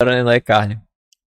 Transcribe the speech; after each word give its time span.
não 0.00 0.30
é 0.30 0.38
carne. 0.38 0.78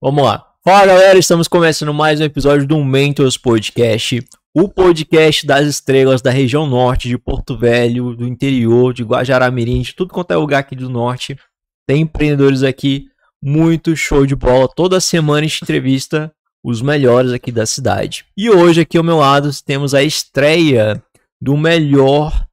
Vamos 0.02 0.24
lá. 0.24 0.48
Fala 0.64 0.86
galera, 0.86 1.20
estamos 1.20 1.46
começando 1.46 1.94
mais 1.94 2.22
um 2.22 2.24
episódio 2.24 2.66
do 2.66 2.82
Mentors 2.82 3.36
Podcast, 3.36 4.26
o 4.54 4.70
podcast 4.70 5.46
das 5.46 5.68
estrelas 5.68 6.22
da 6.22 6.32
região 6.32 6.66
norte 6.66 7.10
de 7.10 7.18
Porto 7.18 7.58
Velho, 7.58 8.16
do 8.16 8.26
interior, 8.26 8.94
de 8.94 9.04
Guajará-Mirim, 9.04 9.82
de 9.82 9.94
tudo 9.94 10.14
quanto 10.14 10.32
é 10.32 10.38
lugar 10.38 10.60
aqui 10.60 10.74
do 10.74 10.90
norte. 10.90 11.38
Tem 11.86 12.04
empreendedores 12.04 12.64
aqui, 12.64 13.10
muito 13.44 13.94
show 13.94 14.26
de 14.26 14.38
bola. 14.38 14.70
Toda 14.74 15.02
semana 15.02 15.40
a 15.40 15.50
gente 15.50 15.64
entrevista 15.64 16.32
os 16.64 16.82
melhores 16.82 17.34
aqui 17.34 17.52
da 17.52 17.66
cidade. 17.66 18.24
E 18.38 18.50
hoje 18.50 18.80
aqui 18.80 18.98
ao 18.98 19.04
meu 19.04 19.18
lado 19.18 19.50
temos 19.66 19.94
a 19.94 20.02
estreia 20.02 21.04
do 21.42 21.58
melhor 21.58 22.48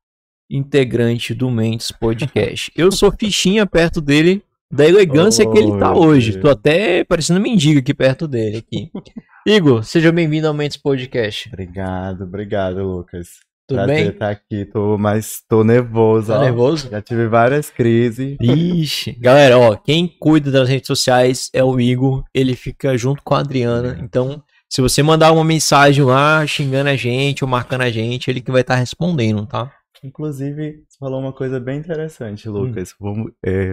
integrante 0.50 1.32
do 1.32 1.48
Mentes 1.48 1.92
Podcast. 1.92 2.72
Eu 2.74 2.90
sou 2.90 3.12
fichinha 3.12 3.64
perto 3.64 4.00
dele, 4.00 4.42
da 4.70 4.86
elegância 4.86 5.46
oh, 5.46 5.52
que 5.52 5.58
ele 5.58 5.78
tá 5.78 5.94
hoje. 5.94 6.32
Deus. 6.32 6.42
Tô 6.42 6.50
até 6.50 7.04
parecendo 7.04 7.40
mendigo 7.40 7.80
aqui 7.80 7.94
perto 7.94 8.28
dele 8.28 8.58
aqui. 8.58 8.90
Igor, 9.46 9.82
seja 9.82 10.12
bem-vindo 10.12 10.46
ao 10.46 10.54
Mentes 10.54 10.76
Podcast. 10.76 11.48
Obrigado, 11.48 12.24
obrigado, 12.24 12.82
Lucas. 12.82 13.28
Tudo 13.66 13.78
Prazer 13.78 13.96
bem? 13.96 14.08
estar 14.08 14.30
aqui, 14.30 14.64
tô, 14.64 14.96
mas 14.96 15.42
tô 15.46 15.62
nervoso. 15.62 16.28
Tá 16.28 16.38
ó. 16.38 16.42
nervoso? 16.42 16.88
Já 16.90 17.02
tive 17.02 17.28
várias 17.28 17.70
crises. 17.70 18.36
Ixi. 18.40 19.12
Galera, 19.20 19.58
ó, 19.58 19.76
quem 19.76 20.08
cuida 20.08 20.50
das 20.50 20.68
redes 20.68 20.86
sociais 20.86 21.50
é 21.52 21.62
o 21.62 21.78
Igor, 21.78 22.24
ele 22.34 22.54
fica 22.54 22.96
junto 22.96 23.22
com 23.22 23.34
a 23.34 23.40
Adriana, 23.40 23.98
então 24.02 24.42
se 24.70 24.82
você 24.82 25.02
mandar 25.02 25.32
uma 25.32 25.44
mensagem 25.44 26.04
lá 26.04 26.46
xingando 26.46 26.90
a 26.90 26.96
gente 26.96 27.42
ou 27.42 27.48
marcando 27.48 27.82
a 27.82 27.90
gente, 27.90 28.30
ele 28.30 28.42
que 28.42 28.50
vai 28.50 28.60
estar 28.60 28.74
tá 28.74 28.80
respondendo, 28.80 29.46
tá? 29.46 29.72
Inclusive, 30.04 30.84
você 30.86 30.98
falou 30.98 31.20
uma 31.20 31.32
coisa 31.32 31.58
bem 31.58 31.78
interessante. 31.78 32.48
Lucas. 32.48 32.92
Hum. 32.92 32.94
Vamos 33.00 33.32
é, 33.44 33.72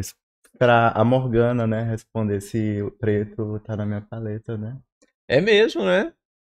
esperar 0.56 0.94
a 0.96 1.04
Morgana, 1.04 1.68
né, 1.68 1.84
responder 1.84 2.42
se 2.42 2.82
o 2.82 2.90
preto 2.90 3.60
tá 3.60 3.76
na 3.76 3.86
minha 3.86 4.02
paleta, 4.02 4.58
né? 4.58 4.78
É 5.28 5.42
mesmo, 5.42 5.84
né? 5.84 6.14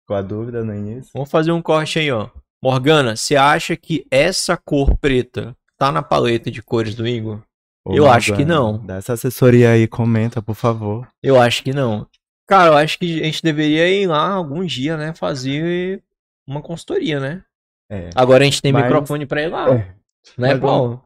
Com 0.09 0.15
a 0.15 0.23
dúvida 0.23 0.65
no 0.65 0.75
início. 0.75 1.11
Vamos 1.13 1.31
fazer 1.31 1.53
um 1.53 1.61
corte 1.61 1.99
aí, 1.99 2.11
ó. 2.11 2.31
Morgana, 2.63 3.15
você 3.15 3.37
acha 3.37 3.77
que 3.77 4.07
essa 4.11 4.57
cor 4.57 4.97
preta 4.97 5.55
tá 5.79 5.93
na 5.93 6.03
paleta 6.03 6.51
de 6.51 6.63
cores 6.63 6.95
do 6.95 7.07
Igor? 7.07 7.43
Ô, 7.85 7.93
eu 7.93 8.05
Morgana, 8.05 8.17
acho 8.17 8.35
que 8.35 8.45
não. 8.45 8.79
Dá 8.85 8.97
essa 8.97 9.13
assessoria 9.13 9.71
aí, 9.71 9.87
comenta, 9.87 10.41
por 10.41 10.55
favor. 10.55 11.07
Eu 11.23 11.41
acho 11.41 11.63
que 11.63 11.73
não. 11.73 12.07
Cara, 12.49 12.71
eu 12.71 12.77
acho 12.77 12.99
que 12.99 13.21
a 13.21 13.25
gente 13.25 13.43
deveria 13.43 13.89
ir 13.89 14.07
lá 14.07 14.31
algum 14.31 14.65
dia, 14.65 14.97
né? 14.97 15.15
Fazer 15.15 16.03
uma 16.47 16.61
consultoria, 16.61 17.21
né? 17.21 17.45
É. 17.91 18.11
Agora 18.15 18.43
a 18.43 18.45
gente 18.45 18.63
tem 18.63 18.73
mas... 18.73 18.85
microfone 18.85 19.27
pra 19.27 19.43
ir 19.43 19.49
lá. 19.49 19.75
É. 19.75 19.95
Né, 20.37 20.57
Paulo? 20.57 21.03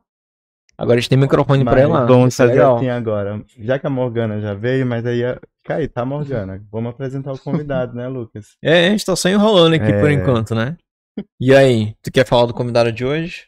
Agora 0.76 0.98
a 0.98 1.00
gente 1.00 1.08
tem 1.08 1.18
microfone 1.18 1.62
mas, 1.62 1.74
pra 1.74 1.82
ir 1.82 1.86
lá. 1.86 2.04
Vamos 2.04 2.36
fazer 2.36 2.52
legal. 2.52 2.76
assim 2.76 2.88
agora. 2.88 3.44
Já 3.58 3.78
que 3.78 3.86
a 3.86 3.90
Morgana 3.90 4.40
já 4.40 4.54
veio, 4.54 4.84
mas 4.84 5.06
aí. 5.06 5.22
Cai, 5.64 5.88
tá 5.88 6.04
Morgana. 6.04 6.62
Vamos 6.70 6.90
apresentar 6.90 7.32
o 7.32 7.38
convidado, 7.38 7.94
né, 7.94 8.08
Lucas? 8.08 8.56
É, 8.62 8.88
a 8.88 8.90
gente 8.90 9.04
tá 9.04 9.14
só 9.14 9.28
enrolando 9.28 9.74
aqui 9.74 9.90
é... 9.90 10.00
por 10.00 10.10
enquanto, 10.10 10.54
né? 10.54 10.76
E 11.40 11.54
aí, 11.54 11.94
tu 12.02 12.10
quer 12.10 12.26
falar 12.26 12.46
do 12.46 12.54
convidado 12.54 12.90
de 12.90 13.04
hoje? 13.04 13.46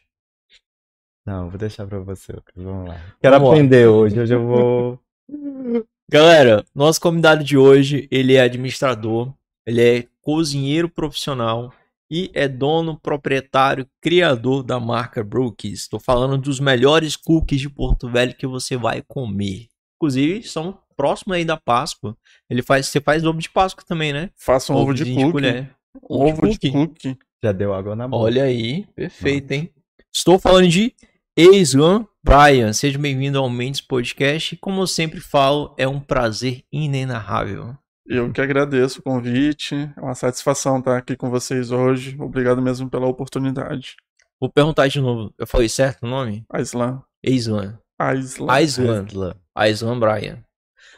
Não, 1.25 1.49
vou 1.49 1.59
deixar 1.59 1.85
pra 1.85 1.99
você, 1.99 2.31
Lucas. 2.31 2.53
Vamos 2.55 2.87
lá. 2.87 2.95
Quero 3.21 3.35
Vamos 3.35 3.49
aprender 3.49 3.85
lá. 3.85 3.91
hoje. 3.91 4.19
Hoje 4.19 4.33
eu 4.33 4.45
vou. 4.45 4.99
Galera, 6.09 6.63
nosso 6.73 7.01
convidado 7.01 7.43
de 7.43 7.57
hoje, 7.57 8.07
ele 8.09 8.35
é 8.35 8.41
administrador, 8.41 9.33
ele 9.65 9.81
é 9.81 10.07
cozinheiro 10.21 10.87
profissional 10.87 11.73
e 12.09 12.31
é 12.33 12.47
dono, 12.47 12.99
proprietário, 12.99 13.87
criador 14.01 14.63
da 14.63 14.79
marca 14.79 15.23
Brookies. 15.23 15.81
Estou 15.81 15.99
falando 15.99 16.37
dos 16.37 16.59
melhores 16.59 17.15
cookies 17.15 17.61
de 17.61 17.69
Porto 17.69 18.09
Velho 18.09 18.35
que 18.35 18.47
você 18.47 18.77
vai 18.77 19.03
comer. 19.07 19.67
Inclusive, 19.97 20.43
são 20.43 20.77
próximos 20.95 21.37
aí 21.37 21.45
da 21.45 21.57
Páscoa. 21.57 22.15
Ele 22.49 22.61
faz, 22.61 22.87
você 22.87 23.01
faz 23.01 23.25
ovo 23.25 23.39
de 23.39 23.49
Páscoa 23.49 23.83
também, 23.85 24.13
né? 24.13 24.29
Faça 24.35 24.71
um 24.71 24.75
ovo, 24.75 24.85
ovo 24.85 24.93
de, 24.93 25.03
de 25.03 25.13
cookie. 25.13 25.31
Colher. 25.31 25.75
Ovo, 26.01 26.47
de, 26.47 26.57
de 26.57 26.71
cookie. 26.71 27.17
Já 27.43 27.51
deu 27.51 27.73
água 27.73 27.95
na 27.95 28.07
boca. 28.07 28.23
Olha 28.23 28.43
aí, 28.43 28.85
perfeito, 28.95 29.51
hein? 29.51 29.69
Estou 30.13 30.39
falando 30.39 30.67
de 30.67 30.93
Ex-One 31.35 32.07
Brian, 32.23 32.73
seja 32.73 32.97
bem-vindo 32.97 33.37
ao 33.37 33.49
Mendes 33.49 33.81
Podcast. 33.81 34.57
Como 34.57 34.81
eu 34.81 34.87
sempre 34.87 35.19
falo, 35.19 35.75
é 35.77 35.87
um 35.87 35.99
prazer 35.99 36.63
inenarrável. 36.71 37.77
Eu 38.09 38.31
que 38.31 38.39
agradeço 38.39 38.99
o 38.99 39.03
convite, 39.03 39.75
é 39.75 39.99
uma 39.99 40.15
satisfação 40.15 40.79
estar 40.79 40.97
aqui 40.97 41.15
com 41.17 41.29
vocês 41.29 41.71
hoje. 41.71 42.15
Obrigado 42.17 42.61
mesmo 42.61 42.89
pela 42.89 43.05
oportunidade. 43.05 43.97
Vou 44.39 44.49
perguntar 44.49 44.87
de 44.87 45.01
novo, 45.01 45.33
eu 45.37 45.45
falei 45.45 45.67
certo 45.67 46.03
o 46.03 46.07
nome? 46.07 46.45
Aislan. 46.49 47.01
Aislan. 47.25 47.77
Aislan. 47.99 48.53
Aislan. 48.53 49.35
Aislan 49.53 49.99
Brian. 49.99 50.43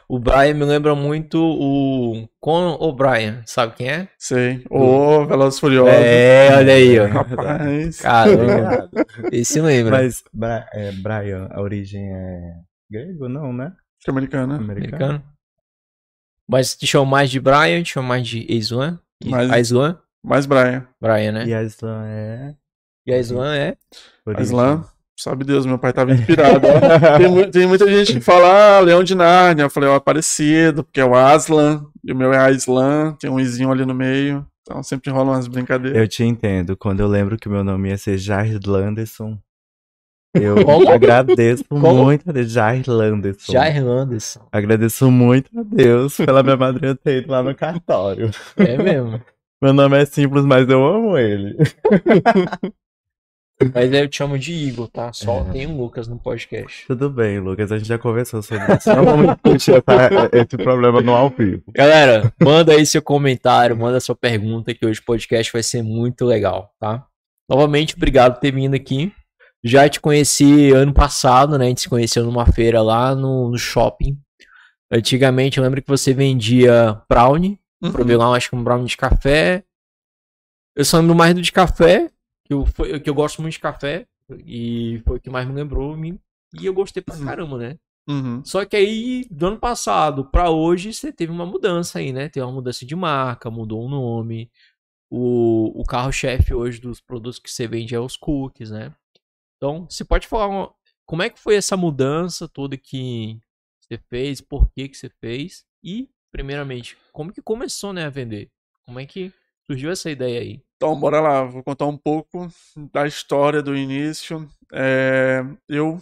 O 0.08 0.20
Brian 0.20 0.54
me 0.54 0.66
lembra 0.66 0.94
muito 0.94 1.40
o 1.40 2.28
Conan 2.40 2.76
O'Brien, 2.80 3.42
sabe 3.46 3.76
quem 3.76 3.90
é? 3.90 4.08
Sei. 4.18 4.64
Ô, 4.70 5.22
oh, 5.22 5.26
Velozes 5.26 5.60
Furiosos. 5.60 5.94
É, 5.94 6.50
olha 6.58 6.74
aí, 6.74 7.00
ó. 7.00 7.06
Rapaz. 7.08 8.02
Caramba. 8.02 8.90
Esse 9.32 9.62
lembra. 9.62 9.98
Mas, 9.98 10.24
Bra 10.34 10.68
é, 10.74 10.92
Brian, 10.92 11.48
a 11.52 11.62
origem 11.62 12.12
é 12.12 12.54
grego, 12.90 13.30
não, 13.30 13.54
né? 13.54 13.72
Americana. 14.08 14.58
Americano. 14.58 14.96
Americano. 14.96 15.39
Mas 16.50 16.76
te 16.76 16.88
chamam 16.88 17.06
mais 17.06 17.30
de 17.30 17.40
Brian, 17.40 17.84
te 17.84 17.94
chamam 17.94 18.08
mais 18.10 18.28
de 18.28 18.48
Aislan? 18.50 19.00
Mais, 19.24 19.52
Aislan? 19.52 20.00
Mais 20.26 20.48
Brian. 20.48 20.88
Brian, 21.00 21.32
né? 21.32 21.46
E 21.46 21.54
Aislan 21.54 22.04
é... 22.08 22.56
E 23.06 23.14
Aislan 23.14 23.56
é? 23.56 23.78
Aislan... 24.36 24.84
Sabe 25.16 25.44
Deus, 25.44 25.66
meu 25.66 25.78
pai 25.78 25.92
tava 25.92 26.12
inspirado. 26.16 26.62
tem, 27.18 27.52
tem, 27.52 27.68
muita 27.68 27.86
gente 27.88 28.14
que 28.14 28.22
fala, 28.22 28.78
ah, 28.78 28.80
Leão 28.80 29.04
de 29.04 29.14
Nárnia. 29.14 29.64
Eu 29.64 29.70
falei, 29.70 29.90
ó, 29.90 29.98
é 29.98 30.00
parecido, 30.00 30.82
porque 30.82 31.02
é 31.02 31.06
o 31.06 31.14
Aslan, 31.14 31.86
e 32.02 32.14
o 32.14 32.16
meu 32.16 32.32
é 32.32 32.38
Aislan, 32.38 33.18
tem 33.20 33.30
um 33.30 33.38
izinho 33.38 33.70
ali 33.70 33.86
no 33.86 33.94
meio. 33.94 34.48
Então 34.62 34.82
sempre 34.82 35.12
rolam 35.12 35.34
umas 35.34 35.48
brincadeiras. 35.48 36.00
Eu 36.00 36.08
te 36.08 36.24
entendo. 36.24 36.78
Quando 36.78 37.02
eu 37.02 37.08
lembro 37.08 37.38
que 37.38 37.50
o 37.50 37.52
meu 37.52 37.64
nome 37.64 37.90
ia 37.90 37.98
ser 37.98 38.18
Jair 38.18 38.60
Landerson, 38.66 39.38
eu 40.34 40.58
agradeço 40.90 41.66
Como? 41.68 42.04
muito 42.06 42.30
a 42.30 42.34
Deus, 42.34 42.52
Jair 42.52 42.84
Landerson. 42.88 43.52
Jair 43.52 43.86
Landerson. 43.86 44.48
Agradeço 44.52 45.10
muito 45.10 45.50
a 45.60 45.64
Deus 45.64 46.18
pela 46.18 46.44
minha 46.44 46.58
madrinha 46.58 46.96
ter 46.96 47.24
ido 47.24 47.32
lá 47.32 47.42
no 47.42 47.56
cartório. 47.56 48.30
É 48.58 48.78
mesmo. 48.78 49.22
Meu 49.62 49.74
nome 49.74 50.02
é 50.02 50.06
simples, 50.06 50.46
mas 50.46 50.70
eu 50.70 50.86
amo 50.86 51.18
ele. 51.18 51.58
Mas 53.74 53.92
eu 53.92 54.08
te 54.08 54.16
chamo 54.16 54.40
de 54.40 54.54
Igor, 54.54 54.88
tá? 54.88 55.12
Só 55.12 55.42
é. 55.42 55.52
tem 55.52 55.66
o 55.66 55.76
Lucas 55.76 56.08
no 56.08 56.18
podcast. 56.18 56.88
Tudo 56.88 57.10
bem, 57.10 57.40
Lucas. 57.40 57.70
A 57.74 57.78
gente 57.78 57.90
já 57.90 57.98
conversou 57.98 58.42
sobre 58.42 58.74
isso. 58.74 58.88
Não 58.88 59.04
vamos 59.04 59.36
discutir 59.36 59.84
esse 60.32 60.58
problema 60.64 61.02
no 61.02 61.14
ao 61.14 61.30
vivo. 61.30 61.64
Galera, 61.76 62.34
manda 62.42 62.72
aí 62.72 62.86
seu 62.86 63.02
comentário, 63.02 63.76
manda 63.76 64.00
sua 64.00 64.16
pergunta, 64.16 64.74
que 64.74 64.86
hoje 64.86 65.02
o 65.02 65.04
podcast 65.04 65.52
vai 65.52 65.62
ser 65.62 65.84
muito 65.84 66.24
legal, 66.24 66.74
tá? 66.80 67.06
Novamente, 67.50 67.98
obrigado 67.98 68.36
por 68.36 68.40
ter 68.40 68.54
vindo 68.54 68.76
aqui. 68.76 69.12
Já 69.64 69.90
te 69.90 70.00
conheci 70.00 70.72
ano 70.72 70.94
passado, 70.94 71.58
né? 71.58 71.66
A 71.66 71.68
gente 71.70 71.82
se 71.82 71.90
conheceu 71.90 72.24
numa 72.24 72.46
feira 72.46 72.82
lá 72.82 73.14
no, 73.14 73.50
no 73.50 73.58
shopping. 73.58 74.18
Antigamente, 74.92 75.58
eu 75.58 75.64
lembro 75.64 75.82
que 75.82 75.88
você 75.88 76.14
vendia 76.14 77.02
brownie. 77.10 77.60
Uhum. 77.82 77.92
Provei 77.92 78.16
lá, 78.16 78.28
acho 78.36 78.50
que 78.50 78.56
um 78.56 78.64
brownie 78.64 78.88
de 78.88 78.98
café. 78.98 79.64
Eu 80.76 80.86
só 80.86 80.98
lembro 80.98 81.16
mais 81.16 81.34
do 81.34 81.42
de 81.42 81.52
café 81.52 82.10
que 82.50 82.54
eu, 82.54 82.66
foi, 82.66 83.00
que 83.00 83.10
eu 83.10 83.14
gosto 83.14 83.42
muito 83.42 83.54
de 83.54 83.60
café 83.60 84.08
e 84.46 85.02
foi 85.06 85.18
o 85.18 85.20
que 85.20 85.30
mais 85.30 85.48
me 85.48 85.54
lembrou 85.54 85.96
me, 85.96 86.20
e 86.60 86.66
eu 86.66 86.74
gostei 86.74 87.02
pra 87.02 87.16
uhum. 87.16 87.26
caramba, 87.26 87.58
né? 87.58 87.78
Uhum. 88.08 88.44
Só 88.44 88.66
que 88.66 88.76
aí, 88.76 89.26
do 89.30 89.48
ano 89.48 89.60
passado 89.60 90.26
pra 90.26 90.50
hoje, 90.50 90.92
você 90.92 91.14
teve 91.14 91.32
uma 91.32 91.46
mudança 91.46 92.00
aí, 92.00 92.12
né? 92.12 92.28
Teve 92.28 92.44
uma 92.44 92.52
mudança 92.52 92.84
de 92.86 92.96
marca, 92.96 93.52
mudou 93.52 93.86
o 93.86 93.90
nome. 93.90 94.50
O, 95.12 95.80
o 95.80 95.84
carro-chefe 95.86 96.54
hoje 96.54 96.82
dos 96.82 97.00
produtos 97.00 97.40
que 97.40 97.52
você 97.52 97.68
vende 97.68 97.94
é 97.94 98.00
os 98.00 98.18
cookies, 98.18 98.72
né? 98.72 98.92
Então, 99.60 99.86
você 99.90 100.06
pode 100.06 100.26
falar 100.26 100.72
como 101.06 101.22
é 101.22 101.30
que 101.30 101.38
foi 101.38 101.56
essa 101.56 101.76
mudança 101.76 102.48
toda 102.48 102.78
que 102.78 103.38
você 103.80 103.98
fez, 104.10 104.40
por 104.40 104.70
que 104.72 104.88
que 104.88 104.96
você 104.98 105.10
fez 105.20 105.66
e, 105.84 106.10
primeiramente, 106.32 106.98
como 107.12 107.34
que 107.34 107.42
começou, 107.42 107.92
né, 107.92 108.06
a 108.06 108.10
vender? 108.10 108.50
Como 108.86 109.00
é 109.00 109.06
que 109.06 109.34
surgiu 109.68 109.92
essa 109.92 110.10
ideia 110.10 110.40
aí? 110.40 110.64
Então, 110.78 110.98
bora 110.98 111.20
lá, 111.20 111.44
vou 111.44 111.62
contar 111.62 111.88
um 111.88 111.98
pouco 111.98 112.48
da 112.94 113.06
história 113.06 113.62
do 113.62 113.76
início. 113.76 114.50
É, 114.72 115.42
eu 115.68 116.00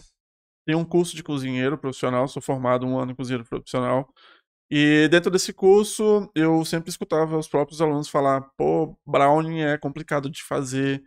tenho 0.64 0.78
um 0.78 0.84
curso 0.84 1.16
de 1.16 1.24
cozinheiro 1.24 1.76
profissional, 1.76 2.28
sou 2.28 2.40
formado 2.40 2.86
um 2.86 2.96
ano 2.96 3.10
em 3.10 3.14
cozinheiro 3.14 3.44
profissional. 3.44 4.08
E 4.70 5.08
dentro 5.10 5.30
desse 5.30 5.52
curso, 5.52 6.30
eu 6.34 6.64
sempre 6.64 6.90
escutava 6.90 7.36
os 7.38 7.48
próprios 7.48 7.80
alunos 7.80 8.08
falar: 8.08 8.42
pô, 8.56 8.96
brownie 9.06 9.62
é 9.62 9.78
complicado 9.78 10.30
de 10.30 10.42
fazer. 10.42 11.02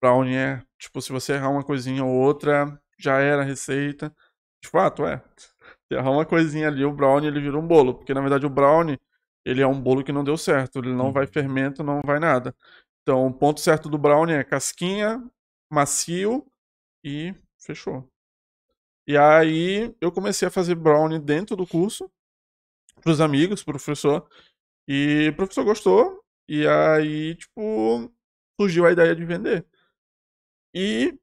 Brownie 0.00 0.36
é, 0.36 0.62
tipo, 0.78 1.00
se 1.02 1.12
você 1.12 1.34
errar 1.34 1.50
uma 1.50 1.64
coisinha 1.64 2.04
ou 2.04 2.12
outra, 2.12 2.80
já 2.98 3.18
era 3.18 3.42
a 3.42 3.44
receita. 3.44 4.14
De 4.62 4.68
fato, 4.68 5.04
é. 5.06 5.22
Se 5.88 5.98
errar 5.98 6.10
uma 6.10 6.24
coisinha 6.26 6.68
ali, 6.68 6.84
o 6.84 6.92
brownie 6.92 7.28
ele 7.28 7.40
vira 7.40 7.58
um 7.58 7.66
bolo. 7.66 7.94
Porque 7.94 8.14
na 8.14 8.20
verdade 8.20 8.46
o 8.46 8.50
brownie, 8.50 8.98
ele 9.44 9.60
é 9.62 9.66
um 9.66 9.80
bolo 9.80 10.04
que 10.04 10.12
não 10.12 10.24
deu 10.24 10.36
certo. 10.38 10.78
Ele 10.78 10.94
não 10.94 11.12
vai 11.12 11.24
uhum. 11.26 11.32
fermento, 11.32 11.82
não 11.82 12.00
vai 12.04 12.18
nada. 12.20 12.54
Então, 13.02 13.26
o 13.26 13.34
ponto 13.34 13.60
certo 13.60 13.88
do 13.88 13.98
brownie 13.98 14.34
é 14.34 14.44
casquinha, 14.44 15.22
macio 15.70 16.46
e 17.04 17.34
fechou. 17.58 18.08
E 19.06 19.16
aí 19.16 19.94
eu 20.00 20.12
comecei 20.12 20.46
a 20.48 20.50
fazer 20.50 20.74
brownie 20.76 21.18
dentro 21.18 21.56
do 21.56 21.66
curso. 21.66 22.10
pros 23.02 23.20
amigos, 23.20 23.62
pro 23.62 23.74
professor. 23.74 24.28
E 24.88 25.28
o 25.32 25.36
professor 25.36 25.64
gostou. 25.64 26.22
E 26.48 26.66
aí, 26.66 27.34
tipo, 27.36 28.12
surgiu 28.60 28.86
a 28.86 28.92
ideia 28.92 29.14
de 29.16 29.24
vender. 29.24 29.66
E 30.74 31.14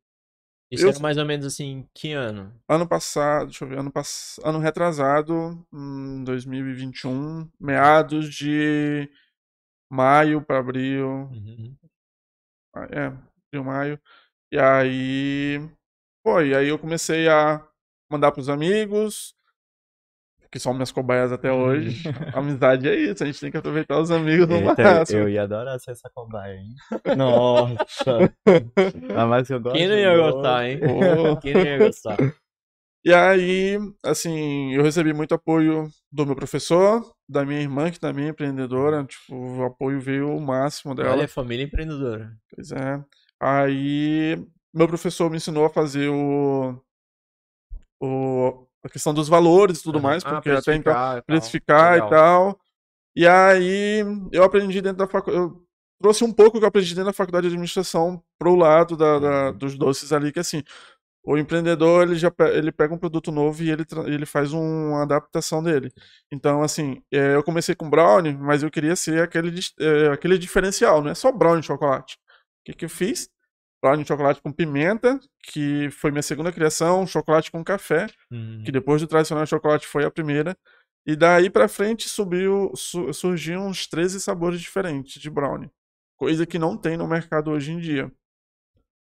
Isso 0.72 0.88
Eu- 0.88 0.92
era 0.92 1.00
mais 1.00 1.18
ou 1.18 1.26
menos 1.26 1.46
assim, 1.46 1.88
que 1.94 2.12
ano? 2.14 2.54
ano 2.68 2.88
passado, 2.88 3.46
deixa 3.48 3.64
eu 3.66 3.70
ver, 3.70 3.80
ano, 3.80 3.92
pass... 3.92 4.40
ano 4.44 4.60
retrasado, 4.60 5.66
em 5.74 6.24
2021, 6.24 7.50
meados 7.60 8.34
de 8.34 9.10
maio 9.90 10.42
para 10.44 10.60
abril, 10.60 11.30
Uhum. 11.32 11.78
Ah, 12.74 12.88
É, 12.92 13.06
abril, 13.08 13.64
maio. 13.64 14.02
E 14.52 14.60
aí. 14.60 15.60
Pô, 16.24 16.42
e 16.42 16.56
aí 16.56 16.70
eu 16.70 16.80
comecei 16.80 17.30
a 17.30 17.66
mandar 18.12 18.34
pros 18.34 18.50
amigos, 18.50 19.36
que 20.52 20.60
são 20.60 20.74
minhas 20.74 20.92
cobaias 20.92 21.32
até 21.32 21.52
hoje. 21.52 22.04
A 22.34 22.40
amizade 22.40 22.88
é 22.88 22.96
isso, 22.96 23.24
a 23.24 23.26
gente 23.26 23.40
tem 23.40 23.52
que 23.52 23.58
aproveitar 23.58 24.00
os 24.00 24.12
amigos 24.12 24.48
no 24.48 24.56
Eita, 24.56 24.84
máximo. 24.84 25.20
eu 25.20 25.30
ia 25.30 25.44
adorar 25.44 25.80
ser 25.80 25.92
essa 25.92 26.10
cobaia, 26.14 26.56
hein? 26.56 26.76
Nossa! 27.16 28.34
Mas 29.30 29.50
eu 29.50 29.60
gosto 29.60 29.76
Quem 29.76 29.88
não 29.88 29.96
ia 29.96 30.18
gostar, 30.18 30.66
hein? 30.68 30.80
Pô. 30.80 31.38
Quem 31.42 31.54
não 31.54 31.62
ia 31.62 31.78
gostar? 31.78 32.18
E 33.06 33.14
aí, 33.14 33.78
assim, 34.04 34.74
eu 34.74 34.84
recebi 34.84 35.14
muito 35.14 35.34
apoio 35.34 35.90
do 36.12 36.26
meu 36.26 36.36
professor, 36.36 37.02
da 37.30 37.46
minha 37.46 37.62
irmã, 37.62 37.90
que 37.90 38.00
também 38.00 38.26
é 38.26 38.30
empreendedora. 38.30 39.06
Tipo, 39.06 39.34
o 39.34 39.64
apoio 39.64 40.02
veio 40.02 40.36
o 40.36 40.42
máximo 40.42 40.94
dela. 40.94 41.12
Olha, 41.12 41.28
família 41.28 41.64
empreendedora. 41.64 42.36
Pois 42.54 42.72
é. 42.72 43.02
Aí, 43.40 44.36
meu 44.74 44.88
professor 44.88 45.30
me 45.30 45.38
ensinou 45.38 45.66
a 45.66 45.70
fazer 45.70 46.10
o, 46.10 46.84
o 48.02 48.67
a 48.84 48.90
questão 48.90 49.14
dos 49.14 49.28
valores 49.28 49.80
e 49.80 49.84
tudo 49.84 50.00
mais, 50.00 50.24
Ah, 50.24 50.30
porque 50.30 50.50
até 50.50 50.76
então 50.76 50.94
precificar 50.94 51.18
e 51.18 51.22
tal. 51.22 51.26
precificar 51.26 51.92
Legal. 51.94 52.08
e 52.08 52.10
tal. 52.12 52.60
E 53.16 53.28
aí, 53.28 54.04
eu 54.32 54.44
aprendi 54.44 54.82
dentro 54.82 55.00
da 55.00 55.08
faculdade, 55.08 55.44
eu 55.44 55.64
trouxe 56.02 56.24
um 56.24 56.32
pouco 56.32 56.60
que 56.60 56.64
eu 56.64 56.68
aprendi 56.68 56.90
dentro 56.94 57.06
da 57.06 57.14
faculdade 57.14 57.44
de 57.48 57.54
administração 57.54 58.24
pro 58.40 58.56
lado 58.56 58.96
da, 58.96 59.20
da- 59.20 59.50
Uhum. 59.50 59.58
dos 59.58 59.78
doces 59.78 60.14
ali, 60.14 60.32
que 60.32 60.40
assim, 60.40 60.64
o 61.24 61.38
empreendedor, 61.38 62.04
ele 62.04 62.16
já 62.16 62.32
ele 62.54 62.72
pega 62.72 62.94
um 62.94 62.98
produto 62.98 63.32
novo 63.32 63.62
e 63.64 63.70
ele, 63.72 63.84
ele 64.06 64.26
faz 64.26 64.54
um- 64.54 64.90
uma 64.92 65.04
adaptação 65.04 65.62
dele. 65.64 65.92
Então, 66.32 66.62
assim, 66.64 67.02
é, 67.12 67.36
eu 67.36 67.44
comecei 67.44 67.76
com 67.76 67.90
brownie, 67.90 68.38
mas 68.38 68.64
eu 68.64 68.72
queria 68.72 68.96
ser 68.96 69.22
aquele, 69.24 69.60
é, 69.80 70.08
aquele 70.10 70.38
diferencial, 70.38 71.02
não 71.02 71.10
é 71.12 71.16
só 71.16 71.32
brownie 71.32 71.62
de 71.62 71.68
chocolate. 71.68 72.16
O 72.62 72.66
que, 72.66 72.74
que 72.74 72.86
eu 72.86 72.90
fiz? 72.90 73.30
Brownie 73.82 74.04
de 74.04 74.08
chocolate 74.08 74.42
com 74.42 74.52
pimenta, 74.52 75.20
que 75.44 75.90
foi 75.92 76.10
minha 76.12 76.24
segunda 76.24 76.52
criação, 76.52 77.06
chocolate 77.06 77.52
com 77.52 77.64
café, 77.64 78.08
Uhum. 78.32 78.64
que 78.66 78.72
depois 78.72 79.02
do 79.02 79.08
tradicional 79.08 79.46
chocolate 79.46 79.86
foi 79.88 80.04
a 80.04 80.12
primeira. 80.12 80.58
E 81.06 81.16
daí 81.16 81.50
pra 81.50 81.68
frente 81.68 82.10
subiu, 82.10 82.72
su- 82.76 83.14
surgiram 83.14 83.68
uns 83.68 83.88
13 83.88 84.20
sabores 84.20 84.60
diferentes 84.60 85.22
de 85.22 85.30
brownie. 85.30 85.70
Coisa 86.18 86.46
que 86.46 86.58
não 86.60 86.76
tem 86.76 86.98
no 86.98 87.08
mercado 87.08 87.52
hoje 87.52 87.72
em 87.72 87.80
dia. 87.80 88.12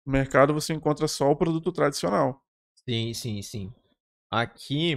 No 0.05 0.11
mercado 0.11 0.53
você 0.53 0.73
encontra 0.73 1.07
só 1.07 1.29
o 1.31 1.35
produto 1.35 1.71
tradicional. 1.71 2.43
Sim, 2.87 3.13
sim, 3.13 3.41
sim. 3.41 3.73
Aqui, 4.29 4.95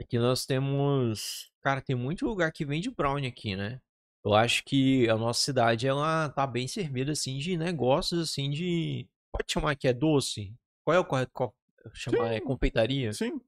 aqui 0.00 0.18
nós 0.18 0.46
temos, 0.46 1.50
cara, 1.60 1.80
tem 1.82 1.96
muito 1.96 2.26
lugar 2.26 2.52
que 2.52 2.64
vende 2.64 2.90
brownie 2.90 3.28
aqui, 3.28 3.56
né? 3.56 3.80
Eu 4.24 4.34
acho 4.34 4.64
que 4.64 5.08
a 5.08 5.16
nossa 5.16 5.40
cidade 5.40 5.86
ela 5.88 6.28
tá 6.28 6.46
bem 6.46 6.68
servida 6.68 7.12
assim 7.12 7.38
de 7.38 7.56
negócios 7.56 8.20
assim 8.30 8.50
de, 8.50 9.06
pode 9.32 9.50
chamar 9.50 9.74
que 9.76 9.88
é 9.88 9.92
doce? 9.92 10.54
Qual 10.84 10.94
é 10.94 10.98
o 11.00 11.04
correto 11.04 11.32
co- 11.32 11.54
chamar? 11.94 12.32
É 12.32 12.38
Sim. 12.38 12.44
confeitaria? 12.46 13.12
Sim, 13.12 13.40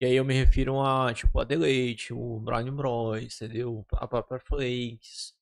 E 0.00 0.06
aí 0.06 0.14
eu 0.14 0.24
me 0.24 0.34
refiro 0.34 0.80
a, 0.80 1.12
tipo, 1.12 1.38
a 1.38 1.44
Deleite, 1.44 2.12
o 2.12 2.40
Brownie 2.40 2.70
Bros, 2.70 3.22
entendeu? 3.40 3.84
A 3.92 4.06
própria 4.08 4.40
Flakes. 4.40 5.34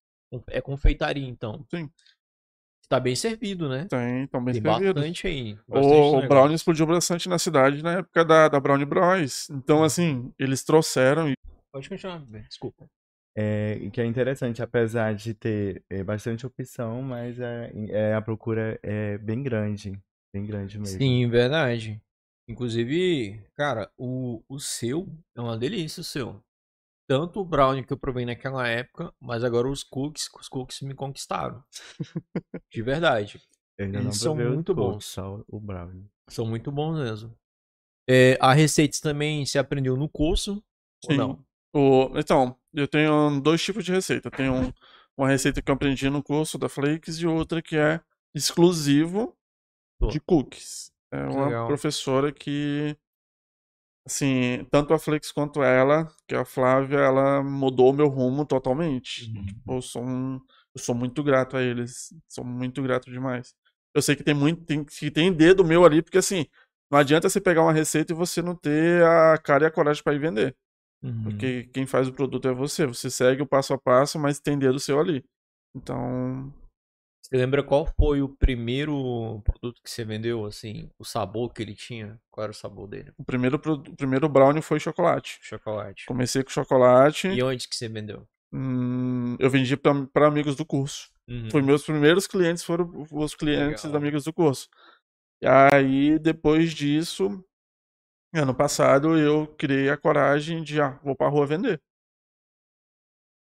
É 0.49 0.61
confeitaria, 0.61 1.27
então. 1.27 1.65
Sim. 1.71 1.91
Tá 2.88 2.99
bem 3.00 3.15
servido, 3.15 3.69
né? 3.69 3.87
tem, 3.88 4.25
estão 4.25 4.45
bem 4.45 4.55
Tem 4.55 4.62
servidos. 4.62 4.93
bastante 4.95 5.27
aí. 5.27 5.55
bastante 5.67 6.35
O, 6.35 6.49
o 6.49 6.53
explodiu 6.53 6.87
bastante 6.87 7.29
na 7.29 7.38
cidade 7.38 7.83
na 7.83 7.93
época 7.99 8.25
da, 8.25 8.49
da 8.49 8.61
Brownie 8.61 8.85
Bros. 8.85 9.49
Então, 9.50 9.83
assim, 9.83 10.33
eles 10.38 10.62
trouxeram 10.62 11.29
e 11.31 11.35
Pode 11.73 11.88
continuar, 11.88 12.23
desculpa. 12.49 12.87
É, 13.34 13.88
que 13.90 14.00
é 14.00 14.05
interessante, 14.05 14.62
apesar 14.62 15.14
de 15.14 15.32
ter 15.32 15.82
é, 15.88 16.05
bastante 16.05 16.46
opção, 16.46 17.00
mas 17.02 17.40
é, 17.40 17.73
é, 17.88 18.14
a 18.14 18.20
procura 18.20 18.79
é 18.82 19.17
bem 19.19 19.43
grande. 19.43 19.99
Bem 20.34 20.44
grande 20.44 20.79
mesmo. 20.79 20.99
Sim, 20.99 21.29
verdade. 21.29 22.00
Inclusive, 22.49 23.43
cara, 23.55 23.90
o, 23.96 24.43
o 24.49 24.58
seu 24.58 25.08
é 25.34 25.40
uma 25.40 25.56
delícia, 25.56 26.00
o 26.00 26.05
seu. 26.05 26.43
Tanto 27.08 27.40
o 27.40 27.44
brownie 27.44 27.84
que 27.84 27.93
eu 27.93 27.99
provei 27.99 28.25
naquela 28.25 28.67
época, 28.69 29.12
mas 29.20 29.44
agora 29.44 29.69
os 29.69 29.82
cookies, 29.82 30.28
os 30.38 30.49
cookies 30.49 30.81
me 30.82 30.94
conquistaram. 30.94 31.62
De 32.70 32.82
verdade. 32.82 33.40
Eles 33.78 34.17
são 34.17 34.37
muito 34.37 34.75
cookie, 34.75 34.93
bons. 34.93 35.05
Só 35.05 35.44
o 35.49 35.61
brownie. 35.61 36.06
São 36.28 36.46
muito 36.46 36.70
bons 36.70 36.99
mesmo. 36.99 37.37
É, 38.08 38.37
a 38.40 38.52
receitas 38.52 39.00
também 39.00 39.44
se 39.46 39.58
aprendeu 39.58 39.96
no 39.96 40.08
curso 40.08 40.62
ou 41.05 41.12
Sim. 41.12 41.17
não? 41.17 41.44
O, 41.75 42.19
então, 42.19 42.56
eu 42.75 42.89
tenho 42.89 43.41
dois 43.41 43.63
tipos 43.63 43.85
de 43.85 43.93
receita. 43.93 44.29
Eu 44.29 44.33
tenho 44.33 44.55
um- 44.55 44.73
uma 45.17 45.29
receita 45.29 45.61
que 45.61 45.71
eu 45.71 45.75
aprendi 45.75 46.09
no 46.09 46.23
curso 46.23 46.57
da 46.59 46.69
Flakes 46.69 47.19
e 47.19 47.27
outra 47.27 47.61
que 47.63 47.77
é 47.77 48.01
exclusivo 48.35 49.37
Pô. 50.01 50.09
de 50.09 50.19
cookies. 50.21 50.91
É 51.13 51.23
uma 51.25 51.47
legal. 51.47 51.67
professora 51.67 52.33
que, 52.33 52.97
assim, 54.07 54.67
tanto 54.71 54.93
a 54.95 54.99
Flakes 54.99 55.31
quanto 55.31 55.63
ela, 55.63 56.09
que 56.27 56.35
é 56.35 56.39
a 56.39 56.45
Flávia, 56.45 56.99
ela 56.99 57.43
mudou 57.43 57.91
o 57.91 57.93
meu 57.93 58.09
rumo 58.09 58.45
totalmente. 58.47 59.27
Uhum. 59.37 59.45
Tipo, 59.47 59.73
eu 59.75 59.83
sou, 59.83 60.03
um- 60.03 60.41
eu 60.75 60.81
sou 60.81 60.95
muito 60.95 61.23
grato 61.23 61.57
a 61.57 61.63
eles. 61.63 62.15
Sou 62.29 62.45
muito 62.45 62.83
grato 62.83 63.11
demais. 63.11 63.55
Eu 63.95 64.01
sei 64.03 64.17
que 64.17 64.25
tem 64.25 64.35
muito, 64.35 64.65
tem, 64.65 64.83
que 64.85 65.11
tem 65.11 65.31
dedo 65.33 65.65
meu 65.65 65.85
ali, 65.85 66.01
porque 66.03 66.19
assim, 66.19 66.47
não 66.91 66.99
adianta 66.99 67.29
você 67.29 67.41
pegar 67.41 67.63
uma 67.63 67.73
receita 67.73 68.13
e 68.13 68.17
você 68.17 68.41
não 68.41 68.57
ter 68.57 69.05
a 69.05 69.37
cara 69.39 69.65
e 69.65 69.67
a 69.67 69.71
coragem 69.71 70.03
para 70.03 70.15
ir 70.15 70.19
vender. 70.19 70.57
Uhum. 71.02 71.25
Porque 71.25 71.64
quem 71.72 71.87
faz 71.87 72.08
o 72.08 72.12
produto 72.12 72.46
é 72.49 72.52
você. 72.52 72.87
Você 72.87 73.10
segue 73.10 73.43
o 73.43 73.46
passo 73.46 73.75
a 73.75 73.78
passo, 73.78 74.19
mas 74.19 74.38
tem 74.40 74.58
dedo 74.58 74.78
seu 74.78 75.00
ali. 75.00 75.25
Então, 75.75 76.52
Você 77.22 77.37
lembra 77.37 77.62
qual 77.62 77.87
foi 77.99 78.20
o 78.20 78.28
primeiro 78.28 79.40
produto 79.44 79.81
que 79.82 79.90
você 79.90 80.04
vendeu, 80.04 80.44
assim? 80.44 80.90
O 80.99 81.04
sabor 81.04 81.52
que 81.52 81.62
ele 81.62 81.75
tinha? 81.75 82.20
Qual 82.31 82.44
era 82.44 82.52
o 82.52 82.54
sabor 82.54 82.87
dele? 82.87 83.12
o 83.19 83.25
primeiro, 83.25 83.56
o 83.56 83.96
primeiro 83.96 84.28
brownie 84.28 84.62
foi 84.62 84.78
chocolate. 84.78 85.38
Chocolate. 85.43 86.06
Comecei 86.06 86.44
com 86.44 86.50
chocolate. 86.50 87.28
E 87.28 87.43
onde 87.43 87.69
que 87.69 87.75
você 87.75 87.88
vendeu? 87.88 88.26
hum, 88.52 89.35
eu 89.38 89.49
vendi 89.49 89.76
para 89.76 90.26
amigos 90.26 90.54
do 90.54 90.64
curso. 90.66 91.11
Uhum. 91.28 91.50
Foi 91.50 91.62
meus 91.62 91.85
primeiros 91.85 92.26
clientes 92.26 92.62
foram 92.62 93.06
os 93.11 93.35
clientes 93.35 93.85
Legal. 93.85 93.99
amigos 93.99 94.25
do 94.25 94.32
curso. 94.32 94.68
E 95.40 95.47
aí, 95.47 96.18
depois 96.18 96.73
disso, 96.73 97.42
ano 98.41 98.55
passado, 98.55 99.17
eu 99.19 99.47
criei 99.57 99.91
a 99.91 99.97
coragem 99.97 100.62
de, 100.62 100.81
ah, 100.81 100.99
vou 101.03 101.15
pra 101.17 101.29
rua 101.29 101.47
vender. 101.47 101.81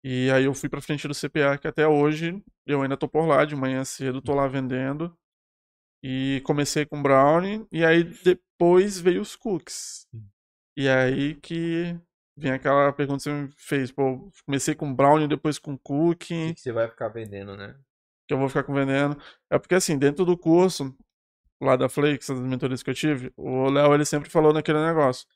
E 0.04 0.30
aí 0.30 0.44
eu 0.44 0.54
fui 0.54 0.68
pra 0.68 0.80
frente 0.80 1.08
do 1.08 1.14
CPA, 1.14 1.58
que 1.58 1.66
até 1.66 1.86
hoje 1.86 2.42
eu 2.64 2.82
ainda 2.82 2.96
tô 2.96 3.08
por 3.08 3.26
lá, 3.26 3.44
de 3.44 3.56
manhã 3.56 3.84
cedo, 3.84 4.22
tô 4.22 4.34
lá 4.34 4.46
vendendo. 4.46 5.16
E 6.02 6.40
comecei 6.44 6.86
com 6.86 7.02
brownie, 7.02 7.66
e 7.72 7.84
aí 7.84 8.04
depois 8.04 9.00
veio 9.00 9.20
os 9.20 9.34
cookies. 9.34 10.06
E 10.76 10.88
aí 10.88 11.34
que 11.36 11.98
vem 12.36 12.52
aquela 12.52 12.92
pergunta 12.92 13.18
que 13.18 13.24
você 13.24 13.32
me 13.32 13.50
fez, 13.56 13.90
pô, 13.90 14.30
comecei 14.44 14.74
com 14.74 14.94
brownie, 14.94 15.26
depois 15.28 15.58
com 15.58 15.74
O 15.74 15.78
cookie 15.78 16.26
que 16.48 16.54
que 16.54 16.60
você 16.60 16.72
vai 16.72 16.88
ficar 16.88 17.08
vendendo, 17.08 17.56
né? 17.56 17.76
que 18.26 18.34
eu 18.34 18.38
vou 18.38 18.48
ficar 18.48 18.64
com 18.64 18.74
veneno. 18.74 19.16
É 19.50 19.58
porque, 19.58 19.74
assim, 19.74 19.98
dentro 19.98 20.24
do 20.24 20.36
curso, 20.36 20.94
lá 21.60 21.76
da 21.76 21.88
Flakes, 21.88 22.28
das 22.28 22.40
mentorias 22.40 22.82
que 22.82 22.90
eu 22.90 22.94
tive, 22.94 23.32
o 23.36 23.68
Léo, 23.70 23.94
ele 23.94 24.04
sempre 24.04 24.30
falou 24.30 24.52
naquele 24.52 24.84
negócio. 24.84 25.26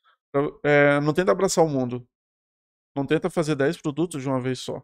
É, 0.65 1.01
não 1.01 1.13
tenta 1.13 1.33
abraçar 1.33 1.65
o 1.65 1.69
mundo. 1.69 2.07
Não 2.97 3.07
tenta 3.07 3.31
fazer 3.31 3.55
10 3.55 3.81
produtos 3.81 4.23
de 4.23 4.29
uma 4.29 4.41
vez 4.41 4.59
só. 4.61 4.83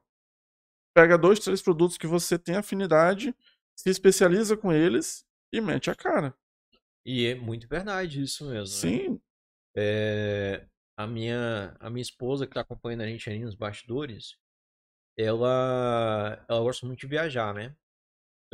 Pega 0.95 1.19
dois, 1.19 1.39
três 1.39 1.61
produtos 1.61 1.99
que 1.99 2.07
você 2.07 2.39
tem 2.39 2.57
afinidade, 2.57 3.35
se 3.79 3.91
especializa 3.91 4.57
com 4.57 4.73
eles 4.73 5.27
e 5.53 5.61
mete 5.61 5.91
a 5.91 5.95
cara. 5.95 6.35
E 7.05 7.27
é 7.27 7.35
muito 7.35 7.69
verdade 7.69 8.23
isso 8.23 8.49
mesmo. 8.49 8.63
né? 8.63 8.67
Sim, 8.67 9.21
É, 9.77 10.67
a 10.97 11.07
minha, 11.07 11.77
a 11.79 11.91
minha 11.91 12.03
esposa 12.03 12.47
que 12.47 12.55
tá 12.55 12.63
acompanhando 12.63 13.03
a 13.03 13.07
gente 13.07 13.29
ali 13.29 13.45
nos 13.45 13.55
bastidores, 13.55 14.39
ela, 15.19 16.45
ela 16.49 16.61
gosta 16.61 16.87
muito 16.87 17.01
de 17.01 17.07
viajar, 17.07 17.55
né? 17.55 17.77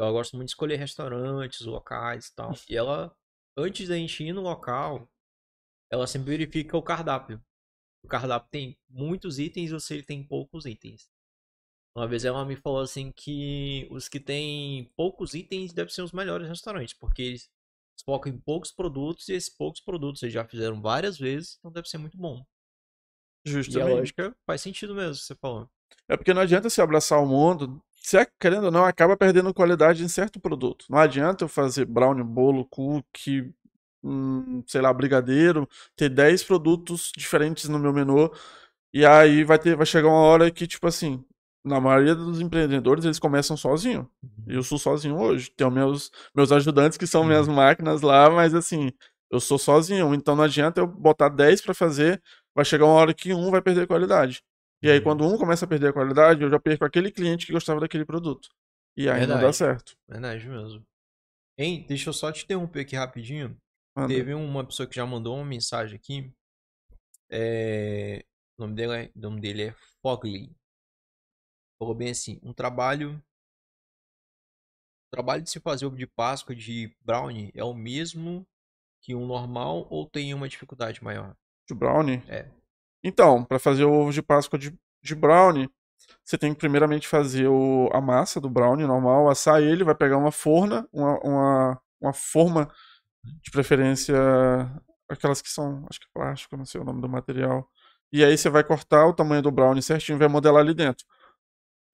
Ela 0.03 0.11
gosta 0.11 0.37
muito 0.37 0.49
de 0.49 0.53
escolher 0.53 0.77
restaurantes, 0.77 1.61
locais 1.61 2.27
e 2.27 2.35
tal. 2.35 2.53
E 2.69 2.77
ela, 2.77 3.17
antes 3.57 3.89
da 3.89 3.97
gente 3.97 4.25
ir 4.25 4.33
no 4.33 4.41
local, 4.41 5.09
ela 5.89 6.09
sempre 6.09 6.31
verifica 6.31 6.77
o 6.77 6.83
cardápio. 6.83 7.41
O 8.05 8.09
cardápio 8.09 8.51
tem 8.51 8.79
muitos 8.91 9.39
itens 9.39 9.73
ou 9.73 9.79
se 9.79 9.95
ele 9.95 10.03
tem 10.03 10.25
poucos 10.25 10.67
itens. 10.67 11.09
Uma 11.97 12.09
vez 12.09 12.25
ela 12.25 12.45
me 12.45 12.57
falou 12.57 12.81
assim 12.81 13.13
que 13.13 13.87
os 13.93 14.09
que 14.09 14.19
têm 14.19 14.91
poucos 14.97 15.35
itens 15.35 15.73
devem 15.73 15.93
ser 15.93 16.03
os 16.03 16.11
melhores 16.11 16.49
restaurantes, 16.49 16.95
porque 16.95 17.23
eles 17.23 17.51
focam 18.05 18.33
em 18.33 18.39
poucos 18.39 18.73
produtos 18.73 19.29
e 19.29 19.35
esses 19.35 19.51
poucos 19.51 19.81
produtos 19.81 20.23
eles 20.23 20.33
já 20.33 20.45
fizeram 20.45 20.81
várias 20.81 21.17
vezes, 21.17 21.59
então 21.59 21.71
deve 21.71 21.89
ser 21.89 21.99
muito 21.99 22.17
bom. 22.17 22.45
E 23.45 23.49
a 23.49 23.53
Justamente. 23.53 23.97
lógica 23.97 24.37
faz 24.47 24.63
sentido 24.63 24.95
mesmo, 24.95 25.17
você 25.17 25.35
falou. 25.37 25.71
É 26.09 26.17
porque 26.17 26.35
não 26.35 26.43
adianta 26.43 26.71
se 26.71 26.81
abraçar 26.81 27.23
o 27.23 27.27
mundo. 27.27 27.81
Se 28.03 28.19
é, 28.19 28.27
querendo 28.41 28.65
ou 28.65 28.71
não, 28.71 28.85
acaba 28.85 29.17
perdendo 29.17 29.55
qualidade 29.55 30.03
em 30.05 30.09
certo 30.09 30.41
produto. 30.41 30.87
Não 30.91 30.99
adianta 30.99 31.45
eu 31.45 31.49
fazer 31.49 31.85
brownie, 31.87 32.25
bolo, 32.25 32.65
cookie, 32.67 33.55
hum, 34.03 34.63
sei 34.67 34.81
lá, 34.81 34.93
brigadeiro, 34.93 35.69
ter 35.97 36.09
10 36.09 36.43
produtos 36.45 37.13
diferentes 37.17 37.69
no 37.69 37.79
meu 37.79 37.93
menu. 37.93 38.31
E 38.95 39.07
aí 39.07 39.45
vai 39.45 39.59
ter, 39.59 39.77
vai 39.77 39.87
chegar 39.87 40.09
uma 40.09 40.19
hora 40.21 40.51
que, 40.51 40.67
tipo 40.67 40.87
assim, 40.87 41.25
na 41.65 41.81
maioria 41.81 42.15
dos 42.15 42.41
empreendedores, 42.41 43.05
eles 43.05 43.19
começam 43.21 43.57
sozinho. 43.57 44.11
Eu 44.47 44.63
sou 44.65 44.79
sozinho 44.79 45.17
hoje. 45.19 45.51
Tenho 45.57 45.71
meus, 45.71 46.11
meus 46.35 46.53
ajudantes 46.53 46.99
que 46.99 47.07
são 47.07 47.25
minhas 47.25 47.49
máquinas 47.49 48.03
lá, 48.03 48.29
mas 48.31 48.55
assim, 48.55 48.93
eu 49.31 49.41
sou 49.41 49.59
sozinho. 49.59 50.15
Então 50.15 50.37
não 50.37 50.45
adianta 50.45 50.81
eu 50.81 50.87
botar 50.87 51.29
10 51.29 51.61
para 51.63 51.75
fazer, 51.75 52.23
vai 52.55 52.65
chegar 52.65 52.85
uma 52.87 52.95
hora 52.95 53.15
que 53.15 53.33
um 53.35 53.51
vai 53.51 53.63
perder 53.63 53.87
qualidade. 53.87 54.43
E 54.83 54.91
aí, 54.91 55.01
quando 55.01 55.25
um 55.25 55.39
começa 55.39 55.65
a 55.65 55.69
perder 55.69 55.89
a 55.89 55.93
qualidade, 55.93 56.43
eu 56.43 56.51
já 56.51 56.59
perco 56.59 56.85
aquele 56.85 57.11
cliente 57.11 57.47
que 57.47 57.53
gostava 57.53 57.81
daquele 57.81 58.05
produto. 58.05 58.49
E 58.97 59.09
aí 59.09 59.21
não 59.21 59.29
dá 59.29 59.35
Verdade. 59.35 59.57
certo. 59.57 59.97
Verdade 60.09 60.49
mesmo. 60.49 60.85
Hein, 61.57 61.85
deixa 61.87 62.09
eu 62.09 62.13
só 62.13 62.33
te 62.33 62.45
interromper 62.45 62.81
aqui 62.81 62.97
rapidinho. 62.97 63.57
Manda. 63.97 64.09
Teve 64.09 64.35
uma 64.35 64.65
pessoa 64.65 64.87
que 64.87 64.97
já 64.97 65.07
mandou 65.07 65.37
uma 65.37 65.45
mensagem 65.45 65.97
aqui. 65.97 66.33
É, 67.31 68.25
O 68.59 68.63
nome 68.63 68.75
dele 68.75 68.93
é, 68.93 69.11
o 69.15 69.21
nome 69.21 69.41
dele 69.41 69.63
é 69.69 69.75
Fogly. 70.03 70.51
Falou 71.79 71.95
bem 71.95 72.11
assim, 72.11 72.39
um 72.43 72.53
trabalho 72.53 73.23
o 75.07 75.11
trabalho 75.15 75.43
de 75.43 75.51
se 75.51 75.61
fazer 75.61 75.85
ovo 75.85 75.97
de 75.97 76.07
Páscoa 76.07 76.55
de 76.57 76.91
brownie 77.03 77.53
é 77.55 77.63
o 77.63 77.75
mesmo 77.75 78.47
que 79.03 79.15
um 79.15 79.27
normal 79.27 79.87
ou 79.91 80.09
tem 80.09 80.33
uma 80.33 80.49
dificuldade 80.49 81.05
maior? 81.05 81.37
De 81.69 81.75
brownie? 81.75 82.23
É. 82.29 82.49
Então, 83.03 83.45
para 83.45 83.59
fazer 83.59 83.85
o 83.85 83.93
ovo 83.93 84.13
de 84.13 84.23
Páscoa 84.23 84.59
de, 84.59 84.77
de 85.03 85.15
brownie, 85.15 85.69
você 86.25 86.39
tem 86.39 86.53
que 86.53 86.61
primeiramente 86.61 87.09
fazer 87.09 87.49
o, 87.49 87.89
a 87.93 88.01
massa 88.01 88.41
do 88.41 88.49
brownie 88.49 88.87
normal, 88.87 89.29
assar 89.29 89.63
ele, 89.63 89.85
vai 89.85 89.95
pegar 89.95 90.17
uma 90.19 90.31
forna, 90.31 90.89
uma, 90.93 91.19
uma, 91.21 91.81
uma 92.01 92.13
forma, 92.13 92.71
de 93.43 93.51
preferência, 93.51 94.17
aquelas 95.09 95.41
que 95.41 95.49
são, 95.49 95.87
acho 95.89 96.01
que 96.01 96.07
é 96.07 96.11
plástico, 96.15 96.57
não 96.57 96.65
sei 96.65 96.81
o 96.81 96.85
nome 96.85 97.01
do 97.01 97.09
material. 97.09 97.69
E 98.13 98.25
aí 98.25 98.37
você 98.37 98.51
vai 98.51 98.65
cortar 98.65 99.07
o 99.07 99.15
tamanho 99.15 99.43
do 99.43 99.51
brownie 99.51 99.83
certinho 99.83 100.17
e 100.17 100.19
vai 100.19 100.29
modelar 100.29 100.63
ali 100.63 100.75
dentro. 100.75 101.05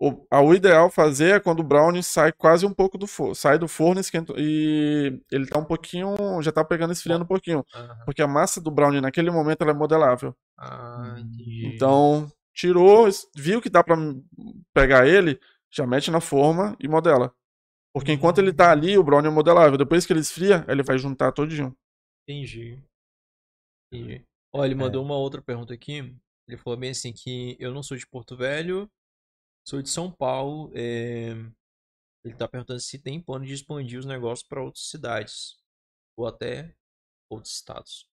O, 0.01 0.25
o 0.31 0.55
ideal 0.55 0.91
fazer 0.91 1.37
é 1.37 1.41
quando 1.41 1.61
o 1.61 1.65
brownie 1.65 2.03
sai 2.03 2.33
quase 2.33 2.65
um 2.65 2.73
pouco 2.73 2.97
do 2.97 3.07
forno, 3.07 3.35
sai 3.35 3.59
do 3.59 3.67
forno 3.67 4.01
esquenta, 4.01 4.33
e 4.37 5.21
ele 5.31 5.47
tá 5.47 5.59
um 5.59 5.65
pouquinho, 5.65 6.17
já 6.41 6.53
tá 6.53 6.65
pegando 6.65 6.93
esfriando 6.93 7.25
um 7.25 7.27
pouquinho, 7.27 7.65
Aham. 7.75 7.99
porque 8.05 8.23
a 8.23 8.29
massa 8.29 8.61
do 8.61 8.71
brownie 8.71 9.01
naquele 9.01 9.31
momento 9.31 9.63
ela 9.63 9.73
é 9.73 9.75
modelável. 9.75 10.37
Ah, 10.59 11.17
entendi. 11.19 11.67
Então, 11.67 12.31
tirou, 12.53 13.09
viu 13.37 13.61
que 13.63 13.71
dá 13.71 13.85
pra 13.85 13.97
pegar 14.75 15.07
ele, 15.07 15.41
já 15.71 15.87
mete 15.87 16.11
na 16.11 16.21
forma 16.21 16.77
e 16.81 16.89
modela. 16.89 17.35
Porque 17.95 18.13
enquanto 18.13 18.39
ele 18.39 18.53
tá 18.53 18.71
ali, 18.71 18.99
o 18.99 19.03
brownie 19.03 19.29
é 19.31 19.33
modelável. 19.33 19.79
Depois 19.79 20.05
que 20.05 20.13
ele 20.13 20.21
esfria, 20.21 20.65
ele 20.69 20.83
vai 20.83 20.99
juntar 20.99 21.33
todinho. 21.33 21.77
Entendi. 22.23 22.83
Entendi. 23.93 24.25
Ó, 24.53 24.65
ele 24.65 24.75
mandou 24.75 25.03
uma 25.05 25.17
outra 25.17 25.43
pergunta 25.43 25.75
aqui. 25.75 26.15
Ele 26.47 26.57
falou 26.59 26.79
bem 26.79 26.91
assim 26.91 27.13
que 27.13 27.57
eu 27.61 27.73
não 27.73 27.83
sou 27.83 27.97
de 27.97 28.07
Porto 28.07 28.37
Velho, 28.37 28.91
sou 29.67 29.83
de 29.83 29.89
São 29.91 30.11
Paulo. 30.11 30.71
é, 30.75 31.31
Ele 32.25 32.35
tá 32.37 32.49
perguntando 32.49 32.81
se 32.81 32.99
tem 32.99 33.21
plano 33.21 33.45
de 33.45 33.53
expandir 33.53 33.99
os 33.99 34.07
negócios 34.07 34.47
para 34.47 34.63
outras 34.63 34.89
cidades 34.89 35.57
ou 36.17 36.27
até 36.27 36.75
outros 37.31 37.55
estados. 37.55 38.09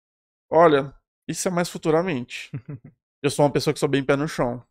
Olha, 0.50 0.94
isso 1.28 1.48
é 1.48 1.50
mais 1.50 1.68
futuramente. 1.68 2.50
Eu 3.22 3.30
sou 3.30 3.44
uma 3.44 3.52
pessoa 3.52 3.72
que 3.74 3.80
sou 3.80 3.88
bem 3.88 4.04
pé 4.04 4.16
no 4.16 4.28
chão. 4.28 4.62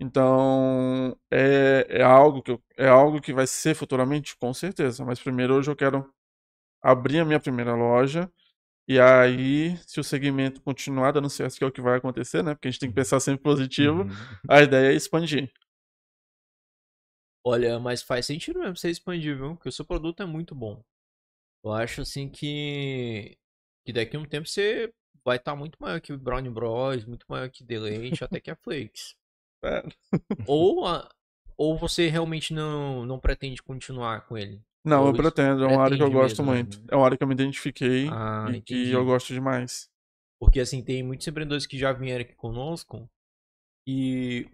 Então, 0.00 1.16
é, 1.30 1.86
é 1.90 2.02
algo 2.02 2.42
que 2.42 2.52
eu- 2.52 2.62
é 2.76 2.88
algo 2.88 3.20
que 3.20 3.32
vai 3.32 3.46
ser 3.46 3.74
futuramente, 3.74 4.36
com 4.38 4.54
certeza. 4.54 5.04
Mas 5.04 5.20
primeiro 5.20 5.54
hoje 5.56 5.70
eu 5.70 5.76
quero 5.76 6.12
abrir 6.82 7.20
a 7.20 7.24
minha 7.26 7.40
primeira 7.40 7.74
loja. 7.74 8.30
E 8.88 9.00
aí, 9.00 9.76
se 9.86 10.00
o 10.00 10.04
segmento 10.04 10.62
continuar 10.62 11.12
dando 11.12 11.30
certo, 11.30 11.56
que 11.58 11.64
é 11.64 11.66
o 11.68 11.72
que 11.72 11.80
vai 11.82 11.98
acontecer, 11.98 12.42
né? 12.44 12.54
Porque 12.54 12.68
a 12.68 12.70
gente 12.72 12.80
tem 12.80 12.90
que 12.90 12.96
pensar 12.96 13.20
sempre 13.20 13.42
positivo. 13.42 14.06
Uhum. 14.08 14.38
A 14.48 14.62
ideia 14.62 14.92
é 14.92 14.96
expandir. 14.96 15.52
Olha, 17.44 17.78
mas 17.78 18.02
faz 18.02 18.26
sentido 18.26 18.60
mesmo 18.60 18.76
você 18.76 18.90
expandir, 18.90 19.36
viu? 19.36 19.54
Porque 19.54 19.68
o 19.68 19.72
seu 19.72 19.84
produto 19.84 20.22
é 20.22 20.26
muito 20.26 20.54
bom. 20.54 20.82
Eu 21.64 21.72
acho 21.72 22.02
assim 22.02 22.28
que, 22.30 23.36
que 23.86 23.92
daqui 23.92 24.16
a 24.16 24.20
um 24.20 24.26
tempo 24.26 24.48
você 24.48 24.92
vai 25.24 25.36
estar 25.38 25.56
muito 25.56 25.76
maior 25.80 26.00
que 26.00 26.12
o 26.12 26.18
Brownie 26.18 26.50
Bros, 26.50 27.04
muito 27.04 27.26
maior 27.28 27.50
que 27.50 27.64
Deleite, 27.64 28.24
até 28.24 28.40
que 28.40 28.50
a 28.50 28.56
Flakes. 28.56 29.16
É. 29.62 29.82
Ou, 30.46 30.86
a- 30.86 31.08
ou 31.56 31.76
você 31.78 32.08
realmente 32.08 32.52
não, 32.54 33.04
não 33.06 33.20
pretende 33.20 33.62
continuar 33.62 34.26
com 34.26 34.36
ele? 34.38 34.62
Não, 34.84 35.06
eu 35.06 35.12
Ou 35.12 35.16
isso 35.16 35.32
pretendo, 35.32 35.64
é 35.64 35.66
uma 35.66 35.82
área 35.82 35.96
que 35.96 36.02
eu 36.02 36.10
gosto 36.10 36.42
mesmo, 36.42 36.46
né? 36.46 36.52
muito. 36.52 36.82
É 36.90 36.96
uma 36.96 37.04
área 37.06 37.16
que 37.16 37.22
eu 37.24 37.28
me 37.28 37.34
identifiquei 37.34 38.06
Ah, 38.08 38.46
e 38.46 38.60
que 38.60 38.74
entendi. 38.76 38.92
eu 38.92 39.04
gosto 39.04 39.32
demais. 39.32 39.90
Porque 40.38 40.60
assim, 40.60 40.82
tem 40.82 41.02
muitos 41.02 41.26
empreendedores 41.26 41.66
que 41.66 41.78
já 41.78 41.92
vieram 41.92 42.22
aqui 42.24 42.34
conosco 42.34 43.08
e 43.86 44.48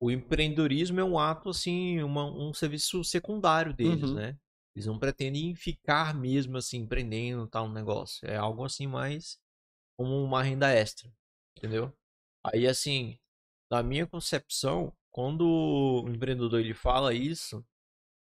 o 0.00 0.10
empreendedorismo 0.10 1.00
é 1.00 1.04
um 1.04 1.18
ato 1.18 1.50
assim, 1.50 2.02
uma- 2.02 2.26
um 2.26 2.52
serviço 2.54 3.04
secundário 3.04 3.74
deles, 3.74 4.00
Uhum. 4.00 4.14
né? 4.14 4.38
Eles 4.76 4.86
não 4.86 4.98
pretendem 4.98 5.54
ficar 5.54 6.14
mesmo 6.14 6.56
assim 6.58 6.78
empreendendo 6.80 7.46
tal 7.48 7.68
negócio. 7.70 8.26
É 8.28 8.36
algo 8.36 8.64
assim 8.64 8.86
mais 8.86 9.38
como 9.96 10.22
uma 10.22 10.42
renda 10.42 10.70
extra, 10.70 11.10
entendeu? 11.56 11.92
Aí 12.44 12.66
assim, 12.66 13.18
na 13.70 13.82
minha 13.82 14.06
concepção, 14.06 14.92
quando 15.10 15.46
o 15.46 16.08
empreendedor 16.08 16.60
ele 16.60 16.74
fala 16.74 17.14
isso, 17.14 17.64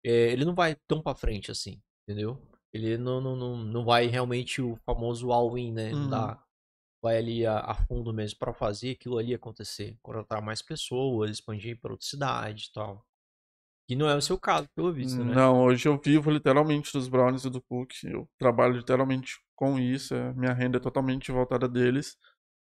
é, 0.03 0.31
ele 0.31 0.45
não 0.45 0.55
vai 0.55 0.75
tão 0.87 1.01
pra 1.01 1.15
frente 1.15 1.51
assim, 1.51 1.81
entendeu? 2.03 2.41
Ele 2.73 2.97
não, 2.97 3.19
não, 3.21 3.35
não, 3.35 3.57
não 3.57 3.85
vai 3.85 4.07
realmente 4.07 4.61
o 4.61 4.75
famoso 4.85 5.31
all-in, 5.31 5.71
né? 5.71 5.93
Uhum. 5.93 6.09
dá, 6.09 6.43
vai 7.01 7.17
ali 7.17 7.45
a, 7.45 7.59
a 7.59 7.75
fundo 7.75 8.13
mesmo 8.13 8.39
pra 8.39 8.53
fazer 8.53 8.91
aquilo 8.91 9.17
ali 9.17 9.33
acontecer, 9.33 9.97
contratar 10.01 10.41
mais 10.41 10.61
pessoas, 10.61 11.31
expandir 11.31 11.79
para 11.79 11.91
outra 11.91 12.07
cidade 12.07 12.67
e 12.69 12.73
tal. 12.73 13.05
Que 13.87 13.95
não 13.95 14.07
é 14.07 14.15
o 14.15 14.21
seu 14.21 14.39
caso, 14.39 14.69
pelo 14.73 14.93
visto, 14.93 15.21
né? 15.23 15.35
Não, 15.35 15.63
hoje 15.63 15.87
eu 15.87 15.99
vivo 15.99 16.31
literalmente 16.31 16.93
dos 16.93 17.07
brownies 17.09 17.43
e 17.43 17.49
do 17.49 17.61
cookie. 17.61 18.07
Eu 18.07 18.29
trabalho 18.37 18.77
literalmente 18.77 19.39
com 19.61 19.79
isso. 19.79 20.15
é- 20.15 20.33
Minha 20.33 20.53
renda 20.53 20.77
é 20.77 20.81
totalmente 20.81 21.31
voltada 21.31 21.69
deles. 21.69 22.17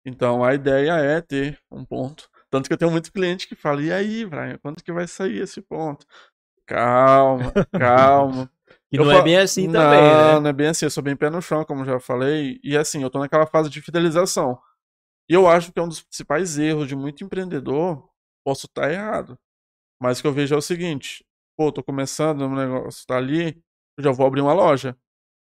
Então 0.06 0.44
a 0.44 0.54
ideia 0.56 0.94
é 0.94 1.22
ter 1.22 1.60
um 1.72 1.86
ponto. 1.86 2.30
Tanto 2.52 2.68
que 2.70 2.74
eu 2.74 2.78
tenho 2.80 2.92
muito 2.92 3.12
cliente 3.14 3.48
que 3.48 3.56
fala: 3.56 3.82
e 3.84 3.92
aí, 3.94 4.26
Brian, 4.26 4.58
quando 4.60 4.84
que 4.84 4.92
vai 4.94 5.08
sair 5.08 5.40
esse 5.42 5.62
ponto? 5.62 6.06
Calma, 6.68 7.56
calma. 7.74 8.52
Que 8.92 8.98
Eu 8.98 9.06
não 9.06 9.12
é 9.12 9.22
fa- 9.22 9.22
bem 9.22 9.38
assim 9.38 9.68
não, 9.68 9.70
também, 9.70 10.16
né? 10.16 10.40
Não 10.42 10.50
é 10.50 10.54
bem 10.54 10.68
assim, 10.68 10.86
eu 10.86 10.92
sou 10.92 11.04
bem 11.04 11.16
pé 11.16 11.30
no 11.30 11.42
chão, 11.42 11.64
como 11.66 11.86
já 11.86 12.00
falei. 12.00 12.60
E 12.64 12.78
assim, 12.78 13.04
eu 13.04 13.10
tô 13.10 13.20
naquela 13.20 13.46
fase 13.48 13.70
de 13.70 13.82
fidelização. 13.82 14.60
E 15.30 15.34
eu 15.34 15.48
acho 15.48 15.72
que 15.72 15.80
é 15.80 15.84
um 15.84 15.88
dos 15.90 16.02
principais 16.02 16.58
erros 16.60 16.88
de 16.88 16.96
muito 16.96 17.24
empreendedor. 17.24 18.10
Posso 18.46 18.68
estar 18.68 18.92
errado. 18.92 19.38
Mas 20.02 20.20
o 20.20 20.22
que 20.22 20.28
eu 20.28 20.34
vejo 20.34 20.56
é 20.56 20.58
o 20.58 20.62
seguinte: 20.62 21.26
pô, 21.58 21.72
tô 21.72 21.84
começando, 21.84 22.50
meu 22.50 22.58
negócio 22.58 23.06
tá 23.08 23.18
ali, 23.18 23.62
eu 23.98 24.04
já 24.04 24.12
vou 24.12 24.28
abrir 24.28 24.42
uma 24.42 24.54
loja. 24.54 24.98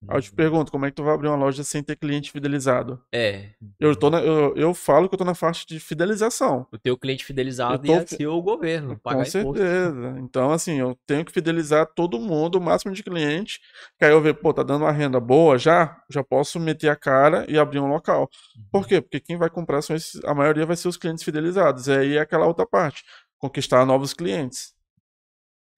Aí 0.07 0.17
eu 0.17 0.21
te 0.21 0.31
pergunto, 0.31 0.71
como 0.71 0.85
é 0.85 0.89
que 0.89 0.95
tu 0.95 1.03
vai 1.03 1.13
abrir 1.13 1.27
uma 1.27 1.35
loja 1.37 1.63
sem 1.63 1.83
ter 1.83 1.95
cliente 1.95 2.31
fidelizado? 2.31 2.99
É, 3.13 3.49
Eu, 3.79 3.95
tô 3.95 4.09
na- 4.09 4.21
eu, 4.21 4.55
eu 4.55 4.73
falo 4.73 5.07
que 5.07 5.13
eu 5.15 5.19
tô 5.19 5.25
na 5.25 5.35
faixa 5.35 5.65
de 5.67 5.79
fidelização. 5.79 6.67
o 6.71 6.77
teu 6.77 6.97
cliente 6.97 7.23
fidelizado 7.23 7.75
Eu 7.75 7.79
tô 7.79 7.93
ia 7.93 8.07
ser 8.07 8.27
o 8.27 8.41
governo, 8.41 8.99
pagar 8.99 9.23
Com 9.23 9.29
imposto. 9.39 9.53
certeza. 9.63 10.15
Então, 10.19 10.51
assim, 10.51 10.79
eu 10.79 10.97
tenho 11.05 11.23
que 11.23 11.31
fidelizar 11.31 11.85
todo 11.95 12.19
mundo, 12.19 12.55
o 12.57 12.61
máximo 12.61 12.93
de 12.93 13.03
cliente. 13.03 13.59
Que 13.99 14.05
aí 14.05 14.11
eu 14.11 14.21
ver, 14.21 14.33
pô, 14.35 14.53
tá 14.53 14.63
dando 14.63 14.83
uma 14.83 14.91
renda 14.91 15.19
boa 15.19 15.57
já, 15.57 16.01
já 16.09 16.23
posso 16.23 16.59
meter 16.59 16.89
a 16.89 16.95
cara 16.95 17.45
e 17.49 17.57
abrir 17.59 17.79
um 17.79 17.87
local. 17.87 18.29
Uhum. 18.57 18.63
Por 18.71 18.87
quê? 18.87 19.01
Porque 19.01 19.19
quem 19.19 19.37
vai 19.37 19.49
comprar 19.49 19.81
são 19.81 19.95
esses, 19.95 20.19
a 20.25 20.33
maioria 20.33 20.65
vai 20.65 20.75
ser 20.75 20.87
os 20.87 20.97
clientes 20.97 21.23
fidelizados. 21.23 21.87
E 21.87 21.91
aí 21.91 22.17
é 22.17 22.21
aquela 22.21 22.47
outra 22.47 22.65
parte, 22.65 23.03
conquistar 23.37 23.85
novos 23.85 24.13
clientes. 24.13 24.73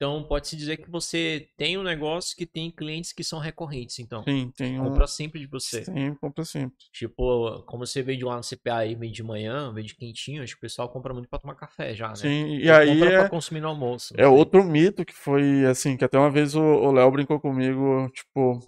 Então 0.04 0.22
pode-se 0.22 0.58
dizer 0.58 0.76
que 0.76 0.92
você 0.92 1.48
tem 1.56 1.78
um 1.78 1.82
negócio 1.82 2.36
que 2.36 2.46
tem 2.46 2.70
clientes 2.70 3.14
que 3.14 3.24
são 3.24 3.40
recorrentes, 3.40 4.00
então. 4.00 4.22
Sim, 4.24 4.52
tem 4.54 4.78
um. 4.78 4.90
Compra 4.90 5.08
sempre 5.08 5.40
de 5.40 5.48
você. 5.48 5.86
Sim, 5.86 6.14
compra 6.16 6.44
sempre. 6.44 6.76
Tipo, 6.92 7.64
como 7.64 7.88
você 7.88 8.04
vende 8.04 8.26
lá 8.26 8.36
no 8.36 8.44
CPA 8.44 8.86
e 8.86 8.96
vende 8.96 9.14
de 9.14 9.24
manhã, 9.24 9.72
vende 9.74 9.96
quentinho, 9.96 10.44
acho 10.44 10.56
que 10.56 10.58
o 10.58 10.62
pessoal 10.62 10.90
compra 10.90 11.14
muito 11.14 11.30
pra 11.30 11.40
tomar 11.40 11.56
café 11.56 11.96
já, 11.96 12.10
né? 12.10 12.16
Sim, 12.16 12.58
e 12.58 12.70
aí 12.70 13.00
compra 13.00 13.12
pra 13.12 13.24
é, 13.24 13.30
consumir 13.30 13.62
no 13.62 13.70
almoço. 13.70 14.14
é 14.18 14.28
outro 14.28 14.62
mito 14.62 15.06
que 15.06 15.14
foi 15.14 15.66
assim, 15.68 15.96
que 15.96 16.04
até 16.04 16.20
uma 16.20 16.30
vez 16.30 16.54
o 16.54 16.62
o 16.62 16.92
Léo 16.92 17.10
brincou 17.10 17.40
comigo, 17.40 18.10
tipo, 18.10 18.60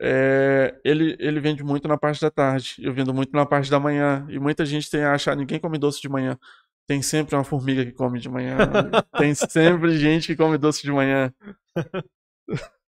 é, 0.00 0.78
ele, 0.84 1.16
ele 1.18 1.40
vende 1.40 1.64
muito 1.64 1.88
na 1.88 1.98
parte 1.98 2.20
da 2.20 2.30
tarde, 2.30 2.76
eu 2.78 2.92
vendo 2.92 3.12
muito 3.12 3.32
na 3.32 3.44
parte 3.44 3.68
da 3.68 3.80
manhã, 3.80 4.24
e 4.28 4.38
muita 4.38 4.64
gente 4.64 4.88
tem 4.88 5.02
a 5.02 5.14
achar, 5.14 5.34
ninguém 5.36 5.58
come 5.58 5.76
doce 5.76 6.00
de 6.00 6.08
manhã. 6.08 6.38
Tem 6.86 7.00
sempre 7.00 7.34
uma 7.34 7.44
formiga 7.44 7.84
que 7.84 7.92
come 7.92 8.18
de 8.20 8.28
manhã. 8.28 8.58
tem 9.16 9.34
sempre 9.34 9.96
gente 9.98 10.26
que 10.26 10.36
come 10.36 10.58
doce 10.58 10.82
de 10.82 10.92
manhã. 10.92 11.32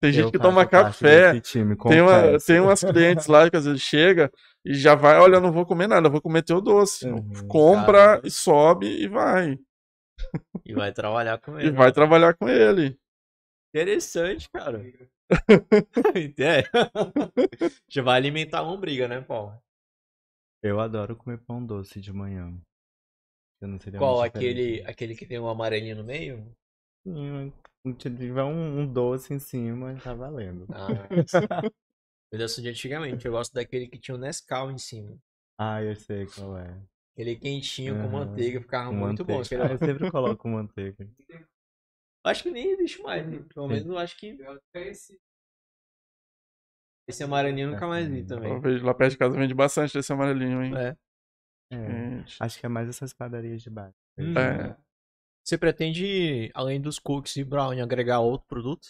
Tem 0.00 0.12
gente 0.12 0.24
Eu 0.24 0.32
que 0.32 0.38
toma 0.38 0.66
café. 0.66 1.40
time, 1.40 1.76
Tem, 1.76 2.00
uma, 2.00 2.38
tem 2.38 2.60
umas 2.60 2.80
clientes 2.82 3.26
lá 3.28 3.48
que 3.48 3.56
às 3.56 3.64
vezes 3.64 3.80
chega 3.80 4.30
E 4.64 4.74
já 4.74 4.94
vai, 4.94 5.18
olha, 5.18 5.36
eu 5.36 5.40
não 5.40 5.52
vou 5.52 5.64
comer 5.64 5.86
nada, 5.86 6.08
eu 6.08 6.12
vou 6.12 6.20
comer 6.20 6.42
teu 6.42 6.60
doce. 6.60 7.08
Uhum, 7.08 7.48
Compra 7.48 7.92
caramba. 8.06 8.26
e 8.26 8.30
sobe 8.30 8.86
e 8.86 9.08
vai. 9.08 9.58
E 10.64 10.74
vai 10.74 10.92
trabalhar 10.92 11.38
com 11.38 11.56
ele. 11.58 11.68
E 11.68 11.70
vai 11.70 11.92
trabalhar 11.92 12.34
com 12.34 12.48
ele. 12.48 12.98
Interessante, 13.74 14.48
cara. 14.50 14.82
é. 16.38 16.62
Já 17.88 18.02
vai 18.02 18.16
alimentar 18.16 18.58
a 18.58 18.62
lombriga, 18.62 19.06
né, 19.08 19.20
Paulo? 19.20 19.56
Eu 20.62 20.80
adoro 20.80 21.14
comer 21.16 21.38
pão 21.38 21.64
doce 21.64 22.00
de 22.00 22.12
manhã. 22.12 22.52
Eu 23.60 23.68
não 23.68 23.80
seria 23.80 23.98
Qual? 23.98 24.22
Aquele, 24.22 24.62
diferente. 24.62 24.90
aquele 24.90 25.14
que 25.16 25.26
tem 25.26 25.38
um 25.38 25.48
amarelinho 25.48 25.96
no 25.96 26.04
meio? 26.04 26.54
Sim, 27.04 27.52
Se 28.02 28.10
tiver 28.10 28.42
um, 28.42 28.80
um 28.80 28.86
doce 28.92 29.32
em 29.32 29.38
cima, 29.38 29.94
tá 30.02 30.12
valendo. 30.12 30.66
Ah, 30.72 31.08
eu 32.32 32.38
dessa 32.38 32.60
de 32.60 32.68
antigamente. 32.68 33.24
Eu 33.26 33.32
gosto 33.32 33.52
daquele 33.52 33.86
que 33.86 33.98
tinha 33.98 34.14
o 34.14 34.18
Nescau 34.18 34.70
em 34.70 34.78
cima. 34.78 35.16
Ah, 35.58 35.82
eu 35.82 35.94
sei 35.96 36.26
qual 36.26 36.58
é. 36.58 36.76
Aquele 37.14 37.36
quentinho 37.36 37.94
com 37.94 38.02
Aham, 38.02 38.12
manteiga, 38.12 38.60
ficava 38.60 38.90
Com 38.90 38.96
muito 38.96 39.24
bom. 39.24 39.40
manteiga. 39.40 39.46
Aquele- 39.46 39.62
Ah, 39.62 39.72
eu 39.72 39.78
sempre 39.78 40.10
coloco 40.10 40.48
manteiga. 40.48 41.08
Acho 42.24 42.42
que 42.42 42.50
nem 42.50 42.70
existe 42.72 43.00
mais, 43.02 43.24
né? 43.26 43.38
Pelo 43.54 43.68
menos 43.68 43.86
eu 43.86 43.96
acho 43.98 44.18
que. 44.18 44.36
Esse 47.08 47.22
amarelinho 47.22 47.68
eu 47.68 47.70
nunca 47.72 47.86
mais 47.86 48.08
vi 48.08 48.24
também. 48.24 48.60
lá 48.82 48.92
perto 48.92 49.12
de 49.12 49.18
casa 49.18 49.38
vende 49.38 49.54
bastante 49.54 49.94
desse 49.94 50.12
amarelinho, 50.12 50.62
hein? 50.62 50.74
É. 50.76 50.96
É, 51.70 51.76
Gente. 51.76 52.36
acho 52.40 52.60
que 52.60 52.66
é 52.66 52.68
mais 52.68 52.88
essas 52.88 53.12
padarias 53.12 53.62
de 53.62 53.70
baixo. 53.70 53.96
Hum. 54.18 54.36
É. 54.38 54.76
Você 55.44 55.56
pretende, 55.58 56.50
além 56.54 56.80
dos 56.80 56.98
cookies 56.98 57.36
e 57.36 57.44
brownie, 57.44 57.80
agregar 57.80 58.20
outro 58.20 58.46
produto? 58.48 58.86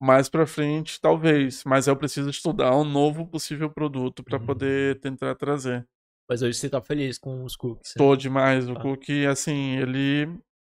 Mais 0.00 0.28
pra 0.28 0.46
frente, 0.46 1.00
talvez. 1.00 1.64
Mas 1.64 1.86
eu 1.86 1.96
preciso 1.96 2.28
estudar 2.28 2.76
um 2.76 2.84
novo 2.84 3.26
possível 3.26 3.70
produto 3.70 4.22
pra 4.22 4.38
Uhum. 4.38 4.46
poder 4.46 4.98
tentar 5.00 5.34
trazer. 5.34 5.86
Mas 6.28 6.42
hoje 6.42 6.58
você 6.58 6.68
tá 6.68 6.80
feliz 6.80 7.18
com 7.18 7.44
os 7.44 7.56
cookies. 7.56 7.90
né? 7.94 7.98
Tô 7.98 8.16
demais. 8.16 8.68
O 8.68 8.74
Tá. 8.74 8.80
cookie, 8.80 9.26
assim, 9.26 9.76
ele. 9.78 10.24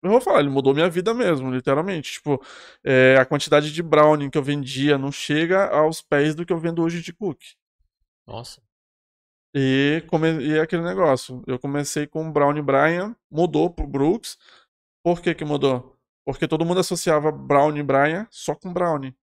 Eu 0.04 0.10
vou 0.10 0.20
falar, 0.22 0.40
ele 0.40 0.50
mudou 0.50 0.74
minha 0.74 0.90
vida 0.90 1.14
mesmo, 1.14 1.52
literalmente. 1.54 2.14
Tipo, 2.14 2.44
é, 2.84 3.16
a 3.20 3.26
quantidade 3.26 3.72
de 3.72 3.84
brownie 3.84 4.30
que 4.30 4.38
eu 4.38 4.44
vendia 4.44 4.98
não 4.98 5.12
chega 5.12 5.68
aos 5.68 6.02
pés 6.02 6.34
do 6.36 6.44
que 6.46 6.52
eu 6.52 6.58
vendo 6.60 6.82
hoje 6.82 7.02
de 7.02 7.14
cookie. 7.14 7.56
Nossa. 8.28 8.62
E, 9.54 10.04
come... 10.08 10.32
e 10.42 10.54
é 10.58 10.62
aquele 10.62 10.82
negócio. 10.84 11.44
Eu 11.46 11.60
comecei 11.60 12.08
com 12.08 12.32
Brownie 12.32 12.62
Brian, 12.62 13.16
mudou 13.30 13.70
pro 13.70 13.86
Brooks. 13.88 14.38
Por 15.04 15.22
que 15.22 15.34
que 15.34 15.44
mudou? 15.46 15.98
Porque 16.26 16.48
todo 16.48 16.66
mundo 16.66 16.80
associava 16.80 17.32
Brownie 17.32 17.84
Brian 17.84 18.28
só 18.30 18.56
com 18.56 18.72
Brownie. 18.72 19.16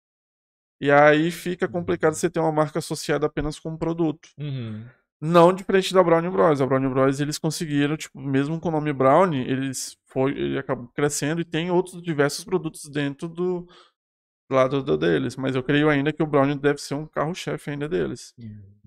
E 0.81 0.91
aí 0.91 1.31
fica 1.31 1.67
complicado 1.67 2.15
você 2.15 2.29
ter 2.31 2.41
uma 2.41 2.53
marca 2.53 2.79
associada 2.79 3.27
apenas 3.27 3.59
com 3.59 3.71
um 3.71 3.77
produto. 3.77 4.29
Uhum. 4.39 4.85
Não 5.21 5.53
diferente 5.53 5.93
da 5.93 6.03
Brownie 6.03 6.31
Bros. 6.31 6.61
A 6.61 6.67
Brownie 6.67 6.89
Bros 6.89 7.21
eles 7.21 7.39
conseguiram, 7.39 7.97
tipo, 7.97 8.21
mesmo 8.21 8.61
com 8.61 8.69
o 8.69 8.73
nome 8.73 8.93
Brownie, 8.93 9.49
eles 9.49 9.97
foi, 10.07 10.33
ele 10.33 10.59
acabou 10.59 10.87
crescendo 10.89 11.41
e 11.41 11.45
tem 11.45 11.71
outros 11.71 12.01
diversos 12.03 12.45
produtos 12.45 12.89
dentro 12.89 13.27
do 13.29 13.67
lado 14.51 14.83
do- 14.83 14.97
deles. 14.97 15.35
Mas 15.37 15.57
eu 15.57 15.63
creio 15.63 15.89
ainda 15.89 16.13
que 16.13 16.23
o 16.23 16.27
Brownie 16.27 16.55
deve 16.57 16.81
ser 16.81 16.95
um 16.95 17.07
carro-chefe 17.07 17.71
ainda 17.71 17.89
deles. 17.89 18.33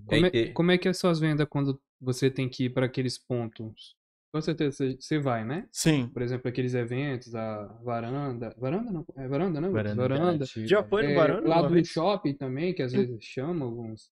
Como 0.06 0.26
é, 0.26 0.46
como 0.52 0.70
é 0.72 0.78
que 0.78 0.88
é 0.88 0.92
suas 0.92 1.18
vendas 1.20 1.46
quando 1.48 1.80
você 2.00 2.30
tem 2.30 2.48
que 2.48 2.64
ir 2.64 2.70
para 2.70 2.86
aqueles 2.86 3.18
pontos? 3.18 3.96
Com 4.32 4.40
certeza 4.40 4.96
você- 4.98 5.18
vai, 5.18 5.44
né? 5.44 5.68
Sim. 5.70 6.08
Por 6.08 6.22
exemplo, 6.22 6.48
aqueles 6.48 6.72
eventos, 6.74 7.34
a 7.34 7.64
varanda. 7.84 8.54
Varanda 8.58 8.90
não? 8.90 9.04
É 9.16 9.28
varanda, 9.28 9.60
não? 9.60 9.70
Varanda. 9.72 10.08
Varanda. 10.08 10.44
Já 10.64 10.82
foi 10.82 11.02
no 11.02 11.10
É, 11.10 11.14
Barano? 11.14 11.46
lá 11.48 11.60
uma 11.60 11.68
do 11.68 11.74
vez? 11.74 11.88
shopping 11.88 12.32
também, 12.34 12.72
que 12.74 12.82
às 12.82 12.92
vezes 12.92 13.22
chama 13.22 13.64
alguns. 13.66 14.10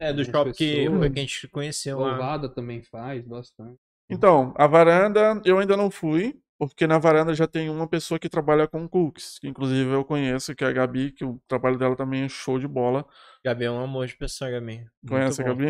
É, 0.00 0.12
do 0.12 0.24
shopping 0.24 0.52
que 0.52 0.86
que 0.88 0.88
a 0.88 1.08
gente 1.20 1.48
conheceu 1.48 2.00
lá. 2.00 2.10
Louvada 2.10 2.48
também 2.48 2.82
faz 2.82 3.24
bastante. 3.24 3.78
Então, 4.10 4.52
a 4.56 4.66
varanda 4.66 5.40
eu 5.44 5.58
ainda 5.58 5.76
não 5.76 5.90
fui, 5.90 6.40
porque 6.58 6.86
na 6.86 6.98
varanda 6.98 7.32
já 7.34 7.46
tem 7.46 7.68
uma 7.68 7.86
pessoa 7.86 8.18
que 8.18 8.28
trabalha 8.28 8.66
com 8.66 8.88
cookies, 8.88 9.38
que 9.38 9.46
inclusive 9.46 9.90
eu 9.90 10.04
conheço, 10.04 10.54
que 10.54 10.64
é 10.64 10.66
a 10.68 10.72
Gabi, 10.72 11.12
que 11.12 11.24
o 11.24 11.40
trabalho 11.46 11.78
dela 11.78 11.94
também 11.94 12.22
é 12.22 12.28
show 12.28 12.58
de 12.58 12.66
bola. 12.66 13.06
Gabi 13.48 13.64
é 13.64 13.70
um 13.70 13.82
amor 13.82 14.06
de 14.06 14.16
pessoa, 14.16 14.50
Gabi. 14.50 14.78
Muito 14.78 14.90
Conhece 15.08 15.40
a 15.40 15.44
Gabi? 15.44 15.66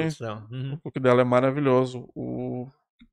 Uhum. 0.50 0.74
O 0.74 0.78
cookie 0.78 1.00
dela 1.00 1.20
é 1.20 1.24
maravilhoso. 1.24 2.08
O 2.14 2.68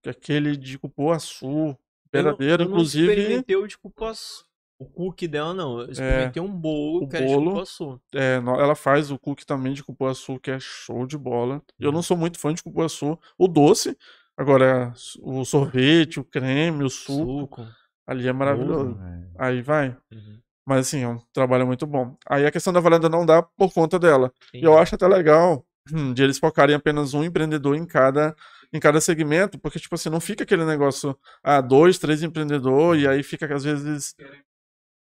aquele 0.08 0.56
de 0.56 0.78
cupuaçu, 0.78 1.46
Eu 1.48 1.54
não- 1.68 1.78
verdadeiro, 2.12 2.64
eu 2.64 2.68
inclusive, 2.68 3.12
experimentei 3.12 3.56
o 3.56 3.68
de 3.68 3.78
cupuaçu. 3.78 4.46
O 4.78 4.86
cookie 4.86 5.28
dela, 5.28 5.54
não. 5.54 5.80
Eu 5.80 5.90
experimentei 5.92 6.42
um 6.42 6.52
bolo 6.52 7.06
o 7.06 7.08
que 7.08 7.16
era 7.16 7.26
de 7.26 7.34
bolo. 7.34 7.52
cupuaçu. 7.52 8.02
é, 8.14 8.36
ela 8.36 8.76
faz 8.76 9.10
o 9.10 9.18
cookie 9.18 9.46
também 9.46 9.74
de 9.74 9.84
cupuaçu, 9.84 10.38
que 10.40 10.52
é 10.52 10.60
show 10.60 11.06
de 11.08 11.18
bola. 11.18 11.62
Eu 11.80 11.90
Uhum. 11.90 11.96
não 11.96 12.02
sou 12.02 12.18
muito 12.18 12.38
fã 12.40 12.54
de 12.54 12.62
cupuaçu, 12.62 13.18
o 13.38 13.48
doce, 13.48 13.98
agora 14.38 14.94
o 15.22 15.46
sorvete, 15.46 16.20
o 16.20 16.24
creme, 16.26 16.84
o 16.84 16.90
suco, 16.90 17.40
Suco. 17.42 17.68
ali 18.06 18.28
é 18.28 18.34
maravilhoso. 18.34 19.00
É. 19.02 19.28
Aí 19.40 19.62
vai. 19.62 19.96
Uhum. 20.12 20.40
Mas 20.66 20.88
assim, 20.88 21.04
é 21.04 21.08
um 21.08 21.20
trabalho 21.32 21.68
muito 21.68 21.86
bom. 21.86 22.18
Aí 22.28 22.46
a 22.46 22.52
questão 22.52 22.74
da 22.74 22.80
varanda 22.80 23.08
não 23.08 23.26
dá 23.26 23.42
por 23.44 23.72
conta 23.72 24.00
dela. 24.00 24.34
E 24.46 24.58
Entendi. 24.58 24.66
eu 24.66 24.78
acho 24.78 24.96
até 24.96 25.08
legal 25.08 25.66
hum, 25.94 26.14
de 26.14 26.24
eles 26.24 26.40
focarem 26.40 26.76
apenas 26.76 27.14
um 27.14 27.24
empreendedor 27.24 27.76
em 27.76 27.86
cada, 27.86 28.36
em 28.74 28.80
cada 28.80 29.00
segmento, 29.00 29.60
porque, 29.60 29.80
tipo 29.80 29.96
assim, 29.96 30.10
não 30.10 30.20
fica 30.20 30.44
aquele 30.44 30.66
negócio, 30.66 31.18
ah, 31.44 31.62
dois, 31.62 32.00
três 32.00 32.24
empreendedores, 32.24 33.04
e 33.04 33.08
aí 33.08 33.24
fica 33.24 33.54
às 33.54 33.64
vezes. 33.64 34.16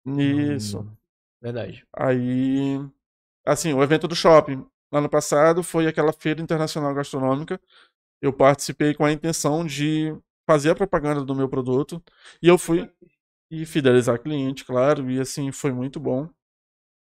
Isso. 0.06 0.80
Hum. 0.80 0.91
Verdade. 1.41 1.86
Aí. 1.93 2.80
Assim, 3.45 3.73
o 3.73 3.84
evento 3.84 4.08
do 4.08 4.15
shopping, 4.15 4.65
ano 4.91 5.10
passado, 5.10 5.63
foi 5.63 5.88
aquela 5.88 6.13
feira 6.13 6.41
internacional 6.41 6.93
gastronômica. 6.93 7.60
Eu 8.21 8.34
participei 8.34 8.93
com 8.95 9.06
a 9.06 9.12
intenção 9.12 9.65
de 9.65 10.15
fazer 10.47 10.71
a 10.71 10.75
propaganda 10.75 11.23
do 11.23 11.36
meu 11.36 11.49
produto, 11.49 12.01
e 12.41 12.47
eu 12.47 12.58
fui. 12.58 12.89
E 13.51 13.65
fidelizar 13.65 14.19
cliente, 14.21 14.65
claro, 14.65 15.10
e 15.10 15.19
assim, 15.19 15.51
foi 15.51 15.71
muito 15.71 15.99
bom. 15.99 16.27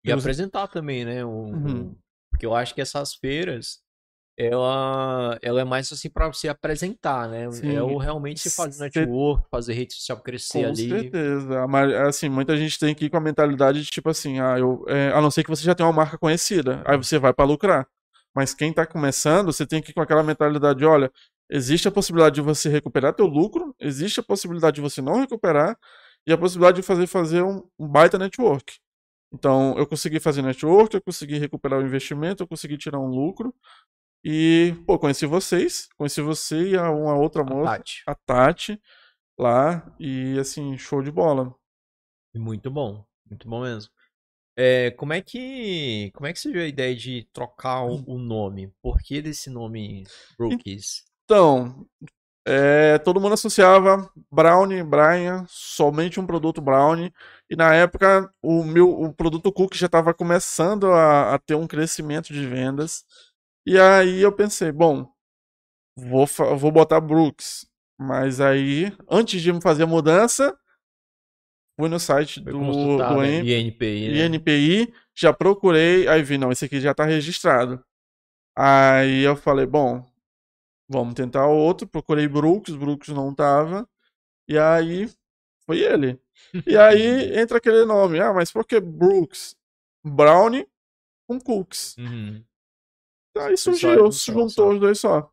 E 0.04 0.08
Temos- 0.08 0.24
apresentar 0.24 0.68
também, 0.68 1.04
né? 1.04 1.24
O, 1.24 1.28
Uhum. 1.28 1.96
Porque 2.30 2.46
eu 2.46 2.54
acho 2.54 2.74
que 2.74 2.80
essas 2.80 3.14
feiras, 3.14 3.80
ela, 4.38 5.38
ela 5.42 5.60
é 5.60 5.64
mais 5.64 5.92
assim 5.92 6.08
pra 6.08 6.28
você 6.28 6.48
apresentar, 6.48 7.28
né? 7.28 7.50
Sim. 7.50 7.74
É 7.74 7.82
o 7.82 7.98
realmente 7.98 8.40
se 8.40 8.50
fazer 8.50 8.84
network, 8.84 9.46
fazer 9.50 9.74
rede 9.74 9.92
social 9.94 10.20
crescer 10.22 10.62
Com 10.62 10.68
ali. 10.68 10.88
certeza. 10.88 11.66
Mas, 11.66 11.92
assim, 11.92 12.28
muita 12.28 12.56
gente 12.56 12.78
tem 12.78 12.94
que 12.94 13.06
ir 13.06 13.10
com 13.10 13.16
a 13.18 13.20
mentalidade 13.20 13.82
de 13.82 13.90
tipo 13.90 14.08
assim, 14.08 14.40
ah, 14.40 14.58
eu, 14.58 14.84
é, 14.88 15.08
a 15.12 15.20
não 15.20 15.30
ser 15.30 15.42
que 15.44 15.50
você 15.50 15.62
já 15.64 15.74
tenha 15.74 15.86
uma 15.86 15.92
marca 15.92 16.16
conhecida, 16.16 16.82
aí 16.86 16.96
você 16.96 17.18
vai 17.18 17.34
para 17.34 17.44
lucrar. 17.44 17.86
Mas 18.34 18.54
quem 18.54 18.72
tá 18.72 18.86
começando, 18.86 19.46
você 19.52 19.66
tem 19.66 19.82
que 19.82 19.90
ir 19.90 19.94
com 19.94 20.00
aquela 20.00 20.22
mentalidade, 20.22 20.78
de, 20.78 20.86
olha, 20.86 21.12
existe 21.50 21.88
a 21.88 21.90
possibilidade 21.90 22.36
de 22.36 22.40
você 22.40 22.68
recuperar 22.70 23.12
teu 23.12 23.26
lucro, 23.26 23.74
existe 23.78 24.20
a 24.20 24.22
possibilidade 24.22 24.76
de 24.76 24.80
você 24.80 25.02
não 25.02 25.18
recuperar 25.20 25.76
e 26.26 26.32
a 26.32 26.38
possibilidade 26.38 26.76
de 26.76 26.82
fazer 26.86 27.06
fazer 27.06 27.42
um, 27.42 27.66
um 27.78 27.88
baita 27.88 28.18
network. 28.18 28.78
Então, 29.32 29.76
eu 29.78 29.86
consegui 29.86 30.18
fazer 30.18 30.42
network, 30.42 30.94
eu 30.94 31.02
consegui 31.02 31.38
recuperar 31.38 31.80
o 31.80 31.86
investimento, 31.86 32.42
eu 32.42 32.48
consegui 32.48 32.76
tirar 32.76 32.98
um 32.98 33.08
lucro. 33.08 33.54
E, 34.24 34.74
pô, 34.86 34.98
conheci 34.98 35.24
vocês, 35.24 35.88
conheci 35.96 36.20
você 36.20 36.70
e 36.70 36.76
a, 36.76 36.90
uma 36.90 37.14
outra 37.14 37.42
A 37.42 37.44
moça, 37.44 37.78
Tati. 37.78 38.02
a 38.06 38.14
Tati, 38.14 38.82
lá, 39.38 39.94
e 39.98 40.38
assim, 40.38 40.76
show 40.76 41.02
de 41.02 41.10
bola. 41.10 41.54
Muito 42.34 42.70
bom, 42.70 43.04
muito 43.28 43.48
bom 43.48 43.62
mesmo. 43.62 43.90
É, 44.56 44.90
como 44.90 45.12
é 45.12 45.22
que 45.22 46.10
como 46.12 46.26
é 46.26 46.32
que 46.32 46.38
surgiu 46.38 46.60
a 46.60 46.66
ideia 46.66 46.94
de 46.94 47.26
trocar 47.32 47.84
o, 47.84 48.04
o 48.06 48.18
nome? 48.18 48.70
Por 48.82 48.98
que 48.98 49.22
desse 49.22 49.48
nome 49.48 50.04
Brookies? 50.36 51.04
Então, 51.24 51.86
é, 52.46 52.98
todo 52.98 53.20
mundo 53.20 53.34
associava 53.34 54.10
Brownie, 54.30 54.82
Brian, 54.82 55.44
somente 55.48 56.18
um 56.18 56.26
produto 56.26 56.60
Brownie. 56.60 57.12
E 57.48 57.56
na 57.56 57.74
época, 57.74 58.32
o 58.42 58.64
meu 58.64 58.88
o 58.88 59.12
produto 59.12 59.52
Cook 59.52 59.74
já 59.74 59.86
estava 59.86 60.14
começando 60.14 60.86
a, 60.92 61.34
a 61.34 61.38
ter 61.38 61.54
um 61.54 61.66
crescimento 61.66 62.32
de 62.32 62.46
vendas. 62.46 63.04
E 63.66 63.78
aí 63.78 64.20
eu 64.20 64.32
pensei, 64.32 64.72
bom, 64.72 65.06
vou, 65.96 66.26
vou 66.56 66.72
botar 66.72 67.00
Brooks. 67.00 67.66
Mas 67.98 68.40
aí, 68.40 68.96
antes 69.10 69.42
de 69.42 69.60
fazer 69.60 69.82
a 69.82 69.86
mudança, 69.86 70.56
fui 71.78 71.88
no 71.88 72.00
site 72.00 72.40
do, 72.40 72.52
do 72.52 73.20
né? 73.20 73.40
INPI, 73.40 74.08
né? 74.08 74.26
INPI, 74.26 74.94
já 75.14 75.34
procurei, 75.34 76.08
aí 76.08 76.22
vi, 76.22 76.38
não, 76.38 76.50
esse 76.50 76.64
aqui 76.64 76.80
já 76.80 76.94
tá 76.94 77.04
registrado. 77.04 77.84
Aí 78.56 79.20
eu 79.22 79.36
falei, 79.36 79.66
bom, 79.66 80.02
vamos 80.90 81.14
tentar 81.14 81.46
outro, 81.46 81.86
procurei 81.86 82.26
Brooks, 82.26 82.74
Brooks 82.74 83.08
não 83.10 83.32
tava, 83.32 83.88
e 84.48 84.58
aí 84.58 85.08
foi 85.64 85.78
ele. 85.78 86.20
E 86.66 86.76
aí 86.76 87.38
entra 87.38 87.58
aquele 87.58 87.84
nome, 87.84 88.18
ah, 88.18 88.32
mas 88.32 88.50
por 88.50 88.66
que 88.66 88.80
Brooks? 88.80 89.56
Brownie 90.04 90.66
com 91.28 91.38
Cooks. 91.38 91.96
Uhum. 91.96 92.42
Aí 93.38 93.56
surgiu, 93.56 93.90
juntou, 93.90 94.10
juntou 94.10 94.72
os 94.72 94.80
dois 94.80 94.98
só. 94.98 95.30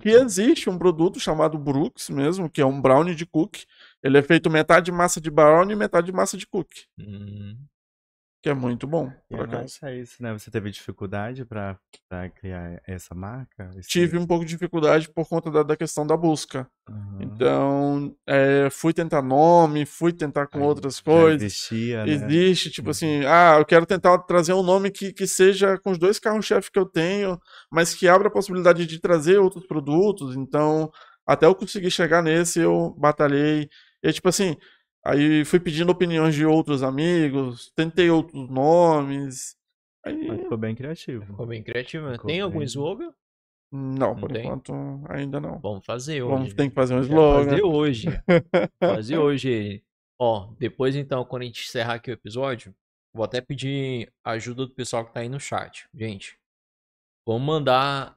Que 0.00 0.10
existe 0.10 0.70
um 0.70 0.78
produto 0.78 1.20
chamado 1.20 1.58
Brooks 1.58 2.08
mesmo, 2.08 2.48
que 2.48 2.62
é 2.62 2.66
um 2.66 2.80
brownie 2.80 3.14
de 3.14 3.26
cookie. 3.26 3.66
Ele 4.02 4.18
é 4.18 4.22
feito 4.22 4.50
metade 4.50 4.86
de 4.86 4.92
massa 4.92 5.20
de 5.20 5.30
brownie 5.30 5.74
e 5.74 5.76
metade 5.76 6.06
de 6.06 6.12
massa 6.12 6.36
de 6.36 6.46
cookie. 6.46 6.86
Hum. 6.98 7.58
Que 8.42 8.48
é 8.48 8.54
muito 8.54 8.86
bom, 8.86 9.10
E 9.30 9.34
é 9.34 9.46
massa 9.46 9.92
isso, 9.94 10.22
né? 10.22 10.32
Você 10.32 10.50
teve 10.50 10.70
dificuldade 10.70 11.44
pra 11.44 11.78
criar 12.36 12.80
essa 12.86 13.14
marca? 13.14 13.70
Esse- 13.78 13.88
Tive 13.88 14.18
um 14.18 14.26
pouco 14.26 14.44
de 14.44 14.50
dificuldade 14.50 15.08
por 15.08 15.28
conta 15.28 15.50
da, 15.50 15.62
da 15.62 15.76
questão 15.76 16.06
da 16.06 16.16
busca. 16.16 16.68
Aham. 16.88 17.20
Então, 17.20 18.16
é, 18.26 18.68
fui 18.70 18.92
tentar 18.92 19.22
nome, 19.22 19.86
fui 19.86 20.12
tentar 20.12 20.48
com 20.48 20.58
Aí 20.58 20.64
outras 20.64 21.00
coisas. 21.00 21.42
Existia, 21.42 22.04
né? 22.04 22.12
Existe, 22.12 22.70
tipo 22.70 22.88
Uhum. 22.88 22.90
assim, 22.90 23.24
ah, 23.26 23.56
eu 23.58 23.64
quero 23.64 23.86
tentar 23.86 24.18
trazer 24.18 24.52
um 24.54 24.62
nome 24.62 24.90
que, 24.90 25.12
que 25.12 25.26
seja 25.26 25.78
com 25.78 25.92
os 25.92 25.98
dois 25.98 26.18
carros-chefe 26.18 26.70
que 26.72 26.78
eu 26.78 26.86
tenho, 26.86 27.38
mas 27.70 27.94
que 27.94 28.08
abra 28.08 28.26
a 28.28 28.30
possibilidade 28.30 28.86
de 28.86 29.00
trazer 29.00 29.38
outros 29.38 29.64
produtos. 29.66 30.34
Então, 30.36 30.90
até 31.24 31.46
eu 31.46 31.54
conseguir 31.54 31.90
chegar 31.92 32.22
nesse, 32.22 32.58
eu 32.58 32.92
batalhei. 32.98 33.68
E 34.02 34.12
tipo 34.12 34.28
assim, 34.28 34.56
aí 35.04 35.44
fui 35.44 35.60
pedindo 35.60 35.90
opiniões 35.90 36.34
de 36.34 36.44
outros 36.44 36.82
amigos, 36.82 37.70
tentei 37.74 38.10
outros 38.10 38.48
nomes. 38.48 39.56
Aí, 40.04 40.26
Mas 40.26 40.40
ficou 40.40 40.58
bem 40.58 40.74
criativo. 40.74 41.24
Ficou 41.24 41.46
bem 41.46 41.62
criativo, 41.62 42.06
né? 42.06 42.12
Ficou 42.12 42.26
Tem 42.28 42.40
algum 42.40 42.58
bem. 42.58 42.66
slogan? 42.66 43.12
não, 43.74 44.14
por 44.14 44.30
tem? 44.30 44.44
enquanto, 44.44 44.72
ainda 45.08 45.40
não. 45.40 45.58
Vamos 45.58 45.86
fazer 45.86 46.22
hoje. 46.22 46.34
Vamos 46.34 46.54
ter 46.54 46.68
que 46.68 46.74
fazer 46.74 46.94
um 46.94 47.00
slogan. 47.00 47.44
Fazer 47.50 47.62
hoje. 47.62 48.08
fazer 48.80 49.18
hoje. 49.18 49.82
Ó, 50.20 50.52
depois 50.58 50.94
então, 50.94 51.24
quando 51.24 51.42
a 51.42 51.44
gente 51.46 51.64
encerrar 51.64 51.94
aqui 51.94 52.10
o 52.10 52.12
episódio, 52.12 52.74
vou 53.14 53.24
até 53.24 53.40
pedir 53.40 54.12
ajuda 54.24 54.66
do 54.66 54.74
pessoal 54.74 55.06
que 55.06 55.12
tá 55.14 55.20
aí 55.20 55.28
no 55.28 55.40
chat. 55.40 55.88
Gente, 55.94 56.38
vamos 57.26 57.42
mandar 57.42 58.16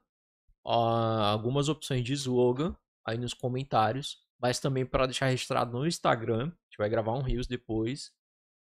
ó, 0.64 0.90
algumas 1.32 1.70
opções 1.70 2.04
de 2.04 2.14
slogan 2.14 2.76
aí 3.06 3.18
nos 3.18 3.34
comentários, 3.34 4.18
mas 4.42 4.60
também 4.60 4.86
para 4.86 5.06
deixar 5.06 5.28
registrado 5.28 5.78
no 5.78 5.88
Instagram. 5.88 6.52
Gente 6.76 6.80
vai 6.80 6.90
gravar 6.90 7.14
um 7.14 7.22
Reels 7.22 7.48
depois, 7.48 8.12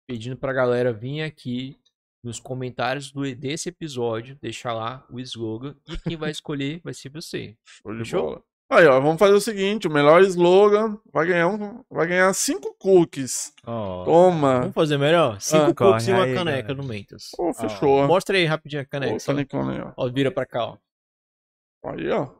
pedindo 0.06 0.36
pra 0.36 0.52
galera 0.52 0.92
vir 0.92 1.22
aqui 1.22 1.76
nos 2.22 2.38
comentários 2.38 3.10
do, 3.10 3.22
desse 3.34 3.70
episódio, 3.70 4.38
deixar 4.40 4.72
lá 4.72 5.04
o 5.10 5.18
slogan 5.18 5.74
e 5.88 5.98
quem 5.98 6.16
vai 6.16 6.30
escolher 6.30 6.80
vai 6.84 6.94
ser 6.94 7.08
você. 7.08 7.56
Show 7.64 7.92
de 7.92 7.98
Fechou? 7.98 8.22
bola. 8.22 8.44
Aí, 8.70 8.86
ó, 8.86 9.00
vamos 9.00 9.18
fazer 9.18 9.34
o 9.34 9.40
seguinte: 9.40 9.88
o 9.88 9.90
melhor 9.90 10.22
slogan 10.22 10.96
vai 11.12 11.26
ganhar, 11.26 11.48
um, 11.48 11.84
vai 11.90 12.06
ganhar 12.06 12.32
cinco 12.34 12.72
cookies. 12.78 13.52
Ó, 13.66 14.04
Toma! 14.04 14.60
Vamos 14.60 14.74
fazer 14.74 14.96
melhor? 14.96 15.40
Cinco 15.40 15.70
Ah, 15.70 15.74
cookies 15.74 16.06
e 16.06 16.12
uma 16.12 16.22
aí, 16.24 16.34
caneca 16.34 16.62
galera. 16.68 16.74
no 16.74 16.84
Mentos. 16.84 17.30
Ô, 17.36 17.52
fechou. 17.52 18.06
Mostra 18.06 18.36
aí 18.38 18.44
rapidinho 18.44 18.82
a 18.82 18.84
caneca. 18.84 19.14
Aí, 19.32 19.80
ó. 19.80 19.92
Ó, 19.96 20.08
vira 20.08 20.30
pra 20.30 20.46
cá, 20.46 20.66
ó. 20.66 20.78
Aí, 21.84 22.08
ó. 22.10 22.32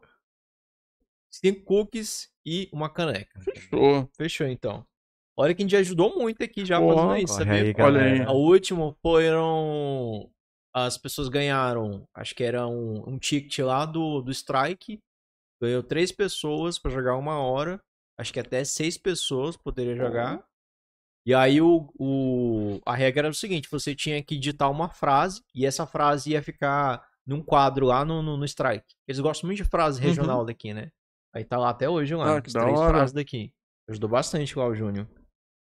Cinco 1.33 1.65
cookies 1.65 2.31
e 2.47 2.69
uma 2.73 2.89
caneca. 2.89 3.41
Fechou. 3.41 4.09
Fechou, 4.17 4.47
então. 4.47 4.87
Olha 5.37 5.55
que 5.55 5.63
a 5.63 5.65
gente 5.65 5.77
ajudou 5.77 6.17
muito 6.17 6.43
aqui 6.45 6.65
já 6.65 6.79
Porra, 6.79 6.95
fazendo 6.95 7.17
isso, 7.25 7.35
sabia? 7.35 7.53
aí, 7.55 7.61
Olha 7.61 8.01
aí. 8.03 8.11
galera. 8.19 8.31
A 8.31 8.33
última 8.33 8.95
foram... 9.03 10.31
As 10.77 10.99
pessoas 10.99 11.29
ganharam, 11.29 12.05
acho 12.13 12.35
que 12.35 12.43
era 12.43 12.67
um, 12.67 13.09
um 13.09 13.19
ticket 13.19 13.61
lá 13.61 13.87
do, 13.87 14.21
do 14.21 14.33
Strike. 14.33 15.01
Ganhou 15.63 15.83
três 15.85 16.11
pessoas 16.11 16.81
pra 16.81 16.91
jogar 16.91 17.17
uma 17.17 17.39
hora. 17.39 17.81
Acho 18.19 18.33
que 18.33 18.41
até 18.41 18.65
seis 18.65 18.99
pessoas 18.99 19.57
poderiam 19.57 19.97
jogar. 19.97 20.45
E 21.27 21.33
aí 21.33 21.61
o, 21.61 21.89
o, 21.99 22.81
a 22.85 22.95
regra 22.95 23.29
era 23.29 23.33
o 23.33 23.35
seguinte, 23.35 23.69
você 23.71 23.95
tinha 23.95 24.23
que 24.23 24.37
digitar 24.37 24.71
uma 24.71 24.89
frase 24.91 25.43
e 25.55 25.65
essa 25.65 25.87
frase 25.87 26.33
ia 26.33 26.43
ficar 26.43 27.07
num 27.27 27.41
quadro 27.41 27.87
lá 27.87 28.05
no, 28.05 28.21
no, 28.21 28.37
no 28.37 28.45
Strike. 28.45 28.95
Eles 29.09 29.21
gostam 29.21 29.47
muito 29.47 29.63
de 29.63 29.65
frase 29.65 30.01
regional 30.01 30.45
daqui, 30.45 30.75
né? 30.75 30.91
Aí 31.35 31.45
tá 31.45 31.57
lá 31.57 31.71
até 31.71 31.89
hoje 31.89 32.15
lá, 32.15 32.27
Uhum. 32.27 32.37
Ah, 32.37 32.43
as 32.45 32.53
três 32.53 32.79
hora. 32.79 32.91
frases 32.95 33.13
daqui. 33.15 33.53
Ajudou 33.89 34.11
bastante 34.11 34.59
lá 34.59 34.67
o 34.67 34.75
Júnior. 34.75 35.07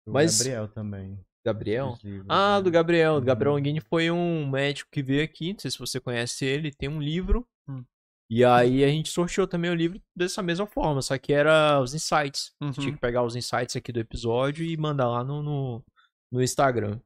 O 0.06 0.12
mas- 0.12 0.38
Gabriel 0.40 0.68
também. 0.68 1.20
Gabriel? 1.44 1.88
os 1.94 2.04
livros, 2.04 2.28
Ah, 2.30 2.58
né? 2.58 2.64
do 2.64 2.70
Gabriel. 2.70 3.16
O 3.16 3.22
Gabriel 3.22 3.54
Uhum. 3.54 3.58
Anguini 3.58 3.80
foi 3.82 4.12
um 4.12 4.48
médico 4.48 4.90
que 4.92 5.02
veio 5.02 5.24
aqui. 5.24 5.54
Não 5.54 5.60
sei 5.60 5.72
se 5.72 5.80
você 5.80 6.00
conhece 6.00 6.46
ele. 6.46 6.72
Tem 6.72 6.88
um 6.88 7.02
livro. 7.02 7.48
Hum. 7.68 7.84
E 8.30 8.46
aí 8.46 8.84
a 8.84 8.88
gente 8.88 9.10
sorteou 9.10 9.48
também 9.48 9.72
o 9.72 9.76
livro 9.76 10.00
dessa 10.16 10.44
mesma 10.44 10.68
forma. 10.68 11.02
Só 11.02 11.18
que 11.18 11.34
era 11.34 11.82
os 11.82 11.96
insights. 11.96 12.54
Uhum. 12.62 12.72
Tinha 12.72 12.92
que 12.94 13.00
pegar 13.00 13.24
os 13.24 13.36
insights 13.36 13.76
aqui 13.76 13.92
do 13.92 14.00
episódio 14.00 14.64
e 14.64 14.78
mandar 14.78 15.08
lá 15.10 15.24
no, 15.24 15.42
no, 15.42 15.84
no 16.32 16.44
Instagram. 16.44 17.00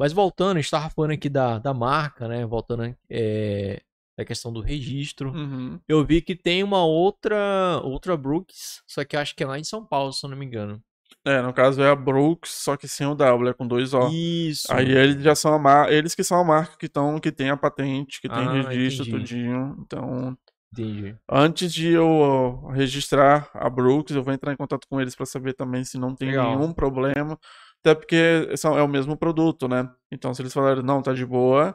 Mas 0.00 0.12
voltando, 0.12 0.56
a 0.56 0.60
gente 0.60 0.70
tava 0.72 0.90
falando 0.90 1.12
aqui 1.12 1.28
da, 1.28 1.60
da 1.60 1.72
marca, 1.72 2.26
né? 2.26 2.44
Voltando 2.44 2.92
é, 3.08 3.80
da 4.18 4.24
questão 4.24 4.52
do 4.52 4.60
registro. 4.60 5.30
Uhum. 5.32 5.78
Eu 5.86 6.04
vi 6.04 6.20
que 6.20 6.34
tem 6.34 6.64
uma 6.64 6.84
outra 6.84 7.80
outra 7.84 8.16
Brooks, 8.16 8.82
só 8.84 9.04
que 9.04 9.16
acho 9.16 9.36
que 9.36 9.44
é 9.44 9.46
lá 9.46 9.60
em 9.60 9.64
São 9.64 9.86
Paulo, 9.86 10.12
se 10.12 10.26
eu 10.26 10.30
não 10.30 10.36
me 10.36 10.44
engano. 10.44 10.82
É, 11.26 11.40
no 11.40 11.52
caso 11.54 11.80
é 11.82 11.88
a 11.90 11.94
Brooks, 11.96 12.50
só 12.50 12.76
que 12.76 12.86
sem 12.86 13.06
o 13.06 13.14
W, 13.14 13.48
é 13.50 13.54
com 13.54 13.66
dois 13.66 13.94
O. 13.94 14.08
Isso. 14.10 14.70
Aí 14.72 14.90
eles 14.90 15.22
já 15.22 15.34
são 15.34 15.54
a 15.54 15.58
mar... 15.58 15.90
eles 15.90 16.14
que 16.14 16.22
são 16.22 16.38
a 16.38 16.44
marca 16.44 16.76
que 16.76 16.86
estão, 16.86 17.18
que 17.18 17.32
tem 17.32 17.48
a 17.50 17.56
patente, 17.56 18.20
que 18.20 18.28
tem 18.28 18.46
Ah, 18.46 18.52
registro, 18.62 19.06
entendi. 19.06 19.10
tudinho. 19.32 19.76
Então, 19.80 20.36
Entendi. 20.72 21.16
antes 21.30 21.72
de 21.72 21.88
eu 21.92 22.66
registrar 22.74 23.48
a 23.54 23.70
Brooks, 23.70 24.14
eu 24.14 24.22
vou 24.22 24.34
entrar 24.34 24.52
em 24.52 24.56
contato 24.56 24.86
com 24.88 25.00
eles 25.00 25.16
para 25.16 25.24
saber 25.24 25.54
também 25.54 25.82
se 25.84 25.96
não 25.98 26.14
tem 26.14 26.28
Legal. 26.28 26.58
nenhum 26.58 26.72
problema. 26.74 27.38
Até 27.80 27.94
porque 27.94 28.54
são, 28.56 28.76
é 28.78 28.82
o 28.82 28.88
mesmo 28.88 29.16
produto, 29.16 29.66
né? 29.68 29.88
Então, 30.12 30.34
se 30.34 30.42
eles 30.42 30.52
falarem, 30.52 30.82
não, 30.82 31.00
tá 31.02 31.12
de 31.14 31.24
boa, 31.24 31.74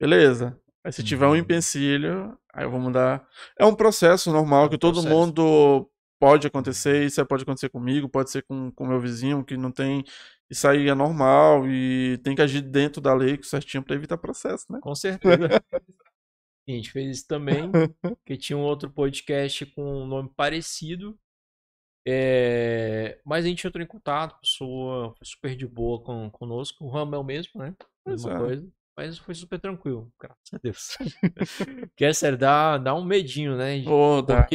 beleza. 0.00 0.58
Aí 0.84 0.92
se 0.92 1.02
tiver 1.02 1.26
um 1.26 1.30
Uhum. 1.30 1.36
empecilho, 1.36 2.38
aí 2.54 2.64
eu 2.64 2.70
vou 2.70 2.80
mudar. 2.80 3.26
É 3.58 3.64
um 3.66 3.74
processo 3.74 4.30
normal 4.32 4.64
É 4.64 4.66
um 4.66 4.68
que 4.70 4.78
todo 4.78 4.94
processo. 5.02 5.14
mundo 5.16 5.90
pode 6.18 6.46
acontecer. 6.46 7.04
Isso 7.04 7.24
pode 7.26 7.42
acontecer 7.42 7.68
comigo, 7.68 8.08
pode 8.08 8.30
ser 8.30 8.42
com 8.42 8.72
o 8.76 8.86
meu 8.86 9.00
vizinho, 9.00 9.44
que 9.44 9.56
não 9.56 9.70
tem. 9.70 10.04
Isso 10.50 10.66
aí 10.68 10.88
é 10.88 10.94
normal 10.94 11.68
e 11.68 12.18
tem 12.18 12.34
que 12.36 12.42
agir 12.42 12.60
dentro 12.60 13.00
da 13.00 13.12
lei 13.14 13.38
certinho 13.42 13.82
para 13.82 13.96
evitar 13.96 14.16
processo, 14.16 14.64
né? 14.70 14.78
Com 14.80 14.94
certeza. 14.94 15.46
a 15.46 15.80
gente 16.70 16.90
fez 16.90 17.18
isso 17.18 17.26
também, 17.26 17.70
que 18.24 18.36
tinha 18.36 18.56
um 18.56 18.62
outro 18.62 18.90
podcast 18.90 19.66
com 19.66 20.02
um 20.02 20.06
nome 20.06 20.30
parecido. 20.36 21.18
É, 22.08 23.18
Mas 23.24 23.44
a 23.44 23.48
gente 23.48 23.66
entrou 23.66 23.82
em 23.82 23.86
contato, 23.86 24.36
a 24.36 24.38
pessoa 24.38 25.14
foi 25.16 25.26
super 25.26 25.56
de 25.56 25.66
boa 25.66 26.00
com, 26.00 26.30
conosco. 26.30 26.84
O 26.84 26.88
Ramel 26.88 27.24
mesmo, 27.24 27.60
né? 27.60 27.74
Mesma 28.06 28.32
é. 28.32 28.38
coisa. 28.38 28.72
Mas 28.96 29.18
foi 29.18 29.34
super 29.34 29.58
tranquilo, 29.58 30.10
graças 30.18 30.54
a 30.54 30.58
Deus. 30.58 30.96
que 31.96 32.04
é 32.04 32.12
sério, 32.14 32.38
dá, 32.38 32.78
dá 32.78 32.94
um 32.94 33.04
medinho, 33.04 33.56
né? 33.56 33.82
Ô, 33.86 34.22
dá. 34.22 34.46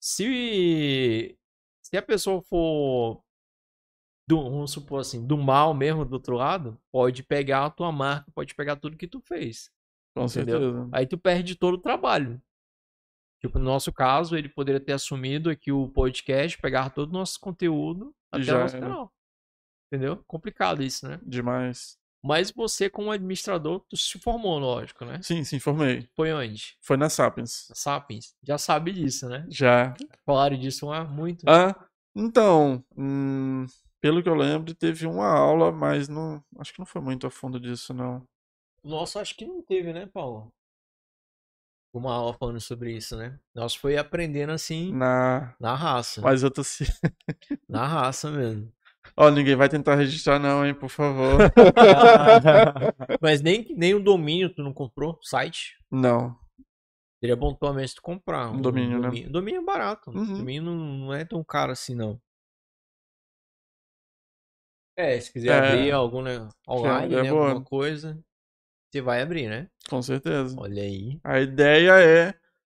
Se, 0.00 1.38
se 1.82 1.96
a 1.96 2.02
pessoa 2.02 2.40
for, 2.42 3.22
do, 4.26 4.42
vamos 4.42 4.72
supor 4.72 5.00
assim, 5.00 5.26
do 5.26 5.36
mal 5.36 5.74
mesmo 5.74 6.04
do 6.04 6.14
outro 6.14 6.36
lado, 6.36 6.80
pode 6.90 7.22
pegar 7.22 7.66
a 7.66 7.70
tua 7.70 7.92
marca, 7.92 8.30
pode 8.32 8.54
pegar 8.54 8.76
tudo 8.76 8.96
que 8.96 9.06
tu 9.06 9.20
fez. 9.20 9.70
Com 10.14 10.24
entendeu? 10.24 10.60
certeza. 10.60 10.88
Aí 10.92 11.06
tu 11.06 11.18
perde 11.18 11.54
todo 11.54 11.74
o 11.74 11.80
trabalho. 11.80 12.40
Tipo, 13.40 13.58
no 13.58 13.64
nosso 13.64 13.92
caso, 13.92 14.36
ele 14.36 14.48
poderia 14.48 14.80
ter 14.80 14.92
assumido 14.92 15.50
aqui 15.50 15.72
o 15.72 15.88
podcast, 15.88 16.58
pegar 16.58 16.90
todo 16.90 17.10
o 17.10 17.12
nosso 17.12 17.40
conteúdo 17.40 18.14
até 18.30 18.44
já 18.44 18.56
o 18.56 18.60
nosso 18.60 18.76
era. 18.76 18.86
canal. 18.86 19.12
Entendeu? 19.92 20.22
Complicado 20.26 20.82
isso, 20.82 21.08
né? 21.08 21.20
Demais. 21.22 21.99
Mas 22.22 22.50
você, 22.50 22.90
como 22.90 23.10
administrador, 23.10 23.82
se 23.94 24.18
formou, 24.18 24.58
lógico, 24.58 25.04
né? 25.06 25.20
Sim, 25.22 25.42
se 25.42 25.56
informei. 25.56 26.06
Foi 26.14 26.32
onde? 26.32 26.76
Foi 26.82 26.96
na 26.96 27.08
Sapiens. 27.08 27.66
Na 27.70 27.74
Sapiens. 27.74 28.34
Já 28.42 28.58
sabe 28.58 28.92
disso, 28.92 29.26
né? 29.28 29.46
Já. 29.48 29.94
Falaram 30.26 30.58
disso 30.58 30.86
lá 30.86 31.02
muito. 31.04 31.44
Ah, 31.48 31.74
então, 32.14 32.84
hum, 32.96 33.64
pelo 34.00 34.22
que 34.22 34.28
eu 34.28 34.34
lembro, 34.34 34.74
teve 34.74 35.06
uma 35.06 35.28
aula, 35.28 35.72
mas 35.72 36.08
não, 36.08 36.44
acho 36.58 36.72
que 36.74 36.78
não 36.78 36.86
foi 36.86 37.00
muito 37.00 37.26
a 37.26 37.30
fundo 37.30 37.58
disso, 37.58 37.94
não. 37.94 38.22
Nossa, 38.84 39.20
acho 39.20 39.34
que 39.34 39.46
não 39.46 39.62
teve, 39.62 39.92
né, 39.92 40.06
Paulo? 40.06 40.52
Uma 41.92 42.14
aula 42.14 42.34
falando 42.34 42.60
sobre 42.60 42.96
isso, 42.96 43.16
né? 43.16 43.38
Nós 43.54 43.74
foi 43.74 43.96
aprendendo 43.96 44.52
assim, 44.52 44.92
Na, 44.94 45.54
na 45.58 45.74
raça. 45.74 46.20
mas 46.20 46.42
eu 46.42 46.50
tô 46.50 46.62
se... 46.62 46.84
Na 47.68 47.86
raça 47.86 48.30
mesmo. 48.30 48.72
Ó, 49.16 49.30
ninguém 49.30 49.56
vai 49.56 49.68
tentar 49.68 49.96
registrar 49.96 50.38
não, 50.38 50.64
hein, 50.64 50.74
por 50.74 50.88
favor. 50.88 51.38
Mas 53.20 53.40
nem, 53.42 53.66
nem 53.76 53.94
o 53.94 54.02
domínio 54.02 54.52
tu 54.54 54.62
não 54.62 54.72
comprou, 54.72 55.18
o 55.20 55.22
site. 55.22 55.76
Não. 55.90 56.38
Seria 57.20 57.36
bom 57.36 57.54
pelo 57.54 57.74
menos 57.74 57.92
tu 57.92 58.00
comprar. 58.00 58.50
Um 58.50 58.60
domínio, 58.62 58.98
né? 58.98 59.08
domínio. 59.08 59.30
Domínio 59.30 59.60
é 59.60 59.64
barato. 59.64 60.10
Uhum. 60.10 60.38
Domínio 60.38 60.62
não, 60.62 60.74
não 60.74 61.14
é 61.14 61.24
tão 61.24 61.44
caro 61.44 61.72
assim, 61.72 61.94
não. 61.94 62.20
É, 64.96 65.18
se 65.20 65.32
quiser 65.32 65.50
É. 65.50 65.68
abrir 65.68 65.92
algum 65.92 66.22
né, 66.22 66.48
online, 66.68 67.14
é 67.14 67.22
né, 67.22 67.30
boa. 67.30 67.48
alguma 67.48 67.64
coisa, 67.64 68.22
você 68.90 69.00
vai 69.00 69.22
abrir, 69.22 69.48
né? 69.48 69.68
Com 69.88 70.02
certeza. 70.02 70.54
Olha 70.58 70.82
aí. 70.82 71.18
A 71.24 71.40
ideia 71.40 72.00
é, 72.00 72.34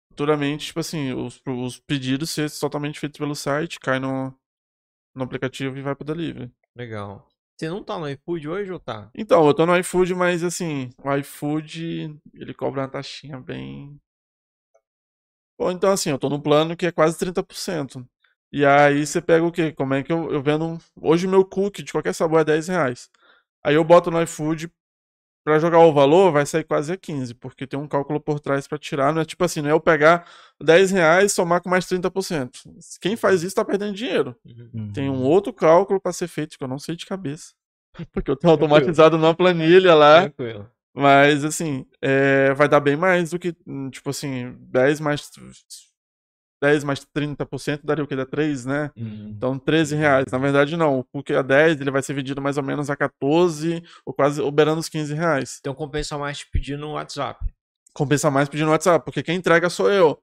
futuramente, 0.09 0.67
tipo 0.67 0.79
assim, 0.79 1.13
os, 1.13 1.41
os 1.45 1.79
pedidos 1.79 2.29
ser 2.29 2.49
totalmente 2.59 2.99
feitos 2.99 3.19
pelo 3.19 3.35
site, 3.35 3.79
cai 3.79 3.99
no, 3.99 4.33
no 5.15 5.23
aplicativo 5.23 5.77
e 5.77 5.81
vai 5.81 5.95
pro 5.95 6.05
delivery. 6.05 6.51
Legal. 6.75 7.27
Você 7.57 7.69
não 7.69 7.81
tá 7.81 7.97
no 7.97 8.09
iFood 8.09 8.49
hoje 8.49 8.71
ou 8.71 8.79
tá? 8.79 9.09
Então, 9.15 9.47
eu 9.47 9.53
tô 9.53 9.65
no 9.65 9.77
iFood, 9.77 10.13
mas 10.13 10.43
assim, 10.43 10.89
o 11.01 11.15
iFood, 11.15 12.19
ele 12.33 12.53
cobra 12.53 12.81
uma 12.81 12.89
taxinha 12.89 13.39
bem. 13.39 13.97
Ou 15.57 15.71
então, 15.71 15.91
assim, 15.91 16.09
eu 16.09 16.19
tô 16.19 16.27
num 16.27 16.41
plano 16.41 16.75
que 16.75 16.85
é 16.85 16.91
quase 16.91 17.17
30%. 17.17 18.05
E 18.51 18.65
aí 18.65 19.05
você 19.05 19.21
pega 19.21 19.45
o 19.45 19.51
quê? 19.51 19.71
Como 19.71 19.93
é 19.93 20.03
que 20.03 20.11
eu, 20.11 20.31
eu 20.31 20.41
vendo. 20.43 20.77
Hoje 21.01 21.27
o 21.27 21.29
meu 21.29 21.45
cookie 21.45 21.81
de 21.81 21.91
qualquer 21.93 22.13
sabor 22.13 22.41
é 22.41 22.43
10 22.43 22.67
reais. 22.67 23.09
Aí 23.63 23.75
eu 23.75 23.83
boto 23.83 24.11
no 24.11 24.21
iFood, 24.21 24.69
Pra 25.45 25.59
jogar 25.59 25.77
o 25.77 25.93
valor, 25.93 26.31
vai 26.31 26.43
sair 26.43 26.63
quase 26.63 26.91
a 26.91 26.97
15, 26.97 27.35
porque 27.35 27.67
tem 27.67 27.79
um 27.79 27.87
cálculo 27.87 28.19
por 28.19 28.39
trás 28.39 28.67
pra 28.67 28.79
tirar. 28.79 29.13
Não 29.13 29.21
é 29.21 29.25
tipo 29.25 29.43
assim, 29.43 29.61
não 29.61 29.69
é 29.69 29.73
eu 29.73 29.79
pegar 29.79 30.27
10 30.59 30.89
reais 30.89 31.31
e 31.31 31.35
somar 31.35 31.61
com 31.61 31.69
mais 31.69 31.85
30%. 31.85 32.49
Quem 32.99 33.15
faz 33.15 33.43
isso 33.43 33.55
tá 33.55 33.63
perdendo 33.63 33.93
dinheiro. 33.93 34.35
Uhum. 34.43 34.91
Tem 34.91 35.07
um 35.07 35.21
outro 35.21 35.53
cálculo 35.53 36.01
pra 36.01 36.11
ser 36.11 36.27
feito 36.27 36.57
que 36.57 36.63
eu 36.63 36.67
não 36.67 36.79
sei 36.79 36.95
de 36.95 37.05
cabeça. 37.05 37.53
Porque 38.11 38.31
eu 38.31 38.35
tenho 38.35 38.49
automatizado 38.49 39.19
numa 39.19 39.35
planilha 39.35 39.93
lá. 39.93 40.21
Tranquilo. 40.21 40.67
Mas, 40.95 41.45
assim, 41.45 41.85
é, 42.01 42.51
vai 42.55 42.67
dar 42.67 42.79
bem 42.79 42.95
mais 42.95 43.29
do 43.29 43.37
que, 43.37 43.55
hum, 43.67 43.91
tipo 43.91 44.09
assim, 44.09 44.55
10 44.61 44.99
mais 44.99 45.29
10 46.65 46.83
mais 46.83 46.99
30% 46.99 47.81
daria 47.83 48.03
o 48.03 48.07
que? 48.07 48.15
Dá 48.15 48.25
3, 48.25 48.65
né? 48.65 48.91
Uhum. 48.97 49.33
Então, 49.35 49.59
13 49.59 49.95
reais. 49.95 50.25
Na 50.31 50.37
verdade, 50.37 50.75
não. 50.75 51.05
Porque 51.11 51.33
a 51.33 51.41
10 51.41 51.79
ele 51.79 51.91
vai 51.91 52.01
ser 52.01 52.13
vendido 52.13 52.41
mais 52.41 52.57
ou 52.57 52.63
menos 52.63 52.89
a 52.89 52.95
14, 52.95 53.83
ou 54.05 54.13
quase 54.13 54.41
ou 54.41 54.51
beirando 54.51 54.79
os 54.79 54.89
15 54.89 55.13
reais. 55.13 55.57
Então 55.59 55.75
compensa 55.75 56.17
mais 56.17 56.43
pedir 56.43 56.77
no 56.77 56.93
WhatsApp. 56.93 57.45
Compensa 57.93 58.31
mais 58.31 58.49
pedindo 58.49 58.65
no 58.65 58.71
WhatsApp, 58.71 59.05
porque 59.05 59.23
quem 59.23 59.37
entrega 59.37 59.69
sou 59.69 59.91
eu. 59.91 60.19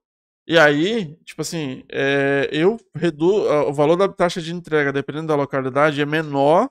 E 0.47 0.59
aí, 0.59 1.17
tipo 1.25 1.43
assim, 1.43 1.85
é, 1.91 2.49
eu 2.53 2.77
reduzo. 2.95 3.49
O 3.69 3.73
valor 3.73 3.97
da 3.97 4.09
taxa 4.09 4.43
de 4.43 4.53
entrega, 4.53 4.93
dependendo 4.93 5.29
da 5.29 5.37
localidade, 5.37 6.01
é 6.01 6.07
menor 6.07 6.69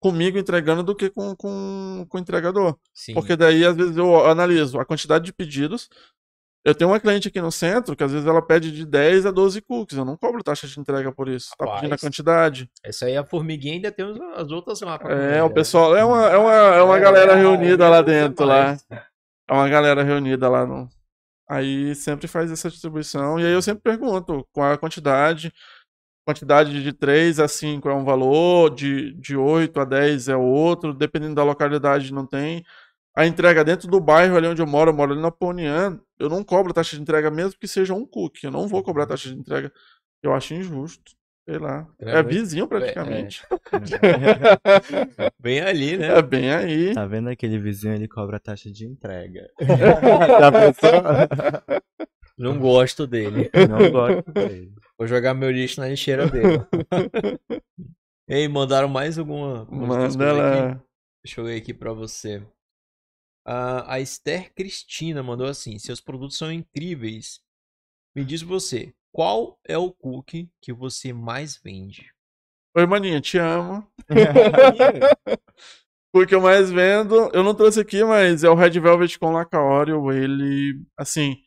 comigo 0.00 0.38
entregando 0.38 0.82
do 0.82 0.96
que 0.96 1.10
com, 1.10 1.36
com, 1.36 2.06
com 2.08 2.16
o 2.16 2.20
entregador. 2.20 2.76
Sim. 2.92 3.14
Porque 3.14 3.36
daí, 3.36 3.64
às 3.64 3.76
vezes, 3.76 3.96
eu 3.96 4.26
analiso 4.26 4.80
a 4.80 4.84
quantidade 4.84 5.26
de 5.26 5.32
pedidos. 5.32 5.88
Eu 6.64 6.74
tenho 6.76 6.90
uma 6.90 7.00
cliente 7.00 7.26
aqui 7.26 7.40
no 7.40 7.50
centro 7.50 7.96
que 7.96 8.04
às 8.04 8.12
vezes 8.12 8.26
ela 8.26 8.40
pede 8.40 8.70
de 8.70 8.86
10 8.86 9.26
a 9.26 9.30
12 9.32 9.60
cookies. 9.62 9.98
Eu 9.98 10.04
não 10.04 10.16
cobro 10.16 10.44
taxa 10.44 10.66
de 10.66 10.78
entrega 10.78 11.10
por 11.10 11.28
isso. 11.28 11.50
Tá 11.58 11.64
pedindo 11.66 11.78
a 11.78 11.82
Rapaz. 11.82 12.00
quantidade. 12.00 12.70
Essa 12.84 13.06
aí 13.06 13.14
é 13.14 13.18
a 13.18 13.24
formiguinha 13.24 13.74
ainda 13.74 13.90
tem 13.90 14.06
as 14.36 14.50
outras 14.52 14.80
lá. 14.80 14.96
pra 14.98 15.12
É, 15.12 15.42
o 15.42 15.48
né? 15.48 15.54
pessoal. 15.54 15.96
É 15.96 16.04
uma, 16.04 16.26
é 16.28 16.36
uma, 16.36 16.52
é 16.52 16.82
uma 16.82 16.96
É, 16.96 17.00
galera 17.00 17.32
é, 17.32 17.36
reunida 17.36 17.88
lá 17.88 18.00
dentro 18.00 18.46
lá. 18.46 18.76
É 18.90 19.52
uma 19.52 19.68
galera 19.68 20.04
reunida 20.04 20.48
lá 20.48 20.64
no. 20.64 20.88
Aí 21.50 21.94
sempre 21.96 22.28
faz 22.28 22.50
essa 22.52 22.70
distribuição. 22.70 23.40
E 23.40 23.44
aí 23.44 23.52
eu 23.52 23.60
sempre 23.60 23.82
pergunto 23.82 24.46
qual 24.52 24.70
é 24.70 24.74
a 24.74 24.78
quantidade. 24.78 25.52
Quantidade 26.24 26.80
de 26.80 26.92
3 26.92 27.40
a 27.40 27.48
5 27.48 27.88
é 27.88 27.94
um 27.94 28.04
valor, 28.04 28.70
de, 28.72 29.12
de 29.14 29.36
8 29.36 29.80
a 29.80 29.84
10 29.84 30.28
é 30.28 30.36
outro, 30.36 30.94
dependendo 30.94 31.34
da 31.34 31.42
localidade 31.42 32.12
não 32.14 32.24
tem. 32.24 32.64
A 33.14 33.26
entrega 33.26 33.64
dentro 33.64 33.88
do 33.88 34.00
bairro 34.00 34.36
ali 34.36 34.46
onde 34.46 34.62
eu 34.62 34.66
moro, 34.66 34.90
eu 34.90 34.94
moro 34.94 35.12
ali 35.12 35.20
na 35.20 35.30
Ponian, 35.30 36.00
eu 36.18 36.28
não 36.30 36.42
cobro 36.42 36.72
taxa 36.72 36.96
de 36.96 37.02
entrega 37.02 37.30
mesmo 37.30 37.58
que 37.60 37.68
seja 37.68 37.92
um 37.92 38.06
cookie. 38.06 38.46
Eu 38.46 38.50
não 38.50 38.66
vou 38.66 38.82
cobrar 38.82 39.06
taxa 39.06 39.28
de 39.28 39.34
entrega. 39.38 39.70
Eu 40.22 40.32
acho 40.32 40.54
injusto. 40.54 41.12
Sei 41.44 41.58
lá. 41.58 41.86
É 41.98 42.18
É, 42.18 42.22
vizinho 42.22 42.66
praticamente. 42.68 43.42
Bem 45.40 45.60
ali, 45.60 45.96
né? 45.96 46.18
É, 46.18 46.22
bem 46.22 46.52
aí. 46.52 46.94
Tá 46.94 47.04
vendo 47.04 47.28
aquele 47.28 47.58
vizinho, 47.58 47.94
ele 47.94 48.08
cobra 48.08 48.36
a 48.36 48.40
taxa 48.40 48.70
de 48.70 48.86
entrega. 48.86 49.50
Já 49.60 50.52
pensou? 50.52 51.82
Não 52.38 52.58
gosto 52.58 53.06
dele. 53.06 53.50
Não 53.68 53.90
gosto 53.90 54.32
dele. 54.32 54.72
Vou 54.96 55.06
jogar 55.06 55.34
meu 55.34 55.50
lixo 55.50 55.80
na 55.80 55.88
lixeira 55.88 56.28
dele. 56.28 56.64
Ei, 58.28 58.46
mandaram 58.48 58.88
mais 58.88 59.18
alguma, 59.18 59.66
Manda 59.70 60.24
ela. 60.24 60.84
Deixa 61.24 61.40
eu 61.40 61.44
ver 61.44 61.56
aqui 61.56 61.74
pra 61.74 61.92
você. 61.92 62.42
Ah, 63.44 63.94
a 63.94 64.00
Esther 64.00 64.52
Cristina 64.54 65.22
mandou 65.22 65.46
assim: 65.46 65.78
seus 65.78 66.00
produtos 66.00 66.36
são 66.36 66.52
incríveis. 66.52 67.40
Me 68.14 68.24
diz 68.24 68.42
você, 68.42 68.94
qual 69.10 69.58
é 69.64 69.76
o 69.76 69.92
cookie 69.92 70.50
que 70.60 70.72
você 70.72 71.12
mais 71.12 71.56
vende? 71.56 72.12
Oi, 72.74 72.86
maninha, 72.86 73.20
te 73.20 73.38
amo. 73.38 73.86
O 76.14 76.26
que 76.26 76.34
eu 76.34 76.42
mais 76.42 76.70
vendo, 76.70 77.30
eu 77.32 77.42
não 77.42 77.54
trouxe 77.54 77.80
aqui, 77.80 78.04
mas 78.04 78.44
é 78.44 78.50
o 78.50 78.54
Red 78.54 78.78
Velvet 78.78 79.18
com 79.18 79.32
Laca 79.32 79.58
Oreo. 79.58 80.12
Ele, 80.12 80.84
assim, 80.94 81.38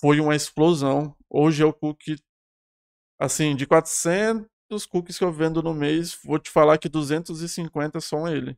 foi 0.00 0.20
uma 0.20 0.34
explosão. 0.34 1.14
Hoje 1.28 1.62
é 1.62 1.66
o 1.66 1.72
cookie, 1.72 2.16
assim, 3.20 3.54
de 3.54 3.66
400 3.66 4.86
cookies 4.88 5.18
que 5.18 5.24
eu 5.24 5.30
vendo 5.30 5.62
no 5.62 5.74
mês, 5.74 6.18
vou 6.24 6.38
te 6.38 6.50
falar 6.50 6.78
que 6.78 6.88
250 6.88 8.00
são 8.00 8.26
ele. 8.26 8.56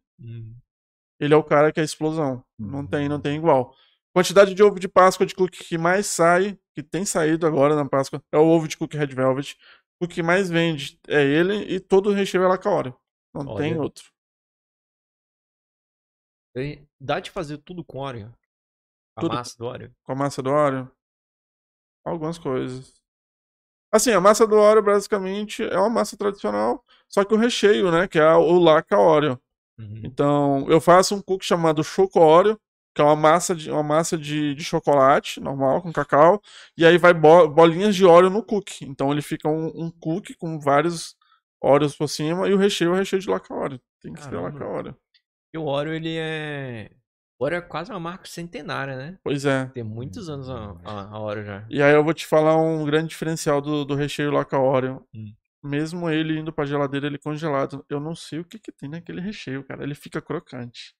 Ele 1.21 1.35
é 1.35 1.37
o 1.37 1.45
cara 1.45 1.73
que 1.73 1.81
é 1.81 1.85
explosão. 1.85 2.45
Não 2.59 2.87
tem, 2.87 3.09
não 3.09 3.21
tem 3.21 3.37
igual. 3.37 3.75
Quantidade 4.15 4.55
de 4.55 4.63
ovo 4.63 4.79
de 4.79 4.89
Páscoa 4.89 5.27
de 5.27 5.35
cookie 5.35 5.65
que 5.65 5.79
mais 5.79 6.07
sai, 6.07 6.59
que 6.75 6.83
tem 6.83 7.05
saído 7.05 7.47
agora 7.47 7.75
na 7.77 7.89
Páscoa, 7.89 8.23
é 8.33 8.39
o 8.39 8.47
ovo 8.47 8.67
de 8.67 8.77
cookie 8.77 8.97
Red 8.97 9.09
Velvet. 9.09 9.57
O 10.01 10.07
que 10.07 10.23
mais 10.23 10.49
vende 10.49 10.99
é 11.09 11.25
ele 11.25 11.55
e 11.73 11.81
todo 11.81 12.11
o 12.11 12.13
recheio 12.13 12.45
é 12.45 12.49
Laca 12.49 12.71
Oreo. 12.71 12.97
Não 13.35 13.57
tem 13.57 13.73
Olha. 13.73 13.83
outro. 13.83 14.05
E 16.57 16.83
Dá 17.01 17.21
de 17.21 17.31
fazer 17.31 17.59
tudo 17.59 17.85
com 17.85 17.99
Oreo? 17.99 18.35
A 19.17 19.21
Tudo. 19.21 19.35
massa 19.35 19.57
do 19.59 19.67
Oreo? 19.67 19.95
com 20.03 20.13
a 20.13 20.15
massa 20.15 20.43
do 20.43 20.51
Oreo. 20.51 20.91
Algumas 22.05 22.39
coisas. 22.39 22.95
Assim, 23.93 24.13
a 24.13 24.21
massa 24.21 24.47
do 24.47 24.57
Oreo 24.57 24.83
basicamente 24.83 25.63
é 25.63 25.79
uma 25.79 25.91
massa 25.91 26.17
tradicional, 26.17 26.85
só 27.09 27.25
que 27.25 27.35
o 27.35 27.39
recheio, 27.39 27.91
né, 27.91 28.07
que 28.07 28.19
é 28.19 28.33
o 28.33 28.59
Laca 28.59 28.99
Oreo. 28.99 29.41
Uhum. 29.79 30.01
Então, 30.05 30.67
eu 30.69 30.81
faço 30.81 31.15
um 31.15 31.23
cookie 31.23 31.47
chamado 31.47 31.85
Choco 31.85 32.21
Oreo, 32.21 32.59
que 32.95 33.01
é 33.01 33.05
uma 33.05 33.15
massa 33.17 33.55
de, 33.55 33.71
uma 33.71 33.83
massa 33.83 34.19
de, 34.19 34.55
de 34.55 34.65
chocolate 34.65 35.41
normal, 35.41 35.81
com 35.83 35.93
cacau, 35.93 36.43
e 36.77 36.85
aí 36.85 36.99
vai 36.99 37.15
bo- 37.15 37.49
bolinhas 37.49 37.95
de 37.95 38.05
Oreo 38.05 38.31
no 38.31 38.43
cookie. 38.43 38.85
Então 38.85 39.13
ele 39.13 39.23
fica 39.23 39.49
um, 39.49 39.67
um 39.85 39.91
cookie 39.91 40.35
com 40.35 40.59
vários 40.59 41.17
Oreos 41.61 41.95
por 41.97 42.09
cima, 42.09 42.49
e 42.49 42.55
o 42.55 42.57
recheio 42.57 42.91
é 42.91 42.95
o 42.95 42.97
recheio 42.97 43.23
de 43.23 43.31
Laca 43.31 43.55
Oreo. 43.55 43.81
Tem 44.01 44.13
que 44.13 44.21
ser 44.21 44.31
Caramba. 44.31 44.51
Laca 44.51 44.67
Oreo. 44.67 44.97
E 45.55 45.59
o 45.59 45.65
Oreo, 45.65 45.95
ele 45.95 46.17
é. 46.19 46.91
O 47.39 47.45
Oreo 47.45 47.59
é 47.59 47.61
quase 47.61 47.91
uma 47.91 48.01
marca 48.01 48.27
centenária, 48.27 48.97
né? 48.97 49.19
Pois 49.23 49.45
é. 49.45 49.67
Tem 49.67 49.85
muitos 49.85 50.29
anos 50.29 50.51
a, 50.51 50.75
a, 50.85 51.09
a 51.11 51.21
Oreo 51.21 51.45
já. 51.45 51.65
E 51.71 51.81
aí 51.81 51.95
eu 51.95 52.03
vou 52.03 52.13
te 52.13 52.27
falar 52.27 52.57
um 52.57 52.85
grande 52.85 53.09
diferencial 53.09 53.61
do, 53.61 53.85
do 53.85 53.95
recheio 53.95 54.33
Laca 54.33 54.59
Oreo. 54.59 55.07
Hum. 55.15 55.33
Mesmo 55.63 56.09
ele 56.09 56.39
indo 56.39 56.53
pra 56.53 56.65
geladeira, 56.65 57.07
ele 57.07 57.19
congelado, 57.19 57.85
eu 57.89 57.99
não 57.99 58.15
sei 58.15 58.39
o 58.39 58.45
que 58.45 58.59
que 58.59 58.71
tem 58.71 58.89
naquele 58.89 59.21
recheio, 59.21 59.65
cara. 59.65 59.83
Ele 59.83 59.95
fica 59.95 60.21
crocante. 60.21 60.95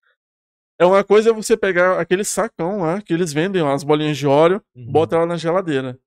É 0.81 0.85
uma 0.87 1.03
coisa 1.05 1.33
você 1.33 1.57
pegar 1.57 1.99
aquele 2.01 2.25
sacão 2.25 2.83
lá, 2.83 3.01
que 3.03 3.13
eles 3.13 3.33
vendem, 3.33 3.67
as 3.67 3.83
bolinhas 3.85 4.17
de 4.17 4.27
Oreo, 4.27 4.63
Uhum. 4.75 4.91
bota 4.91 5.17
ela 5.17 5.27
na 5.27 5.37
geladeira. 5.37 5.99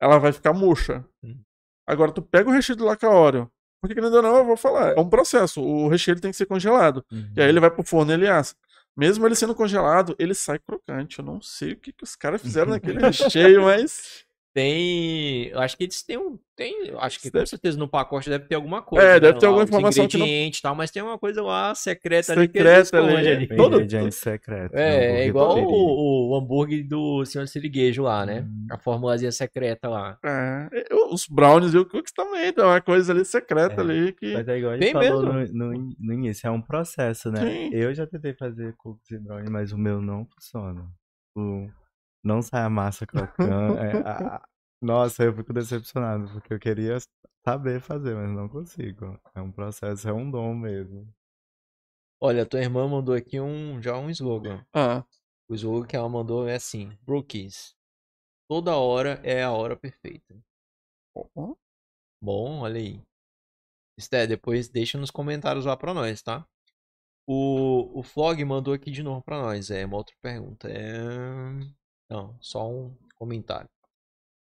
Ela 0.00 0.18
vai 0.18 0.32
ficar 0.32 0.52
murcha. 0.52 1.04
Hum. 1.22 1.38
Agora 1.86 2.10
tu 2.12 2.20
pega 2.20 2.48
o 2.48 2.52
recheio 2.52 2.76
do 2.76 2.84
Laca 2.84 3.08
Oreo. 3.08 3.50
Porque 3.80 3.94
querendo 3.94 4.14
ou 4.16 4.22
não, 4.22 4.36
eu 4.38 4.44
vou 4.44 4.56
falar, 4.56 4.96
é 4.96 5.00
um 5.00 5.08
processo. 5.08 5.62
O 5.62 5.88
recheio 5.88 6.18
tem 6.20 6.30
que 6.30 6.36
ser 6.36 6.46
congelado. 6.46 7.04
E 7.36 7.40
aí 7.40 7.48
ele 7.48 7.60
vai 7.60 7.70
pro 7.70 7.84
forno 7.84 8.10
e 8.10 8.14
ele 8.14 8.26
assa. 8.28 8.56
Mesmo 8.96 9.26
ele 9.26 9.34
sendo 9.36 9.54
congelado, 9.54 10.16
ele 10.18 10.34
sai 10.34 10.58
crocante. 10.58 11.18
Eu 11.20 11.24
não 11.24 11.40
sei 11.40 11.72
o 11.72 11.76
que, 11.76 11.92
que 11.92 12.02
os 12.02 12.16
caras 12.16 12.40
fizeram 12.42 12.70
naquele 12.70 12.98
recheio, 13.06 13.62
mas. 13.62 14.25
Tem. 14.56 15.48
Eu 15.48 15.58
acho 15.60 15.76
que 15.76 15.84
eles 15.84 16.02
têm 16.02 16.16
um. 16.16 16.38
Tem, 16.56 16.86
eu 16.88 16.98
acho 16.98 17.20
que 17.20 17.30
com 17.30 17.36
Deve- 17.36 17.46
certeza 17.50 17.78
no 17.78 17.86
pacote 17.86 18.30
deve 18.30 18.46
ter 18.46 18.54
alguma 18.54 18.80
coisa. 18.80 19.06
É, 19.06 19.12
né, 19.12 19.20
deve 19.20 19.38
ter 19.38 19.44
lá, 19.44 19.50
alguma 19.50 19.64
os 19.64 19.68
informação 19.68 20.08
que 20.08 20.16
não- 20.16 20.26
e 20.26 20.50
tal, 20.62 20.74
mas 20.74 20.90
tem 20.90 21.02
uma 21.02 21.18
coisa 21.18 21.42
lá 21.42 21.74
secreta 21.74 22.32
ali 22.32 22.48
que 22.48 22.58
eles 22.58 22.88
Secreta 22.88 23.06
ali. 23.06 23.46
Todo- 23.48 23.74
Ingrediente 23.74 24.14
secreto. 24.14 24.74
É, 24.74 24.80
é 25.24 25.28
hambúrguer 25.28 25.28
igual 25.28 25.58
o, 25.58 26.30
o 26.30 26.36
hambúrguer 26.38 26.88
do 26.88 27.22
Senhor 27.26 27.46
Siriguejo 27.46 28.02
lá, 28.04 28.24
né? 28.24 28.46
Hum. 28.48 28.66
A 28.70 28.78
formulazinha 28.78 29.30
secreta 29.30 29.90
lá. 29.90 30.16
É, 30.24 30.86
eu- 30.90 31.12
os 31.12 31.26
brownies 31.28 31.74
e 31.74 31.78
o 31.78 31.84
cookies 31.84 32.12
também, 32.14 32.50
tem 32.50 32.64
uma 32.64 32.80
coisa 32.80 33.12
ali 33.12 33.26
secreta 33.26 33.74
É, 33.76 33.80
ali 33.80 34.12
que. 34.14 34.32
Mas 34.32 34.48
é 34.48 34.56
igual 34.58 34.72
a 34.72 34.78
Tem 34.78 34.88
gente 34.94 35.06
falou 35.06 35.34
mesmo? 35.34 35.58
no, 35.58 35.72
no, 35.74 35.94
no 36.00 36.12
início, 36.14 36.46
é 36.46 36.50
um 36.50 36.62
processo, 36.62 37.30
né? 37.30 37.40
Sim. 37.42 37.70
Eu 37.74 37.92
já 37.94 38.06
tentei 38.06 38.32
fazer 38.32 38.74
cookies 38.78 39.10
e 39.10 39.18
brownie, 39.22 39.50
mas 39.50 39.70
o 39.72 39.76
meu 39.76 40.00
não 40.00 40.26
funciona. 40.34 40.86
O, 41.36 41.68
não 42.26 42.42
sai 42.42 42.62
a 42.62 42.70
massa 42.70 43.06
crocante. 43.06 43.78
é, 43.78 43.98
a- 44.04 44.42
nossa, 44.82 45.24
eu 45.24 45.34
fico 45.34 45.52
decepcionado, 45.52 46.28
porque 46.32 46.54
eu 46.54 46.58
queria 46.60 46.98
saber 47.44 47.80
fazer, 47.80 48.14
mas 48.14 48.30
não 48.30 48.48
consigo. 48.48 49.18
É 49.34 49.40
um 49.40 49.50
processo, 49.52 50.08
é 50.08 50.12
um 50.12 50.30
dom 50.30 50.54
mesmo. 50.54 51.08
Olha, 52.20 52.46
tua 52.46 52.60
irmã 52.60 52.86
mandou 52.88 53.14
aqui 53.14 53.40
um 53.40 53.80
já 53.80 53.96
um 53.96 54.10
slogan. 54.10 54.64
Ah, 54.72 55.04
O 55.48 55.54
slogan 55.54 55.86
que 55.88 55.96
ela 55.96 56.08
mandou 56.08 56.48
é 56.48 56.56
assim: 56.56 56.90
Brookies. 57.02 57.74
Toda 58.48 58.76
hora 58.76 59.20
é 59.24 59.42
a 59.44 59.52
hora 59.52 59.76
perfeita. 59.76 60.36
ó, 61.14 61.54
Bom, 62.22 62.60
olha 62.60 62.80
aí. 62.80 63.00
Esté, 63.98 64.26
depois 64.26 64.68
deixa 64.68 64.98
nos 64.98 65.10
comentários 65.10 65.64
lá 65.66 65.76
pra 65.76 65.94
nós, 65.94 66.22
tá? 66.22 66.46
O, 67.26 68.00
o 68.00 68.02
Flog 68.02 68.44
mandou 68.44 68.74
aqui 68.74 68.90
de 68.90 69.02
novo 69.02 69.22
pra 69.22 69.40
nós. 69.40 69.70
É 69.70 69.86
uma 69.86 69.98
outra 69.98 70.14
pergunta. 70.22 70.68
É... 70.70 71.76
Não, 72.08 72.36
só 72.40 72.70
um 72.70 72.96
comentário. 73.16 73.68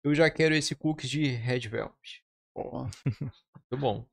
Eu 0.03 0.15
já 0.15 0.29
quero 0.29 0.55
esse 0.55 0.75
cookies 0.75 1.09
de 1.09 1.25
Red 1.27 1.67
Velvet. 1.67 2.23
ó. 2.55 2.85
Muito 3.71 3.77
bom. 3.77 4.05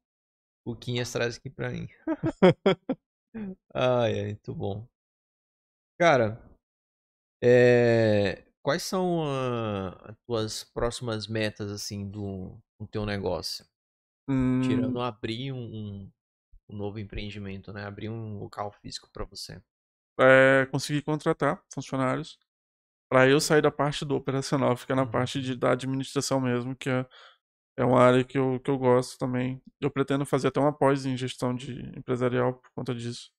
Luquinhas 0.67 1.13
traz 1.13 1.37
aqui 1.37 1.49
pra 1.49 1.71
mim. 1.71 1.89
Ai, 3.75 4.19
ai, 4.19 4.25
muito 4.29 4.55
bom. 4.55 4.89
Cara, 6.01 6.43
é... 7.43 8.47
quais 8.63 8.83
são 8.83 9.23
ah, 9.29 10.11
as 10.11 10.17
tuas 10.27 10.65
próximas 10.65 11.27
metas, 11.27 11.71
assim, 11.71 12.11
do, 12.11 12.59
do 12.81 12.87
teu 12.87 13.05
negócio? 13.05 13.67
Hum, 14.27 14.63
Tirando 14.63 15.01
abrir 15.03 15.53
um, 15.53 16.11
um, 16.71 16.77
novo 16.77 16.99
empreendimento, 16.99 17.75
né? 17.75 17.85
Abrir 17.85 18.09
um 18.09 18.39
local 18.39 18.73
físico 18.73 19.11
pra 19.13 19.27
você. 19.27 19.63
é, 20.19 20.67
conseguir 20.67 21.03
contratar 21.03 21.63
funcionários 21.71 22.39
para 23.09 23.29
eu 23.29 23.41
sair 23.41 23.63
da 23.63 23.71
parte 23.71 24.05
do 24.05 24.17
operacional, 24.17 24.77
ficar 24.77 24.97
na 24.97 25.05
Uhum. 25.05 25.11
parte 25.11 25.41
de, 25.41 25.57
da 25.57 25.73
administração 25.73 26.41
mesmo, 26.41 26.75
que 26.77 26.89
é, 26.91 27.07
é 27.79 27.85
uma 27.85 28.01
área 28.01 28.25
que 28.25 28.39
eu, 28.39 28.61
que 28.61 28.71
eu 28.71 28.79
gosto 28.79 29.19
também. 29.19 29.63
Eu 29.81 29.91
pretendo 29.91 30.27
fazer 30.27 30.49
até 30.49 30.61
uma 30.61 30.73
pós 30.73 31.07
em 31.07 31.17
gestão 31.17 31.55
de 31.55 31.81
empresarial 31.99 32.55
por 32.55 32.71
conta 32.75 32.95
disso. 32.95 33.31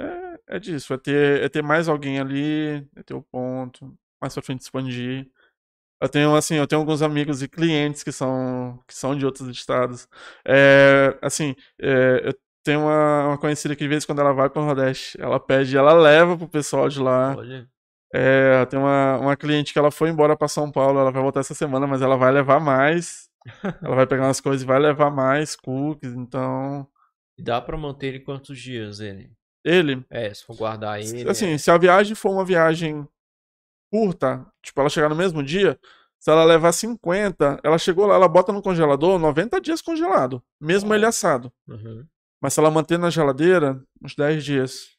É, 0.00 0.56
é 0.56 0.58
disso, 0.58 0.92
é 0.94 0.98
ter, 0.98 1.42
é 1.44 1.48
ter 1.48 1.62
mais 1.62 1.88
alguém 1.88 2.18
ali, 2.20 2.86
é 2.96 3.02
ter 3.04 3.14
o 3.14 3.22
ponto, 3.22 3.96
mais 4.20 4.34
pra 4.34 4.42
frente 4.42 4.62
expandir. 4.62 5.30
Eu 6.00 6.08
tenho, 6.08 6.34
assim, 6.36 6.56
eu 6.56 6.66
tenho 6.66 6.80
alguns 6.82 7.02
amigos 7.02 7.42
e 7.42 7.48
clientes 7.48 8.02
que 8.02 8.12
são, 8.12 8.82
que 8.86 8.94
são 8.94 9.16
de 9.16 9.24
outros 9.24 9.48
estados. 9.48 10.08
É, 10.46 11.18
assim, 11.22 11.54
é, 11.80 12.28
eu 12.28 12.34
tenho 12.64 12.80
uma, 12.82 13.28
uma 13.28 13.38
conhecida 13.38 13.74
que 13.76 13.84
de 13.84 13.88
vez 13.88 14.04
em 14.04 14.06
quando 14.06 14.20
ela 14.20 14.32
vai 14.34 14.50
para 14.50 14.62
o 14.62 14.66
Nordeste, 14.66 15.20
ela 15.20 15.40
pede, 15.40 15.76
ela 15.76 15.94
leva 15.94 16.36
pro 16.36 16.48
pessoal 16.48 16.88
de 16.88 17.00
lá. 17.00 17.34
Olha. 17.36 17.68
É, 18.16 18.64
tem 18.66 18.78
uma, 18.78 19.18
uma 19.18 19.36
cliente 19.36 19.72
que 19.72 19.78
ela 19.78 19.90
foi 19.90 20.08
embora 20.08 20.36
para 20.36 20.46
São 20.46 20.70
Paulo, 20.70 21.00
ela 21.00 21.10
vai 21.10 21.20
voltar 21.20 21.40
essa 21.40 21.54
semana, 21.54 21.84
mas 21.86 22.00
ela 22.00 22.16
vai 22.16 22.30
levar 22.30 22.60
mais. 22.60 23.28
ela 23.82 23.96
vai 23.96 24.06
pegar 24.06 24.26
umas 24.26 24.40
coisas 24.40 24.62
e 24.62 24.66
vai 24.66 24.78
levar 24.78 25.10
mais 25.10 25.56
cookies, 25.56 26.12
então. 26.12 26.86
E 27.36 27.42
dá 27.42 27.60
pra 27.60 27.76
manter 27.76 28.06
ele 28.08 28.20
quantos 28.20 28.58
dias, 28.60 29.00
ele? 29.00 29.32
Ele, 29.64 30.04
É, 30.08 30.32
se 30.32 30.44
for 30.44 30.56
guardar 30.56 31.00
ele. 31.00 31.28
assim, 31.28 31.54
é- 31.54 31.58
se 31.58 31.70
a 31.70 31.76
viagem 31.76 32.14
for 32.14 32.30
uma 32.30 32.44
viagem 32.44 33.04
curta, 33.90 34.46
tipo, 34.62 34.80
ela 34.80 34.88
chegar 34.90 35.08
no 35.08 35.16
mesmo 35.16 35.42
dia, 35.42 35.78
se 36.20 36.30
ela 36.30 36.44
levar 36.44 36.72
50, 36.72 37.58
ela 37.62 37.78
chegou 37.78 38.06
lá, 38.06 38.14
ela 38.14 38.28
bota 38.28 38.52
no 38.52 38.62
congelador 38.62 39.18
90 39.18 39.60
dias 39.60 39.82
congelado, 39.82 40.42
mesmo 40.60 40.92
Ó. 40.92 40.94
ele 40.94 41.06
assado. 41.06 41.52
Uhum. 41.68 42.06
Mas 42.40 42.54
se 42.54 42.60
ela 42.60 42.70
manter 42.70 42.98
na 42.98 43.10
geladeira, 43.10 43.82
uns 44.02 44.14
10 44.14 44.44
dias. 44.44 44.90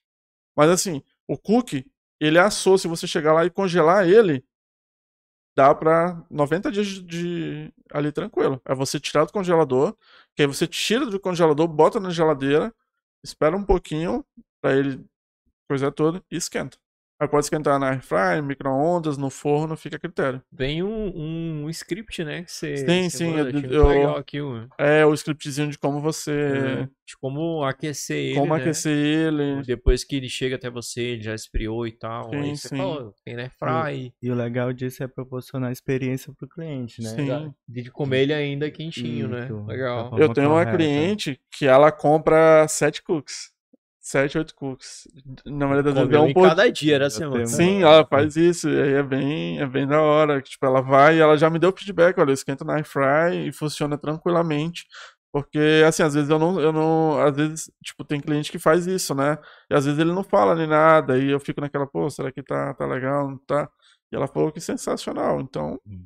Mas 0.55 0.69
assim, 0.69 1.01
o 1.27 1.37
cookie, 1.37 1.85
ele 2.19 2.39
assou, 2.39 2.77
se 2.77 2.87
você 2.87 3.07
chegar 3.07 3.33
lá 3.33 3.45
e 3.45 3.49
congelar 3.49 4.07
ele, 4.07 4.43
dá 5.55 5.73
pra 5.73 6.23
90 6.29 6.71
dias 6.71 6.87
de, 6.87 7.01
de- 7.03 7.73
ali 7.91 8.11
tranquilo. 8.11 8.61
É 8.65 8.75
você 8.75 8.99
tirar 8.99 9.25
do 9.25 9.31
congelador, 9.33 9.95
que 10.35 10.41
aí 10.43 10.47
você 10.47 10.67
tira 10.67 11.05
do 11.05 11.19
congelador, 11.19 11.67
bota 11.67 11.99
na 11.99 12.09
geladeira, 12.09 12.73
espera 13.23 13.55
um 13.55 13.63
pouquinho 13.63 14.25
pra 14.61 14.75
ele 14.75 15.05
coisa 15.69 15.91
toda 15.91 16.23
e 16.31 16.37
esquenta. 16.37 16.77
Aí 17.17 17.27
pode 17.29 17.45
esquentar 17.45 17.79
na 17.79 17.91
air 17.91 18.01
fryer, 18.01 18.43
micro-ondas, 18.43 19.17
no 19.17 19.29
forno, 19.29 19.77
fica 19.77 19.95
a 19.95 19.99
critério. 19.99 20.41
Vem 20.51 20.83
um, 20.83 21.63
um 21.63 21.69
script, 21.69 22.23
né? 22.25 22.43
Que 22.43 22.51
você. 22.51 22.77
Sim, 22.77 23.09
sim, 23.09 23.31
manda, 23.31 23.49
eu- 23.57 23.71
eu- 23.71 23.87
legal 23.87 24.17
aqui, 24.17 24.41
o- 24.41 24.67
É 24.77 25.05
o 25.05 25.13
scriptzinho 25.13 25.69
de 25.69 25.77
como 25.77 26.01
você. 26.01 26.31
Uhum. 26.31 26.89
de 27.07 27.15
como 27.21 27.63
aquecer 27.63 28.17
ele. 28.17 28.35
Como 28.35 28.53
né? 28.53 28.59
aquecer 28.61 28.91
ele. 28.91 29.61
Depois 29.63 30.03
que 30.03 30.15
ele 30.17 30.27
chega 30.27 30.55
até 30.57 30.69
você, 30.69 31.01
ele 31.01 31.21
já 31.21 31.33
esfriou 31.33 31.87
e 31.87 31.91
tal. 31.93 32.29
Sim, 32.31 32.35
aí 32.41 32.57
você 32.57 32.67
sim. 32.67 32.77
fala, 32.77 33.13
tem 33.23 33.35
né, 33.35 33.49
fry. 33.57 34.13
E 34.21 34.29
o 34.31 34.35
legal 34.35 34.73
disso 34.73 35.01
é 35.03 35.07
proporcionar 35.07 35.71
experiência 35.71 36.33
pro 36.37 36.49
cliente, 36.49 37.01
né? 37.01 37.15
Exato. 37.17 37.55
De 37.67 37.89
comer 37.91 38.23
ele 38.23 38.33
ainda 38.33 38.69
quentinho, 38.69 39.29
né? 39.29 39.47
Legal. 39.67 40.17
Eu 40.19 40.33
tenho 40.33 40.49
uma 40.49 40.65
correta. 40.65 40.77
cliente 40.77 41.39
que 41.51 41.65
ela 41.65 41.91
compra 41.91 42.67
sete 42.67 43.01
cookies. 43.01 43.54
Sete, 44.05 44.37
oito 44.37 44.53
cookies. 44.53 45.07
Na 45.47 45.65
maioria 45.65 45.81
das 45.81 45.95
vezes 45.95 46.13
é 46.13 46.19
um 46.19 46.31
pouco. 46.31 46.47
cada 46.47 46.71
dia 46.71 46.97
Eu 46.97 47.09
semana. 47.09 47.47
Sim, 47.47 47.81
ela 47.81 48.05
faz 48.05 48.35
isso. 48.35 48.69
E 48.69 48.79
aí 48.79 48.93
é 48.93 49.01
bem, 49.01 49.59
é 49.59 49.65
bem 49.65 49.87
da 49.87 49.99
hora. 49.99 50.39
Tipo, 50.43 50.63
ela 50.67 50.79
vai 50.79 51.17
e 51.17 51.19
ela 51.19 51.35
já 51.35 51.49
me 51.49 51.57
deu 51.57 51.73
feedback. 51.75 52.15
Olha, 52.19 52.29
eu 52.29 52.35
esquento 52.35 52.63
na 52.63 52.83
fry 52.83 53.47
e 53.47 53.51
funciona 53.51 53.97
tranquilamente. 53.97 54.85
Porque, 55.33 55.81
assim, 55.87 56.03
às 56.03 56.13
vezes 56.13 56.29
eu 56.29 56.37
não, 56.37 56.61
eu 56.61 56.71
não. 56.71 57.19
Às 57.19 57.35
vezes, 57.35 57.71
tipo, 57.83 58.05
tem 58.05 58.21
cliente 58.21 58.51
que 58.51 58.59
faz 58.59 58.85
isso, 58.85 59.15
né? 59.15 59.39
E 59.71 59.73
às 59.73 59.85
vezes 59.85 59.99
ele 59.99 60.13
não 60.13 60.23
fala 60.23 60.53
nem 60.53 60.67
nada. 60.67 61.17
E 61.17 61.31
eu 61.31 61.39
fico 61.39 61.59
naquela, 61.59 61.87
pô, 61.87 62.07
será 62.07 62.31
que 62.31 62.43
tá, 62.43 62.75
tá 62.75 62.85
legal? 62.85 63.27
Não 63.31 63.39
tá? 63.39 63.67
E 64.11 64.15
ela 64.15 64.27
falou 64.27 64.51
que 64.51 64.61
sensacional. 64.61 65.41
Então. 65.41 65.81
Hum. 65.83 66.05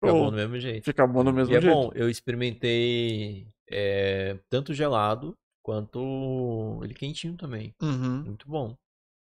Fica 0.00 0.12
bom 0.12 0.30
do 0.30 0.36
mesmo 0.36 0.60
jeito. 0.60 0.84
fica 0.84 1.06
bom 1.08 1.24
do 1.24 1.32
mesmo 1.32 1.52
E 1.52 1.56
é 1.56 1.60
jeito. 1.60 1.74
bom, 1.74 1.90
eu 1.92 2.08
experimentei 2.08 3.48
é, 3.68 4.38
tanto 4.48 4.72
gelado 4.72 5.36
quanto 5.62 6.80
ele 6.82 6.94
quentinho 6.94 7.36
também. 7.36 7.74
Uhum. 7.82 8.22
Muito 8.24 8.48
bom. 8.48 8.76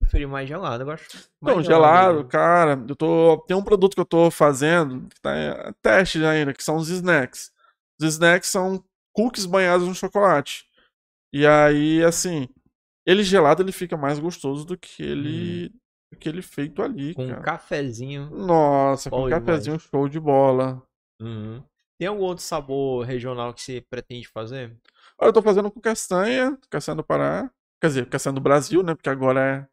Preferi 0.00 0.26
mais 0.26 0.48
gelado, 0.48 0.82
eu 0.82 0.86
gosto. 0.86 1.16
mais 1.40 1.56
Não, 1.56 1.62
gelado, 1.62 2.24
cara, 2.26 2.72
eu 2.88 2.96
tô. 2.96 3.38
Tem 3.46 3.56
um 3.56 3.62
produto 3.62 3.94
que 3.94 4.00
eu 4.00 4.04
tô 4.04 4.30
fazendo, 4.30 5.08
que 5.08 5.20
tá 5.20 5.32
em 5.36 5.72
teste 5.80 6.24
ainda, 6.24 6.52
que 6.52 6.62
são 6.62 6.76
os 6.76 6.88
snacks. 6.88 7.52
Os 8.00 8.06
snacks 8.06 8.48
são 8.50 8.84
cookies 9.12 9.46
banhados 9.46 9.86
no 9.86 9.94
chocolate. 9.94 10.66
E 11.32 11.46
aí, 11.46 12.02
assim, 12.02 12.48
ele 13.06 13.22
gelado 13.22 13.62
ele 13.62 13.72
fica 13.72 13.96
mais 13.96 14.18
gostoso 14.18 14.64
do 14.64 14.76
que 14.76 15.02
ele, 15.02 15.68
do 16.10 16.18
que 16.18 16.28
ele 16.28 16.42
feito 16.42 16.82
ali, 16.82 17.10
Hum. 17.10 17.14
Com 17.14 17.24
um 17.26 17.28
cara. 17.30 17.42
cafezinho. 17.42 18.28
Nossa, 18.30 19.08
com 19.08 19.26
um 19.26 19.30
cafezinho 19.30 19.78
show 19.78 20.08
de 20.08 20.18
bola. 20.18 20.82
Uhum. 21.20 21.62
Tem 21.98 22.08
algum 22.08 22.24
outro 22.24 22.42
sabor 22.42 23.04
regional 23.04 23.54
que 23.54 23.62
você 23.62 23.80
pretende 23.80 24.26
fazer? 24.26 24.76
Olha, 25.18 25.28
eu 25.28 25.32
tô 25.32 25.42
fazendo 25.42 25.70
com 25.70 25.80
castanha, 25.80 26.58
castanha 26.70 26.96
do 26.96 27.04
Pará. 27.04 27.50
Quer 27.80 27.88
dizer, 27.88 28.08
castanha 28.08 28.34
do 28.34 28.40
Brasil, 28.40 28.82
né? 28.82 28.94
Porque 28.94 29.08
agora 29.08 29.68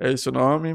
é, 0.00 0.08
é 0.08 0.12
esse 0.12 0.28
o 0.28 0.32
nome. 0.32 0.74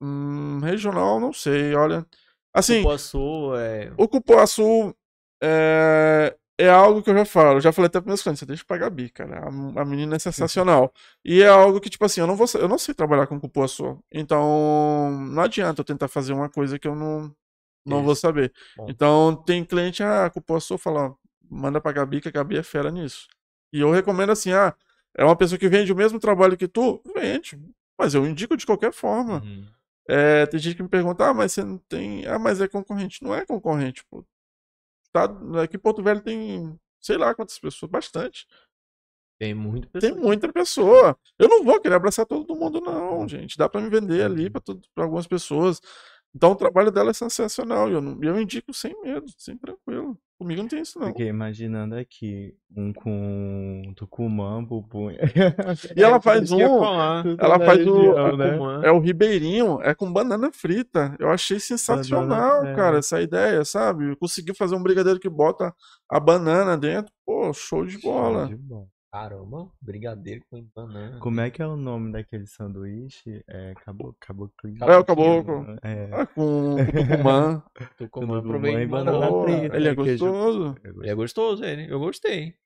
Hum, 0.00 0.60
regional, 0.62 1.18
não 1.18 1.32
sei, 1.32 1.74
olha. 1.74 2.06
Assim, 2.52 2.82
Cupuaçu, 2.82 3.56
é... 3.56 3.92
O 3.96 4.06
cupuaçu 4.06 4.94
é, 5.42 6.36
é 6.58 6.68
algo 6.68 7.02
que 7.02 7.10
eu 7.10 7.14
já 7.14 7.24
falo. 7.24 7.56
Eu 7.56 7.60
já 7.60 7.72
falei 7.72 7.86
até 7.86 8.00
para 8.00 8.08
meus 8.08 8.22
clientes, 8.22 8.40
você 8.40 8.46
deixa 8.46 8.64
pra 8.64 8.78
Gabi, 8.78 9.10
cara. 9.10 9.40
A, 9.40 9.80
a 9.80 9.84
menina 9.84 10.16
é 10.16 10.18
sensacional. 10.18 10.92
E 11.24 11.42
é 11.42 11.48
algo 11.48 11.80
que, 11.80 11.90
tipo 11.90 12.04
assim, 12.04 12.20
eu 12.20 12.26
não 12.26 12.36
vou, 12.36 12.46
eu 12.54 12.68
não 12.68 12.78
sei 12.78 12.94
trabalhar 12.94 13.26
com 13.26 13.40
cupuaçu. 13.40 13.98
Então, 14.12 15.10
não 15.30 15.42
adianta 15.42 15.80
eu 15.80 15.84
tentar 15.84 16.08
fazer 16.08 16.32
uma 16.32 16.48
coisa 16.48 16.78
que 16.78 16.86
eu 16.86 16.94
não, 16.94 17.34
não 17.84 18.02
vou 18.02 18.12
Isso. 18.12 18.22
saber. 18.22 18.52
Bom. 18.76 18.86
Então, 18.88 19.34
tem 19.44 19.64
cliente, 19.64 20.02
ah, 20.02 20.30
cupuaçu, 20.30 20.78
fala, 20.78 21.14
manda 21.50 21.80
pra 21.80 21.92
Gabi, 21.92 22.20
que 22.20 22.28
a 22.28 22.32
Gabi 22.32 22.56
é 22.58 22.62
fera 22.62 22.90
nisso. 22.90 23.26
E 23.72 23.80
eu 23.80 23.90
recomendo 23.90 24.30
assim, 24.30 24.52
ah, 24.52 24.74
é 25.16 25.24
uma 25.24 25.36
pessoa 25.36 25.58
que 25.58 25.68
vende 25.68 25.92
o 25.92 25.96
mesmo 25.96 26.18
trabalho 26.18 26.56
que 26.56 26.68
tu? 26.68 27.02
Vende. 27.14 27.58
Mas 27.98 28.14
eu 28.14 28.26
indico 28.26 28.56
de 28.56 28.66
qualquer 28.66 28.92
forma. 28.92 29.42
Uhum. 29.42 29.66
É, 30.08 30.46
tem 30.46 30.60
gente 30.60 30.76
que 30.76 30.82
me 30.82 30.88
pergunta, 30.88 31.24
ah, 31.26 31.34
mas 31.34 31.52
você 31.52 31.64
não 31.64 31.78
tem. 31.78 32.26
Ah, 32.26 32.38
mas 32.38 32.60
é 32.60 32.68
concorrente. 32.68 33.22
Não 33.22 33.34
é 33.34 33.44
concorrente, 33.46 34.04
pô. 34.10 34.24
Tá, 35.12 35.24
aqui 35.62 35.76
em 35.76 35.80
Porto 35.80 36.02
Velho 36.02 36.20
tem, 36.20 36.78
sei 37.00 37.16
lá 37.16 37.34
quantas 37.34 37.58
pessoas, 37.58 37.90
bastante. 37.90 38.46
Tem 39.40 39.54
muito 39.54 39.88
Tem 39.88 40.00
pessoa. 40.00 40.20
muita 40.20 40.52
pessoa. 40.52 41.16
Eu 41.38 41.48
não 41.48 41.64
vou 41.64 41.80
querer 41.80 41.94
abraçar 41.94 42.26
todo 42.26 42.54
mundo, 42.54 42.80
não, 42.80 43.26
gente. 43.28 43.56
Dá 43.56 43.68
pra 43.68 43.80
me 43.80 43.88
vender 43.88 44.24
ali 44.24 44.50
pra, 44.50 44.60
tudo- 44.60 44.86
pra 44.94 45.04
algumas 45.04 45.26
pessoas. 45.26 45.80
Então 46.34 46.52
o 46.52 46.56
trabalho 46.56 46.90
dela 46.90 47.10
é 47.10 47.14
sensacional. 47.14 47.88
E 47.88 47.92
eu, 47.92 48.00
não- 48.00 48.22
eu 48.22 48.40
indico 48.40 48.74
sem 48.74 48.94
medo, 49.02 49.26
sem 49.38 49.56
tranquilo. 49.56 50.03
Comigo 50.38 50.62
não 50.62 50.68
tem 50.68 50.82
isso, 50.82 50.98
não. 50.98 51.08
Fiquei 51.08 51.28
imaginando 51.28 51.94
aqui 51.94 52.56
um 52.76 52.92
com 52.92 53.82
tucumã, 53.94 54.64
pupunha. 54.66 55.18
E 55.96 56.02
ela 56.02 56.20
faz 56.20 56.50
eu 56.50 56.58
ia 56.58 56.68
um. 56.68 56.84
Ela 57.38 57.60
faz 57.60 57.86
o. 57.86 58.36
né? 58.36 58.58
É 58.82 58.90
o 58.90 58.98
ribeirinho, 58.98 59.80
é 59.80 59.94
com 59.94 60.12
banana 60.12 60.50
frita. 60.52 61.14
Eu 61.20 61.30
achei 61.30 61.60
sensacional, 61.60 62.66
é. 62.66 62.74
cara, 62.74 62.98
essa 62.98 63.20
ideia, 63.22 63.64
sabe? 63.64 64.16
Conseguiu 64.16 64.54
fazer 64.54 64.74
um 64.74 64.82
brigadeiro 64.82 65.20
que 65.20 65.28
bota 65.28 65.72
a 66.08 66.18
banana 66.18 66.76
dentro. 66.76 67.12
Pô, 67.24 67.52
show 67.52 67.86
de 67.86 67.98
bola. 67.98 68.48
Show 68.48 68.56
de 68.56 68.62
bola. 68.62 68.86
Caramba, 69.14 69.70
brigadeiro 69.80 70.42
com 70.50 70.66
banana. 70.74 71.20
Como 71.20 71.40
é 71.40 71.48
que 71.48 71.62
é 71.62 71.66
o 71.68 71.76
nome 71.76 72.10
daquele 72.10 72.48
sanduíche? 72.48 73.44
É 73.46 73.72
cabo, 73.84 74.12
caboclinho? 74.18 74.82
É, 74.82 74.96
o 74.96 75.04
caboclo. 75.04 75.64
É. 75.84 76.10
Ah, 76.12 76.26
com, 76.26 76.74
com 76.74 76.84
tucumã. 76.84 77.62
Tucumã, 77.62 77.62
Tucumã 77.96 78.42
provei 78.42 78.74
e 78.74 78.86
banana 78.88 79.28
frita, 79.44 79.76
ele 79.76 79.88
é 79.88 79.94
gostoso. 79.94 80.74
Ele 80.82 81.08
é 81.10 81.14
gostoso, 81.14 81.64
ele. 81.64 81.92
Eu 81.92 82.00
gostei. 82.00 82.56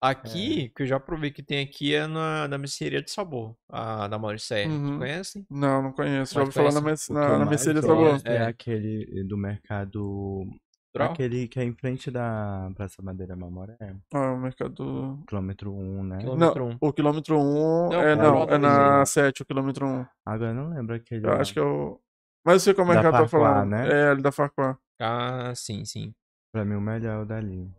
Aqui, 0.00 0.68
que 0.76 0.84
eu 0.84 0.86
já 0.86 1.00
provei 1.00 1.32
que 1.32 1.42
tem 1.42 1.60
aqui 1.64 1.92
é 1.92 2.06
na, 2.06 2.46
na 2.46 2.56
mercearia 2.56 3.02
de 3.02 3.10
sabor, 3.10 3.56
a 3.68 4.06
da 4.06 4.16
Mauricéia. 4.16 4.68
Uhum. 4.68 4.96
Conhece? 4.96 5.44
Não, 5.50 5.82
não 5.82 5.92
conheço. 5.92 6.34
Já 6.34 6.40
Mas 6.44 6.56
ouvi 6.56 6.70
falar 6.70 6.80
na, 6.80 7.20
na, 7.20 7.38
na 7.40 7.46
mercearia 7.46 7.82
gosto 7.82 8.22
sabor. 8.22 8.22
É, 8.24 8.36
É. 8.36 8.46
aquele 8.46 9.24
do 9.24 9.36
mercado. 9.36 10.46
Troll? 10.92 11.12
Aquele 11.12 11.46
que 11.46 11.60
é 11.60 11.64
em 11.64 11.72
frente 11.72 12.10
da 12.10 12.70
Praça 12.74 13.00
Madeira 13.00 13.36
Mamoré. 13.36 13.76
Ah, 14.12 14.32
o 14.32 14.38
mercado. 14.38 15.22
Quilômetro 15.28 15.72
1, 15.72 16.02
né? 16.02 16.18
Quilômetro 16.18 16.64
Não, 16.66 16.72
um. 16.72 16.78
o 16.80 16.92
quilômetro 16.92 17.38
1 17.38 17.88
Não, 17.90 18.00
é, 18.02 18.16
qual 18.16 18.32
não, 18.34 18.42
é 18.54 18.58
na 18.58 18.88
desenho? 19.02 19.06
7, 19.06 19.42
o 19.42 19.46
quilômetro 19.46 19.86
1. 19.86 20.06
Agora 20.26 20.50
eu 20.50 20.54
não 20.54 20.68
lembro 20.70 20.94
aquele. 20.96 21.26
Eu 21.26 21.32
acho 21.34 21.52
que 21.52 21.58
é 21.58 21.62
o. 21.62 22.00
Mas 22.44 22.54
eu 22.54 22.60
sei 22.60 22.74
qual 22.74 22.86
Da 22.86 22.94
mercado 22.94 23.12
tá 23.12 23.28
Farquhar, 23.28 23.52
falando. 23.54 23.70
né? 23.70 23.88
É, 23.88 24.08
ali 24.10 24.22
da 24.22 24.32
Farquhar. 24.32 24.78
Ah, 25.00 25.54
sim, 25.54 25.84
sim. 25.84 26.12
Pra 26.52 26.64
mim 26.64 26.74
o 26.74 26.80
melhor 26.80 27.20
é 27.20 27.22
o 27.22 27.24
dali. 27.24 27.70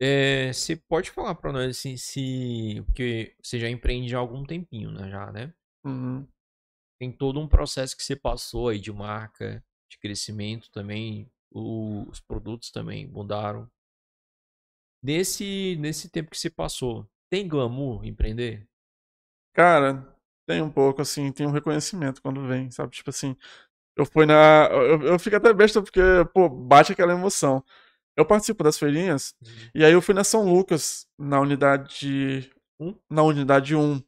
É, 0.00 0.52
você 0.52 0.76
pode 0.76 1.10
falar 1.10 1.34
pra 1.34 1.52
nós 1.52 1.68
assim, 1.70 1.96
se. 1.96 2.82
Porque 2.86 3.34
você 3.42 3.58
já 3.58 3.68
empreende 3.68 4.14
há 4.14 4.18
algum 4.18 4.44
tempinho, 4.44 4.90
né? 4.92 5.10
Já, 5.10 5.32
né? 5.32 5.52
Uhum. 5.84 6.26
Tem 7.00 7.10
todo 7.10 7.40
um 7.40 7.48
processo 7.48 7.96
que 7.96 8.02
você 8.04 8.14
passou 8.14 8.68
aí 8.68 8.78
de 8.78 8.92
marca, 8.92 9.64
de 9.90 9.98
crescimento 9.98 10.70
também. 10.70 11.28
O- 11.54 12.04
os 12.10 12.20
produtos 12.20 12.70
também 12.72 13.06
mudaram. 13.08 13.70
Nesse, 15.02 15.76
nesse 15.78 16.08
tempo 16.08 16.30
que 16.30 16.38
você 16.38 16.50
passou, 16.50 17.06
tem 17.30 17.46
glamour 17.46 18.04
empreender? 18.04 18.66
Cara, 19.54 20.06
Tem 20.46 20.60
um 20.62 20.70
pouco, 20.70 21.00
assim, 21.02 21.32
tem 21.32 21.46
um 21.46 21.50
reconhecimento 21.50 22.20
quando 22.22 22.46
vem, 22.46 22.70
sabe? 22.70 22.92
Tipo 22.94 23.08
assim, 23.10 23.34
eu 23.96 24.06
fui 24.06 24.26
na. 24.26 24.68
Eu, 24.72 25.02
eu 25.04 25.18
fico 25.20 25.36
até 25.36 25.52
besta 25.54 25.82
porque, 25.82 26.00
pô, 26.34 26.48
bate 26.48 26.92
aquela 26.92 27.12
emoção. 27.14 27.64
Eu 28.16 28.26
participo 28.26 28.64
das 28.64 28.78
feirinhas, 28.78 29.34
e 29.74 29.84
aí 29.84 29.92
eu 29.94 30.02
fui 30.02 30.14
na 30.14 30.24
São 30.24 30.44
Lucas, 30.52 31.06
na 31.18 31.40
unidade. 31.40 32.50
Um? 32.80 32.94
Na 33.10 33.22
unidade 33.24 33.76
1. 33.76 34.02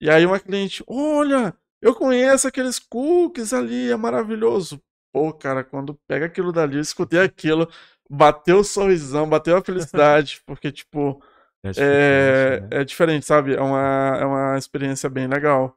E 0.00 0.10
aí 0.10 0.26
uma 0.26 0.40
cliente, 0.40 0.84
olha, 0.88 1.54
eu 1.82 1.94
conheço 1.94 2.48
aqueles 2.48 2.78
cookies 2.80 3.52
ali, 3.54 3.90
é 3.92 3.96
maravilhoso. 3.96 4.82
Pô, 5.16 5.32
cara, 5.32 5.64
quando 5.64 5.94
pega 6.06 6.26
aquilo 6.26 6.52
dali, 6.52 6.76
eu 6.76 6.82
escutei 6.82 7.20
aquilo, 7.20 7.66
bateu 8.10 8.58
o 8.58 8.64
sorrisão, 8.64 9.26
bateu 9.26 9.56
a 9.56 9.64
felicidade, 9.64 10.42
porque, 10.44 10.70
tipo, 10.70 11.22
É, 11.64 11.70
é, 11.70 11.72
diferente, 11.72 12.46
né? 12.50 12.68
é 12.70 12.84
diferente, 12.84 13.24
sabe? 13.24 13.54
É 13.54 13.60
uma, 13.62 14.18
é 14.20 14.26
uma 14.26 14.58
experiência 14.58 15.08
bem 15.08 15.26
legal. 15.26 15.74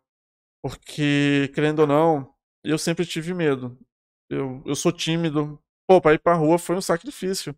Porque, 0.62 1.50
querendo 1.56 1.80
ou 1.80 1.88
não, 1.88 2.34
eu 2.66 2.78
sempre 2.78 3.06
tive 3.06 3.34
medo. 3.34 3.80
Eu, 4.30 4.62
eu 4.66 4.76
sou 4.76 4.92
tímido. 4.92 5.58
Pô, 5.88 6.02
pra 6.02 6.14
ir 6.14 6.20
pra 6.20 6.34
rua 6.34 6.60
foi 6.60 6.76
um 6.76 6.82
sacrifício. 6.82 7.56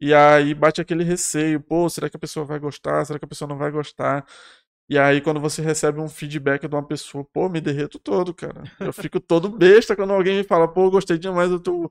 E 0.00 0.14
aí 0.14 0.54
bate 0.54 0.80
aquele 0.80 1.04
receio. 1.04 1.60
Pô, 1.60 1.88
será 1.90 2.10
que 2.10 2.16
a 2.16 2.20
pessoa 2.20 2.46
vai 2.46 2.58
gostar? 2.60 3.04
Será 3.04 3.18
que 3.18 3.24
a 3.24 3.28
pessoa 3.28 3.48
não 3.48 3.58
vai 3.58 3.70
gostar? 3.72 4.26
E 4.88 4.98
aí, 4.98 5.20
quando 5.20 5.40
você 5.40 5.60
recebe 5.62 6.00
um 6.00 6.08
feedback 6.08 6.68
de 6.68 6.74
uma 6.74 6.86
pessoa, 6.86 7.24
pô, 7.32 7.48
me 7.48 7.60
derreto 7.60 7.98
todo, 7.98 8.32
cara. 8.32 8.62
Eu 8.78 8.92
fico 8.92 9.18
todo 9.18 9.48
besta 9.48 9.96
quando 9.96 10.12
alguém 10.12 10.38
me 10.38 10.44
fala, 10.44 10.68
pô, 10.68 10.88
gostei 10.90 11.18
demais 11.18 11.50
do 11.50 11.58
teu, 11.58 11.90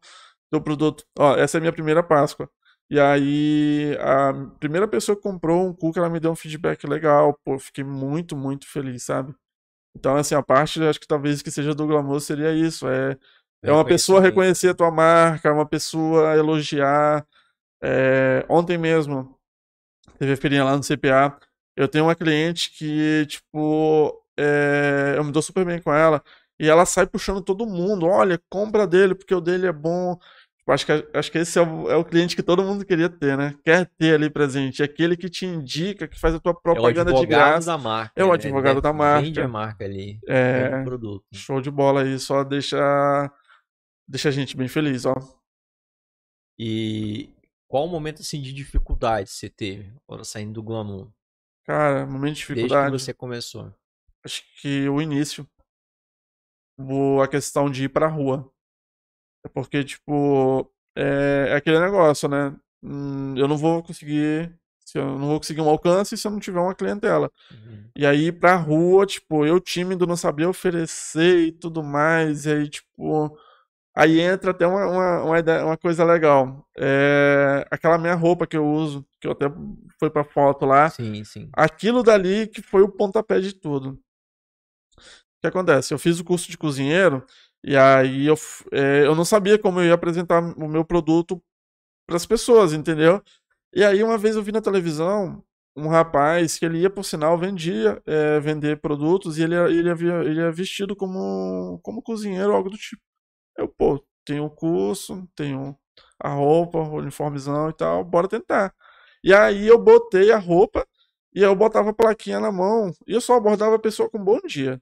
teu 0.50 0.62
produto. 0.62 1.04
Ó, 1.20 1.36
essa 1.36 1.58
é 1.58 1.60
a 1.60 1.62
minha 1.62 1.74
primeira 1.74 2.02
Páscoa. 2.02 2.50
E 2.90 3.00
aí, 3.00 3.98
a 4.00 4.34
primeira 4.60 4.88
pessoa 4.88 5.16
que 5.16 5.22
comprou 5.24 5.68
um 5.68 5.74
cookie, 5.74 6.00
ela 6.00 6.10
me 6.10 6.20
deu 6.20 6.32
um 6.32 6.36
feedback 6.36 6.88
legal. 6.88 7.38
Pô, 7.44 7.60
fiquei 7.60 7.84
muito, 7.84 8.36
muito 8.36 8.68
feliz, 8.68 9.04
sabe? 9.04 9.36
Então, 9.98 10.16
assim, 10.16 10.36
a 10.36 10.44
parte, 10.44 10.82
acho 10.84 11.00
que 11.00 11.08
talvez 11.08 11.42
que 11.42 11.52
seja 11.52 11.74
do 11.74 11.88
glamour 11.88 12.20
seria 12.20 12.54
isso. 12.54 12.88
É, 12.88 13.18
é 13.64 13.72
uma 13.72 13.86
pessoa 13.86 14.22
reconhecer 14.22 14.70
a 14.70 14.74
tua 14.76 14.92
marca, 14.92 15.52
uma 15.52 15.66
pessoa 15.66 16.36
elogiar. 16.36 17.26
É, 17.82 18.46
ontem 18.48 18.78
mesmo, 18.78 19.38
teve 20.20 20.34
a 20.34 20.38
feirinha 20.38 20.64
lá 20.64 20.78
no 20.78 20.84
CPA. 20.84 21.38
Eu 21.76 21.88
tenho 21.88 22.06
uma 22.06 22.16
cliente 22.16 22.72
que, 22.72 23.26
tipo, 23.28 24.22
é, 24.38 25.16
eu 25.18 25.24
me 25.24 25.32
dou 25.32 25.42
super 25.42 25.66
bem 25.66 25.82
com 25.82 25.94
ela. 25.94 26.24
E 26.60 26.70
ela 26.70 26.86
sai 26.86 27.06
puxando 27.06 27.42
todo 27.42 27.66
mundo. 27.66 28.06
Olha, 28.06 28.40
compra 28.50 28.88
dele, 28.88 29.14
porque 29.14 29.36
o 29.36 29.42
dele 29.42 29.68
é 29.68 29.74
bom. 29.74 30.18
Tipo, 30.58 30.72
acho, 30.72 30.86
que, 30.86 31.08
acho 31.14 31.32
que 31.32 31.38
esse 31.38 31.60
é 31.60 31.62
o, 31.62 31.92
é 31.92 31.96
o 31.98 32.06
cliente 32.06 32.36
que 32.36 32.42
todo 32.42 32.64
mundo 32.64 32.86
queria 32.86 33.10
ter, 33.10 33.38
né? 33.38 33.54
Quer 33.64 33.86
ter 33.98 34.16
ali 34.16 34.30
presente. 34.30 34.82
É 34.82 34.86
aquele 34.86 35.18
que 35.18 35.30
te 35.30 35.46
indica, 35.46 36.08
que 36.08 36.20
faz 36.20 36.34
a 36.34 36.40
tua 36.40 36.54
É 36.54 36.56
o 36.56 36.62
propaganda 36.62 37.12
de 37.12 37.18
advogado 37.18 37.50
graça. 37.52 37.68
da 37.68 37.78
marca. 37.78 38.14
É 38.16 38.24
o 38.24 38.30
né? 38.30 38.34
advogado 38.34 38.82
da 38.82 38.92
Vende 38.92 39.40
marca. 39.40 39.44
a 39.44 39.48
marca 39.48 39.86
ali. 39.86 40.20
É. 40.28 40.70
Vende 40.70 40.86
produto. 40.86 41.26
Show 41.34 41.60
de 41.62 41.70
bola 41.70 42.04
aí, 42.04 42.18
só 42.18 42.44
deixa, 42.44 43.32
deixa 44.08 44.30
a 44.30 44.32
gente 44.32 44.56
bem 44.56 44.68
feliz, 44.70 45.06
ó. 45.06 45.14
E 46.58 47.30
qual 47.68 47.86
o 47.86 47.90
momento 47.90 48.22
assim 48.22 48.42
de 48.42 48.54
dificuldade 48.54 49.30
você 49.30 49.50
teve 49.50 49.94
quando 50.08 50.24
saindo 50.24 50.54
do 50.54 50.64
glamour? 50.64 51.10
Cara, 51.66 52.06
momento 52.06 52.36
de 52.36 52.40
Desde 52.40 52.46
que 52.46 52.54
dificuldade. 52.54 52.92
você 52.92 53.14
começou. 53.14 53.74
Acho 54.24 54.44
que 54.62 54.88
o 54.90 55.02
início. 55.02 55.48
A 57.24 57.28
questão 57.28 57.70
de 57.70 57.86
ir 57.86 57.90
pra 57.90 58.08
rua. 58.08 58.52
É 59.46 59.50
porque, 59.50 59.84
tipo, 59.84 60.70
é, 60.96 61.48
é 61.50 61.56
aquele 61.56 61.80
negócio, 61.80 62.28
né? 62.28 62.56
Hum, 62.84 63.36
Eu 63.38 63.48
não 63.48 63.58
vou 63.58 63.82
conseguir. 63.84 64.54
Se 64.86 65.00
eu 65.00 65.06
não 65.18 65.28
vou 65.28 65.40
conseguir 65.40 65.62
um 65.62 65.70
alcance 65.70 66.16
se 66.16 66.28
eu 66.28 66.32
não 66.32 66.40
tiver 66.40 66.60
uma 66.60 66.76
clientela. 66.76 67.32
Uhum. 67.52 67.90
E 67.96 68.06
aí, 68.06 68.26
ir 68.28 68.40
pra 68.40 68.56
rua, 68.56 69.06
tipo, 69.06 69.44
eu 69.46 69.60
tímido, 69.60 70.06
não 70.06 70.16
sabia 70.16 70.48
oferecer 70.50 71.48
e 71.48 71.52
tudo 71.52 71.82
mais. 71.82 72.46
E 72.46 72.52
aí, 72.52 72.70
tipo. 72.70 73.36
Aí 73.96 74.20
entra 74.20 74.52
até 74.52 74.68
uma, 74.68 74.86
uma, 74.88 75.24
uma, 75.24 75.40
ideia- 75.40 75.66
uma 75.66 75.78
coisa 75.78 76.04
legal. 76.04 76.68
É, 76.78 77.66
aquela 77.72 77.98
minha 77.98 78.16
roupa 78.16 78.46
que 78.46 78.58
eu 78.58 78.66
uso, 78.68 79.06
que 79.22 79.28
eu 79.28 79.32
até 79.32 79.46
foi 80.00 80.10
pra 80.10 80.24
foto 80.24 80.66
lá. 80.66 80.90
Sim, 80.90 81.24
sim. 81.24 81.50
Aquilo 81.54 82.04
dali 82.04 82.48
que 82.48 82.62
foi 82.62 82.82
o 82.82 82.90
pontapé 82.90 83.40
de 83.40 83.54
tudo. 83.54 83.92
O 83.92 85.42
que 85.42 85.48
acontece? 85.48 85.94
Eu 85.94 86.00
fiz 86.00 86.20
o 86.20 86.24
curso 86.24 86.50
de 86.50 86.58
cozinheiro 86.58 87.24
e 87.64 87.76
aí 87.76 88.26
eu, 88.28 88.36
eh, 88.72 89.04
eu 89.06 89.16
não 89.16 89.26
sabia 89.26 89.58
como 89.60 89.80
eu 89.80 89.86
ia 89.88 89.94
apresentar 89.94 90.42
o 90.58 90.68
meu 90.68 90.84
produto 90.86 91.42
para 92.08 92.18
as 92.18 92.26
pessoas, 92.26 92.74
entendeu? 92.74 93.22
E 93.76 93.84
aí 93.84 94.04
uma 94.04 94.18
vez 94.18 94.36
eu 94.38 94.44
vi 94.44 94.52
na 94.52 94.62
televisão 94.62 95.44
um 95.76 95.88
rapaz 95.90 96.60
que 96.60 96.66
ele 96.66 96.80
ia, 96.82 96.90
por 96.92 97.06
sinal, 97.06 97.38
vendia, 97.38 98.02
eh, 98.08 98.40
vender 98.42 98.82
produtos 98.82 99.38
e 99.40 99.44
ele, 99.44 99.56
ele, 99.56 99.90
havia, 99.92 100.14
ele 100.26 100.42
é 100.42 100.52
vestido 100.52 100.96
como, 100.96 101.80
como 101.84 102.02
cozinheiro, 102.04 102.54
algo 102.54 102.70
do 102.70 102.78
tipo. 102.78 103.02
Eu, 103.58 103.68
pô, 103.70 104.04
tenho 104.26 104.46
o 104.46 104.50
curso, 104.50 105.28
tenho 105.36 105.78
a 106.20 106.30
roupa, 106.30 106.80
o 106.80 106.96
uniformezão 106.98 107.70
e 107.70 107.74
tal, 107.74 108.04
bora 108.04 108.28
tentar. 108.28 108.74
E 109.24 109.34
aí 109.34 109.68
eu 109.68 109.78
botei 109.80 110.32
a 110.32 110.38
roupa 110.38 110.88
e 111.34 111.42
eu 111.42 111.56
botava 111.56 111.90
a 111.92 111.94
plaquinha 111.94 112.40
na 112.40 112.52
mão 112.52 112.92
e 113.08 113.14
eu 113.14 113.22
só 113.22 113.36
abordava 113.36 113.76
a 113.76 113.80
pessoa 113.80 114.10
com 114.10 114.24
bom 114.24 114.40
dia. 114.42 114.82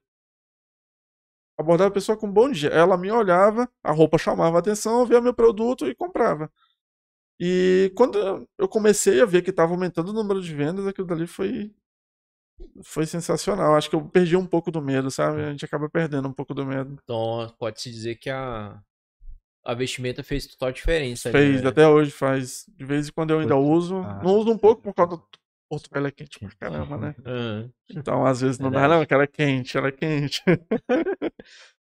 Abordava 1.58 1.90
a 1.90 1.94
pessoa 1.94 2.18
com 2.18 2.32
bom 2.32 2.50
dia. 2.52 2.70
Ela 2.70 2.98
me 2.98 3.12
olhava, 3.12 3.70
a 3.84 3.92
roupa 3.92 4.18
chamava 4.18 4.58
a 4.58 4.60
atenção, 4.60 5.06
via 5.06 5.22
meu 5.22 5.34
produto 5.34 5.88
e 5.88 5.96
comprava. 5.96 6.52
E 7.40 7.92
quando 7.96 8.48
eu 8.58 8.68
comecei 8.68 9.22
a 9.22 9.26
ver 9.26 9.42
que 9.42 9.50
estava 9.50 9.74
aumentando 9.74 10.10
o 10.10 10.14
número 10.14 10.42
de 10.42 10.54
vendas, 10.54 10.88
aquilo 10.88 11.08
dali 11.08 11.28
foi 11.28 11.74
foi 12.84 13.06
sensacional. 13.06 13.76
Acho 13.76 13.90
que 13.90 13.96
eu 13.96 14.04
perdi 14.08 14.36
um 14.36 14.46
pouco 14.46 14.72
do 14.72 14.82
medo, 14.82 15.10
sabe? 15.12 15.42
A 15.42 15.52
gente 15.52 15.66
acaba 15.66 15.90
perdendo 15.90 16.28
um 16.28 16.34
pouco 16.34 16.54
do 16.54 16.66
medo. 16.66 16.98
Então 17.04 17.54
pode-se 17.60 17.92
dizer 17.92 18.16
que 18.16 18.30
a, 18.30 18.80
a 19.64 19.74
vestimenta 19.74 20.24
fez 20.24 20.48
total 20.48 20.72
diferença 20.72 21.30
ali, 21.30 21.38
Fez, 21.40 21.62
né? 21.64 21.70
até 21.70 21.88
hoje 21.88 22.12
faz. 22.12 22.66
De 22.78 22.86
vez 22.86 23.08
em 23.08 23.12
quando 23.12 23.32
eu 23.32 23.40
ainda 23.40 23.56
Putz, 23.56 23.68
uso. 23.70 23.98
ah. 23.98 24.20
Não 24.24 24.36
uso 24.36 24.52
um 24.52 24.58
pouco 24.58 24.82
por 24.82 24.94
causa 24.94 25.18
do 25.18 25.24
Porto 25.70 25.90
Velho 25.92 26.08
é 26.08 26.12
quente 26.12 26.40
pra 26.40 26.50
caramba, 26.70 26.98
né? 26.98 27.16
Ah, 27.26 27.68
Então, 27.90 28.26
às 28.26 28.42
vezes 28.42 28.60
não 28.60 28.72
dá, 28.72 28.82
Verdade. 28.82 29.00
não, 29.00 29.06
que 29.06 29.14
ela 29.14 29.24
é 29.24 29.28
quente, 29.28 29.78
ela 29.78 29.88
é 29.88 29.92
quente. 29.92 30.42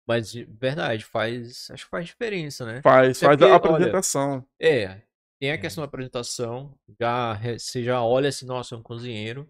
mas 0.08 0.32
de 0.32 0.46
verdade, 0.46 1.04
faz. 1.04 1.70
Acho 1.72 1.86
que 1.86 1.90
faz 1.92 2.06
diferença, 2.08 2.66
né? 2.66 2.82
Faz, 2.82 3.18
Até 3.18 3.26
faz 3.28 3.38
porque, 3.38 3.44
a 3.52 3.56
olha, 3.56 3.56
apresentação. 3.56 4.46
É, 4.60 5.02
tem 5.40 5.52
a 5.52 5.54
É. 5.54 5.58
questão 5.58 5.82
da 5.82 5.88
apresentação, 5.88 6.74
já, 7.00 7.36
você 7.58 7.84
já 7.84 8.02
olha 8.04 8.30
assim, 8.30 8.46
nossa, 8.46 8.76
é 8.76 8.78
um 8.78 8.84
cozinheiro. 8.84 9.48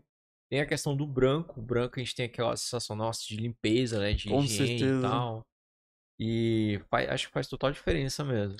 Tem 0.49 0.61
a 0.61 0.65
questão 0.65 0.95
do 0.95 1.05
branco, 1.05 1.59
o 1.59 1.63
branco 1.63 1.99
a 1.99 2.03
gente 2.03 2.15
tem 2.15 2.25
aquela 2.25 2.55
sensação, 2.55 2.95
nossa, 2.95 3.21
de 3.27 3.35
limpeza, 3.37 3.99
né, 3.99 4.13
de 4.13 4.29
Com 4.29 4.33
higiene 4.33 4.89
e 4.89 4.93
certeza. 4.93 5.01
tal. 5.01 5.45
E 6.19 6.81
faz- 6.89 7.09
acho 7.09 7.27
que 7.27 7.33
faz 7.33 7.47
total 7.47 7.71
diferença 7.71 8.23
mesmo. 8.25 8.57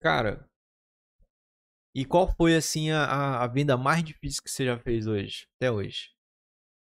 Cara, 0.00 0.46
e 1.94 2.04
qual 2.04 2.28
foi, 2.36 2.54
assim, 2.56 2.90
a, 2.90 3.04
a- 3.04 3.44
a 3.44 3.46
venda 3.46 3.76
mais 3.76 4.02
difícil 4.04 4.42
que 4.42 4.50
você 4.50 4.64
já 4.64 4.78
fez 4.78 5.06
hoje, 5.06 5.46
até 5.56 5.70
hoje? 5.70 6.10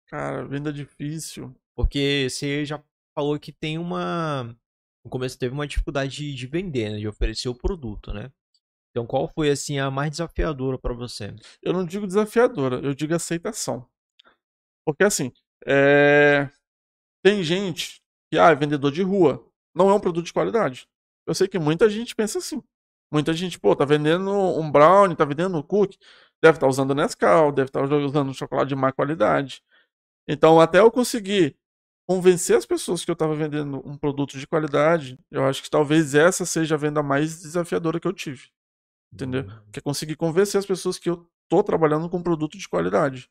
Cara, 0.06 0.44
venda 0.46 0.72
difícil. 0.72 1.54
Porque 1.74 2.28
você 2.30 2.64
já 2.64 2.82
falou 3.14 3.38
que 3.38 3.52
tem 3.52 3.78
uma. 3.78 4.44
No 5.04 5.10
começo 5.10 5.38
teve 5.38 5.52
uma 5.54 5.66
dificuldade 5.66 6.16
de, 6.16 6.34
de 6.34 6.46
vender, 6.46 6.90
né? 6.90 6.98
De 6.98 7.08
oferecer 7.08 7.48
o 7.48 7.54
produto, 7.54 8.12
né? 8.12 8.30
Então 8.94 9.04
qual 9.06 9.26
foi 9.26 9.50
assim 9.50 9.78
a 9.80 9.90
mais 9.90 10.12
desafiadora 10.12 10.78
pra 10.78 10.94
você? 10.94 11.34
Eu 11.60 11.72
não 11.72 11.84
digo 11.84 12.06
desafiadora, 12.06 12.76
eu 12.76 12.94
digo 12.94 13.12
aceitação. 13.12 13.84
Porque 14.86 15.02
assim, 15.02 15.32
é, 15.66 16.48
tem 17.24 17.42
gente 17.42 18.00
que 18.30 18.38
ah, 18.38 18.50
é 18.50 18.54
vendedor 18.54 18.92
de 18.92 19.02
rua, 19.02 19.44
não 19.74 19.90
é 19.90 19.94
um 19.94 20.00
produto 20.00 20.26
de 20.26 20.32
qualidade. 20.32 20.86
Eu 21.26 21.34
sei 21.34 21.48
que 21.48 21.58
muita 21.58 21.88
gente 21.90 22.14
pensa 22.14 22.38
assim. 22.38 22.62
Muita 23.12 23.32
gente, 23.32 23.58
pô, 23.58 23.74
tá 23.74 23.84
vendendo 23.84 24.30
um 24.30 24.70
brownie, 24.70 25.16
tá 25.16 25.24
vendendo 25.24 25.56
um 25.56 25.62
cookie, 25.62 25.98
deve 26.42 26.56
estar 26.56 26.66
usando 26.66 26.94
Nescau, 26.94 27.52
deve 27.52 27.68
estar 27.68 27.82
usando 27.82 28.28
um 28.30 28.34
chocolate 28.34 28.68
de 28.68 28.74
má 28.74 28.92
qualidade. 28.92 29.62
Então, 30.28 30.60
até 30.60 30.80
eu 30.80 30.90
conseguir 30.90 31.56
convencer 32.08 32.56
as 32.56 32.66
pessoas 32.66 33.04
que 33.04 33.10
eu 33.10 33.14
estava 33.14 33.34
vendendo 33.34 33.80
um 33.88 33.96
produto 33.96 34.38
de 34.38 34.46
qualidade, 34.46 35.18
eu 35.30 35.44
acho 35.44 35.62
que 35.62 35.70
talvez 35.70 36.14
essa 36.14 36.44
seja 36.44 36.74
a 36.74 36.78
venda 36.78 37.02
mais 37.02 37.40
desafiadora 37.40 37.98
que 37.98 38.06
eu 38.06 38.12
tive. 38.12 38.50
Entendeu? 39.14 39.44
Que 39.72 39.78
é 39.78 39.82
conseguir 39.82 40.16
convencer 40.16 40.58
as 40.58 40.66
pessoas 40.66 40.98
que 40.98 41.08
eu 41.08 41.26
tô 41.48 41.62
trabalhando 41.62 42.08
com 42.10 42.18
um 42.18 42.22
produto 42.22 42.58
de 42.58 42.68
qualidade. 42.68 43.28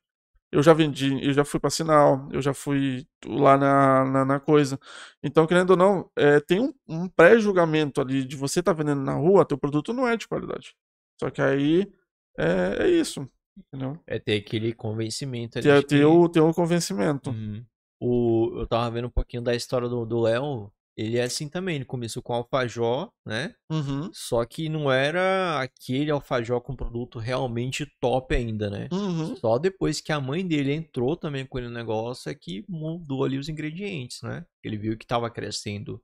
Eu 0.51 0.61
já 0.61 0.71
vendi, 0.71 1.17
eu 1.25 1.33
já 1.33 1.43
fui 1.43 1.59
para 1.59 1.71
sinal, 1.71 2.29
eu 2.31 2.39
já 2.41 2.53
fui 2.53 3.05
lá 3.25 3.57
na, 3.57 4.05
na, 4.05 4.25
na 4.25 4.39
coisa. 4.39 4.79
Então, 5.23 5.47
querendo 5.47 5.71
ou 5.71 5.77
não, 5.77 6.11
é, 6.15 6.39
tem 6.39 6.59
um, 6.59 6.71
um 6.87 7.07
pré-julgamento 7.09 7.99
ali 7.99 8.23
de 8.23 8.35
você 8.35 8.61
tá 8.61 8.71
vendendo 8.71 9.01
na 9.01 9.13
rua, 9.15 9.45
teu 9.45 9.57
produto 9.57 9.91
não 9.93 10.07
é 10.07 10.15
de 10.15 10.27
qualidade. 10.27 10.75
Só 11.19 11.29
que 11.31 11.41
aí 11.41 11.91
é, 12.37 12.83
é 12.83 12.87
isso, 12.87 13.27
entendeu? 13.57 13.99
É 14.05 14.19
ter 14.19 14.35
aquele 14.35 14.73
convencimento 14.73 15.57
ali. 15.57 15.67
Ter, 15.67 15.83
ter, 15.85 15.97
que- 15.99 16.05
o, 16.05 16.29
ter 16.29 16.39
o 16.39 16.53
convencimento. 16.53 17.31
Uhum. 17.31 17.65
O, 17.99 18.59
eu 18.59 18.67
tava 18.67 18.91
vendo 18.91 19.07
um 19.07 19.11
pouquinho 19.11 19.41
da 19.41 19.55
história 19.55 19.89
do 19.89 20.05
do 20.05 20.19
Léo. 20.19 20.71
Ele 20.97 21.17
é 21.17 21.23
assim 21.23 21.49
também. 21.49 21.75
Ele 21.75 21.85
começou 21.85 22.21
com 22.21 22.33
alfajor, 22.33 23.11
né? 23.25 23.55
Uhum. 23.71 24.09
Só 24.13 24.45
que 24.45 24.69
não 24.69 24.91
era 24.91 25.59
aquele 25.59 26.11
alfajor 26.11 26.61
com 26.61 26.75
produto 26.75 27.19
realmente 27.19 27.85
top 27.99 28.35
ainda, 28.35 28.69
né? 28.69 28.87
Uhum. 28.91 29.35
Só 29.35 29.57
depois 29.57 29.99
que 29.99 30.11
a 30.11 30.21
mãe 30.21 30.47
dele 30.47 30.73
entrou 30.73 31.17
também 31.17 31.45
com 31.45 31.57
ele 31.57 31.67
no 31.67 31.73
negócio 31.73 32.29
é 32.29 32.35
que 32.35 32.63
mudou 32.67 33.23
ali 33.23 33.37
os 33.37 33.49
ingredientes, 33.49 34.21
né? 34.21 34.45
Ele 34.63 34.77
viu 34.77 34.97
que 34.97 35.05
estava 35.05 35.29
crescendo 35.29 36.01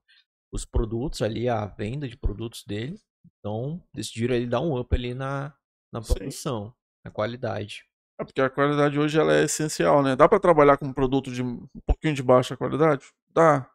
os 0.52 0.66
produtos 0.66 1.22
ali, 1.22 1.48
a 1.48 1.66
venda 1.66 2.08
de 2.08 2.18
produtos 2.18 2.64
dele. 2.66 3.00
Então, 3.40 3.82
decidiram 3.94 4.36
ele 4.36 4.48
dar 4.48 4.62
um 4.62 4.78
up 4.78 4.94
ali 4.96 5.14
na, 5.14 5.54
na 5.94 6.02
Sim. 6.02 6.14
produção, 6.14 6.74
na 7.06 7.12
qualidade. 7.12 7.84
É 8.20 8.26
porque 8.26 8.42
a 8.42 8.50
qualidade 8.50 9.00
hoje 9.00 9.18
ela 9.18 9.34
é 9.34 9.44
essencial, 9.44 10.04
né? 10.04 10.16
Dá 10.16 10.28
pra 10.28 10.40
trabalhar 10.40 10.78
com 10.78 10.86
um 10.86 10.94
produto 10.94 11.32
de 11.32 11.42
um 11.42 11.66
pouquinho 11.86 12.14
de 12.14 12.22
baixa 12.22 12.58
qualidade? 12.58 13.06
Dá. 13.30 13.70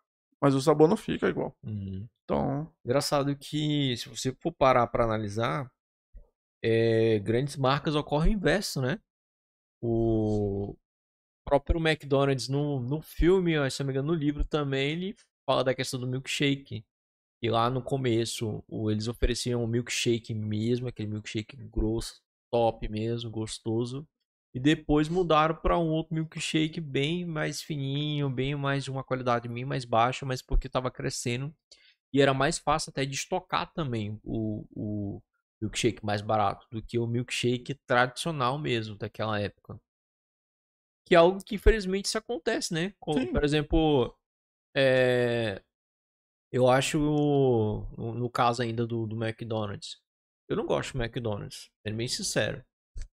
Mas 0.45 0.55
o 0.55 0.61
sabor 0.63 0.89
não 0.89 0.97
fica 0.97 1.29
igual. 1.29 1.57
Uhum. 1.65 2.07
Então, 2.25 2.73
Engraçado 2.85 3.37
que, 3.37 3.97
se 3.97 4.09
você 4.09 4.33
for 4.41 4.53
parar 4.53 4.87
para 4.89 5.05
analisar, 5.05 5.71
é, 6.63 7.19
grandes 7.21 7.57
marcas 7.57 7.95
ocorrem 7.95 8.35
o 8.35 8.39
inverso, 8.39 8.81
né? 8.81 9.01
O 9.83 10.77
próprio 11.45 11.81
McDonald's 11.81 12.49
no, 12.49 12.81
no 12.81 13.03
filme, 13.03 13.55
se 13.71 13.81
não 13.81 13.89
me 13.89 13.93
engano, 13.93 14.09
no 14.13 14.15
livro 14.19 14.45
também, 14.45 14.93
ele 14.93 15.17
fala 15.47 15.65
da 15.65 15.75
questão 15.75 16.01
do 16.01 16.07
milkshake. 16.09 16.85
E 17.43 17.51
lá 17.51 17.71
no 17.71 17.83
começo, 17.83 18.65
o- 18.69 18.91
eles 18.91 19.09
ofereciam 19.09 19.65
um 19.65 19.69
milkshake 19.69 20.35
mesmo, 20.35 20.89
aquele 20.89 21.09
milkshake 21.11 21.57
grosso, 21.57 22.23
top 22.53 22.89
mesmo, 22.89 23.31
gostoso. 23.31 24.07
E 24.55 24.61
depois 24.61 25.09
mudaram 25.09 25.57
para 25.57 25.77
um 25.79 25.89
outro 25.91 26.15
milkshake 26.15 26.81
bem 26.81 27.25
mais 27.25 27.61
fininho, 27.61 28.31
bem 28.31 28.55
mais 28.55 28.85
de 28.85 28.91
uma 28.91 29.03
qualidade 29.03 29.49
bem 29.49 29.65
mais 29.65 29.85
baixa, 29.85 30.25
mas 30.25 30.41
porque 30.41 30.69
estava 30.69 30.91
crescendo. 30.91 31.55
E 32.13 32.21
era 32.21 32.33
mais 32.33 32.59
fácil 32.59 32.91
até 32.91 33.05
de 33.05 33.15
estocar 33.15 33.73
também 33.75 34.21
o, 34.23 34.65
o 34.71 35.23
milkshake 35.61 36.05
mais 36.05 36.23
barato 36.23 36.67
do 36.71 36.81
que 36.81 36.99
o 36.99 37.07
milkshake 37.07 37.75
tradicional 37.87 38.57
mesmo 38.59 38.97
daquela 38.97 39.41
época. 39.41 39.81
Que 41.05 41.15
é 41.15 41.19
algo 41.19 41.43
que 41.45 41.57
infelizmente 41.57 42.07
isso 42.07 42.19
acontece, 42.19 42.73
né? 42.73 42.95
Com- 43.01 43.15
Sim. 43.15 43.33
por 43.33 43.45
exemplo, 43.45 44.17
é, 44.77 45.61
eu 46.53 46.69
acho, 46.69 46.99
no, 46.99 48.15
no 48.15 48.31
caso 48.31 48.63
ainda 48.63 48.87
do, 48.87 49.07
do 49.07 49.17
McDonald's, 49.23 50.01
eu 50.49 50.57
não 50.57 50.67
gosto 50.67 50.93
do 50.93 51.03
McDonald's, 51.03 51.71
sendo 51.85 51.97
bem 51.97 52.09
sincero. 52.09 52.65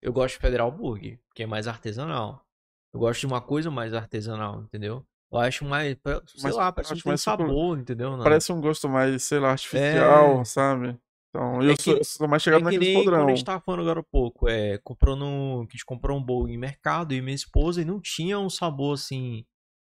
Eu 0.05 0.13
gosto 0.13 0.35
de 0.35 0.41
Federal 0.41 0.71
Burger, 0.71 1.19
que 1.35 1.43
é 1.43 1.47
mais 1.47 1.67
artesanal. 1.67 2.45
Eu 2.93 3.01
gosto 3.01 3.21
de 3.21 3.27
uma 3.27 3.41
coisa 3.41 3.71
mais 3.71 3.95
artesanal, 3.95 4.63
entendeu? 4.63 5.05
Eu 5.33 5.39
acho 5.39 5.65
mais, 5.65 5.97
sei 6.27 6.43
Mais- 6.43 6.55
lá, 6.57 6.71
parece 6.71 6.91
mais 7.07 7.21
suculento. 7.23 7.23
sabor, 7.53 7.79
entendeu? 7.79 8.17
Não. 8.17 8.23
parece 8.23 8.53
um 8.53 8.61
gosto 8.61 8.89
mais, 8.89 9.23
sei 9.25 9.39
lá, 9.41 9.51
artificial, 9.53 10.41
É. 10.41 10.45
sabe? 10.45 10.97
Então, 11.31 11.61
É 11.63 11.71
eu 11.71 11.77
que- 11.77 11.83
sou, 11.83 12.05
sou 12.05 12.29
mais 12.29 12.43
É 12.43 12.45
chegado 12.45 12.61
que 12.61 12.65
naquele 12.67 12.85
nem 12.95 13.03
quando 13.05 13.15
a 13.17 13.29
gente 13.31 13.45
tava 13.45 13.61
falando 13.61 13.81
agora 13.81 14.01
há 14.01 14.05
pouco, 14.05 14.47
é, 14.49 14.79
comprando, 14.79 15.25
um- 15.25 15.67
que 15.67 15.73
a 15.73 15.77
gente 15.77 15.85
comprou 15.87 16.17
um 16.19 16.23
bolo 16.23 16.49
em 16.49 16.57
mercado 16.59 17.13
e 17.15 17.21
minha 17.23 17.35
esposa 17.35 17.81
e 17.81 17.85
não 17.85 17.99
tinha 18.01 18.39
um 18.39 18.51
sabor 18.51 18.95
assim 18.95 19.45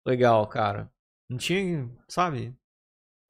legal, 0.05 0.45
cara. 0.47 0.91
Não 1.29 1.37
tinha, 1.37 1.87
sabe? 2.09 2.53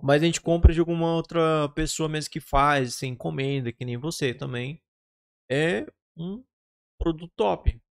Mas 0.01 0.23
a 0.23 0.25
gente 0.25 0.39
compra 0.41 0.73
de 0.73 0.80
alguma 0.80 1.13
outra 1.13 1.67
pessoa 1.75 2.07
mesmo 2.09 2.32
que 2.32 2.39
faz, 2.39 2.95
sem 2.95 3.11
encomenda, 3.11 3.71
que 3.71 3.84
nem 3.86 3.97
você 3.97 4.34
também. 4.34 4.82
É 5.51 5.86
um 6.17 6.41
produto 7.00 7.32
top. 7.36 7.82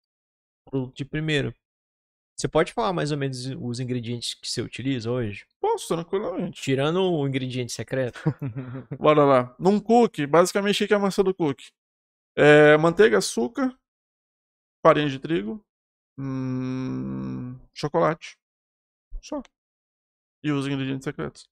Produto 0.70 0.94
de 0.94 1.04
primeiro. 1.04 1.54
Você 2.38 2.46
pode 2.46 2.72
falar 2.72 2.92
mais 2.92 3.10
ou 3.10 3.18
menos 3.18 3.46
os 3.46 3.80
ingredientes 3.80 4.34
que 4.34 4.48
você 4.48 4.62
utiliza 4.62 5.10
hoje? 5.10 5.44
Posso, 5.60 5.88
tranquilamente. 5.88 6.62
Tirando 6.62 7.02
o 7.02 7.26
ingrediente 7.26 7.72
secreto. 7.72 8.20
Bora 8.96 9.24
lá. 9.24 9.56
Num 9.58 9.80
cookie, 9.80 10.24
basicamente, 10.24 10.84
o 10.84 10.86
que 10.86 10.92
é 10.92 10.96
a 10.96 11.00
massa 11.00 11.24
do 11.24 11.34
cookie? 11.34 11.72
É 12.36 12.76
manteiga, 12.76 13.18
açúcar, 13.18 13.76
farinha 14.86 15.08
de 15.08 15.18
trigo, 15.18 15.60
hum, 16.16 17.58
chocolate. 17.74 18.38
Só. 19.20 19.42
E 20.44 20.52
os 20.52 20.64
ingredientes 20.68 21.02
secretos. 21.04 21.48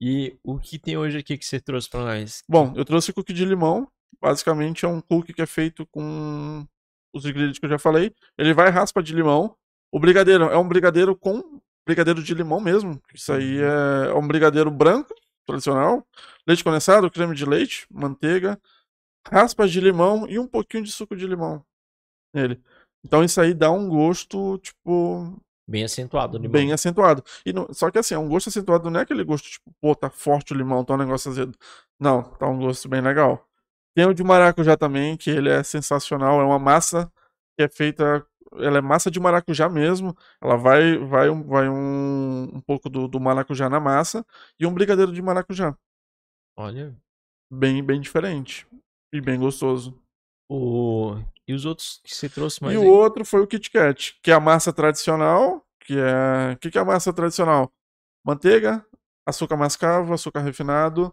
E 0.00 0.36
o 0.42 0.58
que 0.58 0.80
tem 0.80 0.96
hoje 0.96 1.18
aqui 1.18 1.38
que 1.38 1.44
você 1.44 1.60
trouxe 1.60 1.88
pra 1.88 2.00
nós? 2.00 2.42
Bom, 2.48 2.72
eu 2.76 2.84
trouxe 2.84 3.12
cookie 3.12 3.32
de 3.32 3.44
limão. 3.44 3.88
Basicamente 4.20 4.84
é 4.84 4.88
um 4.88 5.00
cookie 5.00 5.32
que 5.32 5.42
é 5.42 5.46
feito 5.46 5.86
com 5.86 6.66
os 7.18 7.24
ingredientes 7.30 7.58
que 7.58 7.66
eu 7.66 7.70
já 7.70 7.78
falei. 7.78 8.12
Ele 8.36 8.52
vai 8.54 8.70
raspa 8.70 9.02
de 9.02 9.14
limão. 9.14 9.54
O 9.92 9.98
brigadeiro 9.98 10.44
é 10.44 10.56
um 10.58 10.68
brigadeiro 10.68 11.16
com 11.16 11.60
brigadeiro 11.86 12.22
de 12.22 12.34
limão 12.34 12.60
mesmo. 12.60 13.00
Isso 13.14 13.32
aí 13.32 13.58
é 13.60 14.12
um 14.14 14.26
brigadeiro 14.26 14.70
branco, 14.70 15.14
tradicional. 15.46 16.06
Leite 16.46 16.62
condensado, 16.62 17.10
creme 17.10 17.34
de 17.34 17.44
leite, 17.46 17.86
manteiga, 17.90 18.60
raspas 19.30 19.70
de 19.70 19.80
limão 19.80 20.26
e 20.28 20.38
um 20.38 20.46
pouquinho 20.46 20.84
de 20.84 20.92
suco 20.92 21.16
de 21.16 21.26
limão 21.26 21.64
nele. 22.34 22.60
Então 23.04 23.24
isso 23.24 23.40
aí 23.40 23.54
dá 23.54 23.70
um 23.70 23.88
gosto, 23.88 24.58
tipo, 24.58 25.40
Bem 25.66 25.84
acentuado 25.84 26.36
limão. 26.36 26.52
bem 26.52 26.72
acentuado. 26.72 27.22
E 27.46 27.52
não- 27.52 27.72
só 27.72 27.90
que 27.90 27.98
assim, 27.98 28.14
é 28.14 28.18
um 28.18 28.28
gosto 28.28 28.48
acentuado 28.48 28.90
não 28.90 29.00
é 29.00 29.02
aquele 29.04 29.24
gosto 29.24 29.48
tipo, 29.48 29.70
pô, 29.80 29.94
tá 29.94 30.10
forte 30.10 30.52
o 30.52 30.56
limão, 30.56 30.84
tá 30.84 30.94
um 30.94 30.98
negócio 30.98 31.30
azedo. 31.30 31.56
Não, 31.98 32.22
tá 32.22 32.46
um 32.46 32.58
gosto 32.58 32.88
bem 32.88 33.00
legal. 33.00 33.47
Tem 33.98 34.06
o 34.06 34.14
de 34.14 34.22
maracujá 34.22 34.76
também, 34.76 35.16
que 35.16 35.28
ele 35.28 35.48
é 35.48 35.60
sensacional, 35.64 36.40
é 36.40 36.44
uma 36.44 36.56
massa 36.56 37.12
que 37.56 37.64
é 37.64 37.68
feita, 37.68 38.24
ela 38.52 38.78
é 38.78 38.80
massa 38.80 39.10
de 39.10 39.18
maracujá 39.18 39.68
mesmo. 39.68 40.16
Ela 40.40 40.56
vai 40.56 40.96
vai 40.98 41.28
um, 41.28 41.42
vai 41.42 41.68
um, 41.68 42.44
um 42.54 42.60
pouco 42.60 42.88
do, 42.88 43.08
do 43.08 43.18
maracujá 43.18 43.68
na 43.68 43.80
massa 43.80 44.24
e 44.56 44.64
um 44.64 44.72
brigadeiro 44.72 45.12
de 45.12 45.20
maracujá, 45.20 45.76
Olha. 46.56 46.96
bem 47.50 47.82
bem 47.82 48.00
diferente 48.00 48.68
e 49.12 49.20
bem 49.20 49.36
gostoso. 49.36 50.00
O... 50.48 51.16
E 51.48 51.52
os 51.52 51.64
outros 51.64 52.00
que 52.04 52.14
você 52.14 52.28
trouxe 52.28 52.62
mais 52.62 52.76
e 52.76 52.78
aí? 52.78 52.86
o 52.86 52.88
outro 52.88 53.24
foi 53.24 53.40
o 53.40 53.48
Kit 53.48 53.68
Kat, 53.68 54.16
que 54.22 54.30
é 54.30 54.34
a 54.34 54.38
massa 54.38 54.72
tradicional, 54.72 55.66
que 55.80 55.98
é... 55.98 56.52
O 56.52 56.58
que, 56.58 56.70
que 56.70 56.78
é 56.78 56.80
a 56.80 56.84
massa 56.84 57.12
tradicional? 57.12 57.72
Manteiga, 58.24 58.86
açúcar 59.26 59.56
mascavo, 59.56 60.14
açúcar 60.14 60.42
refinado, 60.42 61.12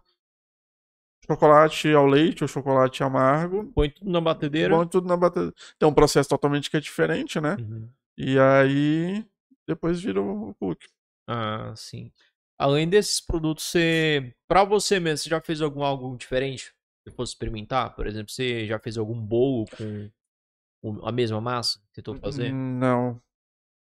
chocolate 1.28 1.92
ao 1.92 2.06
leite 2.06 2.44
ou 2.44 2.48
chocolate 2.48 3.02
amargo. 3.02 3.64
Põe 3.74 3.90
tudo 3.90 4.10
na 4.10 4.20
batedeira. 4.20 4.76
Bom, 4.76 4.86
tudo 4.86 5.08
na 5.08 5.16
bateria. 5.16 5.52
Tem 5.78 5.88
um 5.88 5.94
processo 5.94 6.28
totalmente 6.28 6.70
que 6.70 6.76
é 6.76 6.80
diferente, 6.80 7.40
né? 7.40 7.56
Uhum. 7.58 7.88
E 8.16 8.38
aí 8.38 9.26
depois 9.66 10.00
vira 10.00 10.20
o 10.22 10.54
cookie. 10.54 10.88
Ah, 11.28 11.72
sim. 11.76 12.10
Além 12.58 12.88
desses 12.88 13.20
produtos, 13.20 13.64
você. 13.64 14.32
Pra 14.48 14.64
você 14.64 14.98
mesmo, 15.00 15.18
você 15.18 15.28
já 15.30 15.40
fez 15.40 15.60
algum 15.60 15.82
algo 15.82 16.16
diferente? 16.16 16.72
Se 17.06 17.14
fosse 17.14 17.32
experimentar? 17.32 17.94
Por 17.94 18.06
exemplo, 18.06 18.30
você 18.32 18.66
já 18.66 18.78
fez 18.78 18.96
algum 18.96 19.20
bolo 19.20 19.66
com 20.82 21.06
a 21.06 21.12
mesma 21.12 21.40
massa? 21.40 21.80
Tentou 21.92 22.14
fazer? 22.16 22.52
Não. 22.52 23.20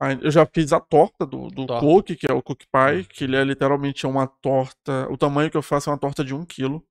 Ai, 0.01 0.19
Eu 0.23 0.31
já 0.31 0.45
fiz 0.45 0.73
a 0.73 0.81
torta 0.81 1.25
do, 1.25 1.49
do 1.49 1.67
Torta. 1.67 1.85
cookie, 1.87 2.17
que 2.17 2.31
é 2.31 2.33
o 2.33 2.43
cookie 2.43 2.67
pie, 2.67 3.05
que 3.09 3.25
ele 3.25 3.37
é 3.37 3.43
literalmente 3.45 4.07
uma 4.07 4.27
torta. 4.27 5.09
O 5.11 5.17
tamanho 5.17 5.51
que 5.51 5.57
eu 5.57 5.63
faço 5.63 5.89
é 5.89 5.93
uma 5.93 5.99
torta 5.99 6.23
de 6.25 6.35
um 6.35 6.45
quilo. 6.45 6.87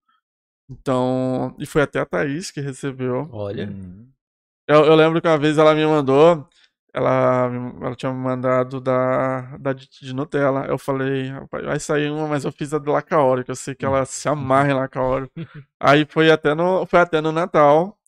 Então. 0.69 1.55
E 1.59 1.65
foi 1.65 1.81
até 1.81 1.99
a 1.99 2.05
Thaís 2.05 2.51
que 2.51 2.59
recebeu. 2.59 3.29
Olha. 3.31 3.67
Hum. 3.67 4.09
Eu, 4.67 4.85
eu 4.85 4.95
lembro 4.95 5.21
que 5.21 5.27
uma 5.27 5.37
vez 5.37 5.57
ela 5.57 5.75
me 5.75 5.85
mandou. 5.85 6.47
Ela, 6.93 7.51
ela 7.81 7.95
tinha 7.95 8.11
me 8.11 8.17
mandado 8.19 8.79
da, 8.79 9.57
da 9.57 9.73
de, 9.73 9.87
de 9.89 10.13
Nutella. 10.13 10.65
Eu 10.65 10.77
falei, 10.77 11.27
rapaz, 11.27 11.65
vai 11.65 11.79
sair 11.79 12.09
uma, 12.09 12.25
mas 12.25 12.45
eu 12.45 12.53
fiz 12.53 12.73
a 12.73 12.79
de 12.79 12.89
Lacaori, 12.89 13.43
que 13.43 13.51
eu 13.51 13.55
sei 13.55 13.75
que 13.75 13.85
ela 13.85 14.05
se 14.05 14.29
amarra 14.29 14.69
em 14.69 14.73
Lacaori. 14.73 15.29
Aí 15.77 16.05
foi 16.05 16.31
até 16.31 16.55
no, 16.55 16.85
foi 16.85 16.99
até 16.99 17.19
no 17.19 17.33
Natal. 17.33 17.99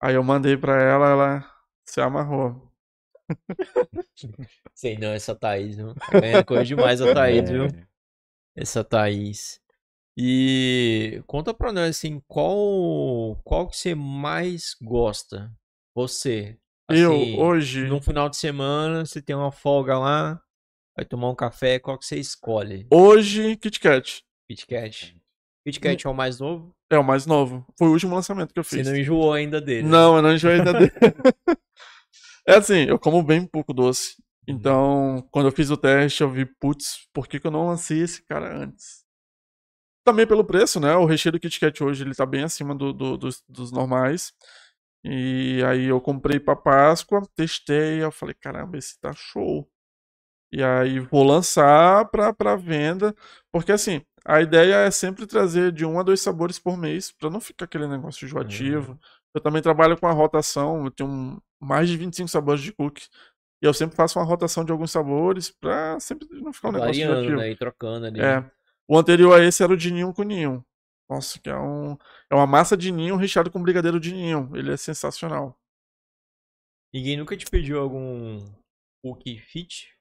Aí 0.00 0.14
eu 0.14 0.22
mandei 0.22 0.56
pra 0.56 0.80
ela, 0.80 1.08
ela 1.08 1.52
se 1.86 2.00
amarrou. 2.00 2.70
Sei 4.74 4.96
não, 4.96 5.08
essa 5.08 5.34
Thaís, 5.34 5.76
viu? 5.76 5.94
Tá 5.94 6.20
ganhando 6.20 6.44
coisa 6.44 6.64
demais 6.64 7.00
a 7.00 7.12
Thaís, 7.12 7.50
viu? 7.50 7.64
É. 7.64 7.86
Essa 8.54 8.84
Thaís. 8.84 9.60
E 10.20 11.22
conta 11.28 11.54
pra 11.54 11.72
nós, 11.72 11.90
assim, 11.90 12.20
qual, 12.26 13.36
qual 13.44 13.68
que 13.68 13.76
você 13.76 13.94
mais 13.94 14.74
gosta? 14.82 15.48
Você. 15.94 16.58
Eu, 16.90 17.12
Assim, 17.14 17.40
hoje, 17.40 17.86
Num 17.86 18.00
final 18.02 18.28
de 18.28 18.36
semana, 18.36 19.06
você 19.06 19.22
tem 19.22 19.36
uma 19.36 19.52
folga 19.52 19.96
lá, 19.96 20.42
vai 20.96 21.04
tomar 21.04 21.28
um 21.30 21.34
café, 21.36 21.78
qual 21.78 21.96
que 21.96 22.04
você 22.04 22.18
escolhe? 22.18 22.86
hoje, 22.92 23.56
Kit 23.58 23.78
Kat. 23.78 24.24
Kit 24.50 24.66
Kat. 24.66 25.16
Kit 25.64 25.78
Kat 25.80 26.04
é 26.06 26.10
o 26.10 26.14
mais 26.14 26.40
novo? 26.40 26.74
É 26.90 26.98
o 26.98 27.04
mais 27.04 27.24
novo. 27.26 27.64
Foi 27.78 27.86
o 27.88 27.92
último 27.92 28.14
lançamento 28.14 28.52
que 28.52 28.58
eu 28.58 28.64
Você 28.64 28.78
fiz. 28.78 28.88
não 28.88 28.96
enjoou 28.96 29.32
ainda 29.32 29.60
dele. 29.60 29.82
né? 29.84 29.88
Não, 29.90 30.16
eu 30.16 30.22
não 30.22 30.32
enjoei 30.34 30.54
ainda 30.56 30.72
dele. 30.72 30.90
É 32.48 32.54
assim, 32.56 32.84
eu 32.88 32.98
como 32.98 33.22
bem 33.22 33.46
pouco 33.46 33.74
doce. 33.74 34.16
Uhum. 34.48 34.54
Então, 34.56 35.28
quando 35.30 35.46
eu 35.48 35.52
fiz 35.52 35.70
o 35.70 35.76
teste, 35.76 36.22
eu 36.22 36.30
vi, 36.30 36.46
putz, 36.46 37.06
por 37.12 37.28
que, 37.28 37.38
que 37.38 37.46
eu 37.46 37.50
não 37.50 37.66
lancei 37.66 38.00
esse 38.00 38.24
cara 38.26 38.56
antes? 38.56 39.04
Também 40.08 40.26
pelo 40.26 40.42
preço, 40.42 40.80
né? 40.80 40.94
O 40.96 41.04
recheio 41.04 41.32
do 41.32 41.38
Kit 41.38 41.60
Kat 41.60 41.84
hoje 41.84 42.02
ele 42.02 42.14
tá 42.14 42.24
bem 42.24 42.42
acima 42.42 42.74
do- 42.74 42.94
do- 42.94 43.18
dos, 43.18 43.42
dos 43.46 43.70
normais. 43.70 44.32
E 45.04 45.62
aí 45.66 45.84
eu 45.84 46.00
comprei 46.00 46.40
pra 46.40 46.56
Páscoa, 46.56 47.20
testei, 47.36 48.02
eu 48.02 48.10
falei, 48.10 48.34
caramba, 48.34 48.78
esse 48.78 48.98
tá 48.98 49.12
show. 49.12 49.68
E 50.50 50.62
aí 50.62 50.98
vou 50.98 51.22
lançar 51.24 52.06
pra, 52.06 52.32
pra 52.32 52.56
venda. 52.56 53.14
Porque 53.52 53.70
assim, 53.70 54.00
a 54.24 54.40
ideia 54.40 54.76
é 54.86 54.90
sempre 54.90 55.26
trazer 55.26 55.72
de 55.72 55.84
um 55.84 56.00
a 56.00 56.02
dois 56.02 56.22
sabores 56.22 56.58
por 56.58 56.78
mês, 56.78 57.12
pra 57.12 57.28
não 57.28 57.38
ficar 57.40 57.66
aquele 57.66 57.86
negócio 57.86 58.24
enjoativo. 58.24 58.98
Eu 59.34 59.42
também 59.42 59.60
trabalho 59.60 59.98
com 59.98 60.06
a 60.06 60.12
rotação, 60.12 60.86
eu 60.86 60.90
tenho 60.90 61.38
mais 61.60 61.86
de 61.86 61.98
25 61.98 62.28
sabores 62.30 62.62
de 62.62 62.72
cookies. 62.72 63.10
E 63.62 63.66
eu 63.66 63.74
sempre 63.74 63.94
faço 63.94 64.18
uma 64.18 64.24
rotação 64.24 64.64
de 64.64 64.72
alguns 64.72 64.90
sabores 64.90 65.50
pra 65.50 66.00
sempre 66.00 66.26
não 66.40 66.50
ficar 66.52 66.70
um 66.70 66.72
negócio 66.72 66.92
Variando, 66.92 67.12
enjoativo. 67.20 67.36
né? 67.42 67.50
E 67.50 67.56
trocando 67.56 68.06
ali. 68.06 68.20
É. 68.22 68.57
O 68.88 68.96
anterior 68.96 69.38
a 69.38 69.44
esse 69.44 69.62
era 69.62 69.72
o 69.72 69.76
de 69.76 69.90
ninho 69.90 70.14
com 70.14 70.22
ninho. 70.22 70.64
Nossa, 71.08 71.38
que 71.38 71.48
é 71.50 71.56
um 71.56 71.96
é 72.30 72.34
uma 72.34 72.46
massa 72.46 72.76
de 72.76 72.90
ninho 72.90 73.16
recheado 73.16 73.50
com 73.50 73.62
brigadeiro 73.62 74.00
de 74.00 74.12
ninho. 74.12 74.50
Ele 74.54 74.72
é 74.72 74.76
sensacional. 74.76 75.58
Ninguém 76.92 77.18
nunca 77.18 77.36
te 77.36 77.44
pediu 77.44 77.78
algum 77.80 78.38
cookie 79.02 79.38
fit? 79.38 79.94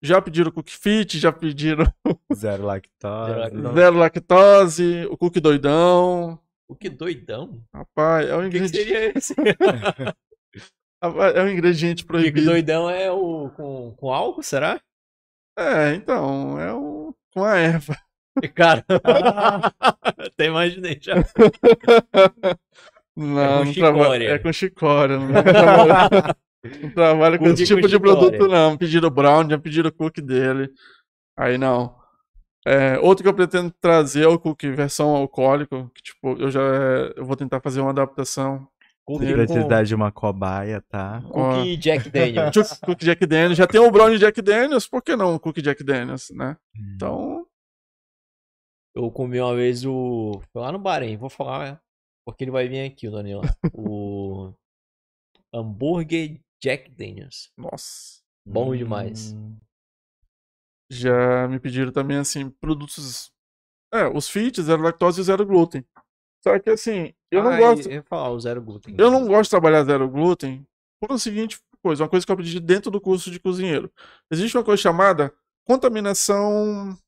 Já 0.00 0.22
pediram 0.22 0.52
cookie 0.52 0.76
fit, 0.76 1.18
já 1.18 1.32
pediram 1.32 1.84
Zero 2.32 2.64
lactose. 2.64 3.32
Zero 3.74 3.96
lactose. 3.96 5.06
o 5.06 5.16
cookie 5.16 5.40
doidão. 5.40 6.38
Cookie 6.68 6.88
doidão? 6.88 7.64
Rapaz, 7.74 8.28
é 8.28 8.36
um 8.36 8.46
O 8.46 8.50
que, 8.50 8.50
que 8.50 8.56
ingrediente, 8.64 8.84
seria 8.84 9.18
esse? 9.18 9.34
é 11.02 11.42
um 11.42 11.48
ingrediente 11.48 12.04
Cookie 12.04 12.06
proibido. 12.06 12.46
doidão 12.46 12.88
é 12.88 13.10
o 13.10 13.50
com, 13.50 13.92
com 13.96 14.12
álcool, 14.12 14.42
será? 14.42 14.80
É, 15.58 15.94
então, 15.94 16.58
é 16.60 16.72
o 16.72 17.14
com 17.32 17.44
a 17.44 17.56
erva. 17.56 17.96
Cara, 18.54 18.84
até 20.18 20.46
imaginei 20.46 20.98
já. 21.00 21.14
Não, 23.16 23.58
com 23.58 23.64
não 23.64 23.72
chicória. 23.72 24.28
É 24.30 24.38
com 24.38 24.52
chicória. 24.52 25.18
Não, 25.18 25.28
trabalha- 25.42 26.36
não 26.82 26.90
trabalha 26.90 27.38
com 27.38 27.46
esse 27.46 27.64
tipo 27.64 27.86
de 27.86 27.98
produto, 27.98 28.48
não. 28.48 28.76
Pediram 28.76 29.10
brown, 29.10 29.48
já 29.48 29.58
pediram 29.58 29.90
cookie 29.90 30.20
dele. 30.22 30.70
Aí 31.38 31.58
não. 31.58 31.94
É, 32.66 32.98
outro 33.00 33.22
que 33.22 33.28
eu 33.28 33.34
pretendo 33.34 33.72
trazer 33.80 34.24
é 34.24 34.28
o 34.28 34.38
cookie 34.38 34.70
versão 34.70 35.10
alcoólico, 35.14 35.90
que 35.94 36.02
tipo, 36.02 36.32
eu 36.38 36.50
já 36.50 36.60
eu 37.14 37.24
vou 37.24 37.36
tentar 37.36 37.60
fazer 37.60 37.80
uma 37.80 37.90
adaptação. 37.90 38.66
Cookie, 39.06 39.26
de 39.84 39.94
uma 39.94 40.10
cobaia, 40.10 40.82
tá? 40.88 41.22
cookie 41.30 41.76
Jack 41.76 42.08
Daniels. 42.08 42.80
Cookie 42.82 43.04
Jack 43.04 43.26
Daniels, 43.26 43.58
já 43.58 43.66
tem 43.66 43.78
o 43.78 43.90
brownie 43.90 44.18
Jack 44.18 44.40
Daniels, 44.40 44.86
por 44.88 45.02
que 45.02 45.14
não 45.14 45.34
o 45.34 45.38
cookie 45.38 45.60
Jack 45.60 45.84
Daniels, 45.84 46.30
né? 46.34 46.56
Então, 46.96 47.44
Eu 48.94 49.10
comi 49.10 49.40
uma 49.40 49.54
vez 49.54 49.84
o. 49.84 50.40
Foi 50.52 50.62
lá 50.62 50.70
no 50.70 50.78
Bahrein, 50.78 51.16
vou 51.16 51.28
falar, 51.30 51.72
né? 51.72 51.80
porque 52.26 52.42
ele 52.44 52.50
vai 52.50 52.66
vir 52.68 52.80
aqui, 52.86 53.06
o 53.08 53.10
Daniel. 53.10 53.40
O 53.74 54.52
hambúrguer 55.52 56.40
Jack 56.62 56.90
Daniels. 56.90 57.50
nossa. 57.56 58.22
Bom 58.46 58.74
demais. 58.76 59.32
Hum, 59.32 59.56
Já 60.90 61.48
me 61.48 61.58
pediram 61.58 61.90
também, 61.92 62.18
assim, 62.18 62.50
produtos. 62.50 63.32
É, 63.92 64.06
os 64.06 64.28
fit, 64.28 64.60
zero 64.60 64.82
lactose 64.82 65.20
e 65.20 65.24
zero 65.24 65.46
glúten. 65.46 65.84
Só 66.42 66.58
que 66.58 66.68
assim, 66.70 67.14
eu 67.30 67.42
não 67.42 67.52
Ah, 67.52 67.58
gosto. 67.58 67.86
Eu 67.88 67.92
ia 67.92 68.02
falar 68.02 68.30
o 68.30 68.38
zero 68.40 68.60
glúten. 68.60 68.94
Eu 68.98 69.10
não 69.10 69.26
gosto 69.26 69.44
de 69.44 69.50
trabalhar 69.50 69.84
zero 69.84 70.08
glúten 70.10 70.66
por 71.00 71.12
o 71.12 71.18
seguinte 71.18 71.58
coisa, 71.82 72.02
uma 72.02 72.08
coisa 72.08 72.24
que 72.26 72.30
eu 72.32 72.34
aprendi 72.34 72.60
dentro 72.60 72.90
do 72.90 73.00
curso 73.00 73.30
de 73.30 73.38
cozinheiro. 73.40 73.90
Existe 74.30 74.56
uma 74.56 74.64
coisa 74.64 74.82
chamada 74.82 75.32
contaminação. 75.66 76.98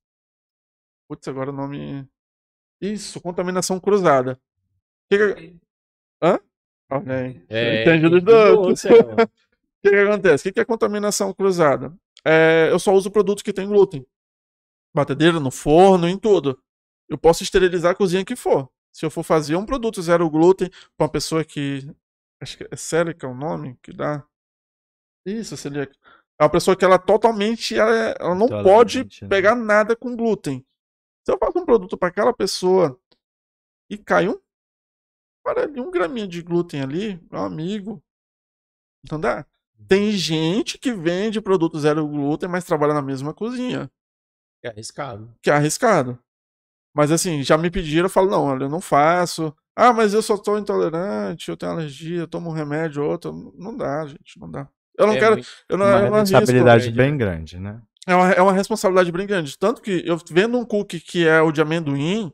Putz, 1.08 1.26
agora 1.28 1.50
o 1.50 1.54
nome. 1.54 2.08
Isso, 2.80 3.20
contaminação 3.20 3.78
cruzada. 3.80 4.40
Que 5.10 5.34
que... 5.34 5.56
Hã? 6.22 6.38
Olha 6.90 7.14
aí. 7.16 7.46
É, 7.48 7.82
Entende 7.82 8.08
dos 8.08 8.22
dois. 8.22 8.84
O 8.84 8.86
que, 9.82 9.90
que 9.90 9.96
acontece? 9.96 10.42
O 10.42 10.44
que, 10.44 10.52
que 10.52 10.60
é 10.60 10.64
contaminação 10.64 11.32
cruzada? 11.32 11.96
É, 12.24 12.68
eu 12.70 12.78
só 12.78 12.92
uso 12.92 13.10
produtos 13.10 13.42
que 13.42 13.52
tem 13.52 13.68
glúten. 13.68 14.04
Batedeira, 14.94 15.38
no 15.38 15.50
forno, 15.50 16.08
em 16.08 16.18
tudo. 16.18 16.60
Eu 17.08 17.16
posso 17.18 17.42
esterilizar 17.42 17.92
a 17.92 17.94
cozinha 17.94 18.24
que 18.24 18.34
for. 18.34 18.68
Se 18.92 19.04
eu 19.04 19.10
for 19.10 19.22
fazer 19.22 19.54
um 19.56 19.66
produto 19.66 20.00
zero 20.02 20.28
glúten 20.28 20.70
pra 20.96 21.04
uma 21.04 21.08
pessoa 21.08 21.44
que. 21.44 21.88
Acho 22.40 22.58
que 22.58 22.68
é 22.70 22.76
celiac 22.76 23.24
é 23.24 23.28
o 23.28 23.34
nome 23.34 23.78
que 23.82 23.92
dá. 23.92 24.24
Isso, 25.24 25.56
celíaca. 25.56 25.94
É 26.40 26.44
uma 26.44 26.50
pessoa 26.50 26.76
que 26.76 26.84
ela 26.84 26.98
totalmente. 26.98 27.76
Ela, 27.76 27.94
é- 28.10 28.14
ela 28.18 28.34
não 28.34 28.48
pode 28.48 28.98
Intolerante, 29.00 29.24
né? 29.24 29.28
pegar 29.28 29.54
nada 29.54 29.94
com 29.94 30.16
glúten. 30.16 30.64
Se 31.26 31.32
eu 31.32 31.38
faço 31.38 31.58
um 31.58 31.64
produto 31.64 31.98
pra 31.98 32.06
aquela 32.08 32.32
pessoa 32.32 32.96
e 33.90 33.98
cai 33.98 34.28
um. 34.28 34.38
Para 35.42 35.66
um 35.68 35.90
graminha 35.90 36.26
de 36.26 36.40
glúten 36.40 36.80
ali, 36.80 37.20
meu 37.30 37.42
amigo. 37.42 38.00
Não 39.10 39.18
dá. 39.18 39.44
Tem 39.88 40.12
gente 40.12 40.78
que 40.78 40.92
vende 40.92 41.40
produto 41.40 41.78
zero 41.80 42.06
glúten, 42.06 42.48
mas 42.48 42.64
trabalha 42.64 42.94
na 42.94 43.02
mesma 43.02 43.34
cozinha, 43.34 43.90
É 44.62 44.68
arriscado. 44.68 45.34
que 45.42 45.50
é 45.50 45.54
arriscado. 45.54 46.16
Mas 46.94 47.10
assim, 47.10 47.42
já 47.42 47.58
me 47.58 47.70
pediram, 47.70 48.06
eu 48.06 48.10
falo, 48.10 48.30
não, 48.30 48.44
olha, 48.44 48.64
eu 48.64 48.68
não 48.70 48.80
faço. 48.80 49.54
Ah, 49.74 49.92
mas 49.92 50.14
eu 50.14 50.22
só 50.22 50.38
tô 50.38 50.56
intolerante, 50.56 51.50
eu 51.50 51.56
tenho 51.56 51.72
alergia, 51.72 52.20
eu 52.20 52.28
tomo 52.28 52.50
um 52.50 52.52
remédio 52.54 53.02
ou 53.02 53.10
outro. 53.10 53.52
Não 53.58 53.76
dá, 53.76 54.06
gente, 54.06 54.38
não 54.38 54.50
dá. 54.50 54.68
Eu 54.96 55.06
não 55.08 55.14
É 55.14 55.18
quero, 55.18 55.34
muito- 55.34 55.48
eu 55.68 55.76
não, 55.76 55.86
Uma 55.86 55.98
eu 55.98 56.10
não 56.10 56.18
responsabilidade 56.20 56.84
grande, 56.84 56.96
bem 56.96 57.18
grande, 57.18 57.58
né? 57.60 57.82
É 58.06 58.14
uma, 58.14 58.30
é 58.30 58.40
uma 58.40 58.52
responsabilidade 58.52 59.10
bem 59.10 59.26
grande. 59.26 59.58
Tanto 59.58 59.82
que 59.82 60.02
eu 60.06 60.18
vendo 60.30 60.58
um 60.58 60.64
cookie 60.64 61.00
que 61.00 61.26
é 61.26 61.40
o 61.40 61.50
de 61.50 61.60
amendoim, 61.60 62.32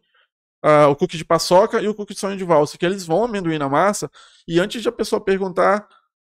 ah, 0.63 0.89
o 0.89 0.97
cookie 0.97 1.17
de 1.17 1.25
paçoca 1.25 1.81
e 1.81 1.89
o 1.89 1.95
cookie 1.95 2.15
de 2.15 2.21
sonho 2.21 2.37
de 2.37 2.45
valsa, 2.45 2.77
que 2.77 2.87
eles 2.87 3.07
vão 3.07 3.25
amendoim 3.25 3.59
na 3.59 3.69
massa, 3.69 4.11
e 4.47 4.61
antes 4.61 4.83
de 4.83 4.89
a 4.89 4.93
pessoa 4.93 5.23
perguntar, 5.23 5.89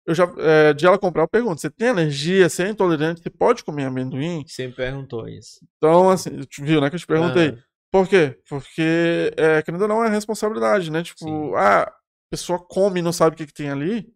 eu 0.05 0.13
já, 0.13 0.31
é, 0.37 0.73
de 0.73 0.85
ela 0.85 0.97
comprar, 0.97 1.23
eu 1.23 1.27
pergunto: 1.27 1.59
você 1.59 1.69
tem 1.69 1.89
alergia, 1.89 2.47
você 2.47 2.63
é 2.63 2.69
intolerante, 2.69 3.21
você 3.21 3.29
pode 3.29 3.63
comer 3.63 3.85
amendoim? 3.85 4.39
Me 4.39 4.43
perguntou 4.71 5.27
isso. 5.27 5.59
Então, 5.77 6.09
assim, 6.09 6.31
viu, 6.59 6.79
né, 6.79 6.89
que 6.89 6.95
eu 6.95 6.99
te 6.99 7.07
perguntei. 7.07 7.49
Ah, 7.49 7.63
Por 7.91 8.07
quê? 8.07 8.39
Porque, 8.47 9.33
é, 9.35 9.61
querendo 9.61 9.81
ou 9.81 9.87
não, 9.87 10.03
é 10.03 10.09
responsabilidade, 10.09 10.91
né? 10.91 11.03
Tipo, 11.03 11.25
Sim. 11.25 11.55
ah, 11.55 11.83
a 11.83 11.93
pessoa 12.29 12.59
come 12.59 12.99
e 12.99 13.03
não 13.03 13.11
sabe 13.11 13.33
o 13.33 13.37
que, 13.37 13.47
que 13.47 13.53
tem 13.53 13.69
ali. 13.69 14.13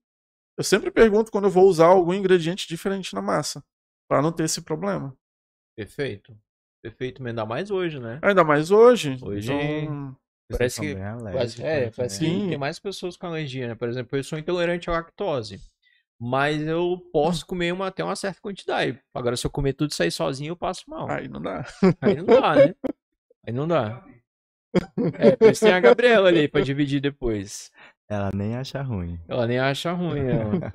Eu 0.57 0.63
sempre 0.63 0.91
pergunto 0.91 1.31
quando 1.31 1.45
eu 1.45 1.51
vou 1.51 1.67
usar 1.67 1.85
algum 1.85 2.13
ingrediente 2.13 2.67
diferente 2.67 3.13
na 3.15 3.21
massa, 3.21 3.63
pra 4.09 4.21
não 4.21 4.31
ter 4.31 4.43
esse 4.43 4.61
problema. 4.61 5.15
perfeito. 5.77 6.35
Perfeito, 6.81 7.21
mas 7.21 7.29
ainda 7.31 7.45
mais 7.45 7.69
hoje, 7.71 7.99
né? 7.99 8.19
Ainda 8.21 8.43
mais 8.43 8.71
hoje. 8.71 9.17
Hoje- 9.21 9.51
Então, 9.53 10.15
Parece 10.49 10.79
que- 10.81 10.95
alérgicos, 10.95 11.59
é, 11.63 11.91
parece? 11.91 12.17
Sim. 12.19 12.41
que 12.43 12.49
tem 12.49 12.57
mais 12.57 12.79
pessoas 12.79 13.15
com 13.17 13.27
alergia, 13.27 13.67
né? 13.67 13.75
Por 13.75 13.87
exemplo, 13.89 14.17
eu 14.17 14.23
sou 14.23 14.39
intolerante 14.39 14.89
à 14.89 14.93
lactose. 14.93 15.59
Mas 16.21 16.61
eu 16.65 16.97
posso 17.13 17.45
comer 17.45 17.71
uma, 17.73 17.87
até 17.87 18.03
uma 18.03 18.15
certa 18.15 18.41
quantidade. 18.41 18.99
Agora, 19.13 19.37
se 19.37 19.45
eu 19.45 19.51
comer 19.51 19.73
tudo 19.73 19.91
e 19.91 19.93
sair 19.93 20.11
sozinho, 20.11 20.51
eu 20.51 20.55
passo 20.57 20.89
mal. 20.89 21.09
aí 21.09 21.27
não 21.27 21.41
dá. 21.41 21.65
Aí 22.01 22.15
não 22.15 22.25
dá, 22.25 22.55
né? 22.55 22.75
Aí 23.45 23.53
não 23.53 23.67
dá. 23.67 24.03
É, 25.17 25.35
por 25.35 25.51
isso 25.51 25.65
tem 25.65 25.73
a 25.73 25.79
Gabriela 25.79 26.27
ali 26.29 26.47
pra 26.47 26.61
dividir 26.61 26.99
depois. 27.01 27.71
Ela 28.09 28.31
nem 28.33 28.55
acha 28.55 28.81
ruim. 28.81 29.19
Ela 29.27 29.45
nem 29.47 29.59
acha 29.59 29.91
ruim, 29.91 30.21
ela. 30.27 30.71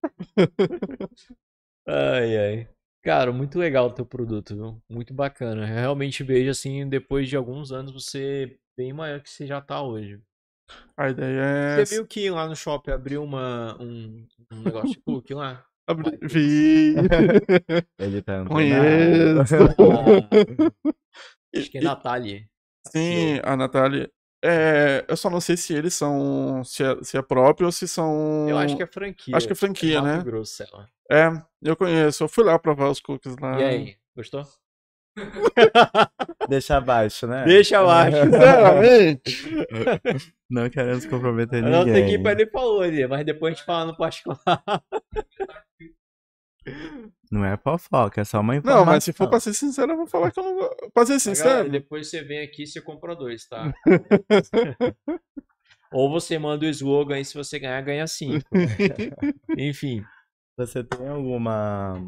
Ai, 1.88 2.36
ai. 2.36 2.68
Cara, 3.02 3.32
muito 3.32 3.58
legal 3.58 3.86
o 3.86 3.92
teu 3.92 4.04
produto, 4.04 4.54
viu? 4.54 4.82
Muito 4.90 5.14
bacana. 5.14 5.62
Eu 5.62 5.74
realmente 5.74 6.24
vejo, 6.24 6.50
assim, 6.50 6.88
depois 6.88 7.28
de 7.28 7.36
alguns 7.36 7.70
anos, 7.70 7.92
você 7.92 8.58
bem 8.76 8.92
maior 8.92 9.20
que 9.20 9.30
você 9.30 9.46
já 9.46 9.60
tá 9.60 9.80
hoje. 9.82 10.20
A 10.96 11.10
ideia 11.10 11.40
é. 11.40 11.84
Você 11.84 11.96
viu 11.96 12.06
que 12.06 12.28
lá 12.30 12.48
no 12.48 12.56
shopping 12.56 12.90
abriu 12.90 13.22
uma, 13.22 13.80
um, 13.80 14.26
um 14.52 14.60
negócio 14.62 14.90
de 14.90 14.98
cookie 15.00 15.34
lá? 15.34 15.64
Abri- 15.86 16.18
Vi. 16.22 16.94
Ele 18.00 18.20
tá 18.22 18.38
antenado. 18.40 18.48
Conheço. 18.48 19.54
Ah, 21.54 21.60
acho 21.60 21.70
que 21.70 21.78
é 21.78 21.80
E- 21.80 21.84
Natália. 21.84 22.48
Sim, 22.88 23.40
a 23.44 23.56
Natália. 23.56 24.10
É, 24.44 25.04
eu 25.08 25.16
só 25.16 25.30
não 25.30 25.40
sei 25.40 25.56
se 25.56 25.74
eles 25.74 25.94
são. 25.94 26.62
Se 26.64 26.84
é, 26.84 26.96
se 27.02 27.16
é 27.16 27.22
próprio 27.22 27.66
ou 27.66 27.72
se 27.72 27.88
são. 27.88 28.46
Eu 28.48 28.58
acho 28.58 28.76
que 28.76 28.82
é 28.82 28.86
franquia. 28.86 29.36
Acho 29.36 29.46
que 29.46 29.52
é 29.52 29.56
franquia, 29.56 30.02
Mato 30.02 30.18
né? 30.18 30.24
Grosso, 30.24 30.62
ela. 30.62 30.88
É, 31.10 31.30
eu 31.62 31.76
conheço. 31.76 32.24
Eu 32.24 32.28
fui 32.28 32.44
lá 32.44 32.58
provar 32.58 32.90
os 32.90 33.00
cookies 33.00 33.36
lá. 33.40 33.60
E 33.60 33.64
aí, 33.64 33.96
gostou? 34.14 34.44
Deixa 36.48 36.76
abaixo, 36.76 37.26
né? 37.26 37.44
Deixa 37.44 37.80
abaixo. 37.80 38.16
Sinceramente. 38.24 39.46
Não 40.50 40.68
queremos 40.68 41.06
comprometer 41.06 41.64
A 41.64 41.68
nossa 41.68 41.86
ninguém. 41.86 42.14
equipe 42.14 42.28
ali 42.28 42.46
falou 42.50 42.82
ali, 42.82 43.06
mas 43.06 43.24
depois 43.24 43.52
a 43.52 43.56
gente 43.56 43.64
fala 43.64 43.86
no 43.86 43.96
particular. 43.96 44.38
Não 47.36 47.44
é 47.44 47.56
fofoca, 47.58 48.22
é 48.22 48.24
só 48.24 48.40
uma 48.40 48.56
informação. 48.56 48.84
Não, 48.86 48.90
mas 48.90 49.04
se 49.04 49.12
for 49.12 49.28
pra 49.28 49.38
ser 49.38 49.52
sincero, 49.52 49.92
eu 49.92 49.96
vou 49.96 50.06
falar 50.06 50.30
que 50.30 50.40
eu 50.40 50.44
não. 50.44 50.90
Pra 50.94 51.04
ser 51.04 51.12
Mas, 51.12 51.24
galera, 51.24 51.36
sincero. 51.36 51.70
depois 51.70 52.08
você 52.08 52.22
vem 52.22 52.40
aqui 52.40 52.62
e 52.62 52.66
você 52.66 52.80
compra 52.80 53.14
dois, 53.14 53.46
tá? 53.46 53.74
Ou 55.92 56.10
você 56.10 56.38
manda 56.38 56.64
o 56.64 56.68
slogan 56.68 57.20
e 57.20 57.24
se 57.24 57.34
você 57.34 57.58
ganhar, 57.58 57.80
ganha 57.82 58.06
cinco. 58.06 58.48
Enfim. 59.56 60.02
Você 60.56 60.82
tem 60.82 61.08
alguma 61.08 62.00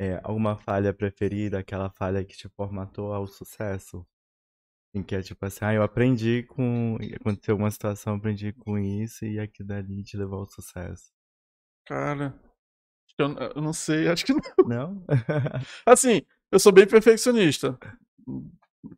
é, 0.00 0.18
alguma 0.24 0.56
falha 0.56 0.94
preferida, 0.94 1.58
aquela 1.58 1.90
falha 1.90 2.24
que 2.24 2.34
te 2.34 2.48
formatou 2.48 3.12
ao 3.12 3.26
sucesso? 3.26 4.06
Em 4.94 5.02
que 5.02 5.14
é 5.14 5.22
tipo 5.22 5.44
assim, 5.44 5.58
ah, 5.62 5.74
eu 5.74 5.82
aprendi 5.82 6.42
com. 6.44 6.96
Aconteceu 7.20 7.54
uma 7.54 7.70
situação, 7.70 8.14
eu 8.14 8.18
aprendi 8.18 8.54
com 8.54 8.78
isso 8.78 9.26
e 9.26 9.38
aquilo 9.38 9.68
dali 9.68 10.02
te 10.02 10.16
levou 10.16 10.40
ao 10.40 10.46
sucesso. 10.46 11.12
Cara, 11.86 12.34
Eu, 13.22 13.36
eu 13.56 13.62
não 13.62 13.72
sei, 13.72 14.08
acho 14.08 14.24
que 14.24 14.32
não. 14.64 14.66
Não? 14.66 15.06
Assim, 15.86 16.22
eu 16.50 16.58
sou 16.58 16.72
bem 16.72 16.86
perfeccionista. 16.86 17.78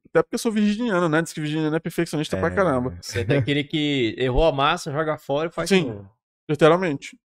Até 0.09 0.23
porque 0.23 0.35
eu 0.35 0.39
sou 0.39 0.53
virginiano, 0.53 1.09
né? 1.09 1.23
Diz 1.23 1.33
que 1.33 1.41
virginiano 1.41 1.75
é 1.75 1.81
perfeccionista 1.81 2.37
pra 2.37 2.51
caramba. 2.51 2.97
Você 3.01 3.21
é 3.21 3.25
daquele 3.25 3.65
que 3.65 4.15
errou 4.19 4.45
a 4.45 4.53
massa, 4.53 4.93
joga 4.93 5.19
fora 5.19 5.49
e 5.49 5.53
faz 5.53 5.69
Sim. 5.69 5.87
novo. 5.87 6.11
Literalmente. 6.49 7.19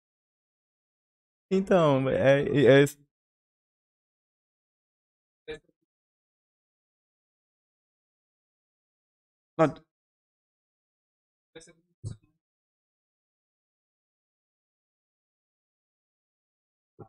Então, 1.50 2.08
é, 2.08 2.42
é, 2.42 2.84
Não, 9.58 9.74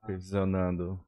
supervisionando. 0.08 1.00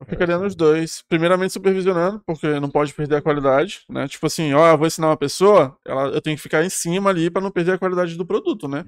Eu 0.00 0.06
ficaria 0.06 0.36
nos 0.36 0.54
dois. 0.54 1.02
Primeiramente 1.08 1.52
supervisionando, 1.52 2.20
porque 2.26 2.60
não 2.60 2.68
pode 2.70 2.92
perder 2.92 3.16
a 3.16 3.22
qualidade, 3.22 3.80
né? 3.88 4.06
Tipo 4.06 4.26
assim, 4.26 4.52
ó, 4.52 4.68
eu 4.68 4.76
vou 4.76 4.86
ensinar 4.86 5.08
uma 5.08 5.16
pessoa, 5.16 5.76
ela, 5.86 6.08
eu 6.08 6.20
tenho 6.20 6.36
que 6.36 6.42
ficar 6.42 6.62
em 6.64 6.68
cima 6.68 7.08
ali 7.10 7.30
pra 7.30 7.40
não 7.40 7.50
perder 7.50 7.72
a 7.72 7.78
qualidade 7.78 8.14
do 8.16 8.26
produto, 8.26 8.68
né? 8.68 8.84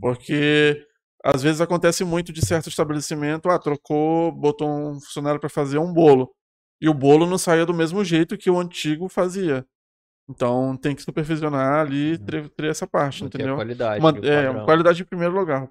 Porque 0.00 0.84
às 1.24 1.42
vezes 1.42 1.60
acontece 1.60 2.04
muito 2.04 2.32
de 2.32 2.44
certo 2.44 2.68
estabelecimento, 2.68 3.48
ah, 3.48 3.58
trocou, 3.58 4.32
botou 4.32 4.68
um 4.68 4.94
funcionário 4.94 5.38
pra 5.40 5.48
fazer 5.48 5.78
um 5.78 5.92
bolo. 5.92 6.32
E 6.80 6.88
o 6.88 6.94
bolo 6.94 7.26
não 7.26 7.38
saía 7.38 7.66
do 7.66 7.74
mesmo 7.74 8.04
jeito 8.04 8.36
que 8.38 8.50
o 8.50 8.58
antigo 8.58 9.08
fazia. 9.08 9.64
Então 10.28 10.76
tem 10.76 10.94
que 10.94 11.02
supervisionar 11.02 11.80
ali, 11.80 12.18
ter, 12.18 12.48
ter 12.50 12.66
essa 12.66 12.86
parte, 12.86 13.22
Manter 13.24 13.38
a 13.38 13.40
entendeu? 13.40 13.56
qualidade. 13.56 14.00
Uma- 14.00 14.10
é, 14.26 14.64
qualidade 14.64 15.02
em 15.02 15.06
primeiro 15.06 15.34
lugar. 15.34 15.68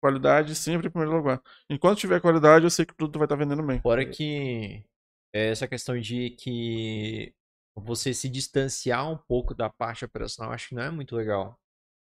Qualidade 0.00 0.54
sempre 0.54 0.88
em 0.88 0.90
primeiro 0.90 1.16
lugar. 1.16 1.42
Enquanto 1.70 1.98
tiver 1.98 2.20
qualidade, 2.20 2.64
eu 2.64 2.70
sei 2.70 2.84
que 2.84 2.92
o 2.92 2.96
produto 2.96 3.18
vai 3.18 3.26
estar 3.26 3.36
vendendo 3.36 3.62
bem. 3.62 3.80
Fora 3.80 4.04
que 4.04 4.84
é 5.32 5.48
essa 5.48 5.66
questão 5.66 5.98
de 5.98 6.30
que 6.30 7.34
você 7.74 8.14
se 8.14 8.28
distanciar 8.28 9.10
um 9.10 9.16
pouco 9.16 9.54
da 9.54 9.68
parte 9.68 10.04
operacional, 10.04 10.52
acho 10.52 10.68
que 10.68 10.74
não 10.74 10.82
é 10.82 10.90
muito 10.90 11.14
legal. 11.14 11.58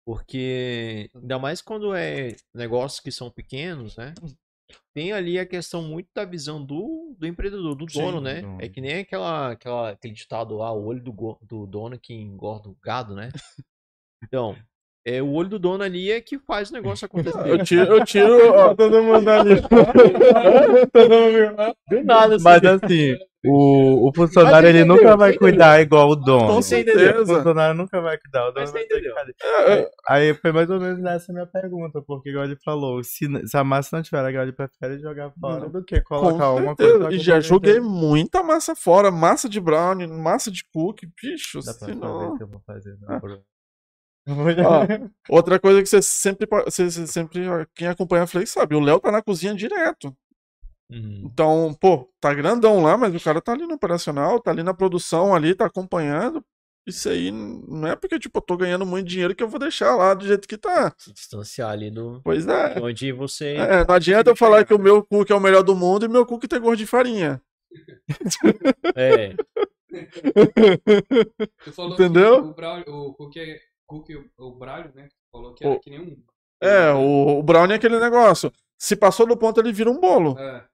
Porque, 0.05 1.09
ainda 1.13 1.37
mais 1.37 1.61
quando 1.61 1.93
é 1.93 2.35
negócios 2.53 2.99
que 2.99 3.11
são 3.11 3.29
pequenos, 3.29 3.95
né? 3.97 4.13
Tem 4.93 5.11
ali 5.11 5.37
a 5.37 5.45
questão 5.45 5.81
muito 5.81 6.09
da 6.13 6.25
visão 6.25 6.63
do, 6.63 7.15
do 7.17 7.27
empreendedor, 7.27 7.75
do 7.75 7.89
Sim, 7.89 7.99
dono, 7.99 8.17
do 8.17 8.23
né? 8.23 8.41
dono. 8.41 8.61
É 8.61 8.69
que 8.69 8.81
nem 8.81 8.99
aquela, 8.99 9.51
aquela, 9.51 9.89
aquele 9.91 10.13
ditado 10.13 10.57
lá, 10.57 10.71
o 10.71 10.85
olho 10.85 11.01
do, 11.03 11.39
do 11.41 11.67
dono 11.67 11.99
que 11.99 12.13
engorda 12.13 12.69
o 12.69 12.77
gado, 12.81 13.15
né? 13.15 13.29
Então, 14.21 14.53
é, 15.05 15.21
o 15.21 15.31
olho 15.31 15.49
do 15.49 15.59
dono 15.59 15.83
ali 15.83 16.11
é 16.11 16.19
que 16.21 16.37
faz 16.39 16.69
o 16.69 16.73
negócio 16.73 17.05
acontecer. 17.05 17.47
Eu 17.47 17.63
tiro, 17.63 17.83
eu 17.95 18.05
tiro, 18.05 18.53
ó, 18.53 18.73
todo 18.75 19.01
mundo 19.03 19.27
ali. 19.29 19.61
Do 21.89 22.03
nada, 22.03 22.35
assim. 22.35 22.43
Mas 22.43 22.63
assim, 22.65 23.15
o, 23.45 24.09
o 24.09 24.13
funcionário 24.13 24.67
Mas 24.67 24.75
ele 24.75 24.79
entendeu, 24.79 24.95
nunca 24.97 25.17
vai 25.17 25.33
cuidar 25.33 25.81
igual 25.81 26.09
o 26.09 26.15
dono. 26.15 26.47
Com 26.47 26.61
Você 26.61 26.83
certeza. 26.83 27.21
O 27.21 27.25
funcionário 27.37 27.75
nunca 27.75 28.01
vai 28.01 28.17
cuidar, 28.17 28.47
o 28.49 28.51
dono 28.51 28.67
vai 28.67 28.83
ter 28.83 28.87
que 28.87 28.93
entendeu. 28.95 29.15
fazer. 29.15 29.35
É, 29.41 29.73
é, 29.79 29.89
Aí 30.09 30.33
foi 30.33 30.51
mais 30.51 30.69
ou 30.69 30.79
menos 30.79 30.99
nessa 30.99 31.31
minha 31.31 31.47
pergunta, 31.47 32.01
porque 32.05 32.29
igual 32.29 32.45
ele 32.45 32.57
falou, 32.63 33.01
se, 33.03 33.25
se 33.47 33.57
a 33.57 33.63
massa 33.63 33.95
não 33.95 34.03
tiver 34.03 34.21
legal, 34.21 34.43
ele 34.43 34.51
prefere 34.51 34.99
jogar 34.99 35.31
fora 35.39 35.61
Não. 35.61 35.69
do 35.69 35.83
que 35.83 36.01
colocar 36.01 36.51
uma 36.51 36.75
coisa. 36.75 36.99
pra 36.99 37.13
E 37.13 37.17
já 37.19 37.39
joguei 37.39 37.79
muita 37.79 38.43
massa 38.43 38.75
fora. 38.75 39.09
Massa 39.09 39.47
de 39.47 39.59
brownie, 39.61 40.07
massa 40.07 40.51
de 40.51 40.63
cookie. 40.73 41.07
Bicho, 41.21 41.59
Dá 41.65 41.73
pra 41.73 41.87
assim, 41.87 41.99
não. 41.99 42.19
fazer 42.19 42.37
que 42.37 42.43
eu 42.43 42.47
vou 42.47 42.61
fazer, 42.65 42.97
Ah. 43.07 43.13
não, 43.13 43.19
bro. 43.19 43.39
Ó, 44.29 44.85
Outra 45.29 45.59
coisa 45.59 45.81
que 45.81 45.89
você 45.89 46.01
sempre, 46.01 46.47
você, 46.65 46.89
você 46.89 47.07
sempre, 47.07 47.41
quem 47.75 47.87
acompanha 47.87 48.23
a 48.23 48.27
Flake 48.27 48.47
sabe, 48.47 48.75
o 48.75 48.79
Léo 48.79 48.99
tá 48.99 49.11
na 49.11 49.21
cozinha 49.21 49.53
direto. 49.53 50.15
Uhum. 50.91 51.23
Então, 51.25 51.77
pô, 51.79 52.09
tá 52.19 52.33
grandão 52.33 52.81
lá, 52.81 52.97
mas 52.97 53.13
o 53.13 53.19
cara 53.23 53.39
tá 53.41 53.51
ali 53.53 53.65
no 53.67 53.75
operacional, 53.75 54.39
tá 54.39 54.51
ali 54.51 54.63
na 54.63 54.73
produção 54.73 55.35
ali, 55.35 55.53
tá 55.53 55.65
acompanhando. 55.65 56.43
Isso 56.87 57.07
aí 57.07 57.29
não 57.29 57.87
é 57.87 57.95
porque, 57.95 58.17
tipo, 58.17 58.39
eu 58.39 58.41
tô 58.41 58.57
ganhando 58.57 58.85
muito 58.85 59.07
dinheiro 59.07 59.35
que 59.35 59.43
eu 59.43 59.47
vou 59.47 59.59
deixar 59.59 59.95
lá 59.95 60.15
do 60.15 60.25
jeito 60.25 60.47
que 60.47 60.57
tá. 60.57 60.91
Se 60.97 61.13
distanciar 61.13 61.69
ali 61.69 61.91
do 61.91 62.19
Pois 62.23 62.47
é. 62.47 62.73
de 62.73 62.81
onde 62.81 63.11
você. 63.11 63.55
É, 63.55 63.85
não 63.85 63.93
adianta 63.93 64.31
eu 64.31 64.35
falar 64.35 64.65
que 64.65 64.73
o 64.73 64.79
meu 64.79 65.03
cookie 65.05 65.31
é 65.31 65.35
o 65.35 65.39
melhor 65.39 65.61
do 65.61 65.75
mundo 65.75 66.05
e 66.05 66.09
meu 66.09 66.25
cookie 66.25 66.47
tem 66.47 66.59
gosto 66.59 66.77
de 66.77 66.87
farinha. 66.87 67.39
É. 68.95 69.35
Você 71.63 71.71
falou 71.71 71.93
Entendeu? 71.93 72.43
que 72.43 72.49
o 72.49 72.53
Braulio, 72.53 72.93
o 72.93 73.13
cookie, 73.13 73.39
é- 73.39 73.59
cookie 73.89 74.15
o 74.37 74.51
Braulio, 74.51 74.93
né? 74.93 75.09
Falou 75.31 75.53
que 75.53 75.65
era 75.65 75.73
O- 75.75 75.79
que 75.79 75.89
nem 75.89 75.99
um. 75.99 76.23
É, 76.61 76.91
o, 76.93 77.39
o 77.39 77.43
brownie 77.43 77.73
é 77.73 77.75
aquele 77.77 77.99
negócio. 77.99 78.51
Se 78.77 78.95
passou 78.95 79.25
do 79.25 79.35
ponto, 79.37 79.59
ele 79.59 79.71
vira 79.73 79.89
um 79.89 79.99
bolo. 79.99 80.37
É. 80.37 80.67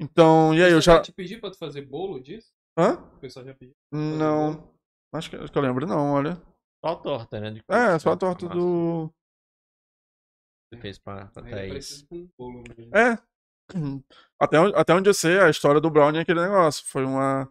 Então, 0.00 0.54
e 0.54 0.62
aí, 0.62 0.72
eu 0.72 0.80
já. 0.80 1.00
te 1.00 1.12
pedi 1.12 1.36
pra 1.36 1.50
tu 1.50 1.58
fazer 1.58 1.82
bolo 1.82 2.20
disso? 2.20 2.52
Hã? 2.78 2.94
O 2.94 3.18
pessoal 3.18 3.44
já 3.44 3.54
pediu. 3.54 3.74
Não. 3.92 4.72
Acho 5.14 5.28
que, 5.30 5.36
acho 5.36 5.52
que 5.52 5.58
eu 5.58 5.62
lembro, 5.62 5.86
não, 5.86 6.12
olha. 6.12 6.36
Só 6.84 6.92
a 6.92 6.96
torta, 6.96 7.40
né? 7.40 7.50
de 7.50 7.62
É, 7.68 7.98
só 7.98 8.10
a 8.10 8.12
né? 8.14 8.18
torta 8.18 8.48
do. 8.48 9.08
que 10.70 10.76
Você 10.76 10.80
fez 10.80 10.98
pra, 10.98 11.26
pra 11.26 11.44
Aí 11.44 11.52
é 11.52 11.68
Thaís. 11.68 12.02
com 12.08 12.16
um 12.16 12.28
bolo 12.38 12.64
mesmo. 12.76 12.96
É. 12.96 13.18
Até, 14.40 14.58
onde- 14.60 14.74
até 14.76 14.92
onde 14.94 15.08
eu 15.08 15.14
sei, 15.14 15.38
a 15.38 15.48
história 15.48 15.80
do 15.80 15.88
brownie 15.90 16.18
é 16.18 16.22
aquele 16.22 16.40
negócio. 16.40 16.84
Foi 16.86 17.04
uma. 17.04 17.48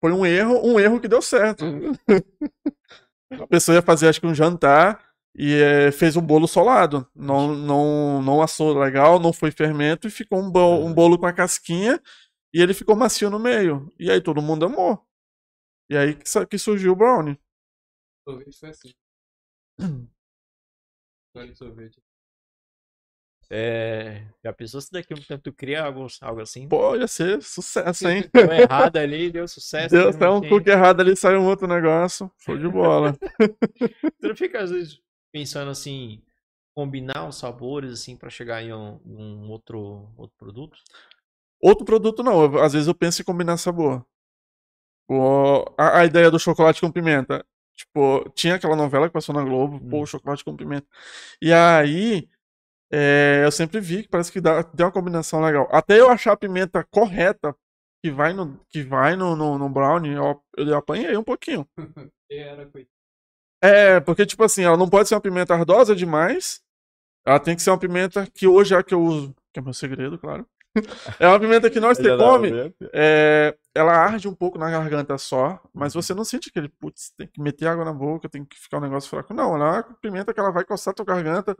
Foi 0.00 0.12
um 0.12 0.24
erro, 0.24 0.60
um 0.64 0.78
erro 0.80 1.00
que 1.00 1.08
deu 1.08 1.20
certo. 1.20 1.64
A 3.40 3.46
pessoa 3.46 3.76
ia 3.76 3.82
fazer, 3.82 4.08
acho 4.08 4.20
que 4.20 4.26
um 4.26 4.34
jantar 4.34 5.02
e 5.34 5.54
eh, 5.54 5.92
fez 5.92 6.16
um 6.16 6.22
bolo 6.22 6.46
solado. 6.46 7.06
Não, 7.14 7.54
não, 7.54 8.22
não 8.22 8.42
assou 8.42 8.78
legal, 8.78 9.18
não 9.18 9.32
foi 9.32 9.50
fermento 9.50 10.06
e 10.06 10.10
ficou 10.10 10.40
um, 10.40 10.50
bo- 10.50 10.84
um 10.84 10.92
bolo 10.92 11.18
com 11.18 11.26
a 11.26 11.32
casquinha 11.32 12.00
e 12.54 12.60
ele 12.60 12.74
ficou 12.74 12.96
macio 12.96 13.30
no 13.30 13.38
meio. 13.38 13.90
E 13.98 14.10
aí 14.10 14.20
todo 14.20 14.42
mundo 14.42 14.66
amou. 14.66 15.00
E 15.90 15.96
aí 15.96 16.14
que, 16.14 16.46
que 16.46 16.58
surgiu 16.58 16.92
o 16.92 16.96
brownie. 16.96 17.38
Sorvete 18.24 18.58
foi 18.58 18.70
assim. 18.70 18.92
O 21.34 21.54
sorvete. 21.54 22.02
É, 23.54 24.24
já 24.42 24.50
pensou 24.52 24.80
se 24.80 24.90
daqui 24.90 25.12
a 25.12 25.16
um 25.16 25.20
tempo 25.20 25.42
tu 25.42 25.52
cria 25.52 25.84
algo, 25.84 26.06
algo 26.22 26.40
assim? 26.40 26.66
Pô, 26.68 26.96
ia 26.96 27.06
ser 27.06 27.42
sucesso, 27.42 28.08
hein? 28.08 28.24
Deu 28.32 28.50
errado 28.50 28.96
ali, 28.96 29.30
deu 29.30 29.46
sucesso. 29.46 29.94
Mesmo 29.94 30.18
tá 30.18 30.30
um 30.32 30.38
assim. 30.38 30.48
cookie 30.48 30.70
errado 30.70 31.00
ali, 31.00 31.14
sai 31.16 31.36
um 31.36 31.46
outro 31.46 31.66
negócio. 31.66 32.30
Show 32.38 32.56
de 32.56 32.68
bola. 32.68 33.14
Tu 34.20 34.28
não 34.28 34.36
fica 34.36 34.62
às 34.62 34.70
vezes 34.70 35.00
pensando 35.32 35.70
assim, 35.70 36.22
combinar 36.74 37.28
os 37.28 37.36
sabores 37.38 37.92
assim 37.92 38.16
pra 38.16 38.30
chegar 38.30 38.62
em 38.62 38.72
um, 38.72 39.00
um 39.04 39.50
outro, 39.50 40.08
outro 40.16 40.36
produto? 40.38 40.78
Outro 41.60 41.84
produto 41.84 42.22
não, 42.22 42.58
às 42.58 42.72
vezes 42.72 42.88
eu 42.88 42.94
penso 42.94 43.22
em 43.22 43.24
combinar 43.24 43.56
sabor. 43.56 44.04
O- 45.08 45.64
a, 45.78 46.00
a 46.00 46.04
ideia 46.06 46.30
do 46.30 46.38
chocolate 46.38 46.80
com 46.80 46.90
pimenta. 46.90 47.44
Tipo, 47.76 48.28
tinha 48.34 48.54
aquela 48.56 48.76
novela 48.76 49.08
que 49.08 49.12
passou 49.12 49.34
na 49.34 49.42
Globo, 49.42 49.80
pô, 49.88 50.02
Hum. 50.02 50.06
chocolate 50.06 50.44
com 50.44 50.56
pimenta. 50.56 50.86
E 51.40 51.52
aí, 51.52 52.28
é, 52.92 53.40
eu 53.44 53.50
sempre 53.50 53.80
vi 53.80 54.02
que 54.02 54.08
parece 54.08 54.30
que 54.30 54.40
dá, 54.40 54.62
deu 54.62 54.86
uma 54.86 54.92
combinação 54.92 55.40
legal. 55.40 55.66
Até 55.72 55.98
eu 55.98 56.10
achar 56.10 56.32
a 56.32 56.36
pimenta 56.36 56.84
correta, 56.90 57.56
que 58.04 58.10
vai 58.10 58.32
no, 58.32 58.60
que 58.68 58.82
vai 58.82 59.16
no, 59.16 59.34
no, 59.34 59.56
no 59.56 59.68
brownie, 59.68 60.12
eu, 60.12 60.42
eu 60.56 60.76
apanhei 60.76 61.16
um 61.16 61.24
pouquinho. 61.24 61.66
Era 62.30 62.66
coitado. 62.66 62.92
É, 63.62 64.00
porque, 64.00 64.26
tipo 64.26 64.42
assim, 64.42 64.64
ela 64.64 64.76
não 64.76 64.90
pode 64.90 65.08
ser 65.08 65.14
uma 65.14 65.20
pimenta 65.20 65.54
ardosa 65.54 65.94
demais. 65.94 66.60
Ela 67.24 67.38
tem 67.38 67.54
que 67.54 67.62
ser 67.62 67.70
uma 67.70 67.78
pimenta 67.78 68.26
que 68.26 68.46
hoje 68.46 68.74
é 68.74 68.78
a 68.78 68.82
que 68.82 68.92
eu 68.92 69.00
uso, 69.00 69.34
que 69.52 69.60
é 69.60 69.62
meu 69.62 69.72
segredo, 69.72 70.18
claro. 70.18 70.44
É 71.18 71.28
uma 71.28 71.38
pimenta 71.38 71.68
que 71.68 71.78
nós 71.78 71.98
você 71.98 72.16
come, 72.16 72.74
é, 72.92 73.54
ela 73.74 73.92
arde 73.92 74.26
um 74.26 74.34
pouco 74.34 74.58
na 74.58 74.70
garganta 74.70 75.18
só, 75.18 75.60
mas 75.72 75.92
você 75.92 76.14
não 76.14 76.24
sente 76.24 76.48
aquele, 76.48 76.68
putz, 76.68 77.12
tem 77.16 77.26
que 77.26 77.40
meter 77.40 77.66
água 77.66 77.84
na 77.84 77.92
boca, 77.92 78.28
tem 78.28 78.44
que 78.44 78.58
ficar 78.58 78.78
um 78.78 78.82
negócio 78.82 79.10
fraco. 79.10 79.34
Não, 79.34 79.54
ela 79.54 79.66
é 79.66 79.80
uma 79.80 79.82
pimenta 80.00 80.32
que 80.32 80.40
ela 80.40 80.50
vai 80.50 80.64
coçar 80.64 80.94
tua 80.94 81.04
garganta, 81.04 81.54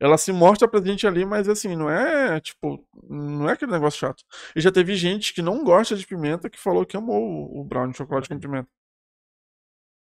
ela 0.00 0.18
se 0.18 0.32
mostra 0.32 0.66
presente 0.66 1.06
ali, 1.06 1.24
mas 1.24 1.48
assim, 1.48 1.76
não 1.76 1.88
é, 1.88 2.40
tipo, 2.40 2.84
não 3.08 3.48
é 3.48 3.52
aquele 3.52 3.72
negócio 3.72 4.00
chato. 4.00 4.24
E 4.54 4.60
já 4.60 4.72
teve 4.72 4.94
gente 4.96 5.32
que 5.32 5.42
não 5.42 5.62
gosta 5.62 5.94
de 5.94 6.06
pimenta 6.06 6.50
que 6.50 6.58
falou 6.58 6.84
que 6.84 6.96
amou 6.96 7.48
o, 7.56 7.64
brownie 7.64 7.92
de 7.92 7.98
chocolate 7.98 8.28
com 8.28 8.38
pimenta. 8.38 8.68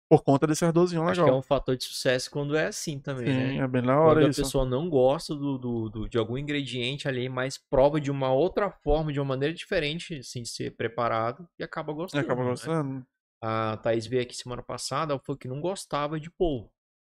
Por 0.09 0.23
conta 0.25 0.47
desse 0.49 0.65
ardozinho 0.65 1.05
Acho 1.05 1.23
que 1.23 1.29
é 1.29 1.33
legal. 1.33 1.33
um 1.33 1.43
fator 1.43 1.77
de 1.77 1.85
sucesso 1.85 2.31
quando 2.31 2.57
é 2.57 2.67
assim 2.67 2.99
também, 3.01 3.33
Sim, 3.33 3.33
né? 3.33 3.61
é 3.61 3.67
bem 3.69 3.83
na 3.83 4.01
Quando 4.01 4.25
hora 4.25 4.27
a 4.27 4.29
isso. 4.29 4.53
pessoa 4.53 4.65
não 4.65 4.89
gosta 4.89 5.35
do, 5.35 5.59
do- 5.59 5.89
do- 5.91 6.09
de 6.09 6.19
algum 6.19 6.37
ingrediente 6.39 7.09
ali, 7.09 7.29
mas 7.29 7.59
prova 7.59 8.01
de 8.01 8.11
uma 8.11 8.33
outra 8.33 8.71
forma, 8.71 9.13
de 9.13 9.19
uma 9.21 9.25
maneira 9.27 9.55
diferente, 9.55 10.17
assim, 10.19 10.43
de 10.43 10.49
ser 10.49 10.77
preparado 10.77 11.49
e 11.59 11.65
acaba 11.65 11.93
gostando. 11.93 12.17
acaba 12.21 12.43
né? 12.45 12.51
gostando. 12.51 13.07
A 13.43 13.77
Thaís 13.79 14.07
veio 14.07 14.23
aqui 14.23 14.35
semana 14.37 14.63
passada, 14.63 15.13
ela 15.15 15.23
falou 15.25 15.39
que 15.39 15.49
não 15.49 15.61
gostava 15.61 16.21
de 16.21 16.31
polvo. 16.31 16.73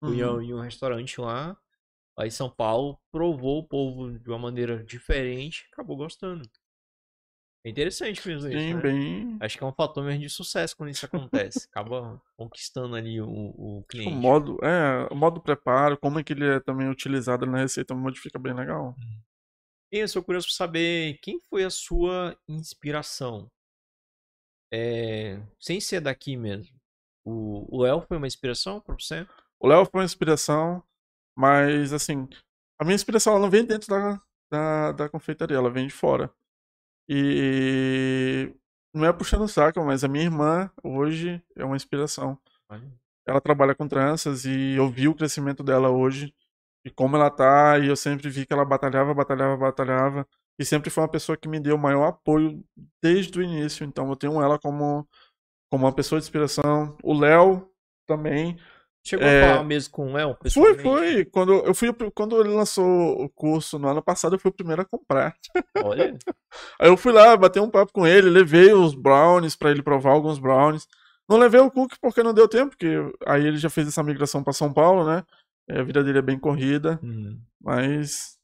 Fui 0.05 0.18
Uhum. 0.18 0.43
em 0.43 0.55
um 0.55 0.61
restaurante 0.61 1.20
lá, 1.20 1.57
lá 2.18 2.26
em 2.26 2.30
São 2.30 2.51
Paulo, 2.51 3.01
provou 3.12 3.61
o 3.61 3.68
polvo 3.68 4.18
de 4.18 4.28
uma 4.30 4.39
maneira 4.39 4.84
diferente, 4.84 5.68
acabou 5.72 5.97
gostando. 5.97 6.49
É 7.64 7.70
interessante 7.70 8.26
mesmo 8.26 8.48
isso, 8.48 8.59
Sim, 8.59 8.74
né? 8.74 8.82
bem. 8.82 9.38
Acho 9.40 9.59
que 9.59 9.64
é 9.64 9.66
um 9.66 9.72
fator 9.72 10.04
mesmo 10.04 10.20
de 10.22 10.30
sucesso 10.30 10.76
quando 10.76 10.90
isso 10.90 11.04
acontece. 11.04 11.66
Acaba 11.70 12.20
conquistando 12.36 12.94
ali 12.94 13.20
o, 13.20 13.28
o 13.28 13.80
O 13.80 13.84
cliente. 13.88 14.11
modo, 14.11 14.59
é, 14.62 15.09
o 15.12 15.16
modo 15.16 15.40
preparo, 15.40 15.98
como 15.98 16.18
é 16.18 16.24
que 16.24 16.32
ele 16.32 16.46
é 16.46 16.61
também 16.61 16.88
utilizado 16.88 17.46
na 17.46 17.59
receita, 17.59 17.94
modifica 17.94 18.38
bem 18.38 18.54
legal. 18.54 18.94
E 19.92 19.98
eu 19.98 20.09
sou 20.09 20.22
curioso 20.22 20.46
para 20.46 20.54
saber 20.54 21.18
quem 21.22 21.38
foi 21.50 21.64
a 21.64 21.70
sua 21.70 22.36
inspiração. 22.48 23.50
É, 24.72 25.40
sem 25.59 25.80
ser 25.80 26.00
daqui 26.00 26.36
mesmo. 26.36 26.78
O 27.24 27.66
o 27.76 27.82
Léo 27.82 28.02
foi 28.02 28.16
uma 28.16 28.26
inspiração 28.26 28.80
para 28.80 28.94
você? 28.94 29.26
O 29.61 29.66
Léo 29.68 29.84
foi 29.86 30.00
uma 30.00 30.04
inspiração, 30.04 30.82
mas 31.36 31.92
assim, 31.92 32.28
a 32.78 32.84
minha 32.84 32.94
inspiração 32.94 33.32
ela 33.34 33.42
não 33.42 33.50
vem 33.50 33.64
dentro 33.64 33.88
da, 33.88 34.20
da, 34.50 34.92
da 34.92 35.09
confeitaria, 35.09 35.56
ela 35.56 35.70
vem 35.70 35.86
de 35.86 35.92
fora. 35.92 36.32
E 37.09 38.52
não 38.94 39.06
é 39.06 39.12
puxando 39.12 39.42
o 39.42 39.48
saco, 39.48 39.82
mas 39.84 40.04
a 40.04 40.09
minha 40.09 40.24
irmã 40.24 40.70
hoje 40.82 41.42
é 41.56 41.64
uma 41.64 41.76
inspiração. 41.76 42.38
Ela 43.26 43.40
trabalha 43.40 43.74
com 43.74 43.86
tranças 43.88 44.44
e 44.44 44.74
eu 44.74 44.88
vi 44.88 45.09
o 45.09 45.14
crescimento 45.14 45.62
dela 45.62 45.90
hoje 45.90 46.34
e 46.84 46.90
como 46.90 47.16
ela 47.16 47.30
tá, 47.30 47.78
e 47.78 47.86
eu 47.88 47.96
sempre 47.96 48.30
vi 48.30 48.46
que 48.46 48.52
ela 48.52 48.64
batalhava, 48.64 49.12
batalhava, 49.14 49.56
batalhava. 49.56 50.26
E 50.59 50.64
sempre 50.64 50.90
foi 50.90 51.02
uma 51.02 51.11
pessoa 51.11 51.36
que 51.36 51.48
me 51.48 51.61
deu 51.61 51.76
o 51.76 51.78
maior 51.78 52.06
apoio 52.09 52.64
desde 53.02 53.38
o 53.38 53.42
início. 53.42 53.84
Então 53.84 54.09
eu 54.09 54.16
tenho 54.16 54.40
ela 54.42 54.59
como, 54.59 55.06
como 55.70 55.84
uma 55.86 55.94
pessoa 55.94 56.20
de 56.20 56.24
inspiração. 56.26 56.96
O 57.02 57.14
Léo 57.18 57.70
também. 58.06 58.59
Chegou 59.09 59.26
É, 59.26 59.42
a 59.42 59.48
falar 59.48 59.64
mesmo 59.64 59.92
com 59.92 60.11
o 60.11 60.12
Léo? 60.12 60.36
Foi, 60.52 60.78
foi. 60.78 61.24
Quando 61.24 61.52
eu 61.64 61.74
fui, 61.74 61.90
quando 62.14 62.38
ele 62.40 62.50
lançou 62.50 63.22
o 63.22 63.28
curso 63.30 63.78
no 63.78 63.88
ano 63.88 64.02
passado, 64.02 64.34
eu 64.34 64.38
fui 64.38 64.50
o 64.50 64.54
primeiro 64.54 64.82
a 64.82 64.84
comprar. 64.84 65.34
Olha, 65.82 66.14
Aí 66.78 66.88
eu 66.88 66.96
fui 66.96 67.12
lá, 67.12 67.36
bati 67.36 67.59
um 67.59 67.70
papo 67.70 67.92
com 67.92 68.06
ele, 68.06 68.28
levei 68.28 68.72
os 68.72 68.94
brownies 68.94 69.56
pra 69.56 69.70
ele 69.70 69.82
provar 69.82 70.11
alguns 70.12 70.38
brownies. 70.38 70.86
Não 71.28 71.38
levei 71.38 71.61
o 71.61 71.70
cookie 71.70 71.96
porque 72.00 72.22
não 72.22 72.34
deu 72.34 72.46
tempo, 72.48 72.70
porque 72.70 72.96
aí 73.26 73.46
ele 73.46 73.56
já 73.56 73.70
fez 73.70 73.88
essa 73.88 74.02
migração 74.02 74.42
pra 74.44 74.52
São 74.52 74.72
Paulo, 74.72 75.06
né? 75.06 75.22
É, 75.70 75.80
A 75.80 75.82
vida 75.82 76.02
dele 76.04 76.18
é 76.18 76.22
bem 76.22 76.38
corrida, 76.38 76.98
hum, 77.02 77.38
mas 77.61 78.38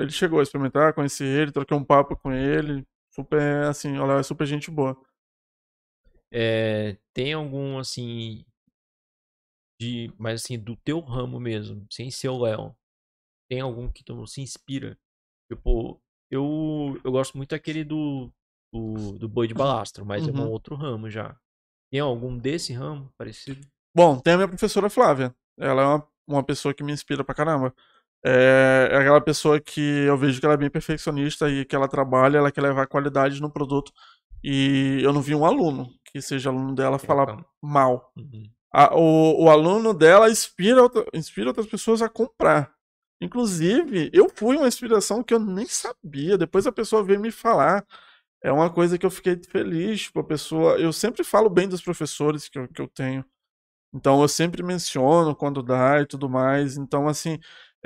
ele 0.00 0.10
chegou 0.10 0.40
a 0.40 0.42
experimentar, 0.42 0.94
conheci 0.94 1.24
ele, 1.24 1.52
troquei 1.52 1.76
um 1.76 1.84
papo 1.84 2.16
com 2.16 2.32
ele. 2.32 2.84
Super, 3.12 3.64
assim, 3.64 3.98
olha, 3.98 4.18
é 4.18 4.22
super 4.22 4.46
gente 4.46 4.70
boa. 4.70 4.96
é, 6.30 6.96
tem 7.12 7.32
algum 7.32 7.78
assim 7.78 8.44
de, 9.80 10.12
mas 10.18 10.42
assim 10.42 10.58
do 10.58 10.76
teu 10.76 11.00
ramo 11.00 11.38
mesmo, 11.40 11.86
sem 11.90 12.10
ser 12.10 12.28
o 12.28 12.38
Léo. 12.38 12.74
Tem 13.50 13.60
algum 13.60 13.90
que 13.90 14.04
tu 14.04 14.26
se 14.26 14.40
inspira? 14.42 14.98
Tipo, 15.50 16.00
eu 16.30 17.00
eu 17.04 17.12
gosto 17.12 17.36
muito 17.36 17.50
daquele 17.50 17.84
do 17.84 18.30
do, 18.72 19.18
do 19.18 19.28
boi 19.28 19.48
de 19.48 19.54
balastro, 19.54 20.04
mas 20.06 20.28
é 20.28 20.32
um 20.32 20.34
Uhum. 20.40 20.50
outro 20.50 20.76
ramo 20.76 21.10
já. 21.10 21.36
Tem 21.90 22.00
algum 22.00 22.36
desse 22.38 22.72
ramo 22.72 23.12
parecido? 23.18 23.66
Bom, 23.94 24.18
tem 24.20 24.34
a 24.34 24.36
minha 24.36 24.48
professora 24.48 24.90
Flávia. 24.90 25.34
Ela 25.58 25.82
é 25.82 25.86
uma, 25.86 26.08
uma 26.26 26.44
pessoa 26.44 26.74
que 26.74 26.84
me 26.84 26.92
inspira 26.92 27.24
pra 27.24 27.34
caramba. 27.34 27.74
É, 28.24 28.88
é 28.92 28.96
aquela 28.98 29.20
pessoa 29.20 29.60
que 29.60 29.80
eu 29.80 30.16
vejo 30.16 30.40
que 30.40 30.46
ela 30.46 30.54
é 30.54 30.58
bem 30.58 30.70
perfeccionista 30.70 31.48
e 31.50 31.64
que 31.64 31.74
ela 31.74 31.88
trabalha, 31.88 32.38
ela 32.38 32.52
quer 32.52 32.60
levar 32.62 32.86
qualidade 32.86 33.40
no 33.40 33.50
produto. 33.50 33.92
E 34.42 35.00
eu 35.02 35.12
não 35.12 35.20
vi 35.22 35.34
um 35.34 35.44
aluno 35.44 35.88
que 36.04 36.20
seja 36.22 36.50
aluno 36.50 36.74
dela 36.74 36.98
falar 36.98 37.44
mal. 37.62 38.12
Uhum. 38.16 38.50
A- 38.72 38.94
o, 38.96 39.44
o 39.44 39.50
aluno 39.50 39.94
dela 39.94 40.30
inspira, 40.30 40.82
inspira 41.14 41.48
outras 41.48 41.66
pessoas 41.66 42.02
a 42.02 42.08
comprar. 42.08 42.72
Inclusive, 43.20 44.10
eu 44.12 44.28
fui 44.34 44.56
uma 44.56 44.68
inspiração 44.68 45.22
que 45.24 45.34
eu 45.34 45.40
nem 45.40 45.66
sabia. 45.66 46.38
Depois 46.38 46.66
a 46.66 46.72
pessoa 46.72 47.02
veio 47.02 47.20
me 47.20 47.30
falar. 47.32 47.84
É 48.42 48.52
uma 48.52 48.70
coisa 48.72 48.98
que 48.98 49.06
eu 49.06 49.10
fiquei 49.10 49.40
feliz. 49.50 50.02
Tipo, 50.04 50.20
a 50.20 50.24
pessoa. 50.24 50.78
Eu 50.78 50.92
sempre 50.92 51.24
falo 51.24 51.50
bem 51.50 51.68
dos 51.68 51.82
professores 51.82 52.48
que 52.48 52.58
eu, 52.58 52.68
que 52.68 52.80
eu 52.82 52.88
tenho. 52.88 53.24
Então 53.94 54.20
eu 54.22 54.28
sempre 54.28 54.62
menciono 54.62 55.34
quando 55.34 55.62
dá 55.62 56.00
e 56.00 56.06
tudo 56.06 56.28
mais. 56.28 56.76
Então, 56.76 57.08
assim, 57.08 57.38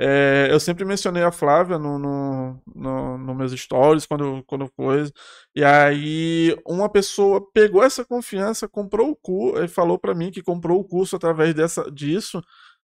é, 0.05 0.49
eu 0.51 0.59
sempre 0.59 0.83
mencionei 0.83 1.23
a 1.23 1.31
Flávia 1.31 1.79
no, 1.79 1.97
no, 1.97 2.61
no, 2.75 3.17
no 3.17 3.33
meus 3.33 3.53
stories, 3.53 4.05
quando, 4.05 4.43
quando 4.43 4.69
coisa. 4.71 5.13
E 5.55 5.63
aí 5.63 6.53
uma 6.67 6.89
pessoa 6.89 7.39
pegou 7.53 7.81
essa 7.81 8.03
confiança, 8.03 8.67
comprou 8.67 9.11
o 9.11 9.15
curso, 9.15 9.65
falou 9.69 9.97
pra 9.97 10.13
mim 10.13 10.29
que 10.29 10.43
comprou 10.43 10.77
o 10.77 10.83
curso 10.83 11.15
através 11.15 11.53
dessa, 11.53 11.89
disso, 11.89 12.43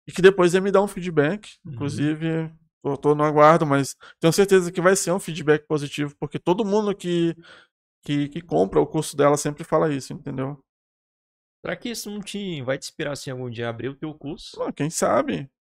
e 0.08 0.12
que 0.14 0.22
depois 0.22 0.54
ia 0.54 0.62
me 0.62 0.72
dar 0.72 0.82
um 0.82 0.88
feedback. 0.88 1.58
Uhum. 1.66 1.74
Inclusive, 1.74 2.50
eu 2.82 2.96
tô 2.96 3.14
no 3.14 3.26
aguardo, 3.26 3.66
mas 3.66 3.94
tenho 4.18 4.32
certeza 4.32 4.72
que 4.72 4.80
vai 4.80 4.96
ser 4.96 5.12
um 5.12 5.20
feedback 5.20 5.68
positivo, 5.68 6.16
porque 6.18 6.40
todo 6.40 6.64
mundo 6.64 6.96
que, 6.96 7.36
que, 8.04 8.30
que 8.30 8.40
compra 8.42 8.80
o 8.80 8.88
curso 8.88 9.18
dela 9.18 9.36
sempre 9.36 9.66
fala 9.66 9.94
isso, 9.94 10.14
entendeu? 10.14 10.58
Será 11.62 11.76
que 11.76 11.90
isso 11.90 12.10
não 12.10 12.22
te 12.22 12.62
vai 12.62 12.78
te 12.78 12.84
inspirar 12.84 13.12
assim 13.12 13.32
algum 13.32 13.50
dia 13.50 13.68
a 13.68 13.70
abrir 13.70 13.90
o 13.90 13.96
teu 13.96 14.14
curso? 14.14 14.64
Ah, 14.64 14.72
quem 14.72 14.90
sabe? 14.90 15.52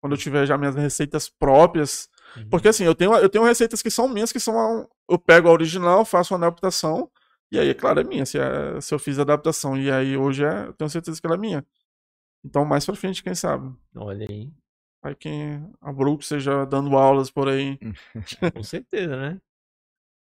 Quando 0.00 0.12
eu 0.14 0.18
tiver 0.18 0.46
já 0.46 0.56
minhas 0.58 0.74
receitas 0.74 1.28
próprias. 1.28 2.08
Uhum. 2.36 2.48
Porque 2.50 2.68
assim, 2.68 2.84
eu 2.84 2.94
tenho, 2.94 3.14
eu 3.16 3.28
tenho 3.28 3.44
receitas 3.44 3.82
que 3.82 3.90
são 3.90 4.08
minhas, 4.08 4.32
que 4.32 4.40
são. 4.40 4.88
eu 5.10 5.18
pego 5.18 5.48
a 5.48 5.52
original, 5.52 6.04
faço 6.04 6.34
uma 6.34 6.46
adaptação, 6.46 7.10
e 7.50 7.58
aí, 7.58 7.68
é 7.68 7.74
claro, 7.74 8.00
é 8.00 8.04
minha. 8.04 8.26
Se, 8.26 8.38
é- 8.38 8.80
se 8.80 8.92
eu 8.92 8.98
fiz 8.98 9.18
a 9.18 9.22
adaptação 9.22 9.76
e 9.78 9.90
aí 9.90 10.16
hoje 10.16 10.44
é, 10.44 10.66
eu 10.66 10.72
tenho 10.72 10.90
certeza 10.90 11.20
que 11.20 11.26
ela 11.26 11.36
é 11.36 11.38
minha. 11.38 11.64
Então, 12.44 12.64
mais 12.64 12.84
pra 12.84 12.94
frente, 12.96 13.22
quem 13.22 13.34
sabe? 13.34 13.74
Olha 13.94 14.26
aí, 14.28 14.50
Aí 15.02 15.14
quem. 15.14 15.64
A 15.80 15.92
Brook 15.92 16.24
seja 16.24 16.64
dando 16.64 16.96
aulas 16.96 17.30
por 17.30 17.48
aí. 17.48 17.78
com 18.54 18.62
certeza, 18.62 19.16
né? 19.16 19.40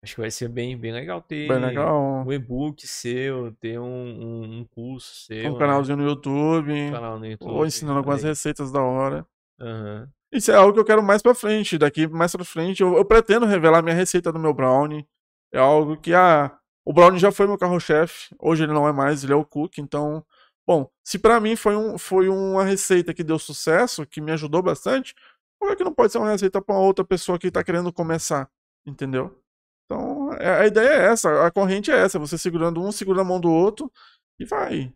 Acho 0.04 0.16
que 0.16 0.20
vai 0.20 0.32
ser 0.32 0.48
bem, 0.48 0.76
bem 0.76 0.92
legal 0.92 1.22
ter 1.22 1.46
Bem 1.46 1.60
legal. 1.60 2.24
um 2.26 2.32
e-book 2.32 2.84
seu, 2.88 3.52
ter 3.60 3.78
um, 3.78 3.84
um, 3.84 4.58
um 4.58 4.64
curso 4.64 5.14
seu, 5.26 5.48
Um 5.48 5.52
né? 5.52 5.58
canalzinho 5.60 5.96
no 5.96 6.04
YouTube. 6.04 6.72
Um 6.72 6.90
canal 6.90 7.18
no 7.20 7.26
YouTube. 7.26 7.50
Ou 7.52 7.64
ensinando 7.64 7.98
algumas 7.98 8.24
receitas 8.24 8.72
da 8.72 8.82
hora. 8.82 9.24
Aham. 9.62 10.08
Isso 10.32 10.50
é 10.50 10.54
algo 10.56 10.72
que 10.72 10.80
eu 10.80 10.84
quero 10.84 11.02
mais 11.02 11.22
pra 11.22 11.34
frente. 11.34 11.78
Daqui 11.78 12.06
mais 12.06 12.32
pra 12.32 12.44
frente, 12.44 12.82
eu, 12.82 12.96
eu 12.96 13.04
pretendo 13.04 13.46
revelar 13.46 13.82
minha 13.82 13.94
receita 13.94 14.32
do 14.32 14.38
meu 14.38 14.54
brownie. 14.54 15.06
É 15.52 15.58
algo 15.58 15.96
que, 15.98 16.14
ah, 16.14 16.58
o 16.84 16.92
brownie 16.92 17.20
já 17.20 17.30
foi 17.32 17.46
meu 17.46 17.58
carro-chefe. 17.58 18.34
Hoje 18.40 18.64
ele 18.64 18.72
não 18.72 18.88
é 18.88 18.92
mais, 18.92 19.24
ele 19.24 19.32
é 19.32 19.36
o 19.36 19.44
cookie. 19.44 19.80
Então, 19.82 20.24
bom, 20.66 20.90
se 21.04 21.18
pra 21.18 21.40
mim 21.40 21.54
foi, 21.56 21.76
um, 21.76 21.98
foi 21.98 22.28
uma 22.30 22.64
receita 22.64 23.14
que 23.14 23.22
deu 23.24 23.38
sucesso, 23.38 24.06
que 24.06 24.20
me 24.22 24.32
ajudou 24.32 24.62
bastante, 24.62 25.14
por 25.60 25.70
que 25.70 25.76
que 25.76 25.84
não 25.84 25.94
pode 25.94 26.12
ser 26.12 26.18
uma 26.18 26.30
receita 26.30 26.62
pra 26.62 26.76
outra 26.78 27.04
pessoa 27.04 27.38
que 27.38 27.50
tá 27.50 27.64
querendo 27.64 27.92
começar? 27.92 28.48
Entendeu? 28.86 29.38
Então, 29.86 30.32
é- 30.34 30.62
a 30.62 30.66
ideia 30.66 30.88
é 30.88 31.06
essa, 31.12 31.46
a 31.46 31.50
corrente 31.50 31.90
é 31.90 31.96
essa, 31.98 32.18
você 32.20 32.38
segurando 32.38 32.82
um, 32.82 32.92
segura 32.92 33.22
a 33.22 33.24
mão 33.24 33.40
do 33.40 33.50
outro 33.52 33.92
e 34.40 34.44
vai. 34.46 34.92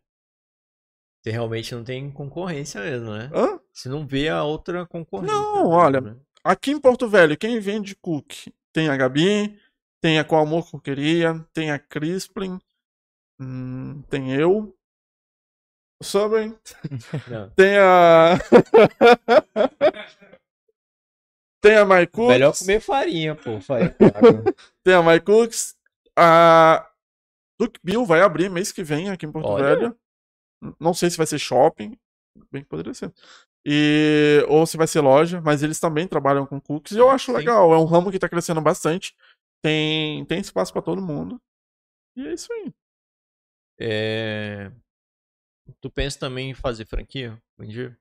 Você 1.27 1.33
realmente 1.33 1.75
não 1.75 1.83
tem 1.83 2.09
concorrência 2.09 2.81
mesmo, 2.81 3.11
né? 3.11 3.29
Hã? 3.35 3.59
Você 3.73 3.89
não 3.89 4.07
vê 4.07 4.29
a 4.29 4.45
outra 4.45 4.87
concorrência. 4.87 5.35
Não, 5.35 5.71
né? 5.71 5.75
olha, 5.75 6.17
Aqui 6.45 6.71
em 6.71 6.81
Porto 6.81 7.09
Velho, 7.09 7.37
quem 7.37 7.59
vende 7.59 7.97
cookie? 7.97 8.55
Tem 8.73 8.89
a 8.89 8.97
Gabi, 8.97 9.61
tem 10.01 10.21
a 10.21 10.25
Com 10.25 10.39
Amor 10.39 10.71
Coqueria, 10.71 11.45
tem 11.53 11.73
a 11.73 11.81
Crisplin, 11.81 12.61
hum, 13.41 14.05
tem 14.09 14.35
eu. 14.35 14.73
Não. 17.29 17.51
Tem 17.57 17.77
a. 17.77 18.39
tem 21.61 21.77
a 21.77 21.85
My 21.85 22.07
Cooks. 22.07 22.29
Melhor 22.29 22.57
comer 22.57 22.81
farinha, 22.81 23.35
pô. 23.35 23.61
Farinha. 23.61 23.97
Tem 24.85 24.95
a 24.95 25.03
My 25.03 25.19
Cooks. 25.19 25.75
A 26.17 26.89
Duke 27.59 27.81
Bill 27.83 28.05
vai 28.05 28.21
abrir 28.21 28.49
mês 28.49 28.71
que 28.71 28.85
vem 28.85 29.11
aqui 29.11 29.27
em 29.27 29.33
Porto 29.33 29.49
Olha. 29.49 29.75
Velho. 29.75 29.99
Não 30.81 30.95
sei 30.95 31.11
se 31.11 31.17
vai 31.17 31.27
ser 31.27 31.39
shopping. 31.39 31.97
Bem 32.51 32.63
que 32.63 32.69
poderia 32.69 32.95
ser. 32.95 33.13
E, 33.65 34.45
ou 34.49 34.67
se 34.67 34.77
vai 34.77 34.87
ser 34.87 35.01
loja, 35.01 35.41
mas 35.41 35.63
eles 35.63 35.81
também 35.81 36.07
trabalham 36.07 36.47
com 36.47 36.61
cookies. 36.61 36.97
E 36.97 37.01
eu 37.01 37.11
acho 37.11 37.33
Sim. 37.33 37.39
legal. 37.39 37.73
É 37.73 37.79
um 37.79 37.85
ramo 37.85 38.11
que 38.11 38.19
tá 38.19 38.29
crescendo 38.29 38.61
bastante. 38.61 39.15
Tem, 39.63 40.25
tem 40.27 40.41
espaço 40.41 40.73
pra 40.73 40.83
todo 40.83 41.03
mundo. 41.03 41.41
E 42.17 42.27
é 42.27 42.33
isso 42.33 42.53
aí. 42.53 42.73
É... 43.81 44.71
Tu 45.81 45.91
pensa 45.91 46.19
também 46.19 46.51
em 46.51 46.55
fazer 46.55 46.85
franquia 46.87 47.41
um 47.59 47.67
dia? 47.67 47.99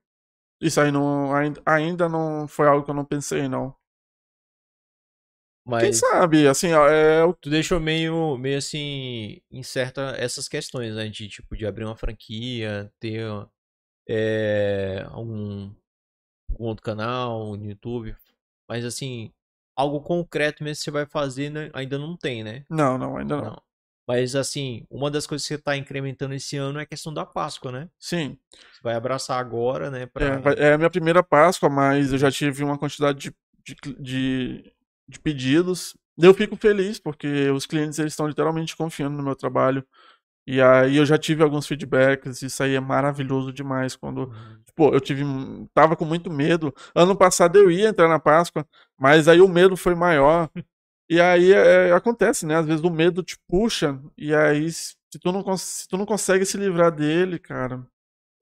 Isso 0.60 0.80
aí 0.80 0.90
não, 0.90 1.34
ainda, 1.34 1.62
ainda 1.66 2.08
não 2.08 2.48
foi 2.48 2.66
algo 2.66 2.84
que 2.84 2.90
eu 2.90 2.94
não 2.94 3.04
pensei, 3.04 3.48
não. 3.48 3.74
Quem 5.66 5.72
Mas 5.72 5.96
sabe, 5.98 6.46
assim, 6.46 6.68
é, 6.68 7.22
tu 7.40 7.50
deixou 7.50 7.80
meio, 7.80 8.38
meio 8.38 8.56
assim, 8.56 9.40
incerta 9.50 10.14
essas 10.16 10.48
questões, 10.48 10.94
né? 10.94 11.08
De 11.08 11.28
tipo, 11.28 11.56
de 11.56 11.66
abrir 11.66 11.84
uma 11.84 11.96
franquia, 11.96 12.88
ter 13.00 13.26
é, 14.08 15.04
um, 15.16 15.74
um 16.58 16.64
outro 16.64 16.84
canal 16.84 17.56
no 17.56 17.64
YouTube. 17.64 18.14
Mas 18.68 18.84
assim, 18.84 19.32
algo 19.76 20.00
concreto 20.00 20.62
mesmo 20.62 20.78
que 20.78 20.84
você 20.84 20.90
vai 20.92 21.04
fazer 21.04 21.50
né, 21.50 21.68
ainda 21.72 21.98
não 21.98 22.16
tem, 22.16 22.44
né? 22.44 22.64
não, 22.70 22.96
não, 22.96 23.16
ainda 23.16 23.36
não. 23.36 23.44
Não. 23.46 23.62
Mas 24.06 24.36
assim, 24.36 24.86
uma 24.88 25.10
das 25.10 25.26
coisas 25.26 25.46
que 25.48 25.54
você 25.54 25.60
tá 25.60 25.76
incrementando 25.76 26.32
esse 26.32 26.56
ano 26.56 26.78
é 26.78 26.82
a 26.82 26.86
questão 26.86 27.12
da 27.12 27.26
Páscoa, 27.26 27.72
né? 27.72 27.88
Sim, 27.98 28.38
Você 28.52 28.80
vai 28.80 28.94
abraçar 28.94 29.40
agora, 29.40 29.90
né? 29.90 30.06
Pra... 30.06 30.24
é, 30.24 30.68
é 30.68 30.72
a 30.74 30.78
minha 30.78 30.90
primeira 30.90 31.24
Páscoa, 31.24 31.68
mas 31.68 32.12
eu 32.12 32.18
já 32.18 32.30
tive 32.30 32.62
uma 32.62 32.78
quantidade 32.78 33.18
de, 33.18 33.34
de, 33.64 33.94
de, 34.00 34.72
de 35.08 35.20
pedidos. 35.20 35.96
Eu 36.18 36.32
fico 36.34 36.56
feliz, 36.56 36.98
porque 36.98 37.50
os 37.50 37.66
clientes 37.66 37.98
eles 37.98 38.12
estão 38.12 38.26
literalmente 38.28 38.76
confiando 38.76 39.16
no 39.16 39.22
meu 39.22 39.36
trabalho. 39.36 39.86
E 40.46 40.60
aí 40.62 40.96
eu 40.96 41.04
já 41.04 41.18
tive 41.18 41.42
alguns 41.42 41.66
feedbacks, 41.66 42.40
isso 42.42 42.62
aí 42.62 42.74
é 42.74 42.80
maravilhoso 42.80 43.52
demais. 43.52 43.96
Quando, 43.96 44.28
Uhum. 44.28 44.62
pô, 44.76 44.90
eu 44.94 45.00
tive, 45.00 45.24
tava 45.74 45.96
com 45.96 46.04
muito 46.04 46.30
medo. 46.30 46.72
Ano 46.94 47.16
passado 47.16 47.56
eu 47.58 47.70
ia 47.70 47.88
entrar 47.88 48.08
na 48.08 48.18
Páscoa, 48.20 48.66
mas 48.98 49.26
aí 49.28 49.40
o 49.40 49.48
medo 49.48 49.76
foi 49.76 49.94
maior. 49.94 50.50
E 51.08 51.20
aí 51.20 51.52
é, 51.52 51.92
acontece, 51.92 52.44
né? 52.44 52.56
Às 52.56 52.66
vezes 52.66 52.82
o 52.82 52.90
medo 52.90 53.22
te 53.22 53.36
puxa, 53.48 53.96
e 54.18 54.34
aí 54.34 54.68
se 54.72 54.96
tu 55.20 55.30
não, 55.30 55.56
se 55.56 55.86
tu 55.86 55.96
não 55.96 56.04
consegue 56.04 56.44
se 56.44 56.56
livrar 56.56 56.90
dele, 56.90 57.38
cara, 57.38 57.86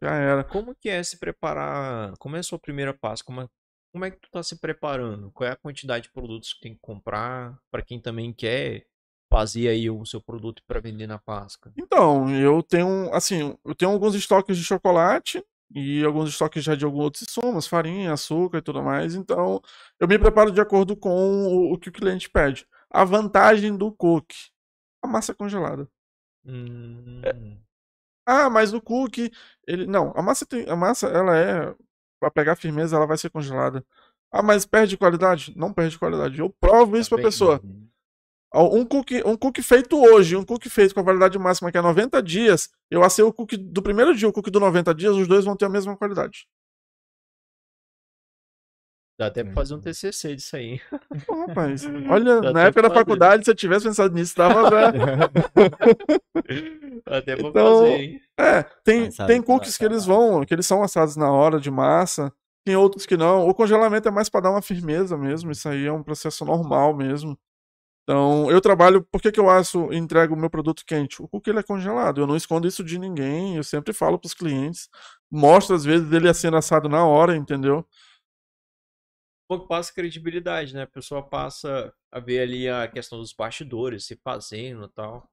já 0.03 0.15
era. 0.15 0.45
Como 0.45 0.75
que 0.75 0.89
é 0.89 1.03
se 1.03 1.19
preparar? 1.19 2.15
Como 2.19 2.37
é 2.37 2.41
a 2.41 2.43
sua 2.43 2.59
primeira 2.59 2.95
passo? 2.95 3.25
Como 3.25 3.43
é, 3.43 3.49
como 3.95 4.05
é 4.07 4.11
que 4.11 4.17
tu 4.17 4.29
tá 4.29 4.43
se 4.43 4.57
preparando? 4.57 5.31
Qual 5.31 5.49
é 5.49 5.53
a 5.53 5.57
quantidade 5.57 6.07
de 6.07 6.11
produtos 6.11 6.53
que 6.53 6.61
tem 6.63 6.75
que 6.75 6.81
comprar? 6.81 7.57
Para 7.71 7.81
quem 7.81 8.01
também 8.01 8.33
quer 8.33 8.85
fazer 9.31 9.69
aí 9.69 9.89
o 9.89 10.05
seu 10.05 10.21
produto 10.21 10.65
para 10.67 10.81
vender 10.81 11.07
na 11.07 11.17
Páscoa. 11.17 11.73
Então, 11.79 12.29
eu 12.35 12.61
tenho, 12.61 13.09
assim, 13.15 13.57
eu 13.65 13.73
tenho 13.73 13.93
alguns 13.93 14.17
estoques 14.17 14.57
de 14.57 14.65
chocolate 14.65 15.45
e 15.73 16.05
alguns 16.05 16.29
estoques 16.31 16.65
já 16.65 16.75
de 16.75 16.85
alguns 16.85 17.05
outros 17.05 17.23
insumos, 17.23 17.69
farinha, 17.69 18.13
açúcar 18.13 18.59
e 18.59 18.63
tudo 18.63 18.83
mais. 18.83 19.15
Então, 19.15 19.63
eu 20.01 20.09
me 20.09 20.19
preparo 20.19 20.51
de 20.51 20.61
acordo 20.61 20.97
com 20.97 21.73
o, 21.73 21.79
que 21.79 21.89
o 21.89 21.93
cliente 21.93 22.29
pede. 22.29 22.67
A 22.91 23.05
vantagem 23.05 23.77
do 23.77 23.93
cookie, 23.93 24.51
a 25.01 25.07
massa 25.07 25.33
congelada. 25.33 25.89
Hum, 26.45 27.23
Ah, 28.27 28.49
mas 28.49 28.73
o 28.73 28.81
cookie, 28.81 29.31
ele 29.69 29.87
não, 29.87 30.13
a 30.17 30.23
massa 30.23 30.47
tem, 30.47 30.69
a 30.69 30.75
massa 30.75 31.09
ela 31.09 31.37
é 31.37 31.75
para 32.25 32.31
pegar 32.31 32.57
firmeza, 32.57 32.97
ela 32.97 33.07
vai 33.07 33.18
ser 33.18 33.31
congelada. 33.31 33.85
Ah, 34.33 34.43
mas 34.43 34.64
perde 34.64 34.97
qualidade? 34.97 35.53
Não 35.57 35.72
perde 35.72 35.99
qualidade. 35.99 36.41
Eu 36.41 36.51
provo 36.61 36.97
isso 36.97 37.11
Tá 37.11 37.16
pra 37.16 37.22
bem, 37.22 37.27
pessoa. 37.27 37.61
Ó, 38.53 38.75
Um 38.75 38.85
cookie, 38.85 39.22
um 39.27 39.37
cookie 39.37 39.62
feito 39.62 40.01
hoje, 40.01 40.37
um 40.37 40.45
cookie 40.45 40.70
feito 40.70 40.95
com 40.95 41.01
a 41.01 41.05
validade 41.05 41.39
máxima 41.39 41.70
que 41.70 41.79
é 41.79 41.83
90 41.83 42.22
dias, 42.22 42.70
eu 42.91 43.03
assei 43.03 43.25
o 43.25 43.33
cookie 43.33 43.57
do 43.57 43.83
primeiro 43.83 44.14
dia, 44.14 44.29
o 44.29 44.33
cookie 44.33 44.51
do 44.51 44.61
90 44.61 44.95
dias, 44.95 45.14
os 45.14 45.29
dois 45.29 45.45
vão 45.45 45.57
ter 45.57 45.66
a 45.66 45.68
mesma 45.68 45.97
qualidade. 45.97 46.47
Dá 49.17 49.27
até 49.27 49.45
pra 49.45 49.53
fazer 49.53 49.75
um 49.75 49.81
TCC 49.81 50.35
disso 50.35 50.57
aí. 50.57 50.81
Pô, 51.27 51.35
rapaz, 51.47 51.85
olha, 52.11 52.41
Dá 52.41 52.53
na 52.53 52.62
época 52.65 52.83
da 52.83 52.89
fazer. 52.89 53.01
faculdade, 53.01 53.45
se 53.45 53.51
eu 53.51 53.55
tivesse 53.55 53.87
pensado 53.87 54.12
nisso, 54.15 54.35
dava 54.37 54.69
pra... 54.69 54.93
Dá 57.07 57.19
até 57.19 57.37
pra 57.37 57.49
Então, 57.49 57.79
fazer, 57.79 58.01
hein? 58.01 58.21
É, 58.39 58.62
tem, 58.85 59.09
tem 59.11 59.43
cookies 59.43 59.77
que 59.77 59.85
eles 59.85 60.05
vão, 60.05 60.45
que 60.45 60.53
eles 60.53 60.67
são 60.67 60.83
assados 60.83 61.17
na 61.17 61.31
hora 61.31 61.61
de 61.61 61.71
massa, 61.71 62.33
tem 62.67 62.75
outros 62.77 63.07
que 63.07 63.17
não. 63.17 63.49
O 63.49 63.55
congelamento 63.55 64.09
é 64.09 64.11
mais 64.11 64.29
para 64.29 64.41
dar 64.43 64.51
uma 64.51 64.62
firmeza 64.62 65.17
mesmo, 65.17 65.53
isso 65.53 65.69
aí 65.69 65.87
é 65.87 65.93
um 65.93 66.03
processo 66.03 66.45
normal 66.45 66.95
mesmo. 66.97 67.39
Então, 68.03 68.51
eu 68.51 68.61
trabalho, 68.61 69.03
por 69.11 69.23
que 69.23 69.33
que 69.33 69.41
eu 69.41 69.49
asso 69.49 69.91
e 69.93 69.97
entrego 69.97 70.35
o 70.35 70.39
meu 70.39 70.51
produto 70.51 70.83
quente? 70.87 71.23
O 71.23 71.29
cookie 71.29 71.51
ele 71.51 71.61
é 71.61 71.62
congelado, 71.62 72.21
eu 72.21 72.27
não 72.27 72.37
escondo 72.37 72.67
isso 72.69 72.85
de 72.85 72.99
ninguém, 72.99 73.57
eu 73.57 73.65
sempre 73.65 73.95
falo 73.95 74.19
pros 74.19 74.35
clientes, 74.35 74.89
mostro 75.31 75.75
às 75.75 75.85
vezes 75.85 76.11
ele 76.12 76.33
sendo 76.35 76.57
assado 76.57 76.89
na 76.89 77.07
hora, 77.07 77.35
entendeu? 77.37 77.87
Pouco 79.49 79.69
passa 79.69 79.93
credibilidade, 79.93 80.75
né? 80.75 80.83
A 80.83 80.87
pessoa 80.87 81.23
passa 81.23 81.93
a 82.11 82.21
ver 82.21 82.41
ali 82.41 82.69
a 82.69 82.89
questão 82.89 83.19
dos 83.19 83.33
bastidores, 83.33 84.07
se 84.07 84.17
fazendo 84.23 84.85
e 84.85 84.89
tal. 84.89 85.29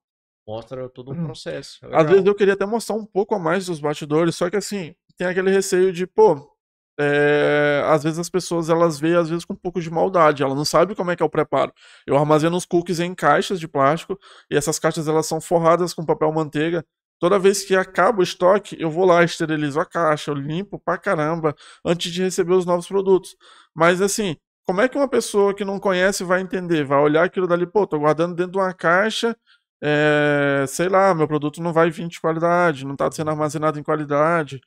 Mostra 0.47 0.89
todo 0.89 1.11
um 1.11 1.25
processo. 1.25 1.85
É 1.85 1.95
Às 1.95 2.09
vezes 2.09 2.25
eu 2.25 2.35
queria 2.35 2.55
até 2.55 2.65
mostrar 2.65 2.95
um 2.95 3.05
pouco 3.05 3.35
a 3.35 3.39
mais 3.39 3.67
dos 3.67 3.79
bastidores, 3.79 4.35
só 4.35 4.49
que 4.49 4.57
assim, 4.57 4.95
tem 5.15 5.27
aquele 5.27 5.51
receio 5.51 5.93
de, 5.93 6.07
pô, 6.07 6.51
é, 6.99 7.83
às 7.85 8.03
vezes 8.03 8.19
as 8.19 8.29
pessoas 8.29 8.69
elas 8.69 8.99
veem 8.99 9.15
às 9.15 9.29
vezes 9.29 9.45
com 9.45 9.53
um 9.53 9.57
pouco 9.57 9.79
de 9.79 9.89
maldade, 9.89 10.43
ela 10.43 10.53
não 10.53 10.65
sabe 10.65 10.93
como 10.95 11.11
é 11.11 11.15
que 11.15 11.23
é 11.23 11.25
o 11.25 11.29
preparo. 11.29 11.73
Eu 12.05 12.17
armazeno 12.17 12.57
os 12.57 12.65
cookies 12.65 12.99
em 12.99 13.13
caixas 13.15 13.59
de 13.59 13.67
plástico 13.67 14.19
e 14.49 14.55
essas 14.57 14.77
caixas 14.77 15.07
elas 15.07 15.25
são 15.25 15.39
forradas 15.39 15.93
com 15.93 16.05
papel 16.05 16.31
manteiga. 16.31 16.85
Toda 17.19 17.37
vez 17.37 17.63
que 17.63 17.75
acaba 17.75 18.19
o 18.19 18.23
estoque, 18.23 18.75
eu 18.79 18.89
vou 18.89 19.05
lá, 19.05 19.23
esterilizo 19.23 19.79
a 19.79 19.85
caixa, 19.85 20.31
eu 20.31 20.35
limpo 20.35 20.79
pra 20.79 20.97
caramba 20.97 21.55
antes 21.85 22.11
de 22.11 22.23
receber 22.23 22.53
os 22.53 22.65
novos 22.65 22.87
produtos. 22.87 23.35
Mas 23.75 24.01
assim, 24.01 24.35
como 24.67 24.81
é 24.81 24.89
que 24.89 24.97
uma 24.97 25.07
pessoa 25.07 25.53
que 25.53 25.65
não 25.65 25.79
conhece 25.79 26.23
vai 26.23 26.41
entender? 26.41 26.83
Vai 26.83 26.99
olhar 26.99 27.23
aquilo 27.23 27.47
dali, 27.47 27.65
pô, 27.65 27.87
tô 27.87 27.99
guardando 27.99 28.35
dentro 28.35 28.53
de 28.53 28.57
uma 28.57 28.73
caixa, 28.73 29.35
é, 29.83 30.65
sei 30.67 30.89
lá, 30.89 31.13
meu 31.13 31.27
produto 31.27 31.61
não 31.61 31.73
vai 31.73 31.89
vir 31.89 32.07
de 32.07 32.19
qualidade, 32.19 32.85
não 32.85 32.95
tá 32.95 33.11
sendo 33.11 33.29
armazenado 33.29 33.79
em 33.79 33.83
qualidade. 33.83 34.61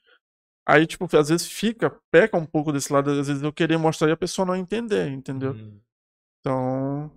Aí, 0.66 0.86
tipo, 0.86 1.04
às 1.16 1.28
vezes 1.28 1.46
fica, 1.46 1.94
peca 2.10 2.36
um 2.36 2.46
pouco 2.46 2.72
desse 2.72 2.92
lado, 2.92 3.10
às 3.10 3.28
vezes 3.28 3.42
eu 3.42 3.52
querer 3.52 3.76
mostrar 3.76 4.08
e 4.08 4.12
a 4.12 4.16
pessoa 4.16 4.46
não 4.46 4.56
entender, 4.56 5.08
entendeu? 5.08 5.52
Hum. 5.52 5.80
Então, 6.40 7.12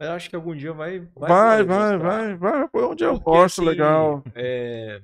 eu 0.00 0.12
acho 0.12 0.30
que 0.30 0.36
algum 0.36 0.54
dia 0.54 0.72
vai. 0.72 1.00
vai, 1.16 1.64
vai, 1.64 1.64
mostrar. 1.64 1.98
vai, 1.98 2.36
vai, 2.36 2.68
pô, 2.68 2.90
onde 2.90 3.04
eu 3.04 3.14
Porque, 3.14 3.24
posto, 3.24 3.62
assim, 3.62 3.68
legal. 3.68 4.22
É... 4.34 5.02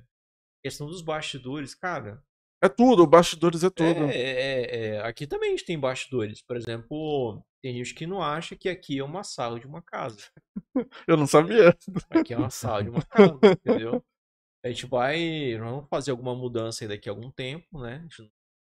Questão 0.62 0.87
dos 0.87 1.03
bastidores, 1.03 1.74
cara. 1.74 2.22
É 2.64 2.68
tudo, 2.68 3.06
bastidores 3.06 3.62
é 3.62 3.68
tudo. 3.68 4.04
É, 4.04 4.16
é, 4.16 4.76
é, 4.76 5.00
aqui 5.02 5.26
também 5.26 5.50
a 5.50 5.50
gente 5.50 5.66
tem 5.66 5.78
bastidores. 5.78 6.40
Por 6.40 6.56
exemplo, 6.56 7.44
tem 7.62 7.74
gente 7.74 7.92
que 7.94 8.06
não 8.06 8.22
acha 8.22 8.56
que 8.56 8.70
aqui 8.70 8.98
é 8.98 9.04
uma 9.04 9.22
sala 9.22 9.60
de 9.60 9.66
uma 9.66 9.82
casa. 9.82 10.16
Eu 11.06 11.14
não 11.18 11.26
sabia. 11.26 11.76
Aqui 12.08 12.32
é 12.32 12.38
uma 12.38 12.48
sala 12.48 12.82
de 12.82 12.88
uma 12.88 13.04
casa, 13.04 13.38
entendeu? 13.44 14.02
A 14.64 14.68
gente 14.68 14.86
vai. 14.86 15.58
Nós 15.58 15.70
vamos 15.72 15.88
fazer 15.90 16.10
alguma 16.10 16.34
mudança 16.34 16.84
aí 16.84 16.88
daqui 16.88 17.06
a 17.06 17.12
algum 17.12 17.30
tempo, 17.30 17.78
né? 17.82 17.96
A 17.96 18.02
gente 18.02 18.22
não 18.22 18.30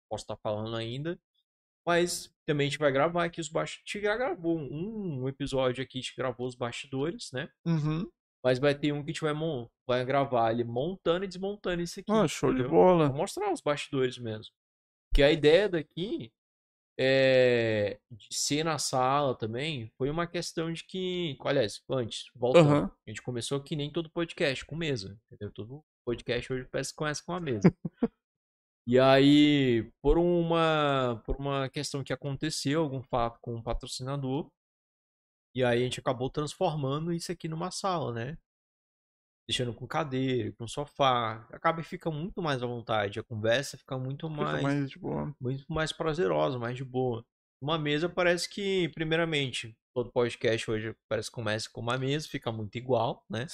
posso 0.09 0.23
estar 0.23 0.37
falando 0.37 0.75
ainda. 0.75 1.19
Mas 1.85 2.33
também 2.47 2.65
a 2.65 2.69
gente 2.71 2.79
vai 2.79 2.91
gravar 2.91 3.25
aqui 3.25 3.39
os 3.39 3.47
bastidores. 3.47 3.85
A 3.87 3.97
gente 3.97 4.03
já 4.05 4.17
gravou 4.17 4.57
um, 4.57 5.21
um 5.21 5.29
episódio 5.29 5.83
aqui, 5.83 5.99
a 5.99 6.01
gente 6.01 6.15
gravou 6.17 6.47
os 6.47 6.55
bastidores, 6.55 7.29
né? 7.31 7.47
Uhum. 7.63 8.09
Mas 8.43 8.59
vai 8.59 8.75
ter 8.75 8.91
um 8.91 8.97
que 9.03 9.11
a 9.11 9.13
gente 9.13 9.21
vai, 9.21 9.33
mon- 9.33 9.67
vai 9.87 10.03
gravar 10.03 10.51
ele 10.51 10.63
montando 10.63 11.23
e 11.23 11.27
desmontando 11.27 11.81
isso 11.81 11.99
aqui. 11.99 12.11
Ah, 12.11 12.27
show 12.27 12.49
de 12.49 12.59
entendeu? 12.59 12.71
bola. 12.77 13.07
Vou 13.07 13.17
mostrar 13.17 13.51
os 13.53 13.61
bastidores 13.61 14.17
mesmo. 14.17 14.53
Que 15.13 15.23
a 15.23 15.31
ideia 15.31 15.69
daqui 15.69 16.31
é 16.99 17.99
de 18.11 18.27
ser 18.31 18.63
na 18.63 18.77
sala 18.77 19.33
também 19.35 19.89
foi 19.97 20.09
uma 20.09 20.27
questão 20.27 20.71
de 20.71 20.83
que, 20.83 21.35
aliás, 21.41 21.81
antes, 21.89 22.29
voltando, 22.35 22.69
Aham. 22.69 22.91
a 23.07 23.09
gente 23.09 23.21
começou 23.21 23.59
que 23.61 23.75
nem 23.75 23.91
todo 23.91 24.09
podcast 24.11 24.63
com 24.65 24.75
mesa, 24.75 25.17
entendeu? 25.31 25.51
Todo 25.51 25.81
podcast 26.05 26.51
hoje 26.53 26.67
parece 26.71 26.91
que 26.91 26.97
começa 26.97 27.23
com 27.25 27.33
a 27.33 27.39
mesa. 27.39 27.73
E 28.85 28.99
aí, 28.99 29.89
por 30.01 30.17
uma 30.17 31.21
por 31.25 31.37
uma 31.37 31.69
questão 31.69 32.03
que 32.03 32.11
aconteceu, 32.11 32.81
algum 32.81 33.01
fato 33.01 33.39
com 33.41 33.55
um 33.55 33.63
patrocinador, 33.63 34.51
e 35.55 35.63
aí 35.63 35.81
a 35.81 35.83
gente 35.83 35.99
acabou 35.99 36.29
transformando 36.29 37.13
isso 37.13 37.31
aqui 37.31 37.47
numa 37.47 37.71
sala, 37.71 38.13
né? 38.13 38.37
Deixando 39.47 39.73
com 39.73 39.85
cadeira, 39.85 40.53
com 40.53 40.67
sofá. 40.67 41.45
Acaba 41.51 41.81
e 41.81 41.83
fica 41.83 42.09
muito 42.09 42.41
mais 42.41 42.63
à 42.63 42.65
vontade. 42.65 43.19
A 43.19 43.23
conversa 43.23 43.77
fica 43.77 43.97
muito 43.97 44.29
Fica 44.29 44.41
mais, 44.41 44.63
mais 44.63 44.89
de 44.89 44.97
boa. 44.97 45.35
muito 45.39 45.65
mais 45.71 45.91
prazerosa, 45.91 46.57
mais 46.57 46.77
de 46.77 46.83
boa. 46.85 47.25
Uma 47.61 47.77
mesa 47.77 48.07
parece 48.07 48.49
que, 48.49 48.89
primeiramente, 48.95 49.77
todo 49.93 50.11
podcast 50.11 50.69
hoje 50.71 50.95
parece 51.09 51.29
que 51.29 51.35
começa 51.35 51.69
com 51.71 51.81
uma 51.81 51.97
mesa, 51.97 52.27
fica 52.27 52.51
muito 52.51 52.77
igual, 52.77 53.25
né? 53.29 53.45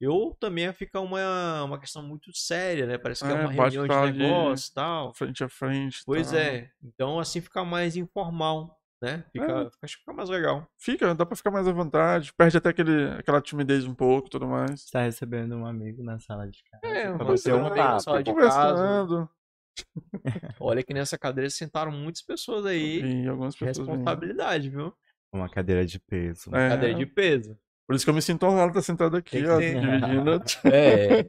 Eu 0.00 0.36
também 0.40 0.72
fica 0.72 1.00
uma, 1.00 1.64
uma 1.64 1.78
questão 1.80 2.02
muito 2.02 2.32
séria, 2.36 2.86
né? 2.86 2.98
Parece 2.98 3.24
que 3.24 3.30
é 3.30 3.32
É, 3.32 3.34
uma 3.34 3.50
reunião 3.52 3.86
de 3.86 4.18
negócio 4.18 4.70
e 4.70 4.74
tal. 4.74 5.14
Frente 5.14 5.42
a 5.42 5.48
frente. 5.48 6.02
Pois 6.04 6.30
tal. 6.30 6.38
é. 6.40 6.70
Então, 6.82 7.18
assim 7.18 7.40
fica 7.40 7.64
mais 7.64 7.96
informal, 7.96 8.77
né? 9.00 9.24
Fica, 9.32 9.44
É. 9.52 9.68
acho 9.82 9.94
que 9.96 10.00
fica 10.00 10.12
mais 10.12 10.28
legal. 10.28 10.66
Fica, 10.78 11.14
dá 11.14 11.24
pra 11.26 11.36
ficar 11.36 11.50
mais 11.50 11.66
à 11.68 11.72
vontade. 11.72 12.32
Perde 12.34 12.56
até 12.56 12.70
aquele, 12.70 13.10
aquela 13.18 13.40
timidez 13.40 13.84
um 13.84 13.94
pouco 13.94 14.28
e 14.28 14.30
tudo 14.30 14.46
mais. 14.46 14.84
Está 14.84 15.02
recebendo 15.02 15.54
um 15.56 15.66
amigo 15.66 16.02
na 16.02 16.18
sala 16.18 16.48
de 16.48 16.62
casa. 16.64 16.86
É, 16.86 17.12
pra 17.12 17.24
você 17.24 17.52
um 17.52 17.56
um 17.56 17.60
amigo 17.60 17.76
na 17.76 17.82
papo. 17.84 18.00
sala 18.00 18.22
de 18.22 18.30
Conversando. 18.32 19.30
Olha 20.60 20.82
que 20.82 20.92
nessa 20.92 21.16
cadeira 21.16 21.48
sentaram 21.50 21.92
muitas 21.92 22.22
pessoas 22.22 22.66
aí. 22.66 23.00
E 23.24 23.28
algumas 23.28 23.54
pessoas. 23.54 23.86
Responsabilidade, 23.88 24.68
viu? 24.70 24.92
Uma 25.32 25.48
cadeira 25.48 25.84
de 25.86 26.00
peso. 26.00 26.54
É. 26.54 26.68
Cadeira 26.70 26.94
de 26.98 27.06
peso. 27.06 27.56
Por 27.86 27.94
isso 27.94 28.04
que 28.04 28.10
eu 28.10 28.14
me 28.14 28.20
sinto 28.20 28.44
honrado 28.44 28.72
de 28.72 28.78
estar 28.78 28.92
sentado 28.92 29.16
aqui, 29.16 29.46
ó, 29.46 29.58
dividindo. 29.58 30.42
É. 30.72 31.24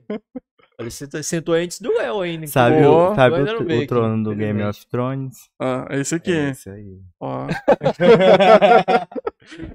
Tá- 1.12 1.22
sentou 1.22 1.56
antes 1.56 1.82
do 1.82 1.92
El 2.00 2.22
ainda. 2.22 2.48
Sabe, 2.48 2.82
Boa. 2.82 3.12
o, 3.12 3.16
sabe 3.16 3.36
o, 3.36 3.44
o 3.44 3.62
aqui, 3.62 3.86
trono 3.86 4.24
do 4.24 4.34
Game 4.36 4.64
of 4.64 4.88
Thrones? 4.88 5.38
Ah, 5.60 5.86
é 5.90 6.00
esse 6.00 6.16
aqui. 6.16 6.32
É 6.32 6.50
esse 6.52 6.70
aí. 6.70 7.00
Ó. 7.20 7.48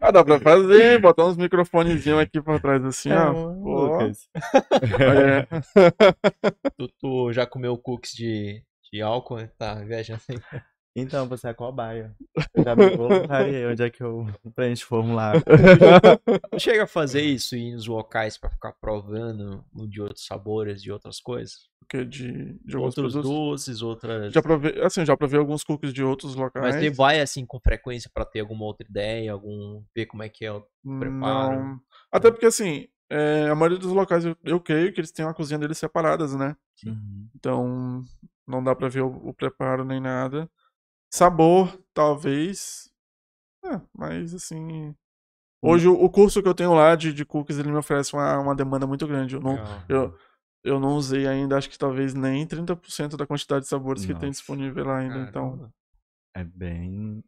Ah, 0.01 0.11
dá 0.13 0.23
pra 0.23 0.39
fazer, 0.39 1.01
botar 1.01 1.25
uns 1.27 1.37
microfonezinhos 1.37 2.21
aqui 2.21 2.41
por 2.41 2.61
trás 2.61 2.85
assim, 2.85 3.11
ó. 3.11 3.33
Pô, 3.33 3.87
Lucas. 3.87 4.29
é. 5.01 5.47
Tu, 6.79 6.89
tu 7.01 7.33
já 7.33 7.47
comeu 7.47 7.77
cookies 7.77 8.13
de, 8.15 8.63
de 8.93 9.03
álcool, 9.03 9.37
né? 9.39 9.51
Tá 9.59 9.75
viajando 9.77 10.21
aí. 10.29 10.39
Então, 10.95 11.27
você 11.29 11.49
é 11.49 11.55
cobaia. 11.55 12.15
Eu 12.55 12.65
já 12.65 12.77
me 12.77 12.97
voluntariei 12.97 13.67
onde 13.67 13.83
é 13.83 13.91
que 13.91 14.03
eu 14.03 14.27
preencho 14.55 14.87
formulário. 14.87 15.43
Chega 16.59 16.85
a 16.85 16.87
fazer 16.87 17.23
isso 17.23 17.57
e 17.57 17.71
ir 17.71 17.73
nos 17.75 17.87
locais 17.87 18.39
pra 18.39 18.51
ficar 18.51 18.73
provando 18.73 19.65
um 19.75 19.89
de 19.89 20.01
outros 20.01 20.25
sabores, 20.27 20.83
de 20.83 20.93
outras 20.93 21.21
coisas? 21.21 21.69
Porque 21.81 22.05
de, 22.05 22.59
de 22.65 22.77
Outros 22.77 23.13
doces, 23.15 23.83
outras. 23.83 24.33
Já 24.33 24.41
provei, 24.41 24.81
assim, 24.83 25.05
já 25.05 25.17
provei 25.17 25.39
alguns 25.39 25.63
cookies 25.63 25.93
de 25.93 26.03
outros 26.03 26.35
locais. 26.35 26.65
Mas 26.65 26.77
você 26.77 26.91
vai 26.91 27.21
assim 27.21 27.45
com 27.45 27.61
frequência 27.61 28.11
pra 28.13 28.25
ter 28.25 28.41
alguma 28.41 28.65
outra 28.65 28.87
ideia, 28.89 29.33
algum. 29.33 29.83
ver 29.95 30.07
como 30.07 30.23
é 30.23 30.29
que 30.29 30.45
é 30.47 30.53
o 30.53 30.65
preparo? 30.99 31.59
Não. 31.63 31.81
Até 32.11 32.31
porque, 32.31 32.47
assim, 32.47 32.89
é, 33.11 33.49
a 33.49 33.55
maioria 33.55 33.79
dos 33.79 33.93
locais 33.93 34.25
eu, 34.25 34.37
eu 34.45 34.61
creio 34.61 34.93
que 34.93 35.01
eles 35.01 35.13
têm 35.13 35.25
uma 35.25 35.35
cozinha 35.35 35.59
deles 35.59 35.77
separadas, 35.79 36.35
né? 36.35 36.57
Uhum. 36.87 37.29
Então, 37.35 38.03
não 38.47 38.63
dá 38.63 38.75
pra 38.75 38.89
ver 38.89 39.03
o, 39.03 39.29
o 39.29 39.35
preparo 39.35 39.85
nem 39.85 40.01
nada. 40.01 40.51
Sabor, 41.15 41.79
talvez. 41.95 42.91
É, 43.65 43.81
mas 43.97 44.35
assim. 44.35 44.93
Hoje, 45.63 45.87
o 45.87 45.95
o 45.95 46.11
curso 46.11 46.43
que 46.43 46.49
eu 46.49 46.55
tenho 46.55 46.75
lá 46.75 46.97
de, 46.97 47.13
de 47.13 47.25
cookies, 47.25 47.57
ele 47.59 47.71
me 47.71 47.79
oferece 47.79 48.13
uma, 48.15 48.39
uma 48.41 48.55
demanda 48.55 48.85
muito 48.85 49.07
grande. 49.07 49.37
Eu 49.37 49.41
não, 49.41 49.57
eu, 49.89 50.13
eu 50.65 50.81
não 50.81 50.97
usei 50.97 51.27
ainda, 51.29 51.57
acho 51.57 51.71
que 51.71 51.79
talvez 51.79 52.15
nem 52.15 52.45
30% 52.45 53.17
da 53.17 53.27
quantidade 53.29 53.63
de 53.63 53.69
sabores 53.69 54.03
que 54.05 54.09
tem 54.09 54.29
Nossa. 54.29 54.31
disponível 54.31 54.85
lá 54.85 54.99
ainda. 54.99 55.19
Então, 55.21 55.51
Caramba. 55.53 55.71
É 56.37 56.43
bem. 56.43 57.23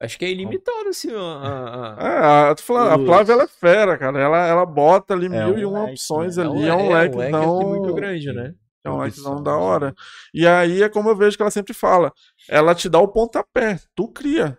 Acho 0.00 0.18
que 0.18 0.24
é 0.24 0.30
ilimitado, 0.32 0.88
assim, 0.88 1.10
a- 1.12 1.96
É, 2.00 2.50
a, 2.50 2.54
tô 2.56 2.62
falando, 2.64 2.90
a 2.90 3.06
Flávia 3.06 3.32
ela 3.34 3.44
é 3.44 3.48
fera, 3.48 3.96
cara. 3.96 4.18
Ela, 4.18 4.46
ela 4.46 4.66
bota 4.66 5.14
ali 5.14 5.28
É 5.28 5.44
mil 5.46 5.54
um 5.54 5.58
e 5.58 5.64
uma 5.64 5.80
leque, 5.82 5.92
opções 5.92 6.36
né? 6.36 6.44
ali. 6.44 6.68
É 6.68 6.74
um 6.74 6.92
leque, 6.92 7.20
assim, 7.20 7.30
não. 7.30 7.68
muito 7.68 7.94
grande, 7.94 8.32
né? 8.32 8.54
É 8.84 8.90
um 8.90 8.94
opções, 8.94 9.16
lequezão 9.16 9.42
da 9.42 9.56
hora. 9.56 9.94
E 10.32 10.46
aí 10.46 10.82
é 10.82 10.88
como 10.88 11.08
eu 11.08 11.16
vejo 11.16 11.36
que 11.36 11.42
ela 11.42 11.50
sempre 11.50 11.74
fala. 11.74 12.12
Ela 12.48 12.74
te 12.74 12.88
dá 12.88 12.98
o 12.98 13.08
pontapé. 13.08 13.80
Tu 13.94 14.08
cria. 14.08 14.58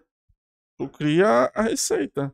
Tu 0.78 0.88
cria 0.90 1.52
a 1.54 1.62
receita. 1.64 2.34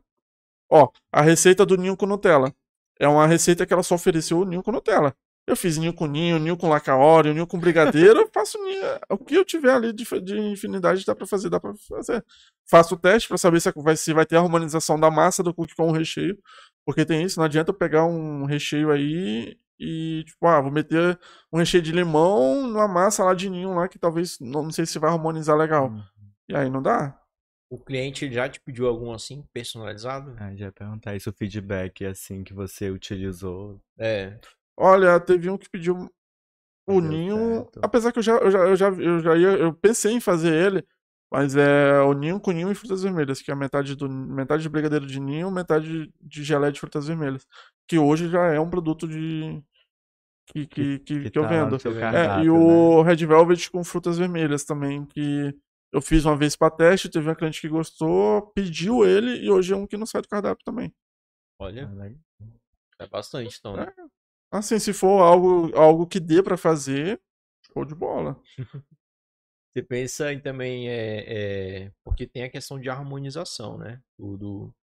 Ó, 0.70 0.88
a 1.12 1.22
receita 1.22 1.64
do 1.64 1.76
ninho 1.76 1.96
com 1.96 2.06
Nutella. 2.06 2.52
É 2.98 3.06
uma 3.08 3.26
receita 3.26 3.66
que 3.66 3.72
ela 3.72 3.82
só 3.82 3.94
ofereceu 3.94 4.38
o 4.38 4.44
ninho 4.44 4.62
com 4.62 4.72
Nutella. 4.72 5.14
Eu 5.46 5.56
fiz 5.56 5.78
ninho 5.78 5.94
com 5.94 6.06
ninho, 6.06 6.40
ninho 6.40 6.56
com 6.56 6.68
lacaório, 6.68 7.32
ninho 7.32 7.46
com 7.46 7.58
brigadeiro, 7.58 8.20
eu 8.20 8.30
faço 8.34 8.58
ninho. 8.64 8.82
O 9.08 9.16
que 9.16 9.36
eu 9.36 9.44
tiver 9.44 9.72
ali 9.72 9.92
de, 9.92 10.04
de 10.20 10.38
infinidade 10.40 11.04
dá 11.06 11.14
pra 11.14 11.24
fazer, 11.24 11.48
dá 11.48 11.60
pra 11.60 11.72
fazer. 11.88 12.24
Faço 12.68 12.96
o 12.96 12.98
teste 12.98 13.28
pra 13.28 13.38
saber 13.38 13.60
se 13.60 13.70
vai, 13.76 13.96
se 13.96 14.12
vai 14.12 14.26
ter 14.26 14.36
a 14.36 14.40
harmonização 14.40 14.98
da 14.98 15.08
massa 15.08 15.44
do 15.44 15.54
cookie 15.54 15.76
com 15.76 15.88
o 15.88 15.92
recheio. 15.92 16.36
Porque 16.84 17.04
tem 17.04 17.22
isso, 17.22 17.38
não 17.38 17.46
adianta 17.46 17.70
eu 17.70 17.74
pegar 17.74 18.04
um 18.06 18.44
recheio 18.44 18.90
aí 18.90 19.56
e, 19.78 20.24
tipo, 20.26 20.46
ah, 20.46 20.60
vou 20.60 20.70
meter 20.70 21.18
um 21.52 21.58
recheio 21.58 21.82
de 21.82 21.92
limão 21.92 22.66
numa 22.66 22.88
massa 22.88 23.24
lá 23.24 23.34
de 23.34 23.50
ninho 23.50 23.74
lá 23.74 23.88
que 23.88 23.98
talvez, 23.98 24.38
não, 24.40 24.64
não 24.64 24.70
sei 24.70 24.86
se 24.86 24.98
vai 24.98 25.10
harmonizar 25.10 25.56
legal. 25.56 25.88
Hum. 25.90 26.02
E 26.48 26.56
aí 26.56 26.70
não 26.70 26.82
dá. 26.82 27.20
O 27.68 27.78
cliente 27.78 28.32
já 28.32 28.48
te 28.48 28.60
pediu 28.60 28.86
algum 28.86 29.12
assim, 29.12 29.44
personalizado? 29.52 30.36
Ah, 30.38 30.54
já 30.54 30.66
ia 30.66 30.72
perguntar 30.72 31.16
isso, 31.16 31.30
o 31.30 31.32
feedback 31.32 32.04
assim 32.04 32.44
que 32.44 32.54
você 32.54 32.90
utilizou. 32.90 33.80
É. 33.98 34.38
Olha, 34.76 35.18
teve 35.18 35.50
um 35.50 35.58
que 35.58 35.68
pediu 35.68 36.08
o 36.86 37.00
Deu 37.00 37.10
ninho, 37.10 37.56
certo. 37.56 37.80
apesar 37.82 38.12
que 38.12 38.20
eu 38.20 38.22
já, 38.22 38.36
eu 38.36 38.50
já, 38.50 38.58
eu 38.60 38.76
já, 38.76 38.88
eu 38.88 39.20
já 39.20 39.36
ia, 39.36 39.48
eu 39.58 39.74
pensei 39.74 40.12
em 40.12 40.20
fazer 40.20 40.54
ele, 40.54 40.86
mas 41.30 41.56
é 41.56 42.00
o 42.00 42.12
ninho 42.12 42.40
com 42.40 42.52
ninho 42.52 42.70
e 42.70 42.74
frutas 42.74 43.02
vermelhas, 43.02 43.42
que 43.42 43.50
é 43.50 43.54
metade 43.54 43.94
do 43.94 44.08
metade 44.08 44.62
de 44.62 44.68
brigadeiro 44.68 45.06
de 45.06 45.20
ninho, 45.20 45.50
metade 45.50 46.12
de 46.20 46.44
geleia 46.44 46.72
de 46.72 46.80
frutas 46.80 47.06
vermelhas, 47.06 47.46
que 47.88 47.98
hoje 47.98 48.28
já 48.28 48.46
é 48.52 48.60
um 48.60 48.70
produto 48.70 49.06
de 49.08 49.62
que 50.46 50.66
que, 50.66 50.98
que, 51.00 51.30
que 51.30 51.38
eu 51.38 51.42
tá 51.42 51.48
vendo. 51.48 51.76
É, 51.76 51.88
É, 51.88 52.00
cardápio, 52.00 52.44
e 52.44 52.50
né? 52.50 52.56
o 52.56 53.02
Red 53.02 53.26
Velvet 53.26 53.70
com 53.70 53.82
frutas 53.82 54.18
vermelhas 54.18 54.64
também, 54.64 55.04
que 55.06 55.54
eu 55.92 56.00
fiz 56.00 56.24
uma 56.24 56.36
vez 56.36 56.54
pra 56.54 56.70
teste, 56.70 57.08
teve 57.08 57.28
uma 57.28 57.34
cliente 57.34 57.60
que 57.60 57.68
gostou, 57.68 58.42
pediu 58.52 59.04
ele 59.04 59.44
e 59.44 59.50
hoje 59.50 59.72
é 59.72 59.76
um 59.76 59.86
que 59.86 59.96
não 59.96 60.06
sai 60.06 60.22
do 60.22 60.28
cardápio 60.28 60.64
também. 60.64 60.92
Olha, 61.58 61.90
Ah, 61.90 63.04
é 63.04 63.06
bastante, 63.08 63.56
então. 63.58 63.76
né? 63.76 63.92
Assim, 64.50 64.78
se 64.78 64.92
for 64.92 65.20
algo, 65.22 65.74
algo 65.76 66.06
que 66.06 66.20
dê 66.20 66.42
pra 66.42 66.56
fazer, 66.56 67.20
show 67.72 67.84
de 67.84 67.94
bola. 67.94 68.40
Você 69.76 69.82
pensa 69.82 70.32
em 70.32 70.40
também, 70.40 70.88
é, 70.88 71.84
é, 71.84 71.92
porque 72.02 72.26
tem 72.26 72.44
a 72.44 72.48
questão 72.50 72.80
de 72.80 72.88
harmonização, 72.88 73.76
né? 73.76 74.00
Do, 74.18 74.38
do- 74.38 74.74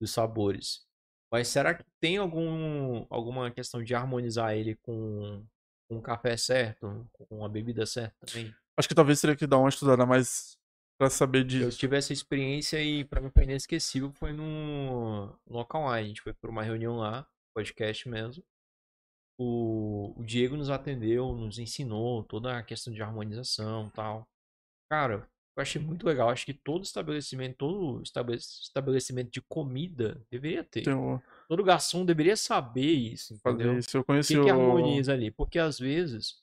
dos 0.00 0.10
sabores. 0.10 0.84
Mas 1.32 1.46
será 1.46 1.72
que 1.74 1.84
tem 2.00 2.16
algum, 2.16 3.06
alguma 3.08 3.52
questão 3.52 3.84
de 3.84 3.94
harmonizar 3.94 4.52
ele 4.56 4.74
com, 4.82 5.46
com 5.88 5.98
o 5.98 6.02
café 6.02 6.36
certo? 6.36 7.08
Com 7.12 7.44
a 7.44 7.48
bebida 7.48 7.86
certa 7.86 8.16
também? 8.26 8.52
Acho 8.76 8.88
que 8.88 8.94
talvez 8.96 9.20
teria 9.20 9.36
que 9.36 9.46
dar 9.46 9.58
uma 9.58 9.68
estudada 9.68 10.04
mais 10.04 10.58
pra 10.98 11.08
saber 11.08 11.42
Eu 11.42 11.44
disso. 11.44 11.78
tive 11.78 11.96
essa 11.96 12.12
experiência 12.12 12.82
e 12.82 13.04
pra 13.04 13.20
mim 13.20 13.30
foi 13.30 13.44
inesquecível. 13.44 14.12
Foi 14.12 14.32
no, 14.32 15.26
no 15.26 15.38
local 15.56 15.82
online. 15.82 16.04
A 16.04 16.08
gente 16.08 16.20
foi 16.22 16.34
pra 16.34 16.50
uma 16.50 16.64
reunião 16.64 16.96
lá, 16.96 17.24
podcast 17.54 18.08
mesmo. 18.08 18.42
O, 19.38 20.12
o 20.20 20.24
Diego 20.24 20.56
nos 20.56 20.68
atendeu, 20.68 21.32
nos 21.32 21.58
ensinou 21.60 22.24
toda 22.24 22.58
a 22.58 22.62
questão 22.62 22.92
de 22.92 23.02
harmonização 23.02 23.86
e 23.86 23.90
tal. 23.92 24.28
Cara, 24.92 25.26
eu 25.56 25.62
achei 25.62 25.80
muito 25.80 26.04
legal. 26.06 26.28
Acho 26.28 26.44
que 26.44 26.52
todo 26.52 26.84
estabelecimento, 26.84 27.56
todo 27.56 28.02
estabele- 28.02 28.36
estabelecimento 28.38 29.30
de 29.30 29.40
comida 29.40 30.20
deveria 30.30 30.62
ter. 30.62 30.82
Tem 30.82 30.92
o- 30.94 31.18
Todo 31.48 31.64
garçom 31.64 32.04
deveria 32.04 32.36
saber 32.36 32.92
isso, 32.92 33.32
entendeu? 33.32 33.78
isso. 33.78 33.96
Eu 33.96 34.02
O 34.02 34.04
conheci 34.04 34.34
que, 34.34 34.40
que 34.44 34.50
o. 34.50 34.52
harmoniza 34.52 35.14
ali? 35.14 35.30
Porque 35.30 35.58
às 35.58 35.78
vezes 35.78 36.34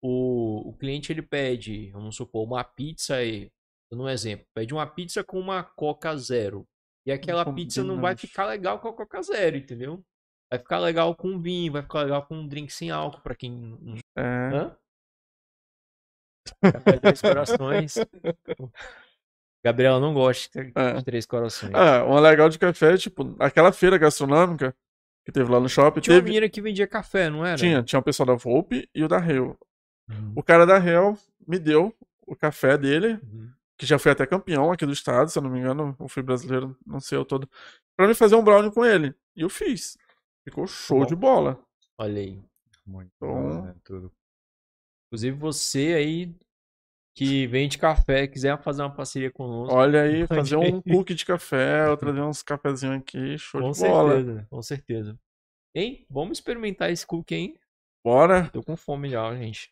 o, 0.00 0.68
o 0.68 0.72
cliente 0.74 1.10
ele 1.12 1.22
pede, 1.22 1.90
vamos 1.90 2.14
supor, 2.14 2.44
uma 2.46 2.62
pizza 2.62 3.16
aí, 3.16 3.50
dando 3.90 4.04
um 4.04 4.08
exemplo, 4.08 4.46
pede 4.54 4.72
uma 4.72 4.86
pizza 4.86 5.24
com 5.24 5.40
uma 5.40 5.64
Coca 5.64 6.16
Zero. 6.16 6.64
E 7.04 7.10
aquela 7.10 7.44
pizza 7.52 7.82
não 7.82 8.00
vai 8.00 8.14
ficar 8.16 8.46
legal 8.46 8.78
com 8.78 8.86
a 8.88 8.92
Coca 8.92 9.20
Zero, 9.22 9.56
entendeu? 9.56 10.04
Vai 10.52 10.60
ficar 10.60 10.78
legal 10.78 11.16
com 11.16 11.40
vinho, 11.40 11.72
vai 11.72 11.82
ficar 11.82 12.02
legal 12.02 12.24
com 12.26 12.36
um 12.36 12.46
drink 12.46 12.72
sem 12.72 12.92
álcool, 12.92 13.20
pra 13.22 13.34
quem. 13.34 13.50
não- 13.50 13.96
É. 14.16 14.50
Hã? 14.54 14.76
Café 16.60 16.98
Três 16.98 17.20
Corações. 17.20 17.94
Gabriela 19.64 19.98
não 20.00 20.14
gosta 20.14 20.64
de 20.64 20.72
É. 20.74 21.00
Três 21.02 21.26
Corações. 21.26 21.72
Ah, 21.74 22.04
uma 22.04 22.20
legal 22.20 22.48
de 22.48 22.58
café, 22.58 22.96
tipo, 22.96 23.34
aquela 23.38 23.72
feira 23.72 23.98
gastronômica 23.98 24.74
que 25.24 25.32
teve 25.32 25.50
lá 25.50 25.60
no 25.60 25.68
shopping, 25.68 26.00
Tinha 26.00 26.14
uma 26.14 26.20
teve. 26.22 26.30
menina 26.30 26.48
que 26.48 26.60
vendia 26.62 26.86
café, 26.86 27.28
não 27.28 27.44
era? 27.44 27.56
Tinha, 27.56 27.82
tinha 27.82 27.98
o 27.98 28.02
pessoal 28.02 28.26
da 28.26 28.34
Volpe 28.34 28.88
e 28.94 29.02
o 29.04 29.08
da 29.08 29.18
Rio. 29.18 29.58
Uhum. 30.08 30.32
O 30.36 30.42
cara 30.42 30.64
da 30.64 30.78
Rio 30.78 31.18
me 31.46 31.58
deu 31.58 31.94
o 32.26 32.34
café 32.36 32.78
dele, 32.78 33.18
Uhum. 33.22 33.50
que 33.76 33.84
já 33.84 33.98
foi 33.98 34.12
até 34.12 34.24
campeão 34.26 34.70
aqui 34.72 34.86
do 34.86 34.92
estado, 34.92 35.28
se 35.30 35.38
eu 35.38 35.42
não 35.42 35.50
me 35.50 35.58
engano, 35.58 35.94
ou 35.98 36.08
fui 36.08 36.22
brasileiro, 36.22 36.76
não 36.86 37.00
sei 37.00 37.18
eu 37.18 37.24
todo, 37.24 37.48
pra 37.96 38.06
me 38.06 38.14
fazer 38.14 38.36
um 38.36 38.42
brownie 38.44 38.72
com 38.72 38.84
ele. 38.84 39.14
E 39.36 39.42
eu 39.42 39.50
fiz. 39.50 39.98
Ficou 40.44 40.66
show 40.66 41.00
Bom. 41.00 41.06
de 41.06 41.14
bola. 41.16 41.58
Olha 41.98 42.20
aí. 42.20 42.40
Muito 42.86 43.10
Então- 43.16 43.28
bom, 43.28 43.62
né? 43.64 43.74
Tudo. 43.84 44.10
Inclusive 45.08 45.36
você 45.36 45.94
aí 45.94 46.34
que 47.16 47.46
vende 47.48 47.78
café, 47.78 48.26
quiser 48.28 48.56
fazer 48.62 48.82
uma 48.82 48.94
parceria 48.94 49.30
conosco. 49.30 49.74
Olha 49.74 50.02
aí, 50.02 50.26
fazer 50.28 50.56
um 50.56 50.80
cookie 50.80 51.14
de 51.14 51.24
café, 51.24 51.86
eu 51.88 51.96
trazer 51.98 52.20
uns 52.20 52.42
cafezinhos 52.42 52.96
aqui, 52.98 53.36
show 53.38 53.60
com 53.60 53.72
de 53.72 53.80
bola. 53.80 54.14
certeza, 54.14 54.46
com 54.48 54.62
certeza. 54.62 55.18
Hein? 55.74 56.06
Vamos 56.08 56.38
experimentar 56.38 56.90
esse 56.90 57.06
cookie, 57.06 57.34
hein? 57.34 57.54
Bora. 58.04 58.48
Tô 58.50 58.62
com 58.62 58.76
fome 58.76 59.08
já, 59.10 59.34
gente. 59.34 59.70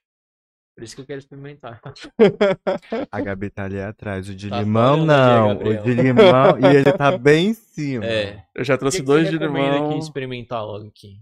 Por 0.77 0.85
isso 0.85 0.95
que 0.95 1.01
eu 1.01 1.07
quero 1.07 1.21
experimentar. 1.21 1.81
A 3.11 3.21
Gabi 3.21 3.49
tá 3.49 3.65
ali 3.65 3.81
atrás. 3.81 4.29
O 4.29 4.35
de 4.35 4.51
Tá 4.51 4.61
limão, 4.61 5.07
não. 5.07 5.49
Gabriel. 5.49 5.81
O 5.81 5.85
de 5.85 5.95
limão. 5.95 6.59
e 6.61 6.77
ele 6.77 6.93
tá 6.93 7.17
bem 7.17 7.49
em 7.49 7.55
cima. 7.55 8.05
É. 8.05 8.45
Eu 8.55 8.63
já 8.63 8.75
que 8.75 8.81
trouxe 8.81 8.99
que 8.99 9.07
você 9.07 9.13
dois 9.13 9.31
de 9.31 9.39
recomenda 9.39 9.75
limão. 9.77 9.91
aqui 9.91 9.99
experimentar 10.01 10.65
logo 10.67 10.87
aqui? 10.89 11.19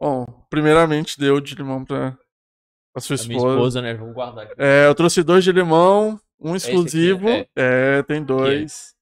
Bom, 0.00 0.24
primeiramente 0.50 1.18
deu 1.20 1.40
de 1.40 1.54
limão 1.54 1.84
pra, 1.84 2.18
pra 2.96 3.00
sua 3.02 3.16
A 3.16 3.26
minha 3.28 3.36
esposa. 3.36 3.54
esposa, 3.54 3.82
né? 3.82 3.94
Vamos 3.94 4.14
guardar 4.14 4.46
aqui. 4.46 4.54
É, 4.56 4.86
eu 4.86 4.94
trouxe 4.94 5.22
dois 5.22 5.44
de 5.44 5.52
limão, 5.52 6.18
um 6.40 6.54
aqui, 6.54 6.56
exclusivo. 6.56 7.28
é. 7.28 7.46
É, 7.54 8.02
tem 8.04 8.24
dois. 8.24 8.94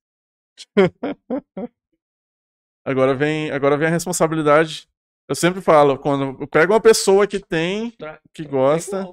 agora 2.84 3.14
vem, 3.14 3.52
agora 3.52 3.76
vem 3.76 3.86
a 3.86 3.90
responsabilidade. 3.90 4.88
Eu 5.28 5.34
sempre 5.36 5.60
falo, 5.60 5.96
quando 5.96 6.36
eu 6.42 6.48
pego 6.48 6.72
uma 6.72 6.80
pessoa 6.80 7.26
que 7.26 7.38
tem, 7.38 7.96
que 8.32 8.44
gosta. 8.44 9.06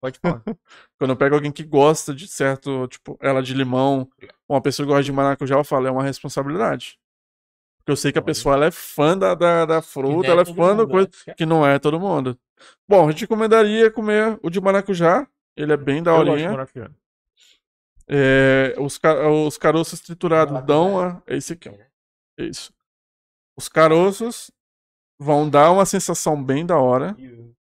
Pode 0.00 0.18
falar. 0.20 0.42
quando 0.98 1.10
eu 1.10 1.16
pego 1.16 1.34
alguém 1.34 1.50
que 1.50 1.64
gosta 1.64 2.14
de 2.14 2.28
certo, 2.28 2.86
tipo, 2.86 3.18
ela 3.20 3.42
de 3.42 3.54
limão, 3.54 4.08
uma 4.48 4.62
pessoa 4.62 4.86
que 4.86 4.92
gosta 4.92 5.02
de 5.04 5.12
maracujá, 5.12 5.56
eu 5.56 5.64
falo, 5.64 5.88
é 5.88 5.90
uma 5.90 6.04
responsabilidade. 6.04 6.96
Porque 7.86 7.92
eu 7.92 7.96
sei 7.96 8.10
que 8.10 8.18
a 8.18 8.22
pessoa 8.22 8.56
ela 8.56 8.66
é 8.66 8.70
fã 8.72 9.16
da, 9.16 9.32
da, 9.32 9.64
da 9.64 9.80
fruta, 9.80 10.26
não 10.26 10.32
ela 10.32 10.42
é 10.42 10.44
fã 10.44 10.74
da 10.76 10.84
coisa. 10.84 11.08
né? 11.24 11.34
que 11.34 11.46
não 11.46 11.64
é 11.64 11.78
todo 11.78 12.00
mundo. 12.00 12.36
Bom, 12.88 13.06
a 13.06 13.12
gente 13.12 13.20
recomendaria 13.20 13.88
comer 13.92 14.36
o 14.42 14.50
de 14.50 14.60
maracujá. 14.60 15.24
Ele 15.56 15.72
é 15.72 15.76
bem 15.76 16.02
daorinha. 16.02 16.50
maracujá. 16.50 16.90
É, 18.08 18.74
os, 18.78 18.98
os 19.46 19.56
caroços 19.56 20.00
triturados 20.00 20.52
Maracujá. 20.52 20.66
dão 20.76 20.98
a. 21.00 21.22
É 21.28 21.36
esse 21.36 21.52
aqui, 21.52 21.68
ó. 21.68 21.74
É 22.38 22.44
isso. 22.44 22.72
Os 23.56 23.68
caroços 23.68 24.50
vão 25.16 25.48
dar 25.48 25.70
uma 25.70 25.86
sensação 25.86 26.42
bem 26.42 26.66
da 26.66 26.76
hora. 26.78 27.16
O- 27.16 27.54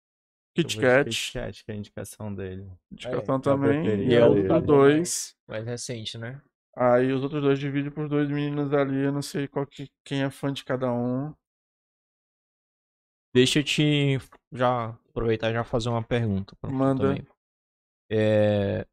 Kit 0.55 0.79
Kat, 0.79 1.09
Kit 1.09 1.33
Kat, 1.33 1.65
que 1.65 1.71
é 1.71 1.73
a 1.75 1.77
indicação 1.77 2.33
dele. 2.33 2.65
indicação 2.91 3.35
É, 3.35 3.37
é 3.37 3.37
o 3.37 3.39
também. 3.41 3.85
E 3.85 3.91
é 3.91 3.93
dele. 3.93 4.21
outros 4.23 4.63
dois. 4.63 5.35
Mais 5.47 5.65
recente, 5.65 6.17
né? 6.17 6.41
Aí 6.75 7.13
os 7.13 7.23
outros 7.23 7.41
dois 7.41 7.57
dividem 7.57 7.89
por 7.89 8.09
dois 8.09 8.29
meninos 8.29 8.73
ali. 8.73 9.03
Eu 9.03 9.11
não 9.11 9.21
sei 9.21 9.47
qual 9.47 9.65
que, 9.65 9.89
quem 10.03 10.23
é 10.23 10.29
fã 10.29 10.51
de 10.51 10.65
cada 10.65 10.91
um. 10.91 11.33
Deixa 13.33 13.59
eu 13.59 13.63
te 13.63 14.19
já 14.51 14.89
aproveitar 15.09 15.49
e 15.51 15.53
já 15.53 15.63
fazer 15.63 15.89
uma 15.89 16.03
pergunta. 16.03 16.55
Manda. 16.63 17.15
É, 18.09 18.85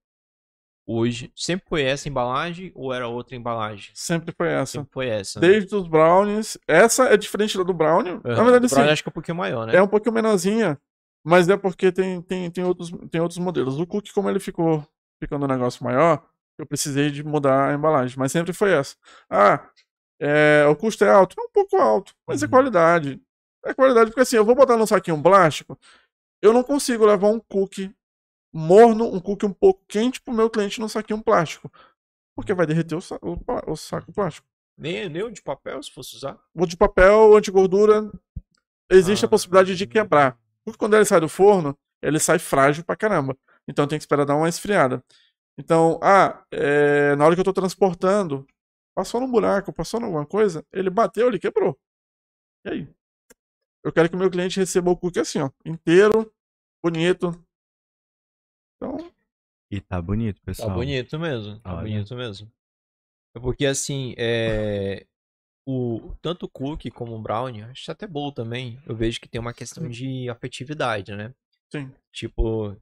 hoje, 0.87 1.33
sempre 1.37 1.69
foi 1.69 1.83
essa 1.83 2.09
embalagem 2.09 2.73
ou 2.75 2.93
era 2.93 3.09
outra 3.09 3.37
embalagem? 3.37 3.91
Sempre 3.95 4.33
foi 4.37 4.49
essa. 4.49 4.73
Sempre 4.73 4.93
foi 4.93 5.09
essa. 5.09 5.41
né? 5.41 5.49
Desde 5.49 5.75
os 5.75 5.89
brownies. 5.89 6.59
Essa 6.67 7.05
é 7.05 7.17
diferente 7.17 7.59
da 7.59 7.65
do 7.65 7.75
brownie. 7.75 8.21
Na 8.25 8.33
Aham. 8.33 8.45
verdade, 8.45 8.69
sim. 8.69 8.81
acho 8.81 9.03
que 9.03 9.09
é 9.09 9.11
um 9.11 9.13
pouquinho 9.13 9.37
maior, 9.37 9.67
né? 9.67 9.77
É 9.77 9.83
um 9.83 9.89
pouquinho 9.89 10.15
menorzinha, 10.15 10.81
mas 11.25 11.49
é 11.49 11.57
porque 11.57 11.91
tem, 11.91 12.23
tem, 12.23 12.51
tem, 12.51 12.65
outros, 12.65 12.91
tem 13.11 13.21
outros 13.21 13.39
modelos. 13.39 13.79
O 13.79 13.87
cookie, 13.87 14.13
como 14.13 14.31
ele 14.31 14.41
ficou 14.41 14.87
ficando 15.21 15.45
um 15.45 15.49
negócio 15.49 15.85
maior, 15.85 16.25
eu 16.63 16.67
precisei 16.67 17.11
de 17.11 17.23
mudar 17.25 17.71
a 17.71 17.75
embalagem, 17.75 18.17
mas 18.19 18.33
sempre 18.33 18.53
foi 18.53 18.73
essa. 18.73 18.97
Ah, 19.31 19.69
É, 20.21 20.67
o 20.69 20.77
custo 20.77 21.05
é 21.05 21.11
alto? 21.11 21.37
É 21.39 21.43
um 21.45 21.51
pouco 21.53 21.77
alto, 21.77 22.15
mas 22.29 22.43
é 22.43 22.47
Uhum. 22.47 22.51
qualidade. 22.53 23.21
É 23.65 23.75
qualidade, 23.75 24.11
porque 24.11 24.21
assim, 24.23 24.37
eu 24.37 24.45
vou 24.45 24.55
botar 24.55 24.77
num 24.77 24.87
saquinho 24.87 25.21
plástico, 25.23 25.79
eu 26.43 26.53
não 26.53 26.63
consigo 26.65 27.07
levar 27.07 27.29
um 27.29 27.41
cookie 27.41 27.95
morno, 28.55 29.07
um 29.15 29.21
cookie 29.21 29.47
um 29.47 29.53
pouco 29.53 29.83
quente 29.89 30.21
pro 30.23 30.35
meu 30.35 30.51
cliente 30.51 30.81
num 30.81 30.89
saquinho 30.89 31.23
plástico. 31.23 31.71
Porque 32.37 32.55
vai 32.55 32.67
derreter 32.67 32.97
o, 32.97 33.01
sa- 33.03 33.19
o 33.23 33.39
o 33.73 33.77
saco 33.77 34.13
plástico. 34.13 34.47
Nem, 34.79 35.09
nem 35.09 35.23
o 35.25 35.31
de 35.31 35.43
papel, 35.43 35.83
se 35.83 35.91
fosse 35.93 36.17
usar. 36.17 36.39
O 36.55 36.67
de 36.67 36.77
papel, 36.77 37.37
antigordura, 37.37 38.11
existe 38.91 39.25
Ah. 39.25 39.27
a 39.27 39.31
possibilidade 39.31 39.77
de 39.77 39.87
quebrar. 39.87 40.39
Porque 40.65 40.79
quando 40.79 40.95
ele 40.95 41.05
sai 41.05 41.21
do 41.21 41.29
forno, 41.29 41.77
ele 42.03 42.19
sai 42.19 42.39
frágil 42.39 42.85
pra 42.85 42.97
caramba. 42.97 43.37
Então 43.69 43.87
tem 43.87 43.99
que 43.99 44.03
esperar 44.03 44.25
dar 44.25 44.37
uma 44.37 44.49
esfriada. 44.49 45.03
Então, 45.63 46.01
ah, 46.03 46.45
é, 46.51 47.15
na 47.15 47.25
hora 47.25 47.37
que 47.37 47.41
eu 47.41 47.45
tô 47.45 47.53
transportando, 47.53 48.45
passou 48.97 49.21
num 49.21 49.31
buraco, 49.31 49.73
passou 49.73 50.01
em 50.01 50.05
alguma 50.05 50.27
coisa, 50.27 50.67
ele 50.73 50.91
bateu, 50.91 51.29
ele 51.29 51.39
quebrou. 51.39 51.79
E 52.67 52.71
aí? 52.71 52.89
Eu 53.85 53.93
quero 53.93 54.09
que 54.09 54.17
o 54.17 54.19
meu 54.19 54.29
cliente 54.29 54.59
receba 54.59 54.91
o 54.91 54.97
cookie 54.97 55.21
assim, 55.21 55.39
ó, 55.41 55.51
inteiro, 55.65 56.33
bonito. 56.85 57.31
Então, 58.77 59.13
E 59.71 59.81
tá 59.81 60.03
bonito, 60.03 60.41
Tá 60.41 60.47
pessoal. 60.47 60.75
bonito 60.75 61.17
mesmo. 61.19 61.61
Tá 61.61 61.75
Olha. 61.75 61.83
bonito 61.83 62.17
mesmo. 62.17 62.51
É 63.37 63.41
porque 63.41 63.65
assim, 63.65 64.15
é. 64.19 65.07
O, 65.65 66.13
tanto 66.21 66.47
o 66.47 66.49
cookie 66.49 66.91
como 66.91 67.15
o 67.15 67.23
brownie, 67.23 67.63
acho 67.63 67.89
até 67.93 68.05
bom 68.05 68.33
também. 68.33 68.83
Eu 68.85 68.97
vejo 68.97 69.21
que 69.21 69.29
tem 69.29 69.41
uma 69.41 69.55
questão 69.55 69.89
de 69.89 70.29
afetividade, 70.29 71.15
né? 71.15 71.33
sim. 71.71 71.89
Tipo, 72.13 72.77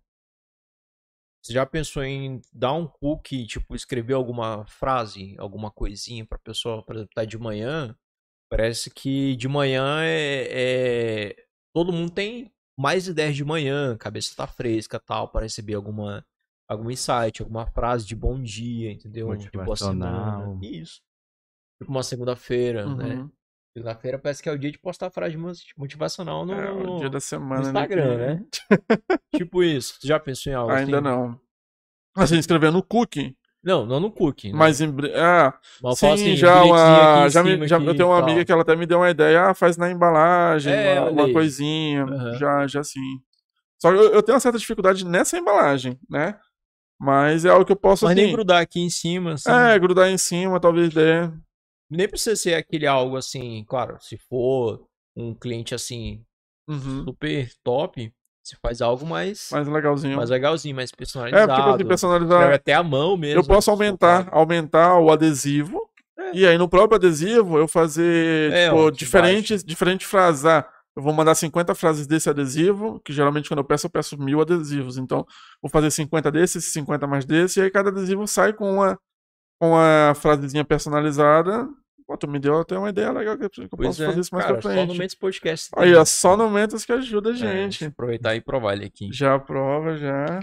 você 1.42 1.52
já 1.52 1.64
pensou 1.66 2.02
em 2.04 2.40
dar 2.52 2.72
um 2.74 2.86
cookie, 2.86 3.46
tipo, 3.46 3.74
escrever 3.74 4.14
alguma 4.14 4.64
frase, 4.66 5.34
alguma 5.38 5.70
coisinha 5.70 6.24
pra 6.26 6.38
pessoa, 6.38 6.82
por 6.84 6.94
exemplo, 6.96 7.14
tá 7.14 7.24
de 7.24 7.38
manhã? 7.38 7.96
Parece 8.50 8.90
que 8.90 9.36
de 9.36 9.48
manhã 9.48 10.02
é, 10.02 11.30
é- 11.30 11.36
todo 11.72 11.92
mundo 11.92 12.12
tem 12.12 12.52
mais 12.78 13.06
ideias 13.08 13.36
de 13.36 13.44
manhã, 13.44 13.96
cabeça 13.96 14.34
tá 14.36 14.46
fresca, 14.46 14.98
tal, 15.00 15.28
para 15.28 15.42
receber 15.42 15.74
alguma 15.74 16.24
algum 16.68 16.90
insight, 16.90 17.42
alguma 17.42 17.66
frase 17.66 18.06
de 18.06 18.14
bom 18.14 18.40
dia, 18.40 18.92
entendeu? 18.92 19.34
De 19.36 19.50
boa 19.50 19.76
semana. 19.76 20.46
Motivacional. 20.46 20.60
Isso. 20.62 21.00
Tipo 21.78 21.90
uma 21.90 22.02
segunda-feira, 22.02 22.86
né? 22.94 23.18
Uhum. 23.76 23.82
Segunda-feira 23.82 24.18
parece 24.18 24.42
que 24.42 24.48
é 24.48 24.52
o 24.52 24.58
dia 24.58 24.70
de 24.72 24.78
postar 24.78 25.10
frase 25.10 25.36
moti- 25.36 25.72
motivacional 25.76 26.44
no, 26.44 26.52
É 26.52 26.70
o 26.70 26.98
dia 26.98 27.10
da 27.10 27.20
semana. 27.20 27.62
Instagram, 27.62 28.16
né? 28.16 28.34
cliente. 28.36 28.60
Tipo 29.34 29.62
isso. 29.62 29.98
Já 30.02 30.18
pensou 30.18 30.52
em 30.52 30.56
algo 30.56 30.72
Ainda 30.72 30.98
assim? 30.98 31.04
não. 31.04 31.40
Assim, 32.16 32.38
escrevendo 32.38 32.74
no 32.74 32.82
cookie, 32.82 33.36
Não, 33.62 33.86
não 33.86 34.00
no 34.00 34.10
cookie. 34.10 34.50
Né? 34.52 34.58
mas 34.58 34.80
em 34.80 34.92
ah, 35.14 35.56
Sim, 35.94 36.10
assim, 36.12 36.36
já 36.36 36.64
uma. 36.64 37.28
Já 37.28 37.42
me- 37.44 37.68
já- 37.68 37.78
eu 37.78 37.94
tenho 37.94 38.08
uma 38.08 38.18
amiga 38.18 38.44
que 38.44 38.50
ela 38.50 38.62
até 38.62 38.74
me 38.74 38.84
deu 38.86 38.98
uma 38.98 39.10
ideia, 39.10 39.46
ah, 39.50 39.54
faz 39.54 39.76
na 39.76 39.88
embalagem, 39.90 40.72
É, 40.72 41.00
uma, 41.00 41.10
uma 41.10 41.32
coisinha. 41.32 42.02
Aham. 42.04 42.32
Já, 42.38 42.66
já 42.66 42.82
sim. 42.82 43.20
Só 43.78 43.92
que 43.92 43.96
eu, 43.98 44.12
eu 44.14 44.22
tenho 44.22 44.34
uma 44.34 44.40
certa 44.40 44.58
dificuldade 44.58 45.06
nessa 45.06 45.38
embalagem, 45.38 45.98
né? 46.10 46.38
Mas 46.98 47.44
é 47.44 47.50
algo 47.50 47.64
que 47.64 47.72
eu 47.72 47.76
posso 47.76 48.04
Mas 48.04 48.12
assim. 48.12 48.24
nem 48.24 48.32
grudar 48.32 48.60
aqui 48.60 48.80
em 48.80 48.90
cima, 48.90 49.34
assim. 49.34 49.50
É, 49.50 49.78
grudar 49.78 50.10
em 50.10 50.18
cima, 50.18 50.58
talvez 50.60 50.92
dê. 50.92 51.30
Nem 51.90 52.08
precisa 52.08 52.36
ser 52.36 52.54
aquele 52.54 52.86
algo 52.86 53.16
assim, 53.16 53.64
claro, 53.68 53.96
se 54.00 54.16
for 54.28 54.86
um 55.16 55.34
cliente 55.34 55.74
assim, 55.74 56.22
Uhum. 56.68 57.04
super 57.04 57.50
top, 57.64 58.12
você 58.42 58.56
faz 58.62 58.80
algo 58.80 59.04
mais, 59.04 59.48
Mais 59.50 59.66
legalzinho. 59.68 60.16
mais 60.16 60.30
legalzinho, 60.30 60.76
mais 60.76 60.90
é, 60.92 60.96
personalizado. 60.96 61.46
porque 61.48 61.62
tipo 61.62 61.72
assim, 61.74 61.88
personalizar. 61.88 62.52
até 62.52 62.74
a 62.74 62.82
mão 62.82 63.16
mesmo. 63.16 63.40
Eu 63.40 63.44
posso 63.44 63.70
aumentar, 63.70 64.28
aumentar 64.30 64.98
o 64.98 65.10
adesivo. 65.10 65.80
E 66.32 66.46
aí 66.46 66.56
no 66.56 66.68
próprio 66.68 66.94
adesivo 66.96 67.58
eu 67.58 67.66
fazer 67.66 68.52
É, 68.52 68.68
tipo, 68.68 68.90
diferentes. 68.92 69.64
Ah, 70.44 70.68
eu 70.96 71.02
vou 71.02 71.12
mandar 71.12 71.34
50 71.34 71.74
frases 71.74 72.06
desse 72.06 72.30
adesivo, 72.30 73.00
que 73.04 73.12
geralmente 73.12 73.48
quando 73.48 73.58
eu 73.58 73.64
peço, 73.64 73.86
eu 73.86 73.90
peço 73.90 74.16
mil 74.16 74.40
adesivos. 74.40 74.96
Então, 74.96 75.26
vou 75.60 75.70
fazer 75.70 75.90
50 75.90 76.30
desses, 76.30 76.64
50 76.66 77.06
mais 77.06 77.24
desse, 77.24 77.58
e 77.58 77.62
aí 77.64 77.70
cada 77.70 77.90
adesivo 77.90 78.26
sai 78.28 78.52
com 78.52 78.74
uma, 78.74 78.98
com 79.60 79.70
uma 79.70 80.14
frasezinha 80.14 80.64
personalizada. 80.64 81.68
Pô, 82.10 82.16
tu 82.16 82.26
me 82.26 82.40
deu 82.40 82.58
até 82.58 82.76
uma 82.76 82.88
ideia 82.90 83.12
legal 83.12 83.38
que 83.38 83.44
eu 83.44 83.50
que 83.50 83.60
eu 83.62 83.68
Pois 83.68 83.86
posso 83.90 84.02
é, 84.02 84.06
fazer 84.06 84.20
isso 84.20 84.34
mais 84.34 84.44
cara, 84.44 84.58
pra 84.58 84.62
só 84.62 84.68
no 84.80 84.86
frente. 84.86 84.98
Mendes 84.98 85.14
Podcast. 85.14 85.70
Aí, 85.76 85.94
ó, 85.94 86.04
só 86.04 86.36
no 86.36 86.50
Mentos 86.50 86.84
que 86.84 86.90
ajuda 86.90 87.30
a 87.30 87.32
É, 87.34 87.36
gente. 87.36 87.84
eu 87.84 87.88
aproveitar 87.90 88.34
e 88.34 88.40
provar 88.40 88.72
ele 88.72 88.86
aqui. 88.86 89.12
Já 89.12 89.38
prova, 89.38 89.96
já. 89.96 90.40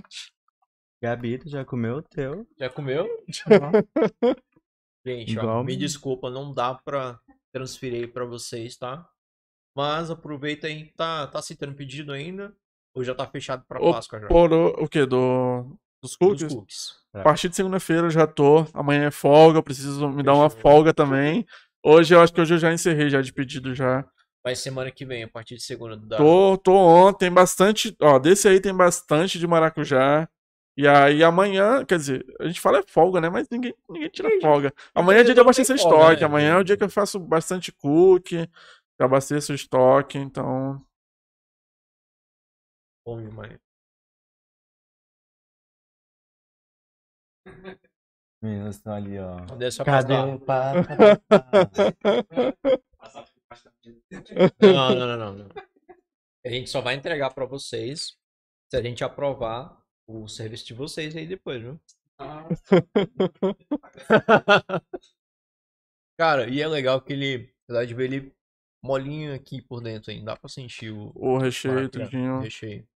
Gabi, 1.04 1.40
tu 1.40 1.50
já 1.50 1.66
comeu 1.66 1.98
o 1.98 2.02
teu? 2.02 2.48
Já 2.58 2.70
comeu? 2.70 3.06
Gente, 5.06 5.38
ó, 5.38 5.42
Igual 5.42 5.64
me 5.66 5.76
desculpa, 5.76 6.30
não 6.30 6.54
dá 6.54 6.74
pra 6.74 7.20
transferir 7.52 8.14
pra 8.14 8.24
vocês, 8.24 8.78
tá? 8.78 9.06
Mas 9.76 10.10
aproveita 10.10 10.68
aí, 10.68 10.86
tá, 10.96 11.28
tá 11.28 11.40
aceitando 11.40 11.76
pedido 11.76 12.14
ainda? 12.14 12.56
Ou 12.94 13.04
já 13.04 13.14
tá 13.14 13.28
fechado 13.28 13.66
pra 13.68 13.82
Páscoa 13.82 14.22
já? 14.22 14.28
Por 14.28 14.54
o, 14.54 14.68
o 14.86 14.88
quê? 14.88 15.06
Do, 15.06 15.78
dos 16.02 16.12
Dos 16.12 16.18
cookies? 16.18 16.54
cookies. 16.54 16.96
A 17.14 17.22
partir 17.24 17.50
de 17.50 17.56
segunda-feira 17.56 18.08
eu 18.08 18.12
já 18.12 18.28
tô. 18.28 18.66
Amanhã 18.74 19.06
é 19.06 19.12
folga, 19.12 19.58
eu 19.60 19.64
preciso 19.64 20.08
me 20.10 20.22
dar 20.22 20.36
uma 20.36 20.50
folga 20.50 20.94
também. 20.94 21.46
Hoje 21.84 22.14
eu 22.14 22.22
acho 22.22 22.34
que 22.34 22.42
hoje 22.42 22.54
eu 22.54 22.58
já 22.60 22.72
encerrei 22.72 23.10
já 23.10 23.22
de 23.22 23.34
pedido 23.34 23.74
já. 23.74 24.06
Vai 24.44 24.56
semana 24.56 24.92
que 24.92 25.06
vem, 25.06 25.24
a 25.24 25.28
partir 25.28 25.56
de 25.56 25.64
segunda. 25.64 25.98
Dá. 25.98 26.18
Tô, 26.18 26.58
tô 26.58 26.74
ontem, 26.74 27.20
tem 27.26 27.32
bastante. 27.32 27.96
Ó, 28.00 28.20
desse 28.20 28.48
aí 28.48 28.60
tem 28.62 28.74
bastante 28.76 29.40
de 29.40 29.48
maracujá. 29.48 30.30
E 30.78 30.88
aí 30.88 31.24
amanhã, 31.24 31.84
quer 31.84 31.98
dizer, 31.98 32.24
a 32.40 32.46
gente 32.46 32.62
fala 32.62 32.78
é 32.80 32.84
folga, 32.88 33.20
né? 33.20 33.30
Mas 33.30 33.48
ninguém, 33.50 33.74
ninguém 33.90 34.10
tira 34.10 34.30
folga. 34.40 34.72
Amanhã 34.94 35.22
é 35.22 35.24
dia 35.24 35.34
de 35.34 35.40
abastecer 35.42 35.76
estoque. 35.76 36.22
né? 36.22 36.28
Amanhã 36.28 36.54
é 36.54 36.58
o 36.60 36.64
dia 36.64 36.78
que 36.78 36.84
eu 36.84 36.90
faço 36.90 37.20
bastante 37.20 37.72
cookie, 37.72 38.48
eu 39.00 39.06
abasteço 39.06 39.52
o 39.52 39.56
estoque, 39.56 40.20
então. 40.20 40.80
Bom 43.04 43.22
demais. 43.22 43.67
Meninos 48.42 48.76
estão 48.76 48.94
ali, 48.94 49.18
ó. 49.18 49.38
Deixa 49.56 49.82
eu 49.82 49.86
Cadê 49.86 50.14
o 50.14 50.40
papo? 50.40 50.88
Não, 54.62 54.94
não, 54.96 55.18
não, 55.18 55.34
não. 55.34 55.50
A 56.46 56.50
gente 56.50 56.70
só 56.70 56.82
vai 56.82 56.94
entregar 56.96 57.34
pra 57.34 57.46
vocês 57.46 58.18
se 58.70 58.78
a 58.78 58.82
gente 58.82 59.04
aprovar 59.04 59.82
o 60.08 60.28
serviço 60.28 60.66
de 60.68 60.74
vocês 60.74 61.16
aí 61.16 61.26
depois, 61.28 61.62
viu? 61.62 61.80
Cara, 66.18 66.50
e 66.50 66.60
é 66.62 66.68
legal 66.68 67.00
que 67.02 67.14
ele, 67.14 67.54
apesar 67.64 67.86
de 67.86 67.94
ver 67.94 68.12
ele 68.12 68.36
molinho 68.84 69.34
aqui 69.36 69.62
por 69.62 69.82
dentro 69.82 70.12
ainda, 70.12 70.34
dá 70.34 70.38
pra 70.38 70.50
sentir 70.50 70.92
o 70.92 71.12
O 71.16 71.38
recheio, 71.38 71.88
tudinho. 71.90 72.38
o 72.38 72.40
recheio. 72.40 72.88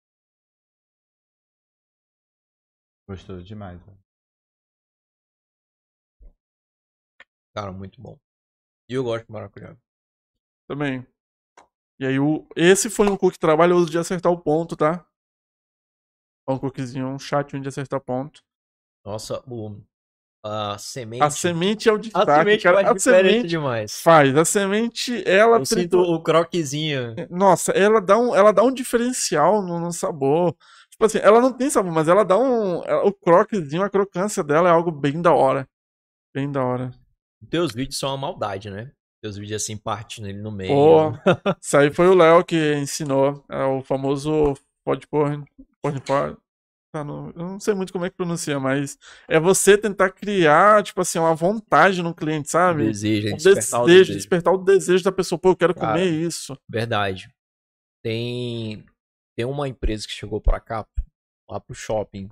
Gostoso 3.07 3.44
demais, 3.44 3.80
velho. 3.84 3.99
Cara, 7.56 7.72
muito 7.72 8.02
bom. 8.02 8.18
E 8.90 8.94
eu 8.94 9.03
gosto 9.03 9.26
de 9.26 9.32
maracujá. 9.32 9.76
Também. 10.68 11.06
E 11.99 12.06
aí, 12.06 12.19
o... 12.19 12.48
esse 12.56 12.90
foi 12.90 13.07
um 13.10 13.18
cookie 13.18 13.40
trabalhoso 13.40 13.90
de 13.90 13.98
acertar 13.98 14.32
o 14.32 14.40
ponto, 14.41 14.76
tá? 14.76 15.06
Um 16.48 16.57
cookiezinho, 16.57 17.07
um 17.07 17.19
chatinho 17.19 17.61
de 17.61 17.69
acertar 17.69 18.02
ponto. 18.02 18.41
Nossa, 19.06 19.41
o, 19.48 19.82
a 20.44 20.78
semente. 20.78 21.23
A 21.23 21.30
semente 21.30 21.88
é 21.88 21.91
o 21.91 21.95
a 21.95 21.99
destaque, 21.99 22.34
semente 22.34 22.64
cara. 22.64 22.78
faz 22.78 22.90
A 22.90 22.99
semente 22.99 23.48
demais. 23.48 24.02
faz. 24.02 24.36
A 24.36 24.44
semente, 24.45 25.23
ela 25.30 25.60
Eu 25.60 25.99
o 25.99 26.22
croquezinho. 26.23 27.15
Nossa, 27.30 27.72
ela 27.73 28.02
dá 28.02 28.18
um, 28.18 28.36
ela 28.36 28.52
dá 28.52 28.64
um 28.64 28.73
diferencial 28.73 29.61
no, 29.61 29.80
no 29.80 29.91
sabor. 29.94 30.56
Tipo 30.90 31.06
assim, 31.06 31.19
ela 31.19 31.40
não 31.40 31.53
tem 31.53 31.69
sabor, 31.69 31.91
mas 31.91 32.07
ela 32.07 32.26
dá 32.26 32.38
um. 32.38 32.84
ela- 32.84 33.06
o 33.06 33.14
croquezinho, 33.14 33.84
a 33.84 33.90
crocância 33.90 34.44
dela 34.44 34.69
é 34.69 34.72
algo 34.72 34.91
bem 34.91 35.22
da 35.22 35.32
hora. 35.34 35.68
Bem 36.34 36.52
da 36.52 36.64
hora. 36.64 36.91
Teus 37.49 37.73
vídeos 37.73 37.97
são 37.99 38.09
uma 38.09 38.18
maldade, 38.18 38.69
né? 38.69 38.91
Teus 39.22 39.38
vídeos 39.38 39.61
assim, 39.63 39.77
partindo 39.77 40.27
ele 40.27 40.41
no 40.41 40.51
meio. 40.51 40.72
Pô, 40.73 41.11
isso 41.61 41.77
aí 41.77 41.91
foi 41.91 42.07
o 42.07 42.13
Léo 42.15 42.43
que 42.43 42.76
ensinou. 42.76 43.43
É 43.49 43.63
o 43.63 43.81
famoso 43.84 44.53
pode 44.85 45.05
pôr. 45.07 45.43
Pode 45.81 46.01
pôr. 46.01 46.39
Tá 46.93 47.03
no- 47.05 47.30
eu 47.30 47.43
não 47.43 47.59
sei 47.59 47.73
muito 47.73 47.93
como 47.93 48.03
é 48.03 48.09
que 48.09 48.18
pronuncia, 48.18 48.59
mas 48.59 48.97
é 49.30 49.39
você 49.39 49.77
tentar 49.77 50.11
criar, 50.11 50.84
tipo 50.84 50.99
assim, 50.99 51.19
uma 51.19 51.34
vontade 51.34 52.01
no 52.03 52.13
cliente, 52.13 52.49
sabe? 52.49 52.84
Desejo, 52.88 53.30
Um 53.34 53.38
despertar 53.38 53.81
o 53.81 53.85
desejo, 53.85 53.99
desejo. 54.07 54.18
despertar 54.18 54.53
o 54.53 54.57
desejo 54.57 55.03
da 55.03 55.11
pessoa. 55.11 55.39
Pô, 55.39 55.49
eu 55.51 55.55
quero 55.55 55.73
Cara. 55.73 55.88
comer 55.93 56.05
isso. 56.09 56.57
Verdade. 56.69 57.34
Tem 58.03 58.84
tem 59.38 59.45
uma 59.45 59.68
empresa 59.69 60.05
que 60.05 60.13
chegou 60.13 60.41
pra 60.41 60.59
cá, 60.59 60.85
lá 61.49 61.59
pro 61.59 61.73
shopping. 61.73 62.30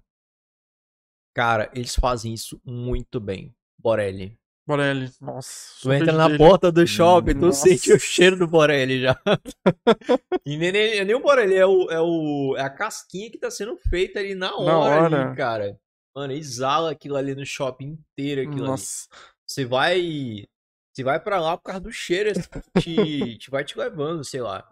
Cara, 1.36 1.72
eles 1.74 1.96
fazem 1.96 2.34
isso 2.34 2.60
muito 2.66 3.20
bem. 3.20 3.56
Borelli. 3.82 4.38
Borelli, 4.70 5.12
nossa. 5.20 5.82
Tu 5.82 5.92
entra 5.92 6.14
na 6.14 6.28
dele. 6.28 6.38
porta 6.38 6.72
do 6.72 6.86
shopping, 6.86 7.34
tu 7.34 7.48
Nossa. 7.48 7.68
sente 7.68 7.92
o 7.92 8.00
cheiro 8.00 8.38
do 8.38 8.48
Borelli 8.48 9.02
já. 9.02 9.20
e 10.46 10.58
nem, 10.58 10.72
nem, 10.72 11.04
nem 11.04 11.16
o 11.16 11.20
Borelli, 11.20 11.56
é, 11.56 11.66
o, 11.66 11.90
é, 11.90 12.00
o, 12.00 12.56
é 12.56 12.62
a 12.62 12.70
casquinha 12.70 13.32
que 13.32 13.40
tá 13.40 13.50
sendo 13.50 13.76
feita 13.90 14.20
ali 14.20 14.36
na 14.36 14.56
hora, 14.56 15.06
hora. 15.06 15.28
ali, 15.28 15.36
cara. 15.36 15.80
Mano, 16.16 16.34
exala 16.34 16.92
aquilo 16.92 17.16
ali 17.16 17.34
no 17.34 17.44
shopping 17.44 17.98
inteiro, 17.98 18.42
aquilo 18.42 18.62
ali. 18.62 18.72
Nossa. 18.72 19.08
Você 19.44 19.66
vai. 19.66 20.46
Você 20.94 21.04
vai 21.04 21.20
pra 21.20 21.42
lá 21.42 21.58
por 21.58 21.64
causa 21.64 21.82
do 21.82 21.92
cheiro, 21.92 22.32
te, 22.80 23.38
te 23.40 23.50
vai 23.50 23.64
te 23.64 23.76
levando, 23.76 24.24
sei 24.24 24.42
lá. 24.42 24.70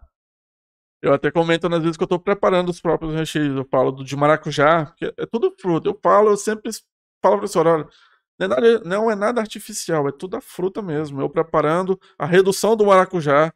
Eu 1.02 1.12
até 1.12 1.28
comento 1.32 1.68
nas 1.68 1.82
vezes 1.82 1.96
que 1.96 2.04
eu 2.04 2.08
tô 2.08 2.20
preparando 2.20 2.68
os 2.68 2.80
próprios 2.80 3.14
recheios. 3.14 3.56
Eu 3.56 3.64
falo 3.64 3.90
do 3.90 4.04
de 4.04 4.14
maracujá, 4.14 4.86
porque 4.86 5.12
é 5.16 5.26
tudo 5.26 5.52
fruta. 5.60 5.88
Eu 5.88 5.98
falo, 6.00 6.30
eu 6.30 6.36
sempre 6.36 6.70
falo 7.20 7.38
pra 7.38 7.48
senhora, 7.48 7.70
olha, 7.70 7.88
não 8.38 8.46
é, 8.46 8.48
nada, 8.48 8.80
não 8.80 9.10
é 9.10 9.14
nada 9.16 9.40
artificial, 9.40 10.08
é 10.08 10.12
tudo 10.12 10.36
a 10.36 10.40
fruta 10.40 10.80
mesmo. 10.80 11.20
Eu 11.20 11.28
preparando 11.28 11.98
a 12.18 12.24
redução 12.26 12.76
do 12.76 12.86
maracujá 12.86 13.52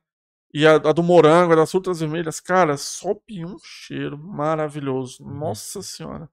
e 0.53 0.67
a, 0.67 0.75
a 0.75 0.93
do 0.93 1.03
morango, 1.03 1.53
a 1.53 1.57
das 1.57 1.71
frutas 1.71 2.01
vermelhas, 2.01 2.41
cara, 2.41 2.77
sobe 2.77 3.45
um 3.45 3.57
cheiro 3.63 4.19
maravilhoso. 4.19 5.23
Uhum. 5.23 5.35
Nossa 5.35 5.83
senhora. 5.83 6.29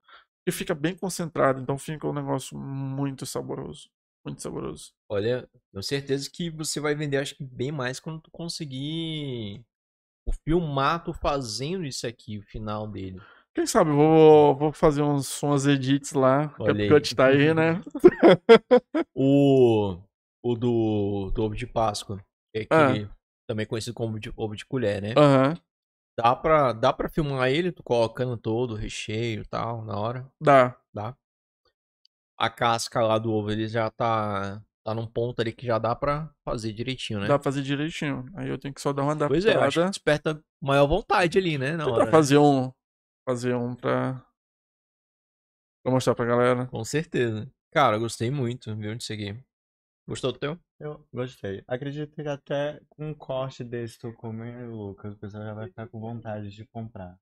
E 0.46 0.52
fica 0.52 0.74
bem 0.74 0.96
concentrado, 0.96 1.62
então 1.62 1.78
fica 1.78 2.08
um 2.08 2.14
negócio 2.14 2.58
muito 2.58 3.26
saboroso. 3.26 3.90
Muito 4.26 4.42
saboroso. 4.42 4.94
Olha, 5.08 5.48
tenho 5.72 5.84
certeza 5.84 6.30
que 6.30 6.50
você 6.50 6.80
vai 6.80 6.96
vender, 6.96 7.18
acho 7.18 7.36
que 7.36 7.44
bem 7.44 7.72
mais 7.72 8.00
quando 8.00 8.20
tu 8.22 8.32
conseguir 8.32 9.64
o 10.26 10.34
filmar 10.44 11.04
tu 11.04 11.14
fazendo 11.14 11.86
isso 11.86 12.06
aqui, 12.06 12.38
o 12.38 12.44
final 12.44 12.88
dele. 12.88 13.22
Quem 13.60 13.68
sabe 13.68 13.92
vou, 13.92 14.56
vou 14.56 14.72
fazer 14.72 15.02
uns, 15.02 15.44
umas 15.44 15.68
edits 15.68 16.14
lá. 16.14 16.48
Que 16.48 16.62
Olha 16.64 16.80
é 16.80 16.84
aí. 16.84 16.88
porque 16.88 17.14
tá 17.14 17.26
aí, 17.26 17.54
né? 17.54 17.82
O, 19.14 19.98
o 20.42 20.56
do, 20.56 21.30
do 21.32 21.44
ovo 21.44 21.54
de 21.58 21.68
Páscoa, 21.68 22.24
que 22.54 22.62
é 22.62 22.68
Ah. 22.70 22.84
aquele, 22.92 23.10
também 23.46 23.66
conhecido 23.66 23.94
como 23.94 24.12
ovo 24.12 24.20
de, 24.22 24.32
ovo 24.38 24.56
de 24.56 24.66
colher, 24.66 25.02
né? 25.02 25.14
Aham. 25.18 25.58
Dá 26.18 26.34
pra, 26.38 26.72
dá 26.72 26.94
pra 26.94 27.10
filmar 27.10 27.50
ele, 27.50 27.74
tu 27.74 27.84
colocando 27.84 28.38
todo 28.38 28.72
o 28.72 28.78
recheio 28.78 29.42
e 29.42 29.46
tal, 29.46 29.84
na 29.84 30.00
hora, 30.00 30.26
Dá. 30.40 30.78
dá. 30.94 31.14
A 32.38 32.50
casca 32.50 33.02
lá 33.02 33.18
do 33.20 33.30
ovo, 33.34 33.52
ele 33.52 33.68
já 33.68 33.92
tá, 33.92 34.62
tá 34.86 34.94
num 34.94 35.06
ponto 35.06 35.42
ali 35.42 35.52
que 35.52 35.66
já 35.66 35.78
dá 35.78 35.94
pra 35.94 36.30
fazer 36.46 36.72
direitinho, 36.72 37.20
né? 37.20 37.28
Dá 37.28 37.38
pra 37.38 37.44
fazer 37.44 37.62
direitinho. 37.62 38.26
Aí 38.36 38.48
eu 38.48 38.58
tenho 38.58 38.74
que 38.74 38.80
só 38.80 38.94
dar 38.94 39.04
uma 39.04 39.12
adaptada. 39.12 39.34
Pois 39.34 39.46
é, 39.46 39.56
acho 39.56 39.82
que 39.82 39.90
desperta 39.90 40.42
maior 40.62 40.88
vontade 40.88 41.38
ali, 41.38 41.58
né? 41.58 41.72
Na 41.76 41.84
Dá 41.84 41.92
hora, 41.92 42.04
pra 42.04 42.12
fazer 42.12 42.38
um. 42.38 42.72
Fazer 43.26 43.56
um 43.56 43.76
pra. 43.76 44.26
Pra 45.84 45.92
mostrar 45.92 46.16
pra 46.16 46.26
galera. 46.26 46.66
Com 46.68 46.84
certeza. 46.84 47.50
Cara, 47.72 47.96
eu 47.96 48.00
gostei 48.00 48.32
muito, 48.32 48.76
viu, 48.76 48.96
disso 48.96 49.14
aqui. 49.14 49.38
Gostou 50.08 50.32
do 50.32 50.40
teu? 50.40 50.60
Eu 50.80 51.06
gostei. 51.14 51.64
Acredito 51.68 52.16
que 52.16 52.28
até 52.28 52.80
com 52.90 53.10
um 53.10 53.14
corte 53.14 53.64
desse 53.64 54.00
tu 54.00 54.12
comer, 54.14 54.68
Lucas, 54.68 55.14
o 55.14 55.18
pessoal 55.18 55.44
já 55.44 55.54
vai 55.54 55.68
ficar 55.68 55.88
com 55.88 56.00
vontade 56.00 56.50
de 56.50 56.66
comprar. 56.66 57.18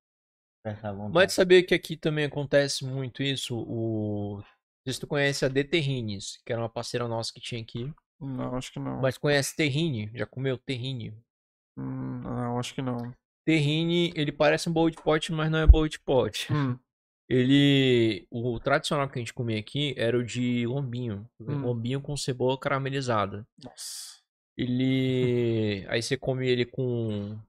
Vontade. 0.64 1.14
Mas 1.14 1.32
saber 1.32 1.62
que 1.62 1.74
aqui 1.74 1.96
também 1.96 2.26
acontece 2.26 2.84
muito 2.84 3.22
isso, 3.22 3.56
o... 3.56 4.36
Não 4.38 4.44
sei 4.84 4.92
se 4.92 5.00
tu 5.00 5.06
conhece 5.06 5.44
a 5.44 5.50
The 5.50 5.64
Terrines, 5.64 6.40
que 6.44 6.52
era 6.52 6.60
uma 6.60 6.68
parceira 6.68 7.08
nossa 7.08 7.32
que 7.32 7.40
tinha 7.40 7.60
aqui. 7.62 7.92
Não, 8.20 8.54
acho 8.56 8.72
que 8.72 8.78
não. 8.78 9.00
Mas 9.00 9.16
conhece 9.16 9.56
Terrine? 9.56 10.10
Já 10.14 10.26
comeu 10.26 10.58
Terrine? 10.58 11.14
Hum, 11.76 12.20
Não, 12.20 12.58
acho 12.58 12.74
que 12.74 12.82
não. 12.82 13.14
Terrine, 13.48 14.12
ele 14.14 14.30
parece 14.30 14.68
um 14.68 14.72
bowl 14.74 14.90
de 14.90 14.98
pote, 14.98 15.32
mas 15.32 15.50
não 15.50 15.58
é 15.58 15.66
bowl 15.66 15.88
de 15.88 15.98
pote. 15.98 16.52
Hum, 16.52 16.78
Ele... 17.26 18.26
O 18.30 18.60
tradicional 18.60 19.08
que 19.08 19.18
a 19.18 19.22
gente 19.22 19.32
comia 19.32 19.58
aqui 19.58 19.94
era 19.96 20.18
o 20.18 20.22
de 20.22 20.66
lombinho. 20.66 21.26
Hum. 21.40 21.62
Lombinho 21.62 21.98
com 21.98 22.14
cebola 22.14 22.58
caramelizada. 22.58 23.48
nossa. 23.64 24.18
Ele. 24.54 25.82
Aí 25.88 26.02
você 26.02 26.14
come 26.14 26.46
ele 26.46 26.66
com. 26.66 27.40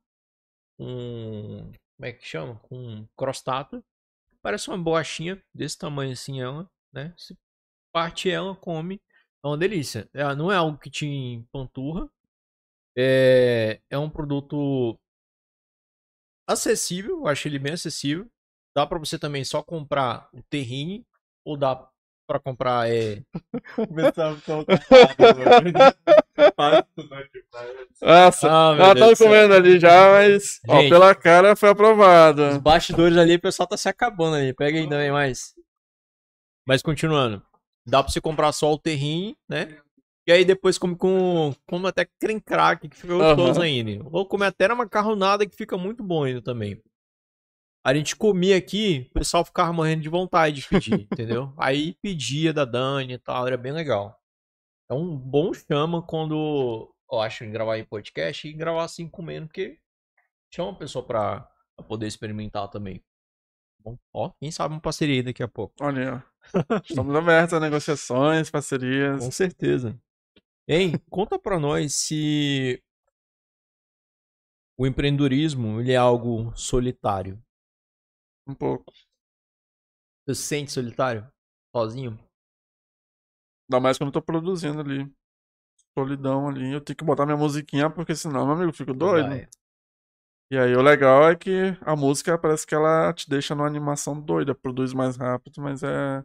Com. 0.78 1.70
Como 1.98 2.06
é 2.06 2.14
que 2.14 2.26
chama? 2.26 2.56
Com 2.60 3.06
crostato. 3.18 3.84
Parece 4.42 4.70
uma 4.70 4.78
bolachinha 4.78 5.44
desse 5.54 5.78
tamanho 5.78 6.14
assim, 6.14 6.40
ela, 6.40 6.72
né? 6.94 7.14
Você 7.18 7.36
parte 7.92 8.32
ela, 8.32 8.56
come. 8.56 9.02
É 9.44 9.48
uma 9.48 9.58
delícia. 9.58 10.10
É, 10.14 10.34
não 10.34 10.50
é 10.50 10.56
algo 10.56 10.78
que 10.78 10.90
te 10.90 11.06
empanturra. 11.06 12.10
É, 12.98 13.82
é 13.90 13.98
um 13.98 14.10
produto 14.10 14.98
acessível. 16.54 17.20
Eu 17.20 17.28
acho 17.28 17.48
ele 17.48 17.60
bem 17.60 17.74
acessível. 17.74 18.28
Dá 18.76 18.86
pra 18.86 19.00
você 19.00 19.18
também 19.18 19.44
só 19.44 19.62
comprar 19.64 20.30
o 20.34 20.42
terrine. 20.50 21.06
Ou 21.46 21.58
dá 21.58 21.88
pra 22.28 22.40
comprar 22.40 22.90
é, 22.90 23.24
O 23.78 23.88
pessoal 23.88 24.36
ficou 24.36 24.60
ocupado, 24.62 26.86
Nossa, 28.02 28.48
Ah, 28.50 28.76
ela 28.78 28.94
Deus 28.94 29.18
céu. 29.18 29.28
comendo 29.28 29.54
ali 29.54 29.80
já, 29.80 30.12
mas. 30.12 30.60
Ó, 30.68 30.80
Gente. 30.82 30.90
pela 30.90 31.16
cara 31.16 31.56
foi 31.56 31.70
aprovado. 31.70 32.44
Os 32.50 32.58
bastidores 32.58 33.18
ali, 33.18 33.36
o 33.36 33.42
pessoal 33.42 33.68
tá 33.68 33.78
se 33.78 33.90
acabando 33.90 34.36
ali. 34.36 34.54
Pega 34.54 34.78
aí 34.78 34.88
também 34.88 35.12
mais. 35.12 35.54
Mas 36.68 36.82
continuando. 36.82 37.42
Dá 37.86 38.04
pra 38.04 38.12
você 38.12 38.22
comprar 38.22 38.52
só 38.52 38.72
o 38.72 38.78
terrine, 38.78 39.36
né? 39.50 39.78
E 40.30 40.32
aí 40.32 40.46
depois 40.46 40.78
come 40.78 40.96
com. 40.96 41.56
Come 41.68 41.88
até 41.88 42.06
creme 42.06 42.40
crack, 42.40 42.88
que 42.88 42.96
fica 42.96 43.16
gostoso 43.16 43.62
Aham. 43.62 43.64
ainda. 43.64 44.08
Ou 44.12 44.28
come 44.28 44.46
até 44.46 44.68
na 44.68 44.76
macarronada, 44.76 45.44
que 45.44 45.56
fica 45.56 45.76
muito 45.76 46.04
bom 46.04 46.24
ainda 46.24 46.40
também. 46.40 46.80
A 47.84 47.96
gente 47.96 48.16
comia 48.16 48.56
aqui, 48.56 49.08
o 49.10 49.14
pessoal 49.16 49.44
ficava 49.44 49.74
morrendo 49.74 50.04
de 50.04 50.10
vontade 50.10 50.58
de 50.58 50.68
pedir, 50.68 50.94
entendeu? 51.12 51.52
Aí 51.58 51.96
pedia 52.00 52.54
da 52.54 52.64
Dani 52.64 53.14
e 53.14 53.18
tal, 53.18 53.48
era 53.48 53.58
bem 53.58 53.72
legal. 53.72 54.22
É 54.88 54.94
um 54.94 55.18
bom 55.18 55.52
chama 55.52 56.00
quando 56.04 56.94
eu 57.12 57.20
acho 57.20 57.44
em 57.44 57.52
gravar 57.52 57.80
em 57.80 57.84
podcast 57.84 58.48
e 58.48 58.54
gravar 58.54 58.84
assim 58.84 59.10
comendo, 59.10 59.48
porque 59.48 59.80
chama 60.54 60.74
a 60.74 60.76
pessoa 60.76 61.04
pra, 61.04 61.50
pra 61.76 61.84
poder 61.88 62.06
experimentar 62.06 62.70
também. 62.70 63.04
Bom, 63.80 63.98
ó, 64.14 64.30
quem 64.40 64.52
sabe 64.52 64.76
uma 64.76 64.82
parceria 64.82 65.16
aí 65.16 65.24
daqui 65.24 65.42
a 65.42 65.48
pouco. 65.48 65.74
Olha. 65.82 66.24
Estamos 66.88 67.16
abertos 67.16 67.56
a 67.56 67.60
negociações, 67.60 68.52
parcerias. 68.52 69.24
Com 69.24 69.32
certeza. 69.32 70.00
Hein, 70.72 71.00
conta 71.10 71.40
pra 71.40 71.60
nós 71.60 71.96
se 71.96 72.80
o 74.78 74.86
empreendedorismo 74.86 75.82
ele 75.82 75.94
é 75.94 75.96
algo 75.96 76.56
solitário. 76.56 77.44
Um 78.48 78.54
pouco. 78.54 78.94
Você 80.24 80.36
se 80.36 80.44
sente 80.44 80.72
solitário? 80.72 81.28
Sozinho? 81.76 82.20
Ainda 83.68 83.80
mais 83.82 83.98
quando 83.98 84.10
eu 84.10 84.14
tô 84.14 84.22
produzindo 84.22 84.80
ali. 84.80 85.12
Solidão 85.98 86.48
ali. 86.48 86.72
Eu 86.72 86.82
tenho 86.82 86.98
que 86.98 87.04
botar 87.04 87.26
minha 87.26 87.36
musiquinha, 87.36 87.90
porque 87.90 88.16
senão, 88.16 88.46
meu 88.46 88.54
amigo, 88.54 88.70
eu 88.70 88.74
fico 88.74 88.94
doido. 88.94 89.28
Vai. 89.28 89.50
E 90.52 90.58
aí 90.58 90.76
o 90.76 90.84
legal 90.84 91.32
é 91.32 91.36
que 91.36 91.76
a 91.82 91.96
música 91.96 92.38
parece 92.38 92.68
que 92.68 92.76
ela 92.76 93.12
te 93.12 93.28
deixa 93.28 93.56
numa 93.56 93.66
animação 93.66 94.22
doida, 94.22 94.54
produz 94.54 94.94
mais 94.94 95.18
rápido, 95.18 95.62
mas 95.64 95.82
é. 95.82 96.24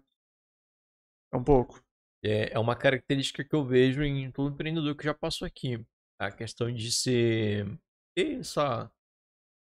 É 1.33 1.37
um 1.37 1.43
pouco. 1.45 1.84
É, 2.25 2.53
é 2.55 2.59
uma 2.59 2.75
característica 2.77 3.45
que 3.45 3.55
eu 3.55 3.65
vejo 3.65 4.03
em 4.03 4.31
todo 4.33 4.53
empreendedor 4.55 4.97
que 4.97 5.05
já 5.05 5.15
passou 5.15 5.47
aqui. 5.47 5.85
A 6.19 6.31
questão 6.31 6.73
de 6.73 6.91
ser. 6.93 7.67
ter 8.17 8.41
essa. 8.41 8.85
um 8.87 8.91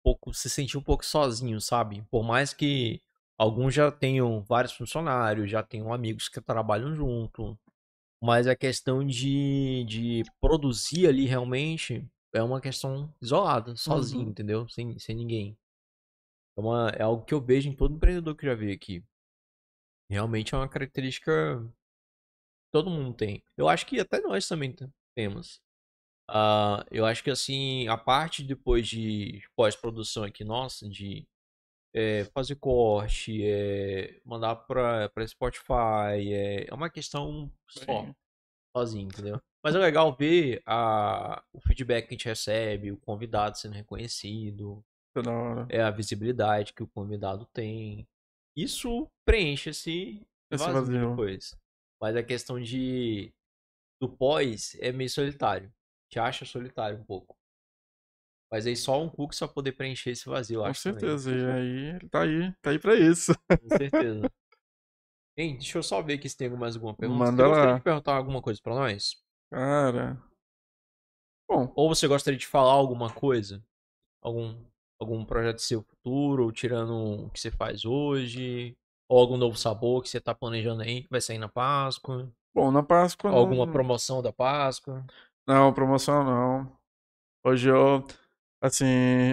pouco, 0.04 0.34
se 0.34 0.50
sentir 0.50 0.78
um 0.78 0.82
pouco 0.82 1.04
sozinho, 1.04 1.60
sabe? 1.60 2.02
Por 2.10 2.22
mais 2.24 2.52
que 2.54 3.02
alguns 3.38 3.74
já 3.74 3.90
tenham 3.92 4.42
vários 4.42 4.72
funcionários, 4.74 5.50
já 5.50 5.62
tenham 5.62 5.92
amigos 5.92 6.28
que 6.28 6.40
trabalham 6.40 6.94
junto. 6.94 7.58
Mas 8.22 8.46
a 8.46 8.56
questão 8.56 9.04
de, 9.06 9.84
de 9.86 10.22
produzir 10.40 11.08
ali 11.08 11.26
realmente 11.26 12.06
é 12.34 12.42
uma 12.42 12.60
questão 12.60 13.12
isolada, 13.20 13.76
sozinho, 13.76 14.24
Uhum. 14.24 14.30
entendeu? 14.30 14.68
Sem, 14.68 14.98
sem 14.98 15.16
ninguém. 15.16 15.58
É, 16.56 16.60
uma, 16.60 16.90
é 16.90 17.02
algo 17.02 17.24
que 17.24 17.34
eu 17.34 17.40
vejo 17.40 17.68
em 17.68 17.74
todo 17.76 17.94
empreendedor 17.96 18.36
que 18.36 18.46
já 18.46 18.54
vi 18.54 18.72
aqui. 18.72 19.04
Realmente 20.10 20.54
é 20.54 20.58
uma 20.58 20.68
característica 20.68 21.32
todo 22.72 22.90
mundo 22.90 23.14
tem. 23.16 23.44
Eu 23.56 23.68
acho 23.68 23.86
que 23.86 24.00
até 24.00 24.20
nós 24.20 24.48
também 24.48 24.72
te- 24.72 24.88
temos. 25.16 25.60
Ah, 26.28 26.84
eu 26.90 27.06
acho 27.06 27.22
que 27.24 27.30
assim, 27.30 27.88
a 27.88 27.96
parte 27.98 28.42
depois 28.44 28.88
de 28.88 29.42
pós-produção 29.56 30.24
aqui, 30.24 30.44
nossa, 30.44 30.88
de 30.88 31.26
eh, 31.94 32.24
fazer 32.34 32.56
corte, 32.56 33.42
eh, 33.44 34.20
mandar 34.24 34.56
pra, 34.56 35.08
pra 35.10 35.26
Spotify, 35.26 36.32
é, 36.32 36.66
é 36.70 36.74
uma 36.74 36.90
questão 36.90 37.52
só, 37.68 38.06
Sim. 38.06 38.14
sozinho, 38.76 39.08
entendeu? 39.08 39.40
Mas 39.64 39.74
é 39.74 39.78
legal 39.78 40.14
ver 40.16 40.62
a, 40.66 41.42
o 41.52 41.60
feedback 41.60 42.08
que 42.08 42.14
a 42.14 42.18
gente 42.18 42.26
recebe, 42.28 42.92
o 42.92 42.98
convidado 42.98 43.58
sendo 43.58 43.74
reconhecido, 43.74 44.84
É 45.16 45.68
é 45.68 45.80
a 45.82 45.90
visibilidade 45.90 46.72
que 46.74 46.82
o 46.82 46.88
convidado 46.88 47.46
tem. 47.52 48.06
Isso 48.56 49.08
preenche 49.24 49.70
esse 49.70 50.26
Esse 50.50 50.70
vazio 50.70 50.70
vazio. 50.70 51.10
depois. 51.10 51.56
Mas 52.02 52.16
a 52.16 52.22
questão 52.24 52.60
de 52.60 53.32
do 54.00 54.08
pós 54.08 54.76
é 54.80 54.90
meio 54.90 55.08
solitário. 55.08 55.72
Te 56.10 56.18
acha 56.18 56.44
solitário 56.44 56.98
um 56.98 57.04
pouco. 57.04 57.36
Mas 58.50 58.66
aí 58.66 58.74
só 58.74 59.00
um 59.00 59.08
Cook 59.08 59.32
só 59.32 59.46
poder 59.46 59.72
preencher 59.72 60.10
esse 60.10 60.28
vazio, 60.28 60.56
eu 60.56 60.62
Com 60.62 60.66
acho 60.70 60.82
também. 60.82 61.00
certeza. 61.00 61.30
E 61.30 61.50
aí, 61.50 61.96
ele 61.96 62.08
tá 62.08 62.22
aí. 62.22 62.52
Tá 62.60 62.70
aí 62.70 62.78
pra 62.80 62.96
isso. 62.96 63.32
Com 63.48 63.68
certeza. 63.78 64.28
Hein, 65.38 65.54
deixa 65.56 65.78
eu 65.78 65.82
só 65.82 66.02
ver 66.02 66.14
aqui 66.14 66.28
se 66.28 66.36
tem 66.36 66.50
mais 66.50 66.74
alguma 66.74 66.92
pergunta. 66.94 67.24
Manda 67.24 67.48
você 67.48 67.60
lá. 67.60 67.76
de 67.78 67.82
perguntar 67.84 68.16
alguma 68.16 68.42
coisa 68.42 68.60
pra 68.60 68.74
nós? 68.74 69.22
Cara. 69.48 70.20
Bom, 71.48 71.72
Ou 71.76 71.88
você 71.88 72.08
gostaria 72.08 72.38
de 72.38 72.46
falar 72.48 72.72
alguma 72.72 73.14
coisa? 73.14 73.64
Algum, 74.20 74.60
algum 75.00 75.24
projeto 75.24 75.60
seu 75.60 75.82
futuro, 75.82 76.44
ou 76.44 76.52
tirando 76.52 77.26
o 77.26 77.30
que 77.30 77.38
você 77.40 77.50
faz 77.50 77.84
hoje? 77.84 78.76
Ou 79.08 79.18
algum 79.20 79.36
novo 79.36 79.56
sabor 79.56 80.02
que 80.02 80.08
você 80.08 80.20
tá 80.20 80.34
planejando 80.34 80.82
aí, 80.82 81.02
que 81.02 81.10
vai 81.10 81.20
sair 81.20 81.38
na 81.38 81.48
Páscoa? 81.48 82.30
bom, 82.54 82.70
na 82.70 82.82
Páscoa. 82.82 83.30
Alguma 83.30 83.66
não- 83.66 83.72
promoção 83.72 84.22
da 84.22 84.32
Páscoa? 84.32 85.04
Não, 85.46 85.72
promoção 85.72 86.24
não. 86.24 86.76
Hoje 87.44 87.70
eu, 87.70 88.04
assim, 88.60 88.86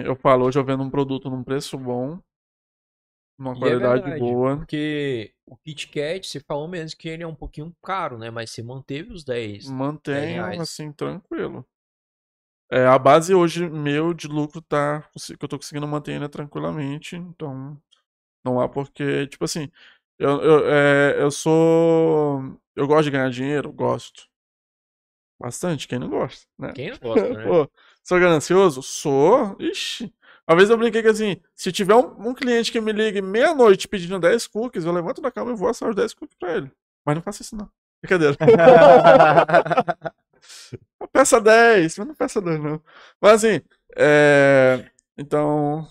eu 0.04 0.16
falo, 0.16 0.46
hoje 0.46 0.58
eu 0.58 0.64
vendo 0.64 0.82
um 0.82 0.90
produto 0.90 1.30
num 1.30 1.44
preço 1.44 1.78
bom, 1.78 2.20
uma 3.38 3.54
E 3.54 3.58
é 3.68 3.74
qualidade 3.74 4.02
verdade, 4.02 4.18
boa. 4.18 4.56
Porque 4.56 5.34
o 5.46 5.56
Kit 5.56 5.88
Kat, 5.88 6.26
você 6.26 6.40
falou 6.40 6.68
mesmo 6.68 6.98
que 6.98 7.08
ele 7.08 7.22
é 7.22 7.26
um 7.26 7.34
pouquinho 7.34 7.74
caro, 7.82 8.18
né? 8.18 8.30
Mas 8.30 8.50
você 8.50 8.62
manteve 8.62 9.12
os 9.12 9.24
10. 9.24 9.64
Mantenho, 9.64 10.34
reais. 10.34 10.60
assim, 10.60 10.92
tranquilo. 10.92 11.66
É, 12.70 12.86
a 12.86 12.98
base 12.98 13.34
hoje 13.34 13.68
meu 13.68 14.14
de 14.14 14.28
lucro 14.28 14.60
tá, 14.62 15.02
que 15.38 15.44
eu 15.44 15.48
tô 15.48 15.56
conseguindo 15.58 15.86
manter 15.88 16.12
ainda 16.12 16.28
tranquilamente, 16.28 17.16
então 17.16 17.80
não 18.44 18.60
há 18.60 18.68
porque, 18.68 19.26
tipo 19.26 19.44
assim, 19.44 19.70
eu, 20.18 20.42
eu, 20.42 20.70
é, 20.70 21.16
eu 21.22 21.30
sou, 21.30 22.58
eu 22.76 22.86
gosto 22.86 23.04
de 23.04 23.10
ganhar 23.10 23.30
dinheiro, 23.30 23.72
gosto. 23.72 24.28
Bastante, 25.40 25.88
quem 25.88 25.98
não 25.98 26.10
gosta, 26.10 26.46
né? 26.58 26.72
Quem 26.74 26.90
não 26.90 26.98
gosta, 27.00 27.28
né? 27.28 27.44
Pô, 27.44 27.70
sou 28.02 28.20
ganancioso? 28.20 28.82
Sou. 28.82 29.56
Ixi. 29.58 30.12
Uma 30.46 30.56
vez 30.56 30.68
eu 30.68 30.76
brinquei 30.76 31.00
que 31.00 31.08
assim, 31.08 31.40
se 31.54 31.72
tiver 31.72 31.94
um, 31.94 32.28
um 32.28 32.34
cliente 32.34 32.72
que 32.72 32.80
me 32.80 32.92
ligue 32.92 33.22
meia-noite 33.22 33.88
pedindo 33.88 34.18
10 34.18 34.46
cookies, 34.48 34.84
eu 34.84 34.92
levanto 34.92 35.22
da 35.22 35.30
cama 35.30 35.52
e 35.52 35.54
vou 35.54 35.68
assar 35.68 35.88
os 35.88 35.96
10 35.96 36.12
cookies 36.14 36.36
pra 36.38 36.56
ele. 36.56 36.70
Mas 37.06 37.14
não 37.14 37.22
faça 37.22 37.42
isso 37.42 37.56
não. 37.56 37.70
Brincadeira. 38.02 38.36
Peça 41.12 41.40
10, 41.40 41.98
mas 41.98 42.06
não 42.06 42.14
peça 42.14 42.40
2 42.40 42.60
não. 42.60 42.82
Mas 43.20 43.44
assim, 43.44 43.60
é... 43.96 44.90
Então... 45.16 45.86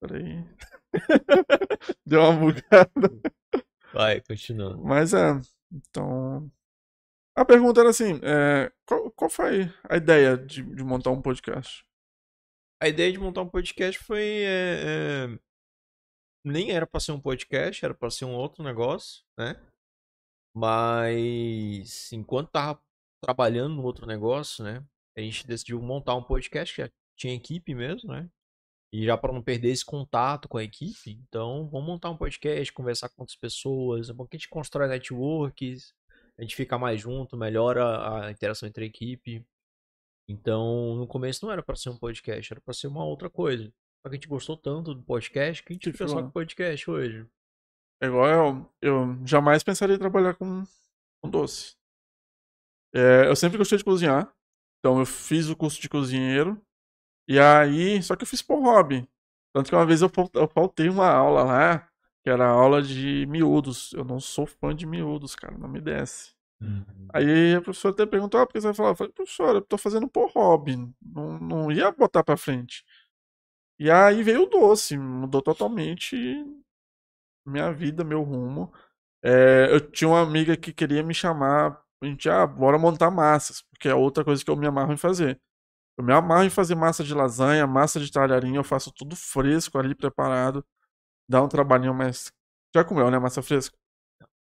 Peraí. 0.00 0.44
Deu 2.06 2.20
uma 2.20 2.32
bugada. 2.32 3.20
Vai, 3.92 4.20
continuando. 4.20 4.82
Mas 4.82 5.14
é, 5.14 5.40
então. 5.72 6.50
A 7.36 7.44
pergunta 7.44 7.80
era 7.80 7.90
assim: 7.90 8.20
é, 8.22 8.72
qual, 8.86 9.10
qual 9.12 9.30
foi 9.30 9.72
a 9.88 9.96
ideia 9.96 10.36
de, 10.36 10.62
de 10.62 10.84
montar 10.84 11.10
um 11.10 11.22
podcast? 11.22 11.84
A 12.80 12.88
ideia 12.88 13.12
de 13.12 13.18
montar 13.18 13.42
um 13.42 13.48
podcast 13.48 14.02
foi. 14.02 14.22
é, 14.22 15.26
é, 15.32 15.38
Nem 16.44 16.70
era 16.70 16.86
pra 16.86 17.00
ser 17.00 17.12
um 17.12 17.20
podcast, 17.20 17.84
era 17.84 17.94
pra 17.94 18.10
ser 18.10 18.24
um 18.24 18.34
outro 18.34 18.62
negócio, 18.62 19.24
né? 19.38 19.54
Mas 20.56 22.12
enquanto 22.12 22.50
tava 22.50 22.80
trabalhando 23.20 23.74
no 23.74 23.82
outro 23.82 24.06
negócio, 24.06 24.64
né? 24.64 24.84
A 25.16 25.20
gente 25.20 25.46
decidiu 25.46 25.80
montar 25.80 26.14
um 26.14 26.22
podcast 26.22 26.74
que 26.74 26.82
já 26.82 26.90
tinha 27.16 27.34
equipe 27.34 27.74
mesmo, 27.74 28.12
né? 28.12 28.28
E 28.94 29.04
já 29.04 29.18
para 29.18 29.32
não 29.32 29.42
perder 29.42 29.70
esse 29.70 29.84
contato 29.84 30.48
com 30.48 30.56
a 30.56 30.62
equipe, 30.62 31.18
então 31.28 31.68
vamos 31.68 31.84
montar 31.84 32.10
um 32.10 32.16
podcast, 32.16 32.72
conversar 32.72 33.08
com 33.08 33.22
outras 33.22 33.36
pessoas, 33.36 34.08
é 34.08 34.12
bom 34.12 34.24
que 34.24 34.36
a 34.36 34.38
gente 34.38 34.48
constrói 34.48 34.86
networks, 34.86 35.92
a 36.38 36.42
gente 36.42 36.54
fica 36.54 36.78
mais 36.78 37.00
junto, 37.00 37.36
melhora 37.36 38.22
a 38.24 38.30
interação 38.30 38.68
entre 38.68 38.84
a 38.84 38.86
equipe. 38.86 39.44
Então, 40.28 40.94
no 40.94 41.08
começo 41.08 41.44
não 41.44 41.50
era 41.50 41.60
pra 41.60 41.74
ser 41.74 41.90
um 41.90 41.98
podcast, 41.98 42.52
era 42.52 42.60
pra 42.60 42.72
ser 42.72 42.86
uma 42.86 43.04
outra 43.04 43.28
coisa. 43.28 43.64
Só 43.64 44.08
que 44.08 44.10
a 44.10 44.12
gente 44.14 44.28
gostou 44.28 44.56
tanto 44.56 44.94
do 44.94 45.02
podcast 45.02 45.64
que 45.64 45.72
a 45.72 45.74
gente 45.74 45.92
fez 45.92 46.12
só 46.12 46.22
com 46.22 46.30
podcast 46.30 46.88
hoje. 46.88 47.26
É 48.00 48.06
igual 48.06 48.28
eu, 48.28 48.72
eu 48.80 49.26
jamais 49.26 49.64
pensaria 49.64 49.96
em 49.96 49.98
trabalhar 49.98 50.34
com, 50.34 50.62
com 51.20 51.28
doce. 51.28 51.74
É, 52.94 53.26
eu 53.26 53.34
sempre 53.34 53.58
gostei 53.58 53.76
de 53.76 53.82
cozinhar, 53.82 54.32
então 54.78 55.00
eu 55.00 55.04
fiz 55.04 55.48
o 55.48 55.56
curso 55.56 55.82
de 55.82 55.88
cozinheiro, 55.88 56.64
e 57.28 57.38
aí, 57.40 58.02
só 58.02 58.16
que 58.16 58.22
eu 58.24 58.26
fiz 58.28 58.42
por 58.42 58.60
hobby. 58.62 59.08
Tanto 59.52 59.68
que 59.70 59.76
uma 59.76 59.86
vez 59.86 60.02
eu, 60.02 60.08
fal- 60.08 60.30
eu 60.34 60.48
faltei 60.48 60.88
uma 60.88 61.08
aula 61.08 61.44
lá, 61.44 61.88
que 62.22 62.30
era 62.30 62.46
aula 62.46 62.82
de 62.82 63.26
miúdos. 63.26 63.92
Eu 63.94 64.04
não 64.04 64.20
sou 64.20 64.46
fã 64.46 64.74
de 64.74 64.86
miúdos, 64.86 65.34
cara, 65.36 65.56
não 65.58 65.68
me 65.68 65.80
desce. 65.80 66.32
Aí 67.12 67.54
a 67.56 67.62
professora 67.62 67.94
até 67.94 68.06
perguntou, 68.06 68.40
ah, 68.40 68.46
por 68.46 68.52
que 68.54 68.60
você 68.60 68.68
vai 68.68 68.74
falar? 68.74 68.90
Eu 68.90 68.96
falei, 68.96 69.12
professora, 69.12 69.58
eu 69.58 69.62
tô 69.62 69.78
fazendo 69.78 70.08
por 70.08 70.30
hobby, 70.32 70.76
não, 71.02 71.38
não 71.40 71.72
ia 71.72 71.90
botar 71.92 72.24
pra 72.24 72.36
frente. 72.36 72.84
E 73.78 73.90
aí 73.90 74.22
veio 74.22 74.44
o 74.44 74.46
doce, 74.46 74.98
mudou 74.98 75.42
totalmente 75.42 76.16
minha 77.46 77.72
vida, 77.72 78.04
meu 78.04 78.22
rumo. 78.22 78.72
É, 79.24 79.68
eu 79.72 79.80
tinha 79.80 80.08
uma 80.08 80.22
amiga 80.22 80.56
que 80.56 80.72
queria 80.72 81.02
me 81.02 81.14
chamar, 81.14 81.80
a 82.02 82.06
gente, 82.06 82.28
ah, 82.30 82.46
bora 82.46 82.78
montar 82.78 83.10
massas, 83.10 83.62
porque 83.70 83.88
é 83.88 83.94
outra 83.94 84.24
coisa 84.24 84.44
que 84.44 84.50
eu 84.50 84.56
me 84.56 84.66
amarro 84.66 84.92
em 84.92 84.96
fazer. 84.98 85.40
Eu 85.96 86.04
me 86.04 86.12
amarro 86.12 86.44
em 86.44 86.50
fazer 86.50 86.74
massa 86.74 87.04
de 87.04 87.14
lasanha, 87.14 87.66
massa 87.66 88.00
de 88.00 88.10
talharinho, 88.10 88.56
eu 88.56 88.64
faço 88.64 88.92
tudo 88.92 89.14
fresco 89.16 89.78
ali, 89.78 89.94
preparado. 89.94 90.64
Dá 91.28 91.42
um 91.42 91.48
trabalhinho, 91.48 91.94
mas. 91.94 92.32
Já 92.74 92.84
comeu, 92.84 93.10
né, 93.10 93.18
massa 93.18 93.42
fresca? 93.42 93.76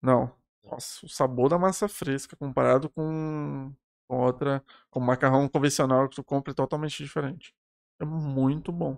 Não. 0.03 0.35
Nossa, 0.65 1.07
o 1.07 1.09
sabor 1.09 1.49
da 1.51 1.59
massa 1.59 1.89
fresca 1.89 2.37
comparado 2.37 2.91
com, 2.91 3.73
outra, 4.09 4.65
com 4.91 5.01
macarrão 5.01 5.49
convencional 5.49 6.09
que 6.09 6.17
tu 6.17 6.25
compra 6.25 6.53
é 6.53 6.55
totalmente 6.55 7.03
diferente. 7.03 7.55
É 8.01 8.05
muito 8.05 8.73
bom. 8.73 8.97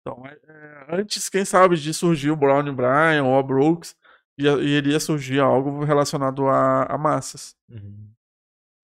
Então, 0.00 0.24
é- 0.26 0.38
é, 0.46 0.86
antes, 1.00 1.28
quem 1.28 1.44
sabe, 1.44 1.76
de 1.76 1.92
surgir 1.94 2.30
o 2.30 2.36
Brown 2.36 2.74
Brian 2.74 3.24
ou 3.24 3.38
a 3.38 3.42
Brooks, 3.42 3.96
e 4.38 4.44
iria 4.46 4.98
surgir 5.00 5.40
algo 5.40 5.84
relacionado 5.84 6.46
a, 6.48 6.84
a 6.84 6.98
massas. 6.98 7.56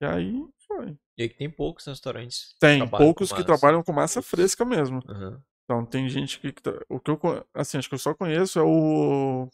E 0.01 0.05
aí 0.07 0.47
foi. 0.67 0.99
E 1.21 1.25
aí 1.25 1.29
que 1.29 1.37
tem 1.37 1.51
poucos 1.51 1.85
restaurantes. 1.85 2.55
que 2.55 2.61
Tem 2.61 2.81
com 2.81 2.89
poucos 2.97 3.29
que 3.29 3.35
massa. 3.41 3.45
trabalham 3.45 3.83
com 3.83 3.93
massa 3.93 4.23
fresca 4.23 4.65
mesmo. 4.65 5.03
Aham. 5.07 5.43
Então 5.65 5.85
tem 5.85 6.09
gente 6.09 6.41
que. 6.41 6.51
que 6.51 6.63
O 6.89 6.99
que 6.99 7.11
eu. 7.11 7.47
Assim, 7.53 7.77
acho 7.77 7.91
que 7.91 7.95
eu 7.95 7.99
só 7.99 8.15
conheço 8.15 8.59
é 8.59 8.63
o. 8.63 9.47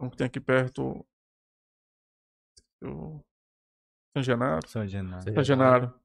Um 0.00 0.10
que 0.10 0.16
tem 0.16 0.26
aqui 0.26 0.40
perto. 0.40 1.06
O. 2.82 3.20
São 4.16 4.20
Genaro. 4.24 4.66
São 4.66 4.84
Genaro. 4.84 5.32
São 5.32 5.44
Genaro. 5.44 5.99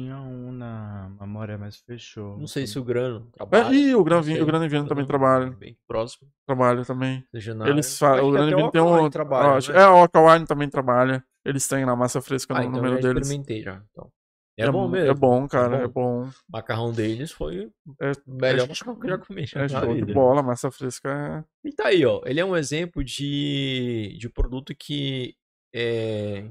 Tinha 0.00 0.16
um 0.16 0.50
na 0.52 1.10
Memória, 1.20 1.58
mas 1.58 1.76
fechou. 1.78 2.38
Não 2.38 2.46
sei 2.46 2.66
se 2.66 2.78
o 2.78 2.84
Grano 2.84 3.28
É, 3.34 3.36
trabalha. 3.36 3.74
e 3.74 3.94
o 3.94 3.98
não 3.98 4.04
Gran, 4.04 4.22
sei. 4.22 4.34
Vin- 4.34 4.40
o 4.40 4.46
Gran 4.46 4.64
Invino 4.64 4.86
também 4.88 5.04
trabalha. 5.06 5.50
Bem 5.50 5.76
próximo. 5.86 6.30
Trabalha 6.46 6.84
também. 6.86 7.22
Eles 7.34 7.98
fa... 7.98 8.14
Acho 8.14 8.22
O 8.24 8.26
que 8.26 8.32
Gran 8.32 8.46
até 8.46 8.52
Invino 8.54 8.70
tem 8.70 8.80
um. 8.80 9.10
Trabalha, 9.10 9.46
eu 9.48 9.54
acho- 9.56 9.72
não 9.72 9.78
é? 9.78 9.82
É, 9.82 9.86
o 9.86 9.96
Alkaline 9.96 10.46
também 10.46 10.70
trabalha. 10.70 11.22
Eles 11.44 11.68
têm 11.68 11.84
na 11.84 11.94
massa 11.94 12.20
fresca 12.22 12.54
no 12.54 12.60
Ah, 12.60 12.64
então 12.64 12.76
número 12.76 12.96
já 12.96 13.08
deles. 13.08 13.22
experimentei 13.26 13.62
já. 13.62 13.82
Então. 13.90 14.10
É, 14.58 14.64
É 14.64 14.70
bom 14.72 14.88
mesmo. 14.88 15.10
É 15.10 15.14
bom, 15.14 15.46
cara. 15.48 15.80
É 15.80 15.84
É 15.84 15.88
bom. 15.88 16.24
O 16.24 16.30
macarrão 16.50 16.92
deles 16.92 17.30
foi 17.30 17.70
É, 18.00 18.12
o 18.26 18.34
melhor 18.34 18.64
é 18.64 18.68
macarrão 18.68 18.96
que 18.96 19.06
eu 19.06 19.10
já 19.10 19.18
comi. 19.18 19.44
é 19.54 19.58
na 19.58 19.68
show 19.68 19.94
de 19.94 20.14
bola. 20.14 20.42
Massa 20.42 20.70
fresca 20.70 21.44
é. 21.64 21.68
E 21.68 21.72
tá 21.72 21.88
aí, 21.88 22.04
ó. 22.06 22.22
Ele 22.24 22.40
é 22.40 22.44
um 22.44 22.56
exemplo 22.56 23.04
de, 23.04 24.16
de 24.18 24.28
produto 24.30 24.74
que 24.74 25.34
é. 25.74 26.48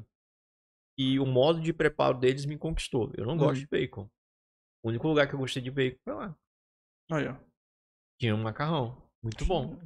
E 1.02 1.18
o 1.18 1.26
modo 1.26 1.62
de 1.62 1.72
preparo 1.72 2.20
deles 2.20 2.46
me 2.46 2.58
conquistou. 2.58 3.10
Eu 3.18 3.26
não 3.26 3.38
gosto 3.38 3.56
Hum. 3.58 3.62
de 3.62 3.68
bacon. 3.68 4.10
O 4.84 4.90
único 4.90 5.08
lugar 5.08 5.28
que 5.30 5.34
eu 5.34 5.40
gostei 5.40 5.64
de 5.64 5.72
bacon 5.72 5.98
foi 6.04 6.14
lá. 6.14 6.38
Aí, 7.14 7.26
ó. 7.26 7.36
Tinha 8.20 8.36
um 8.36 8.44
macarrão. 8.44 9.02
Muito 9.24 9.46
bom. 9.46 9.80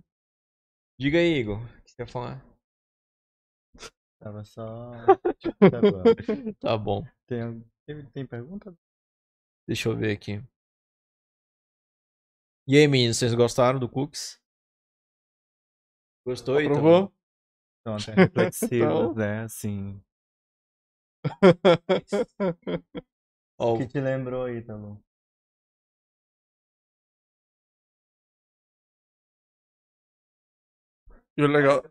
Diga 1.00 1.20
aí, 1.20 1.36
Igor. 1.36 1.62
O 1.62 1.82
que 1.84 1.92
você 1.92 1.98
quer 1.98 2.08
falar? 2.12 2.44
Tava 4.20 4.44
só. 4.44 4.92
Tá 6.60 6.78
bom. 6.78 7.04
tem, 7.28 7.64
tem, 7.86 8.06
tem 8.12 8.26
pergunta? 8.26 8.76
Deixa 9.68 9.90
eu 9.90 9.96
ver 9.96 10.14
aqui. 10.18 10.42
E 12.68 12.76
aí, 12.78 12.88
meninos, 12.88 13.18
vocês 13.18 13.36
gostaram 13.36 13.78
do 13.80 13.88
Cooks? 13.90 14.42
Gostou, 16.26 16.60
então? 16.62 16.78
Aprovou? 16.78 17.14
Não, 17.86 17.98
tem 17.98 18.16
reflexivas, 18.16 18.70
Então. 19.12 19.14
né? 19.16 19.44
Assim. 19.44 20.02
O 23.58 23.78
que 23.78 23.88
te 23.88 24.00
lembrou 24.02 24.46
aí, 24.46 24.62
bom? 24.76 24.98
E 31.38 31.44
o 31.44 31.48
legal. 31.48 31.82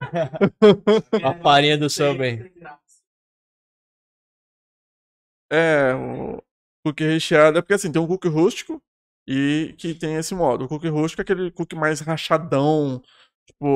a 1.24 1.34
farinha 1.42 1.76
do 1.78 1.88
samba. 1.90 2.24
É, 5.50 5.94
o 5.94 6.42
cookie 6.84 7.04
recheado 7.04 7.58
é 7.58 7.62
porque 7.62 7.74
assim, 7.74 7.90
tem 7.92 8.00
um 8.00 8.06
cookie 8.06 8.28
rústico 8.28 8.82
e 9.26 9.74
que 9.78 9.94
tem 9.94 10.16
esse 10.16 10.34
modo. 10.34 10.64
O 10.64 10.68
cookie 10.68 10.88
rústico 10.88 11.20
é 11.20 11.24
aquele 11.24 11.50
cookie 11.50 11.76
mais 11.76 12.00
rachadão. 12.00 13.02
Tipo, 13.46 13.66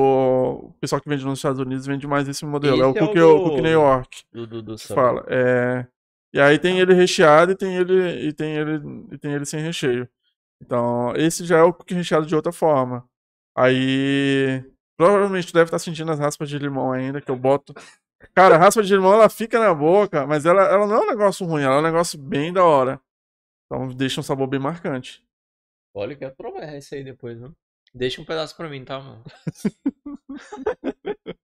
o 0.69 0.73
pessoal 0.79 1.01
que 1.01 1.09
vende 1.09 1.25
nos 1.25 1.39
Estados 1.39 1.59
Unidos 1.59 1.85
vende 1.85 2.07
mais 2.07 2.27
esse 2.27 2.45
modelo. 2.45 2.81
é 2.81 2.85
o 2.85 2.89
Esse 2.91 2.99
é 2.99 3.03
o 3.03 3.05
cookie, 3.07 3.19
do- 3.19 3.35
o 3.35 3.43
cookie 3.43 3.61
New 3.61 3.71
York. 3.71 4.23
Do, 4.31 4.47
do, 4.47 4.61
do 4.61 4.77
fala. 4.77 5.25
É... 5.27 5.85
E 6.33 6.39
aí 6.39 6.57
tem 6.59 6.79
ele 6.79 6.93
recheado 6.93 7.51
e 7.51 7.55
tem 7.55 7.75
ele, 7.75 8.27
e 8.27 8.33
tem 8.33 8.55
ele, 8.55 8.81
e 9.11 9.17
tem 9.17 9.33
ele 9.33 9.45
sem 9.45 9.59
recheio. 9.61 10.07
Então, 10.61 11.13
esse 11.15 11.45
já 11.45 11.57
é 11.59 11.63
o 11.63 11.73
cookie 11.73 11.93
recheado 11.93 12.25
de 12.25 12.35
outra 12.35 12.51
forma. 12.51 13.05
Aí, 13.57 14.63
provavelmente 14.97 15.47
tu 15.47 15.53
deve 15.53 15.65
estar 15.65 15.79
sentindo 15.79 16.11
as 16.11 16.19
raspas 16.19 16.49
de 16.49 16.57
limão 16.59 16.91
ainda, 16.91 17.19
que 17.21 17.29
eu 17.31 17.35
boto. 17.35 17.73
Cara, 18.33 18.55
a 18.55 18.57
raspa 18.57 18.81
de 18.81 18.93
limão 18.93 19.13
ela 19.13 19.29
fica 19.29 19.59
na 19.59 19.73
boca, 19.73 20.25
mas 20.25 20.45
ela, 20.45 20.63
ela 20.63 20.87
não 20.87 20.95
é 20.95 20.99
um 21.01 21.07
negócio 21.07 21.45
ruim, 21.45 21.63
ela 21.63 21.75
é 21.75 21.79
um 21.79 21.83
negócio 21.83 22.19
bem 22.19 22.51
da 22.51 22.63
hora. 22.63 22.99
Então 23.65 23.89
deixa 23.89 24.19
um 24.19 24.23
sabor 24.23 24.47
bem 24.47 24.59
marcante. 24.59 25.23
Olha, 25.93 26.13
eu 26.13 26.17
quero 26.17 26.35
provar 26.35 26.75
isso 26.75 26.95
aí 26.95 27.03
depois, 27.03 27.39
né? 27.39 27.51
Deixa 27.93 28.21
um 28.21 28.25
pedaço 28.25 28.55
pra 28.55 28.69
mim, 28.69 28.83
tá, 28.85 28.99
mano? 28.99 29.23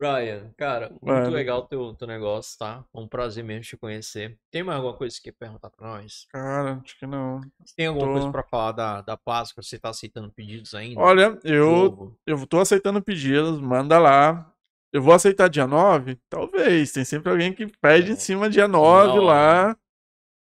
Brian, 0.00 0.52
cara, 0.56 0.90
muito 0.90 1.06
Mano. 1.06 1.30
legal 1.30 1.60
o 1.60 1.66
teu, 1.66 1.94
teu 1.94 2.06
negócio, 2.06 2.58
tá? 2.58 2.84
É 2.92 2.98
um 2.98 3.06
prazer 3.06 3.44
mesmo 3.44 3.62
te 3.62 3.76
conhecer. 3.76 4.36
Tem 4.50 4.62
mais 4.62 4.76
alguma 4.76 4.96
coisa 4.96 5.14
que 5.14 5.22
você 5.22 5.30
quer 5.30 5.38
perguntar 5.38 5.70
pra 5.70 5.86
nós? 5.86 6.26
Cara, 6.30 6.80
acho 6.84 6.98
que 6.98 7.06
não. 7.06 7.40
Tem 7.76 7.86
alguma 7.86 8.08
Tô. 8.08 8.12
coisa 8.12 8.30
pra 8.30 8.42
falar 8.42 8.72
da, 8.72 9.00
da 9.00 9.16
Páscoa? 9.16 9.62
Você 9.62 9.78
tá 9.78 9.90
aceitando 9.90 10.32
pedidos 10.32 10.74
ainda? 10.74 11.00
Olha, 11.00 11.38
eu, 11.44 12.14
eu 12.26 12.46
tô 12.46 12.58
aceitando 12.58 13.00
pedidos, 13.00 13.60
manda 13.60 13.98
lá. 13.98 14.53
Eu 14.94 15.02
vou 15.02 15.12
aceitar 15.12 15.48
dia 15.48 15.66
9? 15.66 16.16
Talvez. 16.30 16.92
Tem 16.92 17.04
sempre 17.04 17.30
alguém 17.30 17.52
que 17.52 17.66
pede 17.66 18.10
em 18.12 18.14
É. 18.14 18.16
cima 18.16 18.48
dia 18.48 18.68
9 18.68 19.18
hora. 19.18 19.22
lá. 19.22 19.76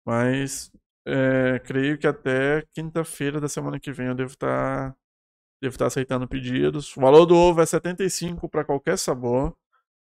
Mas 0.05 0.71
é, 1.07 1.59
creio 1.59 1.97
que 1.97 2.05
até 2.05 2.63
quinta-feira 2.73 3.39
da 3.39 3.47
semana 3.47 3.79
que 3.79 3.91
vem 3.91 4.07
eu 4.07 4.15
devo 4.15 4.31
estar 4.33 4.95
devo 5.61 5.75
estar 5.75 5.85
aceitando 5.87 6.27
pedidos. 6.27 6.95
O 6.97 6.99
valor 6.99 7.25
do 7.25 7.37
ovo 7.37 7.61
é 7.61 7.65
75 7.65 8.49
para 8.49 8.65
qualquer 8.65 8.97
sabor. 8.97 9.55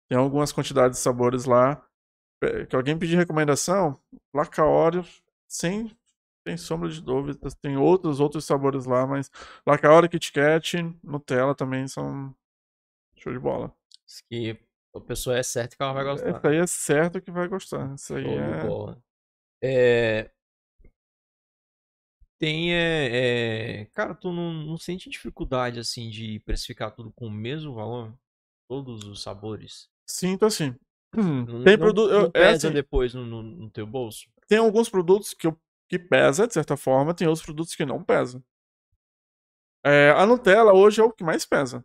Tem 0.08 0.18
algumas 0.18 0.52
quantidades 0.52 0.98
de 0.98 1.04
sabores 1.04 1.44
lá. 1.44 1.80
É, 2.42 2.66
Que 2.66 2.74
alguém 2.74 2.98
pedir 2.98 3.16
recomendação, 3.16 3.96
placa 4.32 4.64
Oreo, 4.64 5.04
sem, 5.46 5.96
sem 6.46 6.56
sombra 6.56 6.88
de 6.88 7.00
dúvidas. 7.00 7.54
Tem 7.54 7.76
outros 7.76 8.18
outros 8.18 8.44
sabores 8.44 8.86
lá, 8.86 9.06
mas 9.06 9.30
placa 9.64 9.88
Oreo, 9.92 10.10
Kit 10.10 10.32
Kat, 10.32 10.76
Nutella 11.04 11.54
também 11.54 11.86
são 11.86 12.34
show 13.16 13.32
de 13.32 13.38
bola. 13.38 13.72
Que 14.28 14.58
a 14.94 15.00
pessoa 15.00 15.36
é 15.36 15.42
certa 15.42 15.76
que 15.76 15.82
ela 15.82 15.92
vai 15.92 16.04
gostar. 16.04 16.28
Isso 16.30 16.46
aí 16.46 16.56
é 16.56 16.66
certo 16.66 17.20
que 17.20 17.30
vai 17.30 17.48
gostar. 17.48 17.94
Isso 17.94 18.14
aí 18.14 18.26
é. 18.26 19.64
É... 19.64 20.30
Tem, 22.38 22.74
é, 22.74 23.82
é, 23.82 23.84
Cara, 23.92 24.14
tu 24.16 24.32
não, 24.32 24.52
não 24.52 24.76
sente 24.76 25.08
dificuldade, 25.08 25.78
assim, 25.78 26.10
de 26.10 26.40
precificar 26.40 26.90
tudo 26.92 27.12
com 27.12 27.28
o 27.28 27.30
mesmo 27.30 27.72
valor? 27.74 28.12
Todos 28.68 29.04
os 29.04 29.22
sabores? 29.22 29.88
Sinto 30.04 30.44
assim. 30.44 30.74
Não, 31.14 31.62
Tem 31.62 31.76
produto. 31.76 32.10
é 32.10 32.30
pesa 32.30 32.68
assim, 32.68 32.74
depois 32.74 33.12
no, 33.12 33.24
no, 33.26 33.42
no 33.42 33.70
teu 33.70 33.86
bolso? 33.86 34.32
tem 34.52 34.58
alguns 34.58 34.88
produtos 34.90 35.32
que, 35.32 35.46
eu, 35.46 35.58
que 35.88 35.98
pesa, 35.98 36.46
de 36.46 36.52
certa 36.52 36.76
forma, 36.76 37.14
tem 37.14 37.26
outros 37.26 37.44
produtos 37.44 37.74
que 37.74 37.86
não 37.86 38.04
pesam. 38.04 38.44
É, 39.82 40.10
a 40.10 40.26
Nutella 40.26 40.74
hoje 40.74 41.00
é 41.00 41.04
o 41.04 41.10
que 41.10 41.24
mais 41.24 41.46
pesa. 41.46 41.82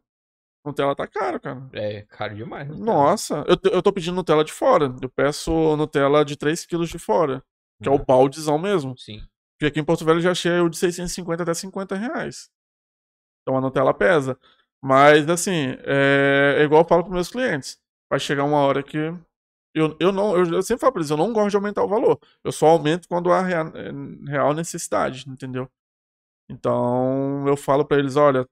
Nutella 0.68 0.96
tá 0.96 1.08
caro, 1.08 1.40
cara. 1.40 1.68
É 1.74 2.04
caro 2.04 2.36
demais. 2.36 2.68
cara? 2.68 2.80
Nossa, 2.80 3.44
eu, 3.48 3.58
eu 3.72 3.82
tô 3.82 3.92
pedindo 3.92 4.16
Nutella 4.16 4.44
de 4.44 4.52
fora. 4.54 4.94
Eu 5.02 5.10
peço 5.10 5.52
Nutella 5.76 6.24
de 6.26 6.36
3 6.38 6.66
quilos 6.66 6.90
de 6.90 7.00
fora. 7.00 7.44
Que 7.82 7.90
é 7.90 7.92
o 7.92 8.00
baldezão 8.04 8.58
mesmo. 8.58 8.98
Sim. 8.98 9.20
Porque 9.54 9.68
aqui 9.68 9.80
em 9.80 9.84
Porto 9.84 10.04
Velho 10.06 10.18
eu 10.18 10.22
já 10.22 10.32
achei 10.32 10.60
o 10.60 10.70
de 10.70 10.78
650 10.78 11.44
até 11.44 11.54
50 11.54 11.96
reais. 11.96 12.50
Então 13.42 13.58
a 13.58 13.62
Nutella 13.62 13.94
pesa. 13.94 14.38
Mas, 14.84 15.28
assim, 15.30 15.76
é, 15.86 16.58
é 16.60 16.64
igual 16.64 16.82
eu 16.84 16.88
falo 16.88 17.04
para 17.04 17.14
meus 17.14 17.30
clientes. 17.30 17.80
Vai 18.10 18.20
chegar 18.20 18.44
uma 18.44 18.58
hora 18.60 18.84
que. 18.84 18.98
Eu, 19.76 19.96
eu, 20.00 20.12
não, 20.12 20.36
eu, 20.36 20.46
eu 20.54 20.64
sempre 20.64 20.82
falo 20.82 20.94
pra 20.94 21.00
eles, 21.02 21.10
eu 21.12 21.18
não 21.18 21.32
gosto 21.34 21.52
de 21.52 21.56
aumentar 21.56 21.84
o 21.84 21.88
valor. 21.88 22.20
Eu 22.44 22.52
só 22.52 22.68
aumento 22.68 23.08
quando 23.08 23.32
há 23.32 23.42
rea- 23.42 23.72
é, 23.76 23.92
real 24.32 24.54
necessidade, 24.54 25.30
entendeu? 25.30 25.70
Então 26.50 27.48
eu 27.48 27.58
falo 27.58 27.86
pra 27.86 27.98
eles, 28.00 28.16
olha, 28.16 28.48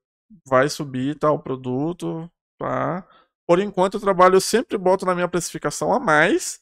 vai 0.47 0.69
subir 0.69 1.17
tal 1.17 1.39
produto, 1.39 2.29
tá? 2.59 3.07
Por 3.47 3.59
enquanto 3.59 3.95
eu 3.95 4.01
trabalho, 4.01 4.35
eu 4.35 4.41
sempre 4.41 4.77
boto 4.77 5.05
na 5.05 5.13
minha 5.13 5.27
precificação 5.27 5.93
a 5.93 5.99
mais 5.99 6.59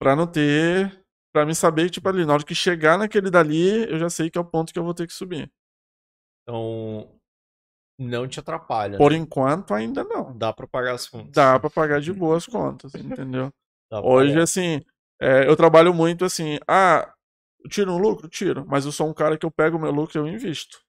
pra 0.00 0.16
não 0.16 0.26
ter 0.26 0.98
Pra 1.32 1.44
mim 1.44 1.54
saber 1.54 1.90
tipo, 1.90 2.08
ali, 2.08 2.24
na 2.24 2.32
hora 2.32 2.44
que 2.44 2.54
chegar 2.54 2.98
naquele 2.98 3.30
dali, 3.30 3.88
eu 3.90 3.98
já 3.98 4.08
sei 4.08 4.30
que 4.30 4.38
é 4.38 4.40
o 4.40 4.44
ponto 4.44 4.72
que 4.72 4.78
eu 4.78 4.84
vou 4.84 4.94
ter 4.94 5.06
que 5.06 5.12
subir. 5.12 5.50
Então, 6.42 7.08
não 7.98 8.26
te 8.26 8.40
atrapalha. 8.40 8.96
Por 8.96 9.12
né? 9.12 9.18
enquanto, 9.18 9.74
ainda 9.74 10.02
não. 10.04 10.36
Dá 10.36 10.52
pra 10.52 10.66
pagar 10.66 10.94
as 10.94 11.06
contas. 11.06 11.32
Dá 11.32 11.58
pra 11.60 11.68
pagar 11.68 12.00
de 12.00 12.12
boas 12.12 12.44
contas, 12.46 12.94
entendeu? 12.94 13.52
Hoje, 14.02 14.32
pagar. 14.32 14.42
assim, 14.42 14.82
é, 15.20 15.46
eu 15.46 15.54
trabalho 15.54 15.92
muito 15.92 16.24
assim, 16.24 16.58
ah, 16.66 17.12
tiro 17.68 17.92
um 17.92 17.98
lucro? 17.98 18.28
Tiro. 18.28 18.66
Mas 18.66 18.86
eu 18.86 18.92
sou 18.92 19.08
um 19.08 19.14
cara 19.14 19.36
que 19.36 19.44
eu 19.44 19.50
pego 19.50 19.76
o 19.76 19.80
meu 19.80 19.92
lucro 19.92 20.18
e 20.18 20.20
eu 20.20 20.26
invisto. 20.26 20.80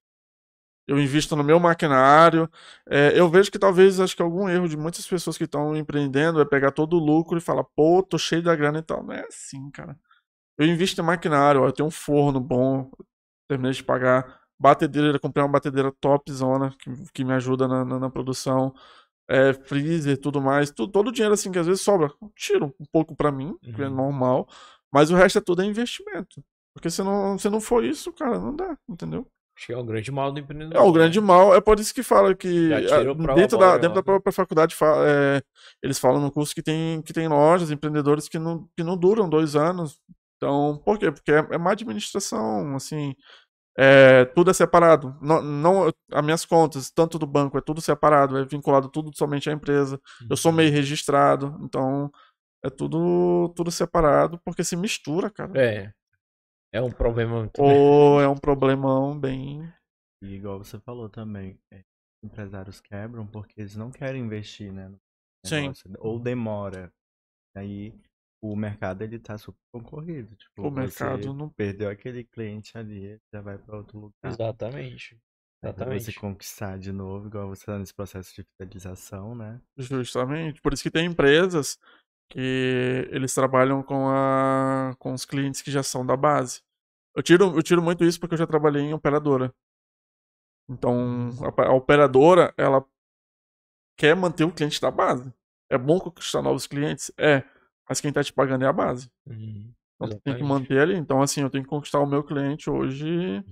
Eu 0.90 1.00
invisto 1.00 1.36
no 1.36 1.44
meu 1.44 1.60
maquinário. 1.60 2.50
É, 2.90 3.12
eu 3.20 3.30
vejo 3.30 3.52
que 3.52 3.60
talvez, 3.60 4.00
acho 4.00 4.16
que 4.16 4.22
algum 4.24 4.50
erro 4.50 4.68
de 4.68 4.76
muitas 4.76 5.06
pessoas 5.06 5.38
que 5.38 5.44
estão 5.44 5.76
empreendendo 5.76 6.42
é 6.42 6.46
pegar 6.46 6.72
todo 6.72 6.96
o 6.98 7.00
lucro 7.00 7.38
e 7.38 7.42
falar, 7.42 7.64
pô, 7.76 8.02
tô 8.02 8.18
cheio 8.18 8.42
da 8.42 8.56
grana 8.56 8.80
e 8.80 8.82
tal. 8.82 9.04
Não 9.04 9.14
é 9.14 9.24
assim, 9.28 9.70
cara. 9.70 9.96
Eu 10.58 10.68
invisto 10.68 11.02
em 11.02 11.06
maquinário, 11.06 11.62
ó, 11.62 11.68
eu 11.68 11.72
tenho 11.72 11.88
um 11.88 11.92
forno 11.92 12.40
bom, 12.40 12.92
terminei 13.48 13.74
de 13.74 13.84
pagar. 13.84 14.40
Batedeira, 14.60 15.20
comprei 15.20 15.44
uma 15.44 15.52
batedeira 15.52 15.92
topzona 16.02 16.76
que, 16.80 16.92
que 17.14 17.24
me 17.24 17.34
ajuda 17.34 17.68
na, 17.68 17.86
na, 17.86 18.00
na 18.00 18.10
produção. 18.10 18.74
É, 19.30 19.54
freezer, 19.54 20.18
tudo 20.20 20.42
mais. 20.42 20.72
Tudo, 20.72 20.92
todo 20.92 21.10
o 21.10 21.12
dinheiro 21.12 21.34
assim 21.36 21.52
que 21.52 21.60
às 21.60 21.68
vezes 21.68 21.82
sobra, 21.82 22.12
tiro 22.36 22.74
um 22.80 22.86
pouco 22.92 23.16
pra 23.16 23.32
mim, 23.32 23.56
que 23.62 23.82
é 23.82 23.88
Uhum. 23.88 23.96
normal. 23.96 24.48
Mas 24.92 25.12
o 25.12 25.16
resto 25.16 25.38
é 25.38 25.42
tudo 25.42 25.62
é 25.62 25.66
investimento. 25.66 26.44
Porque 26.74 26.90
se 26.90 27.04
não, 27.04 27.38
se 27.38 27.48
não 27.50 27.62
for 27.62 27.84
isso, 27.86 28.12
cara, 28.14 28.40
não 28.40 28.56
dá, 28.56 28.76
entendeu? 28.88 29.28
Acho 29.60 29.66
que 29.68 29.74
é 29.74 29.78
o 29.78 29.84
grande 29.84 30.10
mal 30.10 30.32
do 30.32 30.40
empreendedor. 30.40 30.78
É 30.78 30.80
o 30.82 30.88
né? 30.88 30.94
grande 30.94 31.20
mal, 31.20 31.54
é 31.54 31.60
por 31.60 31.78
isso 31.82 31.94
que 31.94 32.02
fala 32.02 32.34
que 32.34 32.70
dentro, 33.36 33.58
da, 33.58 33.78
dentro 33.78 33.96
da 33.96 34.00
ó. 34.00 34.04
própria 34.04 34.32
faculdade 34.32 34.74
fa- 34.74 35.04
é, 35.06 35.42
eles 35.84 36.00
falam 36.00 36.22
no 36.22 36.32
curso 36.32 36.56
que 36.56 36.64
tem, 36.64 37.02
que 37.02 37.12
tem 37.12 37.28
lojas, 37.28 37.70
empreendedores 37.70 38.30
que 38.30 38.40
não, 38.40 38.70
que 38.78 38.84
não 38.86 38.96
duram 38.96 39.28
dois 39.28 39.58
anos. 39.58 40.00
Então, 40.38 40.82
por 40.86 40.98
quê? 40.98 41.12
Porque 41.12 41.30
é, 41.34 41.46
é 41.52 41.58
má 41.58 41.74
administração, 41.74 42.74
assim, 42.74 43.14
é, 43.78 44.24
tudo 44.24 44.50
é 44.50 44.54
separado. 44.54 45.14
Não, 45.22 45.42
não, 45.42 45.94
as 46.14 46.24
minhas 46.24 46.46
contas, 46.46 46.90
tanto 46.90 47.20
do 47.20 47.28
banco, 47.28 47.58
é 47.58 47.62
tudo 47.62 47.82
separado, 47.82 48.38
é 48.38 48.46
vinculado 48.46 48.88
tudo 48.88 49.12
somente 49.14 49.50
à 49.50 49.54
empresa. 49.54 50.00
Eu 50.30 50.38
sou 50.38 50.54
meio 50.54 50.72
registrado, 50.72 51.58
então 51.62 52.10
é 52.64 52.70
tudo, 52.70 53.50
tudo 53.58 53.72
separado, 53.72 54.40
porque 54.46 54.64
se 54.64 54.78
mistura, 54.78 55.30
cara. 55.30 55.52
É. 55.62 55.92
É 56.72 56.82
um 56.82 56.92
problema 56.92 57.40
muito 57.40 57.62
Ou 57.62 58.22
é 58.22 58.28
um 58.28 58.38
problemão 58.38 59.20
bem. 59.20 59.62
E 60.22 60.36
igual 60.36 60.60
você 60.60 60.80
falou 60.80 61.10
também, 61.10 61.58
é, 61.72 61.82
empresários 62.24 62.80
quebram 62.80 63.26
porque 63.26 63.62
eles 63.62 63.76
não 63.76 63.90
querem 63.92 64.24
investir, 64.24 64.72
né? 64.72 64.94
Sim. 65.46 65.62
negócio, 65.62 65.92
Ou 66.00 66.20
demora. 66.20 66.92
Aí 67.56 67.94
o 68.44 68.56
mercado 68.56 69.02
ele 69.02 69.18
tá 69.18 69.38
super 69.38 69.60
concorrido. 69.74 70.36
Tipo, 70.36 70.68
O 70.68 70.72
mercado 70.72 71.34
não- 71.34 71.50
perdeu 71.50 71.90
aquele 71.90 72.24
cliente 72.24 72.78
ali, 72.78 73.06
ele 73.06 73.22
já 73.34 73.42
vai 73.42 73.58
para 73.58 73.78
outro 73.78 73.98
lugar. 74.00 74.32
Exatamente. 74.32 75.18
Pra 75.62 75.72
você 75.72 75.78
Exatamente. 75.78 76.20
conquistar 76.20 76.78
de 76.78 76.92
novo, 76.92 77.28
igual 77.28 77.50
você 77.50 77.66
tá 77.66 77.78
nesse 77.78 77.94
processo 77.94 78.34
de 78.34 78.44
fidelização, 78.44 79.36
né? 79.36 79.60
Justamente. 79.78 80.62
Por 80.62 80.74
isso 80.74 80.84
que 80.84 80.92
tem 80.92 81.06
empresas 81.08 81.78
que 82.30 83.08
eles 83.12 83.34
trabalham 83.34 83.82
com, 83.82 84.08
a, 84.08 84.96
com 85.00 85.14
os 85.14 85.26
clientes 85.26 85.62
que 85.62 85.72
já 85.72 85.82
são 85.82 86.06
da 86.06 86.16
base. 86.16 86.62
Eu 87.16 87.24
tiro, 87.24 87.56
eu 87.56 87.64
tiro 87.64 87.82
muito 87.82 88.06
isso 88.06 88.20
porque 88.20 88.36
eu 88.36 88.40
já 88.40 88.48
trabalhei 88.48 88.84
em 88.84 88.94
operadora. 88.94 89.54
Então, 90.70 91.32
a, 91.44 91.64
a 91.64 91.74
operadora, 91.74 92.54
ela 92.56 92.86
quer 93.98 94.16
manter 94.16 94.44
o 94.44 94.52
cliente 94.52 94.80
da 94.80 94.92
base. 94.92 95.34
É 95.70 95.78
bom 95.78 96.00
conquistar 96.00 96.42
novos 96.42 96.68
clientes? 96.68 97.12
É. 97.18 97.44
Mas 97.88 98.00
quem 98.00 98.14
tá 98.14 98.24
te 98.24 98.32
pagando 98.32 98.64
é 98.64 98.68
a 98.68 98.74
base. 98.74 99.12
Uhum. 99.26 99.74
Então 99.96 100.20
tem 100.20 100.38
que 100.38 100.44
manter 100.44 100.80
ali. 100.80 100.96
Então, 100.96 101.22
assim, 101.22 101.42
eu 101.42 101.50
tenho 101.50 101.64
que 101.64 101.70
conquistar 101.70 102.00
o 102.00 102.06
meu 102.06 102.24
cliente 102.24 102.70
hoje. 102.70 103.44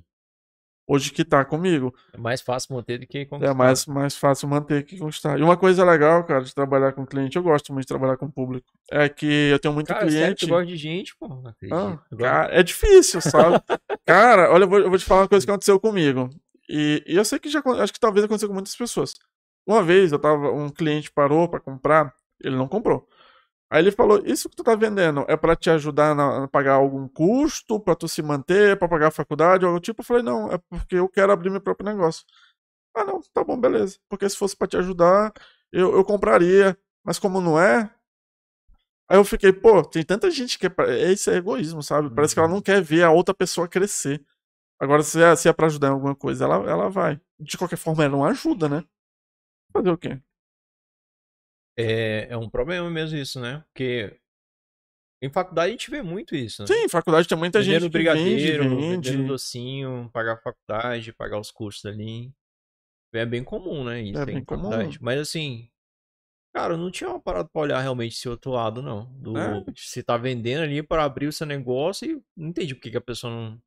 Hoje 0.90 1.12
que 1.12 1.26
tá 1.26 1.44
comigo. 1.44 1.94
É 2.14 2.18
mais 2.18 2.40
fácil 2.42 2.74
manter 2.74 2.98
do 2.98 3.06
que 3.06 3.18
É 3.18 3.26
conquistar. 3.26 3.54
mais, 3.54 3.86
mais 3.86 4.16
fácil 4.16 4.48
manter 4.48 4.84
que 4.86 4.98
conquistar. 4.98 5.38
E 5.38 5.44
uma 5.44 5.58
coisa 5.58 5.84
legal, 5.84 6.24
cara, 6.24 6.42
de 6.44 6.56
trabalhar 6.56 6.94
com 6.94 7.06
cliente, 7.06 7.36
eu 7.36 7.44
gosto 7.44 7.74
muito 7.74 7.84
de 7.84 7.90
trabalhar 7.90 8.16
com 8.16 8.32
público. 8.32 8.72
É 8.90 9.10
que 9.10 9.26
eu 9.52 9.60
tenho 9.60 9.74
muito 9.74 9.88
Cara, 9.88 10.06
cliente. 10.08 10.46
tu 10.46 10.50
gosta 10.50 10.66
de 10.66 10.78
gente, 10.78 11.14
pô. 11.18 11.28
Ah, 11.72 12.00
cara, 12.18 12.58
é 12.58 12.64
difícil, 12.64 13.20
sabe? 13.20 13.62
cara, 14.08 14.50
olha, 14.52 14.64
eu 14.64 14.70
vou, 14.70 14.80
eu 14.80 14.90
vou 14.90 14.98
te 14.98 15.04
falar 15.04 15.22
uma 15.24 15.28
coisa 15.28 15.46
que 15.46 15.52
aconteceu 15.52 15.78
comigo. 15.80 16.30
E, 16.70 17.04
e 17.06 17.16
eu 17.18 17.26
sei 17.26 17.38
que 17.40 17.50
já 17.50 17.62
acho 17.80 17.92
que 17.94 18.00
talvez 18.00 18.24
aconteceu 18.24 18.48
com 18.48 18.54
muitas 18.56 18.76
pessoas. 18.76 19.14
Uma 19.66 19.84
vez 19.84 20.14
eu 20.14 20.20
tava, 20.20 20.52
um 20.52 20.70
cliente 20.70 21.12
parou 21.12 21.50
pra 21.50 21.60
comprar, 21.60 22.14
ele 22.42 22.56
não 22.56 22.68
comprou. 22.68 23.06
Aí 23.70 23.82
ele 23.82 23.92
falou: 23.92 24.22
Isso 24.26 24.50
que 24.50 24.56
tu 24.56 24.64
tá 24.64 24.76
vendendo 24.76 25.26
é 25.28 25.36
pra 25.38 25.56
te 25.56 25.70
ajudar 25.70 26.16
na, 26.16 26.46
a 26.46 26.48
pagar 26.48 26.76
algum 26.76 27.08
custo, 27.08 27.80
pra 27.80 27.96
tu 27.96 28.08
se 28.08 28.22
manter, 28.22 28.78
pra 28.80 28.88
pagar 28.88 29.08
a 29.08 29.12
faculdade, 29.12 29.66
algo 29.66 29.80
do 29.80 29.84
tipo? 29.84 30.02
Eu 30.02 30.06
falei: 30.06 30.24
Não, 30.24 30.52
é 30.52 30.58
porque 30.70 30.96
eu 30.96 31.10
quero 31.10 31.32
abrir 31.32 31.50
meu 31.50 31.62
próprio 31.62 31.86
negócio. 31.90 32.26
Ah, 32.96 33.06
não, 33.06 33.22
tá 33.34 33.44
bom, 33.44 33.60
beleza. 33.60 34.00
Porque 34.10 34.30
se 34.30 34.38
fosse 34.38 34.56
pra 34.58 34.68
te 34.68 34.78
ajudar, 34.78 35.34
eu, 35.72 35.96
eu 35.96 36.06
compraria. 36.06 36.78
Mas 37.06 37.20
como 37.20 37.42
não 37.42 37.60
é, 37.60 37.90
Aí 39.10 39.18
eu 39.18 39.24
fiquei, 39.24 39.54
pô, 39.54 39.84
tem 39.84 40.04
tanta 40.04 40.30
gente 40.30 40.60
que 40.60 40.66
é. 40.68 40.70
pra- 40.70 40.94
Esse 40.98 41.30
é 41.32 41.36
egoísmo, 41.38 41.82
sabe? 41.82 42.10
Parece 42.14 42.34
que 42.34 42.40
ela 42.40 42.50
não 42.50 42.62
quer 42.62 42.82
ver 42.82 43.04
a 43.04 43.12
outra 43.12 43.34
pessoa 43.34 43.68
crescer. 43.68 44.24
Agora, 44.80 45.04
se 45.04 45.22
é, 45.22 45.36
se 45.36 45.50
é 45.50 45.54
pra 45.54 45.68
ajudar 45.68 45.90
em 45.90 45.92
alguma 45.92 46.16
coisa, 46.16 46.46
ela, 46.46 46.56
ela 46.70 46.90
vai. 46.90 47.20
De 47.40 47.58
qualquer 47.58 47.78
forma, 47.78 48.04
ela 48.04 48.12
não 48.18 48.26
ajuda, 48.26 48.70
né? 48.70 48.84
Fazer 49.74 49.92
o 49.92 49.98
quê? 49.98 50.22
É, 51.78 52.28
é 52.30 52.38
um 52.38 52.50
problema 52.50 52.90
mesmo 52.90 53.18
isso, 53.18 53.40
né? 53.40 53.64
Porque 53.68 54.20
Em 55.22 55.30
faculdade 55.30 55.70
a 55.70 55.72
gente 55.72 55.90
vê 55.92 56.02
muito 56.02 56.36
isso, 56.36 56.62
né? 56.62 56.68
Sim, 56.68 56.90
faculdade 56.90 57.28
tem 57.28 57.38
muita 57.38 57.60
vendendo 57.62 57.84
gente 57.84 57.92
brigadeiro, 57.92 58.64
vende, 58.64 58.82
vende. 58.82 59.10
vendendo 59.12 59.28
docinho, 59.28 60.10
pagar 60.14 60.34
a 60.34 60.38
faculdade, 60.38 61.14
pagar 61.14 61.40
os 61.40 61.52
cursos 61.52 61.86
ali. 61.86 62.32
É 63.14 63.26
bem 63.26 63.44
comum, 63.44 63.84
né? 63.84 64.02
Isso 64.02 64.20
É 64.20 64.26
bem 64.26 64.38
em 64.38 64.44
comum. 64.46 64.64
faculdade. 64.64 65.00
Mas 65.02 65.20
assim, 65.20 65.70
cara, 66.54 66.74
eu 66.74 66.78
não 66.78 66.92
tinha 66.92 67.10
uma 67.10 67.20
parada 67.20 67.50
pra 67.50 67.62
olhar 67.62 67.80
realmente 67.82 68.14
esse 68.16 68.28
outro 68.30 68.52
lado, 68.52 68.82
não. 68.82 69.06
Do, 69.14 69.38
É. 69.38 69.64
Se 69.76 70.04
tá 70.04 70.18
vendendo 70.18 70.64
ali 70.64 70.84
para 70.84 71.04
abrir 71.04 71.28
o 71.28 71.34
seu 71.34 71.48
negócio 71.48 72.08
e 72.10 72.22
não 72.36 72.50
entendi 72.50 72.76
por 72.76 72.82
que, 72.82 72.92
que 72.92 72.98
a 72.98 73.02
pessoa 73.02 73.32
não 73.34 73.62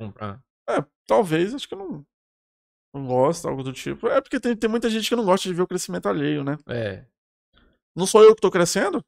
comprar. 0.00 0.42
É, 0.68 0.84
talvez, 1.06 1.54
acho 1.54 1.68
que 1.68 1.74
não, 1.74 2.04
não 2.94 3.06
gosta, 3.06 3.48
algo 3.48 3.62
do 3.62 3.72
tipo. 3.72 4.08
É 4.08 4.20
porque 4.20 4.38
tem, 4.40 4.54
tem 4.56 4.68
muita 4.68 4.90
gente 4.90 5.08
que 5.08 5.16
não 5.16 5.24
gosta 5.24 5.48
de 5.48 5.54
ver 5.54 5.62
o 5.62 5.66
crescimento 5.66 6.06
alheio, 6.06 6.44
né? 6.44 6.58
É. 6.68 7.06
Não 7.94 8.06
sou 8.06 8.22
eu 8.22 8.34
que 8.34 8.40
tô 8.40 8.50
crescendo? 8.50 9.04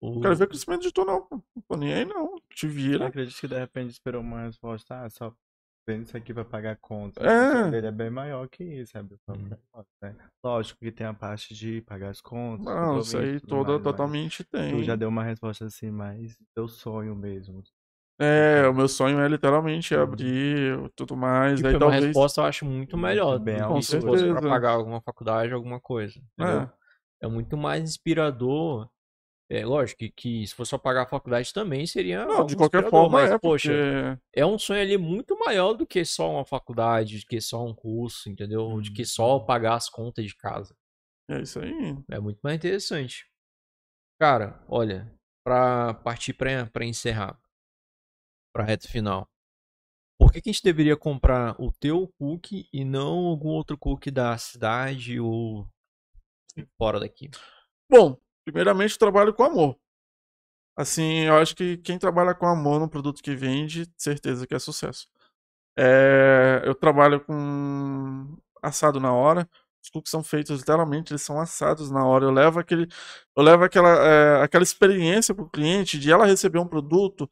O... 0.00 0.14
Não 0.14 0.20
quero 0.22 0.36
ver 0.36 0.44
o 0.44 0.48
crescimento 0.48 0.82
de 0.82 0.92
tu, 0.92 1.04
não. 1.04 1.22
pô. 1.26 1.36
Não 1.54 1.62
tô 1.68 1.76
nem 1.76 1.92
aí, 1.94 2.04
não. 2.04 2.36
Te 2.50 2.66
Eu 2.66 2.72
vira. 2.72 3.06
acredito 3.06 3.38
que 3.40 3.48
de 3.48 3.58
repente 3.58 3.90
esperou 3.90 4.20
uma 4.20 4.42
resposta. 4.42 5.04
Ah, 5.04 5.10
só 5.10 5.34
vendo 5.88 6.04
isso 6.04 6.16
aqui 6.16 6.34
pra 6.34 6.44
pagar 6.44 6.72
a 6.72 6.76
conta. 6.76 7.22
É. 7.22 7.48
O 7.48 7.52
sonho 7.52 7.70
dele 7.70 7.86
é 7.86 7.92
bem 7.92 8.10
maior 8.10 8.48
que 8.48 8.62
isso, 8.64 8.92
sabe? 8.92 9.14
O 9.14 9.18
próprio 9.24 9.46
Hum. 9.46 9.50
negócio, 9.50 9.92
né? 10.02 10.16
Lógico 10.44 10.80
que 10.80 10.92
tem 10.92 11.06
a 11.06 11.14
parte 11.14 11.54
de 11.54 11.80
pagar 11.82 12.10
as 12.10 12.20
contas. 12.20 12.66
Não, 12.66 13.00
isso 13.00 13.16
aí 13.16 13.40
toda, 13.40 13.64
mais, 13.64 13.76
mas 13.76 13.82
totalmente 13.84 14.44
tem. 14.44 14.70
Tu 14.72 14.82
já 14.84 14.96
deu 14.96 15.08
uma 15.08 15.22
resposta 15.24 15.64
assim, 15.64 15.90
mas 15.90 16.36
teu 16.54 16.68
sonho 16.68 17.14
mesmo. 17.14 17.62
É, 18.18 18.66
o 18.66 18.72
meu 18.72 18.88
sonho 18.88 19.20
é 19.20 19.28
literalmente 19.28 19.94
Uhum. 19.94 20.02
abrir 20.02 20.90
tudo 20.96 21.14
mais. 21.16 21.58
Tipo, 21.58 21.64
Daí 21.68 21.72
uma 21.76 21.80
talvez. 21.80 22.04
resposta 22.06 22.40
eu 22.40 22.44
acho 22.46 22.64
muito 22.64 22.96
melhor. 22.96 23.38
Bem 23.38 23.60
alto. 23.60 23.74
fosse 23.82 24.00
pra 24.00 24.12
certeza. 24.16 24.40
pagar 24.40 24.70
alguma 24.70 25.00
faculdade, 25.02 25.52
alguma 25.52 25.78
coisa. 25.80 26.18
entendeu? 26.38 26.60
É, 26.62 26.68
É 27.22 27.26
muito 27.26 27.56
mais 27.56 27.82
inspirador. 27.82 28.88
É 29.48 29.64
lógico 29.64 30.00
que, 30.00 30.10
que 30.10 30.46
se 30.46 30.54
fosse 30.54 30.70
só 30.70 30.78
pagar 30.78 31.02
a 31.02 31.08
faculdade 31.08 31.52
também 31.52 31.86
seria. 31.86 32.24
não, 32.24 32.44
de 32.44 32.56
qualquer 32.56 32.90
forma 32.90 33.20
mas, 33.20 33.30
é, 33.30 33.38
poxa, 33.38 33.70
porque. 33.70 34.22
é 34.34 34.44
um 34.44 34.58
sonho 34.58 34.80
ali 34.80 34.98
muito 34.98 35.38
maior 35.38 35.72
do 35.72 35.86
que 35.86 36.04
só 36.04 36.32
uma 36.32 36.44
faculdade, 36.44 37.20
do 37.20 37.26
que 37.26 37.40
só 37.40 37.64
um 37.64 37.72
curso, 37.72 38.28
entendeu? 38.28 38.80
De 38.80 38.90
que 38.90 39.04
só 39.04 39.38
pagar 39.38 39.74
as 39.74 39.88
contas 39.88 40.24
de 40.24 40.34
casa. 40.34 40.76
É 41.30 41.40
isso 41.40 41.60
aí. 41.60 41.96
É 42.10 42.18
muito 42.18 42.40
mais 42.42 42.56
interessante. 42.56 43.30
Cara, 44.20 44.60
olha, 44.68 45.12
pra 45.44 45.94
partir 45.94 46.32
pra, 46.32 46.66
pra 46.66 46.84
encerrar, 46.84 47.40
pra 48.52 48.64
reta 48.64 48.88
final. 48.88 49.28
Por 50.18 50.32
que, 50.32 50.40
que 50.40 50.48
a 50.48 50.52
gente 50.52 50.64
deveria 50.64 50.96
comprar 50.96 51.54
o 51.60 51.70
teu 51.70 52.08
cookie 52.18 52.68
e 52.72 52.84
não 52.84 53.26
algum 53.26 53.50
outro 53.50 53.76
cookie 53.76 54.10
da 54.10 54.36
cidade 54.38 55.20
ou 55.20 55.68
fora 56.78 57.00
daqui? 57.00 57.30
Bom, 57.90 58.18
primeiramente 58.44 58.98
trabalho 58.98 59.34
com 59.34 59.44
amor. 59.44 59.78
Assim, 60.76 61.20
eu 61.20 61.36
acho 61.36 61.56
que 61.56 61.78
quem 61.78 61.98
trabalha 61.98 62.34
com 62.34 62.46
amor 62.46 62.78
no 62.78 62.88
produto 62.88 63.22
que 63.22 63.34
vende, 63.34 63.90
certeza 63.96 64.46
que 64.46 64.54
é 64.54 64.58
sucesso. 64.58 65.08
É, 65.78 66.62
eu 66.64 66.74
trabalho 66.74 67.20
com 67.20 68.36
assado 68.62 69.00
na 69.00 69.12
hora. 69.12 69.48
Os 69.82 69.90
cookies 69.90 70.10
são 70.10 70.22
feitos 70.22 70.58
literalmente, 70.58 71.12
eles 71.12 71.22
são 71.22 71.40
assados 71.40 71.90
na 71.90 72.04
hora. 72.04 72.24
Eu 72.24 72.30
levo 72.30 72.58
aquele, 72.58 72.88
eu 73.36 73.42
levo 73.42 73.64
aquela, 73.64 73.88
é, 73.88 74.42
aquela 74.42 74.64
experiência 74.64 75.34
para 75.34 75.44
o 75.44 75.50
cliente 75.50 75.98
de 75.98 76.10
ela 76.10 76.26
receber 76.26 76.58
um 76.58 76.66
produto 76.68 77.28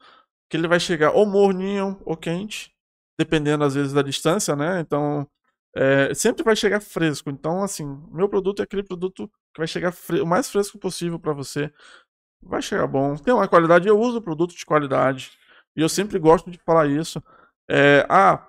que 0.49 0.57
ele 0.57 0.67
vai 0.67 0.79
chegar 0.79 1.11
ou 1.11 1.25
morninho 1.25 2.01
ou 2.05 2.15
quente, 2.15 2.73
dependendo 3.19 3.63
às 3.63 3.75
vezes 3.75 3.93
da 3.93 4.01
distância, 4.01 4.55
né? 4.55 4.79
Então, 4.79 5.27
é, 5.75 6.13
sempre 6.13 6.43
vai 6.43 6.55
chegar 6.55 6.79
fresco. 6.79 7.29
Então, 7.29 7.61
assim, 7.61 7.85
meu 8.11 8.29
produto 8.29 8.61
é 8.61 8.63
aquele 8.63 8.83
produto 8.83 9.27
que 9.53 9.59
vai 9.59 9.67
chegar 9.67 9.93
o 10.21 10.25
mais 10.25 10.49
fresco 10.49 10.79
possível 10.79 11.19
para 11.19 11.33
você. 11.33 11.71
Vai 12.41 12.61
chegar 12.61 12.87
bom. 12.87 13.15
Tem 13.17 13.33
uma 13.33 13.47
qualidade, 13.47 13.87
eu 13.87 13.99
uso 13.99 14.21
produto 14.21 14.55
de 14.55 14.65
qualidade. 14.65 15.31
E 15.75 15.81
eu 15.81 15.89
sempre 15.89 16.17
gosto 16.19 16.49
de 16.49 16.57
falar 16.59 16.87
isso. 16.87 17.21
É, 17.69 18.05
ah, 18.09 18.47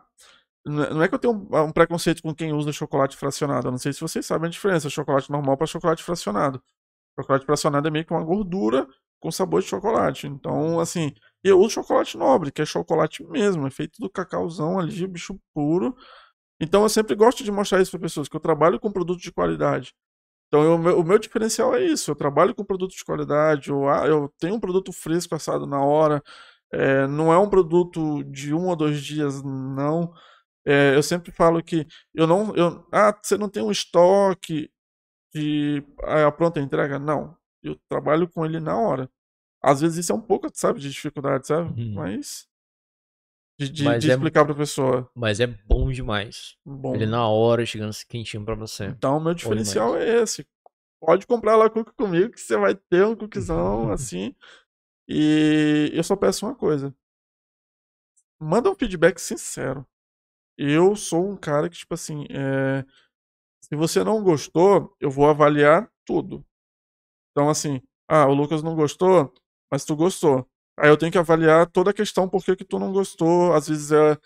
não 0.65 1.03
é 1.03 1.09
que 1.09 1.15
eu 1.15 1.19
tenho 1.19 1.35
um, 1.35 1.65
um 1.65 1.73
preconceito 1.73 2.23
com 2.23 2.35
quem 2.35 2.53
usa 2.53 2.73
chocolate 2.73 3.17
fracionado. 3.17 3.69
Eu 3.69 3.73
não 3.73 3.79
sei 3.79 3.93
se 3.93 4.01
vocês 4.01 4.25
sabem 4.27 4.49
a 4.49 4.51
diferença, 4.51 4.91
chocolate 4.91 5.31
normal 5.31 5.57
para 5.57 5.67
chocolate 5.67 6.03
fracionado. 6.03 6.63
Chocolate 7.19 7.47
fracionado 7.47 7.89
é 7.89 7.91
meio 7.91 8.05
que 8.05 8.13
uma 8.13 8.25
gordura 8.25 8.87
com 9.21 9.31
sabor 9.33 9.63
de 9.63 9.69
chocolate. 9.69 10.27
Então, 10.27 10.79
assim, 10.79 11.13
eu 11.43 11.59
uso 11.61 11.71
chocolate 11.71 12.17
nobre, 12.17 12.53
que 12.53 12.63
é 12.63 12.67
chocolate 12.67 13.25
mesmo, 13.25 13.67
é 13.67 13.71
feito 13.71 14.01
do 14.01 14.11
cacauzão 14.11 14.79
ali, 14.79 15.07
bicho 15.07 15.39
puro. 15.55 15.97
Então 16.61 16.83
eu 16.83 16.89
sempre 16.89 17.15
gosto 17.15 17.45
de 17.45 17.53
mostrar 17.53 17.81
isso 17.81 17.91
para 17.93 18.01
pessoas, 18.01 18.29
que 18.29 18.37
eu 18.37 18.41
trabalho 18.41 18.81
com 18.81 18.91
produto 18.93 19.21
de 19.21 19.33
qualidade. 19.33 19.93
Então 20.49 20.63
eu- 20.65 20.75
o 20.77 20.79
meu, 20.79 21.01
o 21.01 21.05
meu 21.05 21.19
diferencial 21.19 21.75
é 21.75 21.85
isso, 21.85 22.11
eu 22.11 22.17
trabalho 22.17 22.55
com 22.55 22.65
produto 22.65 22.93
de 22.97 23.05
qualidade, 23.05 23.71
eu, 23.71 23.89
ah, 23.89 24.07
eu 24.07 24.33
tenho 24.39 24.55
um 24.57 24.61
produto 24.61 24.93
fresco 24.93 25.35
assado 25.35 25.67
na 25.67 25.81
hora, 25.85 26.23
é, 26.73 27.07
não 27.09 27.33
é 27.33 27.39
um 27.39 27.49
produto 27.51 28.25
de 28.25 28.55
um 28.55 28.69
ou 28.69 28.77
dois 28.77 29.03
dias, 29.05 29.43
não. 29.43 30.13
É, 30.67 30.97
eu 30.97 31.03
sempre 31.03 31.33
falo 31.33 31.63
que 31.63 31.87
eu 32.15 32.27
não. 32.27 32.55
Eu, 32.57 32.87
ah, 32.93 33.17
você 33.23 33.37
não 33.39 33.49
tem 33.49 33.63
um 33.63 33.71
estoque 33.73 34.71
de 35.35 35.85
ah, 36.05 36.27
a 36.29 36.33
pronta 36.33 36.61
entrega? 36.61 36.99
Não. 36.99 37.37
Eu 37.63 37.77
trabalho 37.89 38.29
com 38.31 38.45
ele 38.47 38.61
na 38.61 38.79
hora. 38.79 39.11
Às 39.63 39.81
vezes 39.83 39.99
isso 39.99 40.13
é 40.13 40.17
um 40.17 40.21
pouco, 40.23 40.49
sabe, 40.55 40.81
de 40.81 40.91
dificuldade, 40.91 41.47
sabe? 41.49 41.71
Uhum. 41.81 41.95
Mas. 41.95 42.47
De, 43.59 43.71
de, 43.71 43.99
de 43.99 44.11
é- 44.11 44.15
explicar 44.15 44.45
pra 44.45 44.55
pessoa. 44.55 45.11
Mas 45.15 45.41
é 45.41 45.47
bom 45.47 45.91
demais. 45.91 46.57
Bom. 46.65 46.95
Ele 46.95 47.07
na 47.07 47.27
hora, 47.27 47.65
chegando 47.65 47.95
quentinho 48.07 48.45
pra 48.45 48.55
você. 48.55 48.87
Então, 48.87 49.19
meu 49.19 49.33
diferencial 49.33 49.97
é 49.97 50.23
esse. 50.23 50.47
Pode 51.01 51.27
comprar 51.27 51.57
lá 51.57 51.71
cookie 51.71 51.93
comigo 51.93 52.31
que 52.31 52.41
você 52.41 52.57
vai 52.57 52.75
ter 52.75 53.05
um 53.05 53.17
cookiezão 53.17 53.91
assim. 53.93 54.35
E 55.09 55.91
eu 55.95 56.03
só 56.03 56.17
peço 56.17 56.47
uma 56.47 56.55
coisa. 56.55 56.95
Manda 58.41 58.71
um 58.71 58.75
feedback 58.75 59.19
sincero. 59.19 59.87
Eu 60.59 60.97
sou 60.97 61.31
um 61.31 61.37
cara 61.37 61.69
que, 61.69 61.77
tipo 61.77 61.95
assim, 61.95 62.27
é... 62.31 62.85
se 63.63 63.77
você 63.77 64.03
não 64.03 64.23
gostou, 64.23 64.95
eu 65.01 65.11
vou 65.11 65.29
avaliar 65.29 65.91
tudo. 66.05 66.45
Então, 67.31 67.49
assim, 67.49 67.81
ah, 68.09 68.27
o 68.27 68.35
Lucas 68.35 68.63
não 68.63 68.75
gostou, 68.75 69.33
mas 69.71 69.85
tu 69.85 69.95
gostou. 69.95 70.49
Aí 70.79 70.89
eu 70.91 70.97
tenho 70.97 71.11
que 71.13 71.19
avaliar 71.19 71.67
toda 71.71 71.91
a 71.91 71.95
questão 71.95 72.29
por 72.29 72.45
que 72.45 72.55
que 72.57 72.65
tu 72.65 72.79
não 72.79 72.93
gostou. 72.93 73.55
Às 73.55 73.69
vezes 73.69 73.93
é 73.93 74.17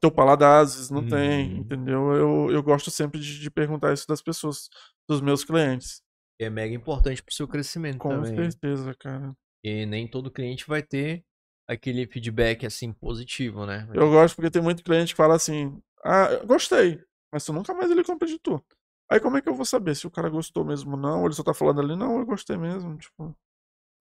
teu 0.00 0.10
paladar, 0.10 0.62
às 0.62 0.74
vezes 0.74 0.90
não 0.90 1.04
tem, 1.06 1.52
Uhum. 1.52 1.56
entendeu? 1.58 2.12
Eu, 2.14 2.50
eu 2.52 2.62
gosto 2.62 2.90
sempre 2.90 3.20
de, 3.20 3.38
de 3.38 3.50
perguntar 3.50 3.92
isso 3.92 4.06
das 4.06 4.22
pessoas, 4.22 4.68
dos 5.08 5.20
meus 5.20 5.44
clientes. 5.44 6.02
É 6.38 6.48
mega 6.48 6.74
importante 6.74 7.22
pro 7.22 7.34
seu 7.34 7.46
crescimento 7.46 7.98
Com 7.98 8.08
também. 8.10 8.34
certeza, 8.34 8.94
cara. 8.94 9.34
E 9.62 9.84
nem 9.84 10.08
todo 10.08 10.30
cliente 10.30 10.66
vai 10.66 10.82
ter 10.82 11.22
aquele 11.68 12.06
feedback 12.06 12.64
assim 12.64 12.92
positivo, 12.92 13.66
né? 13.66 13.86
Eu 13.94 14.10
gosto 14.10 14.34
porque 14.36 14.50
tem 14.50 14.62
muito 14.62 14.82
cliente 14.82 15.12
que 15.12 15.16
fala 15.16 15.34
assim: 15.34 15.80
Ah, 16.04 16.36
gostei, 16.46 17.00
mas 17.32 17.44
tu 17.44 17.52
nunca 17.52 17.74
mais 17.74 17.90
ele 17.90 18.02
compra 18.04 18.26
de 18.26 18.38
tu. 18.38 18.62
Aí 19.10 19.20
como 19.20 19.36
é 19.36 19.42
que 19.42 19.48
eu 19.48 19.54
vou 19.54 19.64
saber 19.66 19.94
se 19.96 20.06
o 20.06 20.10
cara 20.10 20.30
gostou 20.30 20.64
mesmo 20.64 20.92
ou 20.92 20.96
não? 20.96 21.20
Ou 21.20 21.26
ele 21.26 21.34
só 21.34 21.42
tá 21.42 21.52
falando 21.52 21.80
ali, 21.80 21.96
não, 21.96 22.18
eu 22.20 22.24
gostei 22.26 22.56
mesmo, 22.56 22.96
tipo. 22.96 23.36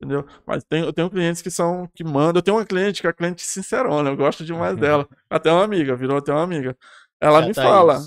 Entendeu? 0.02 0.26
Mas 0.48 0.64
tem, 0.64 0.82
eu 0.84 0.94
tenho 0.94 1.10
clientes 1.10 1.42
que 1.42 1.52
são, 1.52 1.90
que 1.94 2.06
mandam. 2.06 2.40
Eu 2.40 2.42
tenho 2.42 2.56
uma 2.56 2.66
cliente 2.66 3.02
que 3.02 3.08
é 3.08 3.10
a 3.10 3.14
cliente 3.14 3.42
sincerona, 3.42 4.10
eu 4.10 4.16
gosto 4.16 4.46
demais 4.46 4.78
dela. 4.78 5.06
Até 5.30 5.52
uma 5.52 5.64
amiga, 5.64 5.96
virou 5.96 6.18
até 6.18 6.32
uma 6.32 6.44
amiga. 6.44 6.76
Ela 7.20 7.44
É 7.44 7.48
me 7.48 7.54
fala. 7.54 8.00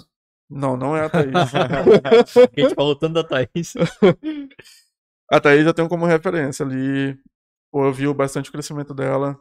Não, 0.49 0.77
não 0.77 0.97
é 0.97 1.05
a 1.05 1.09
Thaís. 1.11 1.35
A 1.55 2.61
gente 2.61 2.75
falou 2.75 2.97
tanto 2.97 3.15
da 3.15 3.25
Thaís. 3.25 3.75
A 5.31 5.41
Thaís 5.41 5.67
eu 5.67 5.75
tenho 5.75 5.89
como 5.89 6.07
referência 6.07 6.65
ali. 6.65 7.19
Pô, 7.71 7.85
eu 7.85 7.93
vi 7.93 8.13
bastante 8.15 8.49
o 8.49 8.53
crescimento 8.53 8.95
dela. 8.95 9.39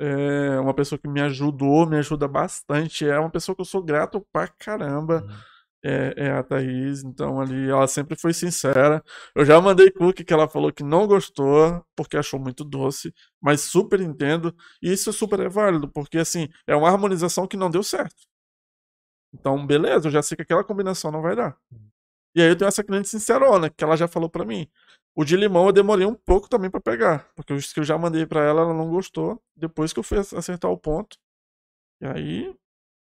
É 0.00 0.58
uma 0.60 0.74
pessoa 0.74 0.98
que 0.98 1.08
me 1.08 1.20
ajudou, 1.20 1.86
me 1.86 1.96
ajuda 1.98 2.26
bastante. 2.26 3.06
É 3.06 3.18
uma 3.18 3.30
pessoa 3.30 3.54
que 3.54 3.60
eu 3.60 3.66
sou 3.66 3.82
grato 3.82 4.26
pra 4.32 4.48
caramba. 4.48 5.26
É, 5.84 6.14
é 6.16 6.30
a 6.30 6.42
Thaís. 6.42 7.04
Então 7.04 7.40
ali 7.40 7.68
ela 7.68 7.86
sempre 7.86 8.16
foi 8.18 8.32
sincera. 8.32 9.02
Eu 9.34 9.44
já 9.44 9.60
mandei 9.60 9.90
cookie 9.90 10.24
que 10.24 10.32
ela 10.32 10.48
falou 10.48 10.72
que 10.72 10.82
não 10.82 11.06
gostou, 11.06 11.84
porque 11.94 12.16
achou 12.16 12.40
muito 12.40 12.64
doce. 12.64 13.12
Mas 13.40 13.60
super 13.62 14.00
entendo. 14.00 14.54
E 14.82 14.92
isso 14.92 15.12
super 15.12 15.40
é 15.40 15.48
válido, 15.48 15.88
porque 15.90 16.18
assim, 16.18 16.48
é 16.66 16.74
uma 16.74 16.88
harmonização 16.88 17.46
que 17.46 17.56
não 17.56 17.70
deu 17.70 17.82
certo. 17.82 18.16
Então, 19.32 19.66
beleza, 19.66 20.06
eu 20.08 20.12
já 20.12 20.22
sei 20.22 20.36
que 20.36 20.42
aquela 20.42 20.64
combinação 20.64 21.10
não 21.10 21.20
vai 21.22 21.34
dar. 21.36 21.56
E 22.34 22.42
aí 22.42 22.48
eu 22.48 22.56
tenho 22.56 22.68
essa 22.68 22.84
cliente 22.84 23.08
sincerona, 23.08 23.70
que 23.70 23.84
ela 23.84 23.96
já 23.96 24.08
falou 24.08 24.28
pra 24.30 24.44
mim. 24.44 24.68
O 25.16 25.24
de 25.24 25.36
limão 25.36 25.66
eu 25.66 25.72
demorei 25.72 26.06
um 26.06 26.14
pouco 26.14 26.48
também 26.48 26.70
pra 26.70 26.80
pegar, 26.80 27.30
porque 27.36 27.52
os 27.52 27.72
que 27.72 27.80
eu 27.80 27.84
já 27.84 27.98
mandei 27.98 28.26
pra 28.26 28.42
ela, 28.44 28.62
ela 28.62 28.74
não 28.74 28.90
gostou. 28.90 29.42
Depois 29.56 29.92
que 29.92 29.98
eu 30.00 30.04
fui 30.04 30.18
acertar 30.18 30.70
o 30.70 30.78
ponto. 30.78 31.16
E 32.00 32.06
aí, 32.06 32.56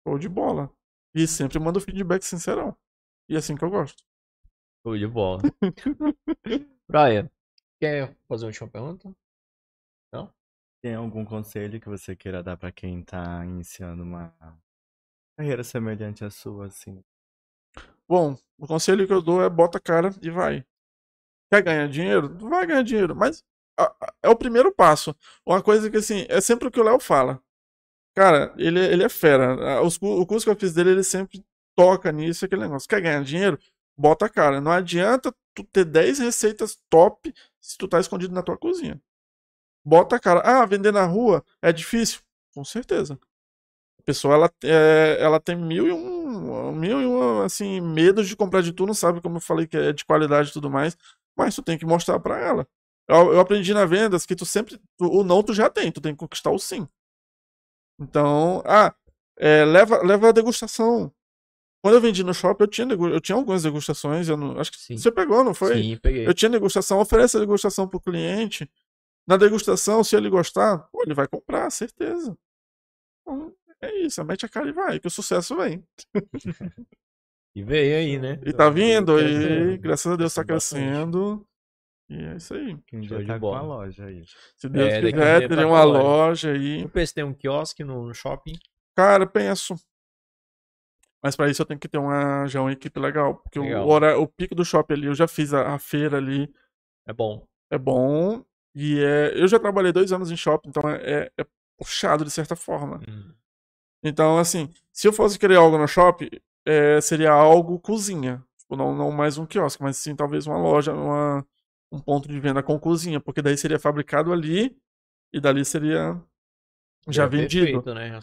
show 0.07 0.19
de 0.19 0.29
bola. 0.29 0.71
E 1.14 1.26
sempre 1.26 1.59
mando 1.59 1.80
feedback 1.80 2.22
sincerão. 2.22 2.76
E 3.28 3.35
é 3.35 3.39
assim 3.39 3.56
que 3.56 3.64
eu 3.64 3.70
gosto. 3.70 4.02
Show 4.86 4.97
de 4.98 5.06
bola. 5.06 5.43
Brian, 6.89 7.30
quer 7.80 8.16
fazer 8.28 8.44
uma 8.44 8.48
última 8.51 8.68
pergunta? 8.68 9.14
Tem 10.80 10.94
algum 10.94 11.24
conselho 11.24 11.80
que 11.80 11.89
você 11.89 12.14
queira 12.14 12.43
dar 12.43 12.56
pra 12.56 12.70
quem 12.70 13.02
tá 13.02 13.44
iniciando 13.44 14.02
uma 14.05 14.32
carreira 15.36 15.64
semelhante 15.64 16.24
à 16.24 16.30
sua, 16.30 16.66
assim? 16.66 17.02
Bom, 18.09 18.36
o 18.56 18.66
conselho 18.66 19.06
que 19.06 19.12
eu 19.12 19.20
dou 19.20 19.43
é 19.43 19.51
bota 19.51 19.78
a 19.78 19.80
cara 19.80 20.10
e 20.22 20.30
vai. 20.30 20.64
Quer 21.52 21.62
ganhar 21.62 21.89
dinheiro? 21.89 22.36
Vai 22.39 22.66
ganhar 22.66 22.82
dinheiro, 22.82 23.16
mas 23.16 23.44
a- 23.78 23.94
a- 24.01 24.14
é 24.22 24.28
o 24.28 24.36
primeiro 24.36 24.72
passo. 24.74 25.14
Uma 25.47 25.62
coisa 25.62 25.90
que, 25.90 25.97
assim, 25.98 26.26
é 26.28 26.40
sempre 26.40 26.68
o 26.68 26.70
que 26.70 26.80
o 26.80 26.85
Léo 26.85 27.01
fala. 27.01 27.43
Cara, 28.19 28.53
ele, 28.59 28.81
ele 28.81 29.05
é 29.05 29.09
fera. 29.09 29.78
Ah, 29.78 29.82
Os, 29.82 29.97
o 30.01 30.27
curso 30.27 30.45
que 30.47 30.51
eu 30.51 30.57
fiz 30.57 30.74
dele, 30.74 30.90
ele 30.90 31.05
sempre 31.05 31.45
toca 31.77 32.11
nisso, 32.11 32.45
aquele 32.45 32.62
negócio. 32.62 32.89
Quer 32.89 33.01
ganhar 33.01 33.23
dinheiro? 33.23 33.59
Bota 33.97 34.27
a 34.27 34.28
cara. 34.28 34.61
Não 34.61 34.73
adianta 34.73 35.32
tu 35.55 35.65
ter 35.65 35.85
10 35.85 36.19
receitas 36.19 36.78
top 36.90 37.32
se 37.61 37.77
tu 37.78 37.86
tá 37.89 38.01
escondido 38.01 38.35
na 38.35 38.43
tua 38.43 38.57
cozinha. 38.59 39.01
Bota 39.85 40.16
a 40.16 40.20
cara. 40.20 40.40
Ah, 40.45 40.66
vender 40.66 40.93
na 40.93 41.05
rua 41.07 41.45
é 41.62 41.73
difícil? 41.73 42.20
Com 42.55 42.65
certeza. 42.65 43.19
A 44.01 44.03
pessoa, 44.05 44.35
ela, 44.35 44.53
é, 44.65 45.19
ela 45.20 45.40
tem 45.40 45.57
mil 45.57 45.86
e 45.89 45.93
um, 45.93 46.73
mil 46.73 47.01
e 47.03 47.07
um, 47.07 47.43
assim, 47.43 47.81
medos 47.81 48.28
de 48.28 48.36
comprar 48.36 48.62
de 48.62 48.73
tu, 48.73 48.86
não 48.86 48.95
sabe 48.95 49.20
como 49.20 49.36
eu 49.39 49.40
falei 49.40 49.66
que 49.66 49.77
é 49.77 49.93
de 49.93 50.05
qualidade 50.05 50.51
e 50.51 50.53
tudo 50.53 50.70
mais, 50.70 50.97
mas 51.36 51.55
tu 51.55 51.62
tem 51.62 51.78
que 51.78 51.86
mostrar 51.86 52.19
pra 52.20 52.39
ela. 52.40 52.66
Eu, 53.09 53.35
eu 53.35 53.40
aprendi 53.40 53.74
na 53.74 53.85
vendas 53.86 54.27
que 54.27 54.36
tu 54.36 54.47
sempre, 54.47 54.78
tu- 54.99 55.11
o 55.12 55.24
não 55.24 55.43
tu 55.43 55.55
já 55.55 55.70
tem, 55.70 55.93
tu 55.93 56.01
tem 56.01 56.12
que 56.15 56.19
conquistar 56.20 56.51
o 56.51 56.59
sim. 56.59 56.89
Então, 57.99 58.62
ah, 58.65 58.95
é, 59.37 59.65
leva, 59.65 60.03
leva 60.03 60.29
a 60.29 60.33
degustação. 60.33 61.12
Quando 61.83 61.95
eu 61.95 62.01
vendi 62.01 62.25
no 62.25 62.35
shopping, 62.35 62.65
eu 62.65 62.69
tinha, 62.69 62.89
eu 62.93 63.20
tinha 63.20 63.37
algumas 63.37 63.62
degustações, 63.62 64.29
eu 64.29 64.37
não, 64.37 64.59
acho 64.59 64.73
que 64.73 64.79
Sim. 64.79 64.97
você 64.97 65.12
pegou, 65.12 65.45
não 65.45 65.55
foi? 65.55 65.81
Sim, 65.81 65.99
peguei. 66.03 66.27
Eu 66.27 66.35
tinha 66.35 66.51
degustação, 66.51 66.99
oferece 66.99 67.37
a 67.37 67.41
degustação 67.41 67.87
pro 67.87 68.01
cliente. 68.01 68.69
Na 69.27 69.37
degustação, 69.37 70.03
se 70.03 70.16
ele 70.16 70.29
gostar, 70.29 70.79
pô, 70.91 71.03
ele 71.03 71.15
vai 71.15 71.29
comprar, 71.29 71.70
certeza. 71.70 72.37
Então, 73.23 73.55
é 73.81 73.95
isso, 74.01 74.25
mete 74.25 74.45
a 74.45 74.49
cara 74.49 74.69
e 74.69 74.73
vai, 74.73 74.99
que 74.99 75.07
o 75.07 75.11
sucesso 75.11 75.57
vem. 75.57 75.85
E 77.55 77.62
veio 77.62 77.97
aí, 77.97 78.19
né? 78.20 78.39
E 78.47 78.53
tá 78.53 78.70
vindo, 78.70 79.19
e 79.19 79.77
graças 79.79 80.12
a 80.12 80.15
Deus 80.15 80.33
tá 80.33 80.45
crescendo. 80.45 81.45
E 82.10 82.16
é 82.24 82.36
isso 82.36 82.55
aí. 82.55 82.76
Que 82.86 82.97
um 82.97 83.02
Show 83.02 83.18
dia 83.18 83.26
de 83.26 83.26
tá 83.26 83.39
com 83.39 83.51
uma 83.51 83.60
loja 83.62 84.06
aí. 84.06 84.24
Se 84.56 84.68
Deus 84.68 84.93
É, 84.93 84.98
a 84.98 85.01
quiser, 85.02 85.12
tempo 85.40 85.48
teria 85.48 85.64
tá 85.64 85.66
uma 85.70 85.85
loja. 85.85 86.52
aí. 86.52 86.82
Eu 86.82 86.89
pensei 86.89 87.22
um 87.22 87.35
quiosque 87.35 87.85
no, 87.85 88.06
no 88.06 88.14
shopping. 88.14 88.55
Cara, 88.97 89.26
penso. 89.26 89.74
Mas 91.22 91.35
pra 91.36 91.48
isso 91.51 91.60
eu 91.62 91.66
tenho 91.66 91.80
que 91.80 91.89
ter 91.89 91.98
uma, 91.98 92.47
já 92.47 92.60
uma 92.60 92.72
equipe 92.72 92.98
legal. 92.98 93.36
Porque 93.36 93.59
Legal. 93.59 93.86
O, 93.86 93.90
hora, 93.90 94.18
o 94.18 94.26
pico 94.26 94.55
do 94.55 94.64
shopping 94.64 94.94
ali, 94.94 95.06
eu 95.06 95.14
já 95.14 95.26
fiz 95.28 95.52
a, 95.52 95.74
a 95.74 95.78
feira 95.78 96.16
ali. 96.16 96.52
É 97.06 97.12
bom. 97.12 97.47
É 97.70 97.76
bom. 97.78 98.44
E 98.74 99.01
é, 99.02 99.32
eu 99.35 99.48
já 99.48 99.59
trabalhei 99.59 99.93
dois 99.93 100.12
anos 100.12 100.30
em 100.30 100.36
shopping, 100.36 100.68
então 100.68 100.89
é, 100.89 100.97
é- 101.02 101.32
é 101.39 101.47
puxado 101.76 102.24
de 102.24 102.30
certa 102.30 102.55
forma. 102.55 103.01
Hum. 103.09 103.32
Então, 104.02 104.39
assim, 104.39 104.70
se 104.93 105.09
eu 105.09 105.12
fosse 105.12 105.39
querer 105.39 105.56
algo 105.56 105.76
no 105.76 105.89
shopping, 105.89 106.28
é, 106.64 107.01
seria 107.01 107.32
algo 107.32 107.78
cozinha. 107.80 108.43
Tipo, 108.59 108.76
não, 108.76 108.94
não 108.94 109.10
mais 109.10 109.36
um 109.39 109.47
quiosque, 109.47 109.82
mas 109.82 109.97
sim 109.97 110.14
talvez 110.14 110.47
uma 110.47 110.56
loja, 110.59 110.93
uma, 110.93 111.44
um 111.93 111.98
ponto 112.01 112.28
de 112.28 112.39
venda 112.40 112.62
com 112.62 112.78
cozinha, 112.78 113.20
porque 113.20 113.43
daí 113.43 113.56
seria 113.56 113.78
fabricado 113.78 114.32
ali 114.32 114.77
e 115.32 115.40
dali 115.40 115.65
seria 115.65 116.20
já 117.09 117.27
vendido. 117.27 117.66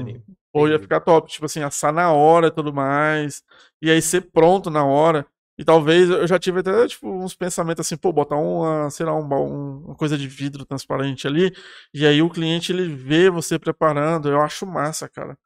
Ou 0.53 0.67
ia 0.69 0.79
ficar 0.79 0.99
top, 1.01 1.31
tipo 1.31 1.45
assim, 1.45 1.61
assar 1.63 1.93
na 1.93 2.11
hora 2.13 2.47
e 2.47 2.51
tudo 2.51 2.73
mais. 2.73 3.43
E 3.81 3.89
aí 3.89 4.01
ser 4.01 4.21
pronto 4.31 4.69
na 4.69 4.85
hora. 4.85 5.25
E 5.57 5.63
talvez 5.65 6.09
eu 6.09 6.27
já 6.27 6.39
tive 6.39 6.59
até, 6.61 6.87
tipo, 6.87 7.07
uns 7.09 7.35
pensamentos 7.35 7.85
assim, 7.85 7.97
pô, 7.97 8.11
botar 8.11 8.35
uma, 8.37 8.89
sei 8.89 9.05
lá, 9.05 9.15
um, 9.15 9.23
um- 9.25 9.85
uma 9.85 9.95
coisa 9.95 10.17
de 10.17 10.27
vidro 10.27 10.65
transparente 10.65 11.27
ali. 11.27 11.53
E 11.93 12.05
aí 12.05 12.21
o 12.21 12.29
cliente, 12.29 12.71
ele 12.71 12.87
vê 12.93 13.29
você 13.29 13.59
preparando. 13.59 14.29
Eu 14.29 14.41
acho 14.41 14.65
massa, 14.65 15.07
cara. 15.09 15.37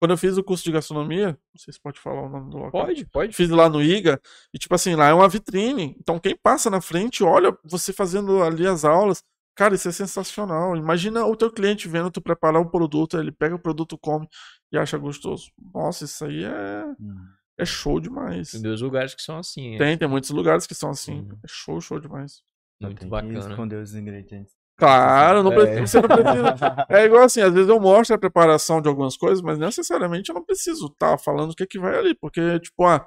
Quando 0.00 0.12
eu 0.12 0.16
fiz 0.16 0.36
o 0.38 0.42
curso 0.42 0.64
de 0.64 0.72
gastronomia, 0.72 1.28
não 1.28 1.58
sei 1.58 1.74
se 1.74 1.80
pode 1.80 2.00
falar 2.00 2.22
o 2.22 2.28
nome 2.28 2.50
do 2.50 2.56
local. 2.56 2.86
Pode, 2.86 3.04
pode. 3.04 3.32
Fiz 3.34 3.50
lá 3.50 3.68
no 3.68 3.82
IGA, 3.82 4.18
e 4.52 4.58
tipo 4.58 4.74
assim, 4.74 4.94
lá 4.94 5.08
é 5.08 5.12
uma 5.12 5.28
vitrine. 5.28 5.94
Então 6.00 6.18
quem 6.18 6.34
passa 6.34 6.70
na 6.70 6.80
frente, 6.80 7.22
olha 7.22 7.56
você 7.64 7.92
fazendo 7.92 8.42
ali 8.42 8.66
as 8.66 8.84
aulas. 8.84 9.22
Cara, 9.54 9.74
isso 9.74 9.88
é 9.88 9.92
sensacional. 9.92 10.74
Imagina 10.74 11.26
o 11.26 11.36
teu 11.36 11.50
cliente 11.52 11.86
vendo 11.86 12.10
tu 12.10 12.20
preparar 12.22 12.62
um 12.62 12.66
produto, 12.68 13.18
ele 13.18 13.30
pega 13.30 13.54
o 13.54 13.58
produto, 13.58 13.98
come 13.98 14.26
e 14.72 14.78
acha 14.78 14.96
gostoso. 14.96 15.50
Nossa, 15.74 16.04
isso 16.06 16.24
aí 16.24 16.44
é, 16.44 16.84
Hum. 16.98 17.16
é 17.58 17.64
show 17.66 18.00
demais. 18.00 18.52
Tem 18.52 18.62
dois 18.62 18.80
lugares 18.80 19.14
que 19.14 19.20
são 19.20 19.36
assim. 19.36 19.74
é 19.74 19.78
Tem, 19.78 19.98
tem 19.98 20.08
muitos 20.08 20.30
lugares 20.30 20.66
que 20.66 20.74
são 20.74 20.88
assim. 20.90 21.20
Uhum. 21.20 21.38
É 21.44 21.46
show, 21.46 21.78
show 21.78 22.00
demais. 22.00 22.40
Muito 22.80 23.00
tem 23.00 23.06
que 23.06 23.10
bacana. 23.10 23.38
esconder 23.50 23.82
os 23.82 23.94
ingredientes. 23.94 24.54
Claro, 24.80 25.42
não 25.42 25.52
É. 25.52 25.80
você 25.86 26.00
não 26.00 26.08
precisa. 26.08 26.54
É 26.88 27.04
igual 27.04 27.22
assim, 27.24 27.40
às 27.40 27.52
vezes 27.52 27.68
eu 27.68 27.78
mostro 27.78 28.16
a 28.16 28.18
preparação 28.18 28.80
de 28.80 28.88
algumas 28.88 29.16
coisas, 29.16 29.40
mas 29.42 29.58
necessariamente 29.58 30.30
eu 30.30 30.34
não 30.34 30.44
preciso 30.44 30.86
estar 30.86 31.18
falando 31.18 31.52
o 31.52 31.54
que, 31.54 31.66
que 31.66 31.78
vai 31.78 31.96
ali, 31.98 32.14
porque, 32.14 32.58
tipo, 32.60 32.84
ah, 32.84 33.06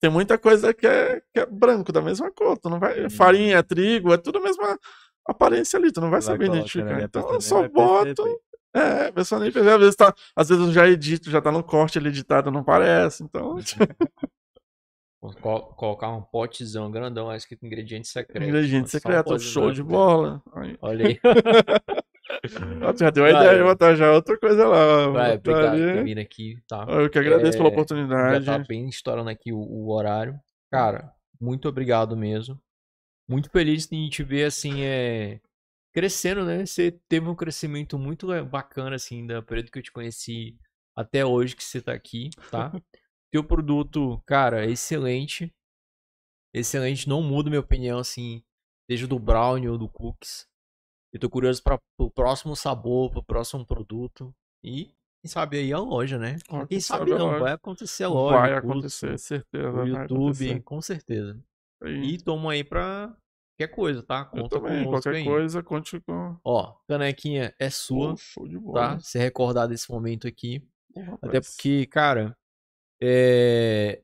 tem 0.00 0.10
muita 0.10 0.36
coisa 0.36 0.74
que 0.74 0.86
é, 0.86 1.20
que 1.32 1.40
é 1.40 1.46
branco, 1.46 1.90
da 1.92 2.02
mesma 2.02 2.30
cor. 2.30 2.58
Tu 2.58 2.68
não 2.68 2.78
vai. 2.78 3.08
Farinha, 3.08 3.62
trigo, 3.62 4.12
é 4.12 4.18
tudo 4.18 4.38
a 4.38 4.42
mesma 4.42 4.78
aparência 5.26 5.78
ali, 5.78 5.90
tu 5.90 6.00
não 6.00 6.10
vai, 6.10 6.20
saber 6.20 6.46
identificar. 6.46 6.96
a 6.96 7.02
Então 7.02 7.32
eu 7.32 7.40
só 7.40 7.66
boto. 7.68 8.04
perceber. 8.22 8.38
É, 8.76 9.06
a 9.06 9.12
pessoa 9.12 9.40
nem 9.40 9.52
percebe. 9.52 9.74
Às 9.76 9.80
vezes, 9.80 9.96
tá, 9.96 10.12
às 10.36 10.48
vezes 10.48 10.66
eu 10.66 10.72
já 10.72 10.86
edito, 10.88 11.30
já 11.30 11.40
tá 11.40 11.52
no 11.52 11.62
corte 11.62 11.96
ali 11.96 12.08
editado, 12.08 12.50
não 12.50 12.64
parece. 12.64 13.22
Então, 13.22 13.56
colocar 15.76 16.10
um 16.10 16.22
potezão 16.22 16.90
grandão 16.90 17.26
lá 17.26 17.36
escrito 17.36 17.64
ingrediente 17.64 18.08
secreto. 18.08 18.42
ingrediente 18.42 18.84
um 18.84 18.86
secreto, 18.86 19.24
potezinho 19.24 19.52
show 19.52 19.70
de 19.72 19.82
bola. 19.82 20.42
Aí, 20.54 20.76
Olha 20.80 21.06
aí. 21.06 21.20
já 22.98 23.10
deu 23.10 23.24
a 23.24 23.32
Vai. 23.32 23.42
ideia 23.42 23.58
de 23.58 23.64
botar 23.64 23.94
já 23.94 24.12
outra 24.12 24.38
coisa 24.38 24.66
lá. 24.66 25.10
Vai, 25.10 25.34
obrigado 25.36 25.74
ali. 25.74 25.92
por 25.98 26.04
vindo 26.04 26.18
aqui, 26.20 26.58
tá? 26.68 26.86
Eu 26.88 27.10
que 27.10 27.18
agradeço 27.18 27.56
pela 27.56 27.68
É, 27.68 27.72
oportunidade. 27.72 28.44
Já 28.44 28.58
tá 28.58 28.64
bem 28.64 28.88
estourando 28.88 29.30
aqui 29.30 29.52
o, 29.52 29.58
o 29.58 29.90
horário. 29.92 30.38
Cara, 30.70 31.12
muito 31.40 31.68
obrigado 31.68 32.16
mesmo. 32.16 32.60
Muito 33.28 33.50
feliz 33.50 33.90
em 33.90 34.08
te 34.08 34.22
ver 34.22 34.44
assim, 34.44 34.82
é. 34.82 35.40
Crescendo, 35.92 36.44
né? 36.44 36.66
Você 36.66 36.98
teve 37.08 37.28
um 37.28 37.34
crescimento 37.36 37.96
muito 37.98 38.26
le- 38.26 38.42
bacana, 38.42 38.96
assim, 38.96 39.26
da 39.26 39.40
período 39.40 39.70
que 39.70 39.78
eu 39.78 39.82
te 39.82 39.92
conheci 39.92 40.56
até 40.96 41.24
hoje 41.24 41.54
que 41.56 41.62
você 41.64 41.80
tá 41.80 41.92
aqui, 41.92 42.30
tá? 42.50 42.72
Teu 43.34 43.42
produto, 43.42 44.22
cara, 44.24 44.64
é 44.64 44.70
excelente. 44.70 45.52
Excelente, 46.54 47.08
não 47.08 47.20
muda 47.20 47.50
minha 47.50 47.58
opinião, 47.58 47.98
assim, 47.98 48.44
seja 48.88 49.08
do 49.08 49.18
brownie 49.18 49.68
ou 49.68 49.76
do 49.76 49.88
cookies. 49.88 50.46
Eu 51.12 51.18
tô 51.18 51.28
curioso 51.28 51.60
para 51.60 51.76
o 51.98 52.08
próximo 52.08 52.54
sabor, 52.54 53.10
pro 53.10 53.24
próximo 53.24 53.66
produto. 53.66 54.32
E, 54.62 54.84
quem 55.20 55.28
sabe 55.28 55.58
aí 55.58 55.72
a 55.72 55.80
loja, 55.80 56.16
né? 56.16 56.36
Ó, 56.48 56.64
Quem 56.64 56.78
sabe 56.78 57.12
a 57.12 57.18
não, 57.18 57.26
loja. 57.26 57.40
vai 57.40 57.52
acontecer 57.54 58.04
a 58.04 58.08
loja. 58.08 58.38
Vai 58.38 58.52
curso, 58.52 58.68
acontecer, 58.70 59.18
certeza. 59.18 59.68
O 59.68 59.72
vai 59.72 59.88
YouTube, 59.88 60.26
acontecer. 60.28 60.62
com 60.62 60.80
certeza. 60.80 61.44
Aí, 61.82 62.14
E 62.14 62.18
toma 62.22 62.52
aí 62.52 62.62
pra 62.62 63.16
qualquer 63.58 63.74
coisa, 63.74 64.00
tá? 64.04 64.30
eu 64.32 64.42
Conta 64.42 64.60
também, 64.60 64.84
conosco 64.84 64.90
qualquer 65.02 65.18
aí. 65.18 65.24
coisa, 65.24 65.60
conte 65.60 66.00
com. 66.02 66.38
Ó, 66.44 66.76
canequinha 66.86 67.52
é 67.58 67.68
sua, 67.68 68.14
show 68.16 68.46
de 68.46 68.54
tá? 68.54 68.60
bola. 68.60 69.00
Se 69.00 69.18
recordar 69.18 69.66
desse 69.66 69.90
momento 69.90 70.28
aqui. 70.28 70.64
Até 71.20 71.40
porque, 71.40 71.84
cara, 71.86 72.36
é... 73.02 74.02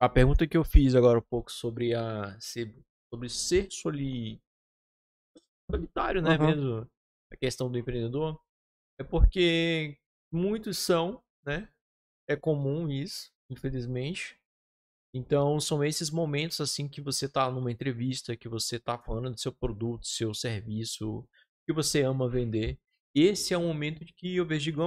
a 0.00 0.08
pergunta 0.08 0.46
que 0.46 0.56
eu 0.56 0.64
fiz 0.64 0.94
agora 0.94 1.18
um 1.18 1.22
pouco 1.22 1.50
sobre 1.50 1.94
a 1.94 2.38
ser, 2.40 2.74
sobre 3.12 3.28
ser 3.28 3.70
soli... 3.70 4.40
solitário, 5.70 6.22
né, 6.22 6.34
Aham. 6.34 6.46
mesmo, 6.46 6.90
a 7.32 7.36
questão 7.36 7.70
do 7.70 7.78
empreendedor, 7.78 8.40
é 8.98 9.04
porque 9.04 9.98
muitos 10.32 10.78
são, 10.78 11.22
né? 11.44 11.68
É 12.28 12.36
comum 12.36 12.88
isso, 12.88 13.32
infelizmente. 13.50 14.38
Então, 15.12 15.58
são 15.58 15.82
esses 15.82 16.10
momentos 16.10 16.60
assim 16.60 16.88
que 16.88 17.00
você 17.00 17.28
tá 17.28 17.50
numa 17.50 17.72
entrevista, 17.72 18.36
que 18.36 18.48
você 18.48 18.78
tá 18.78 18.96
falando 18.96 19.32
do 19.32 19.40
seu 19.40 19.52
produto, 19.52 20.06
seu 20.06 20.32
serviço, 20.32 21.26
que 21.66 21.72
você 21.72 22.02
ama 22.02 22.28
vender. 22.28 22.78
Esse 23.14 23.52
é 23.52 23.58
o 23.58 23.62
momento 23.62 24.04
de 24.04 24.12
que 24.12 24.36
eu 24.36 24.46
vejo 24.46 24.70
de 24.70 24.78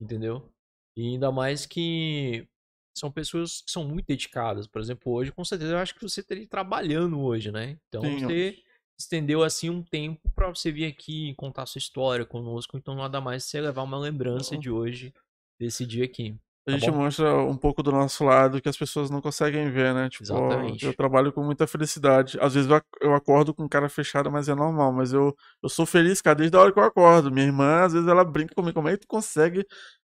entendeu? 0.00 0.52
E 0.96 1.02
ainda 1.08 1.30
mais 1.30 1.66
que 1.66 2.48
são 2.96 3.10
pessoas 3.12 3.62
que 3.62 3.70
são 3.70 3.84
muito 3.84 4.06
dedicadas. 4.06 4.66
Por 4.66 4.80
exemplo, 4.80 5.12
hoje, 5.12 5.32
com 5.32 5.44
certeza, 5.44 5.72
eu 5.72 5.78
acho 5.78 5.94
que 5.94 6.02
você 6.02 6.20
estaria 6.20 6.48
trabalhando 6.48 7.20
hoje, 7.20 7.52
né? 7.52 7.78
Então, 7.88 8.02
Sim, 8.02 8.18
você 8.18 8.56
estendeu 8.98 9.42
assim 9.42 9.68
um 9.68 9.82
tempo 9.82 10.30
pra 10.34 10.48
você 10.48 10.72
vir 10.72 10.86
aqui 10.86 11.30
e 11.30 11.34
contar 11.34 11.66
sua 11.66 11.78
história 11.78 12.24
conosco. 12.24 12.76
Então, 12.78 12.94
nada 12.94 13.20
mais 13.20 13.44
você 13.44 13.60
levar 13.60 13.82
uma 13.82 13.98
lembrança 13.98 14.56
de 14.56 14.70
hoje, 14.70 15.12
desse 15.60 15.84
dia 15.86 16.04
aqui. 16.06 16.34
A 16.66 16.70
Tá 16.70 16.78
gente 16.78 16.90
bom? 16.90 16.90
mostra 16.90 17.32
um 17.44 17.56
pouco 17.56 17.80
do 17.80 17.92
nosso 17.92 18.24
lado 18.24 18.60
que 18.60 18.68
as 18.68 18.76
pessoas 18.76 19.08
não 19.08 19.20
conseguem 19.20 19.70
ver, 19.70 19.94
né? 19.94 20.08
Tipo, 20.10 20.24
Exatamente. 20.24 20.84
eu 20.84 20.92
trabalho 20.92 21.32
com 21.32 21.44
muita 21.44 21.64
felicidade. 21.64 22.38
Às 22.40 22.54
vezes 22.54 22.68
eu 22.68 22.74
ac- 22.76 22.86
eu 23.00 23.14
acordo 23.14 23.54
com 23.54 23.68
cara 23.68 23.88
fechada, 23.88 24.28
mas 24.30 24.48
é 24.48 24.54
normal. 24.54 24.92
Mas 24.92 25.12
eu, 25.12 25.32
eu 25.62 25.68
sou 25.68 25.86
feliz, 25.86 26.20
cara, 26.20 26.34
desde 26.34 26.56
a 26.56 26.60
hora 26.60 26.72
que 26.72 26.78
eu 26.80 26.82
acordo. 26.82 27.30
Minha 27.30 27.46
irmã, 27.46 27.84
às 27.84 27.92
vezes, 27.92 28.08
ela 28.08 28.24
brinca 28.24 28.52
comigo. 28.54 28.74
Como 28.74 28.88
é 28.88 28.92
que 28.94 29.02
tu 29.02 29.06
consegue 29.06 29.64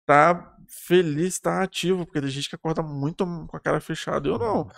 estar 0.01 0.59
feliz, 0.70 1.36
estar 1.36 1.62
ativo? 1.64 2.06
Porque 2.06 2.22
tem 2.22 2.30
gente 2.30 2.50
que 2.50 2.56
acorda 2.56 2.82
muito 2.82 3.26
com 3.48 3.58
a 3.58 3.60
cara 3.60 3.80
fechada. 3.82 4.28
Eu 4.28 4.38
não. 4.38 4.70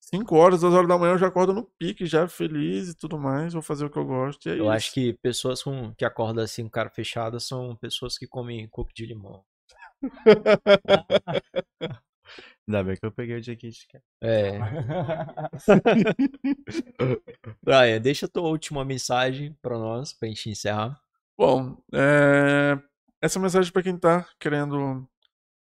5 0.00 0.34
horas, 0.36 0.62
2 0.62 0.74
horas 0.74 0.88
da 0.88 0.98
manhã 0.98 1.12
eu 1.12 1.18
já 1.18 1.28
acordo 1.28 1.52
no 1.52 1.62
pique, 1.62 2.06
já 2.06 2.26
feliz 2.26 2.88
e 2.88 2.94
tudo 2.96 3.18
mais. 3.18 3.52
Vou 3.52 3.62
fazer 3.62 3.84
o 3.84 3.90
que 3.90 3.98
eu 3.98 4.04
gosto. 4.04 4.48
É 4.48 4.52
Eu 4.52 4.64
isso. 4.64 4.70
acho 4.70 4.92
que 4.94 5.12
pessoas 5.14 5.62
com, 5.62 5.94
que 5.94 6.04
acordam 6.04 6.42
assim 6.42 6.64
com 6.64 6.70
cara 6.70 6.90
fechada 6.90 7.38
são 7.38 7.76
pessoas 7.76 8.18
que 8.18 8.26
comem 8.26 8.66
coco 8.68 8.92
de 8.94 9.06
limão. 9.06 9.44
Ainda 12.66 12.84
bem 12.84 12.96
que 12.96 13.04
eu 13.04 13.12
peguei 13.12 13.38
o 13.38 13.44
Kat. 13.44 13.86
É. 14.20 14.52
Brian, 17.62 18.00
deixa 18.00 18.26
a 18.26 18.28
tua 18.28 18.48
última 18.48 18.84
mensagem 18.84 19.56
pra 19.60 19.78
nós, 19.78 20.12
pra 20.12 20.28
gente 20.28 20.50
encerrar. 20.50 21.00
Bom, 21.36 21.76
é, 21.92 22.78
essa 23.20 23.40
mensagem 23.40 23.72
para 23.72 23.82
quem 23.82 23.96
tá 23.96 24.26
querendo 24.38 25.08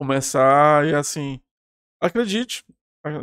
começar 0.01 0.87
é 0.87 0.95
assim, 0.95 1.39
acredite. 2.01 2.65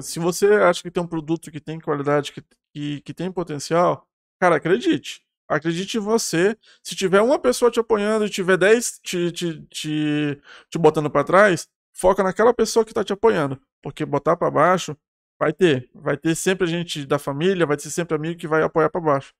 Se 0.01 0.19
você 0.19 0.45
acha 0.45 0.83
que 0.83 0.91
tem 0.91 1.01
um 1.01 1.07
produto 1.07 1.51
que 1.51 1.59
tem 1.59 1.79
qualidade, 1.79 2.31
que, 2.31 2.43
que, 2.71 3.01
que 3.01 3.13
tem 3.15 3.31
potencial, 3.31 4.07
cara, 4.39 4.57
acredite. 4.57 5.25
Acredite 5.49 5.97
em 5.97 5.99
você. 5.99 6.55
Se 6.83 6.95
tiver 6.95 7.21
uma 7.21 7.39
pessoa 7.39 7.71
te 7.71 7.79
apoiando 7.79 8.25
e 8.25 8.29
tiver 8.29 8.57
10 8.57 8.99
te, 9.01 9.31
te, 9.31 9.61
te, 9.63 10.41
te 10.69 10.77
botando 10.77 11.09
para 11.09 11.23
trás, 11.23 11.67
foca 11.93 12.21
naquela 12.23 12.53
pessoa 12.53 12.85
que 12.85 12.93
tá 12.93 13.03
te 13.03 13.13
apoiando. 13.13 13.59
Porque 13.81 14.05
botar 14.05 14.37
para 14.37 14.51
baixo 14.51 14.95
vai 15.39 15.53
ter. 15.53 15.89
Vai 15.95 16.15
ter 16.15 16.35
sempre 16.35 16.67
gente 16.67 17.05
da 17.07 17.17
família, 17.17 17.65
vai 17.65 17.77
ter 17.77 17.89
sempre 17.89 18.15
amigo 18.15 18.39
que 18.39 18.47
vai 18.47 18.61
apoiar 18.61 18.89
para 18.89 19.01
baixo. 19.01 19.33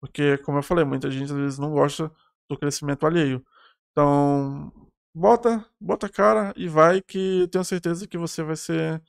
Porque, 0.00 0.36
como 0.38 0.58
eu 0.58 0.62
falei, 0.62 0.84
muita 0.84 1.10
gente 1.10 1.32
às 1.32 1.38
vezes 1.38 1.58
não 1.58 1.70
gosta 1.70 2.10
do 2.50 2.58
crescimento 2.58 3.06
alheio. 3.06 3.44
Então, 3.92 4.72
bota, 5.14 5.64
bota 5.80 6.06
a 6.06 6.10
cara 6.10 6.52
e 6.56 6.68
vai 6.68 7.00
que 7.02 7.48
tenho 7.50 7.64
certeza 7.64 8.06
que 8.06 8.18
você 8.18 8.42
vai 8.42 8.56
ser 8.56 9.02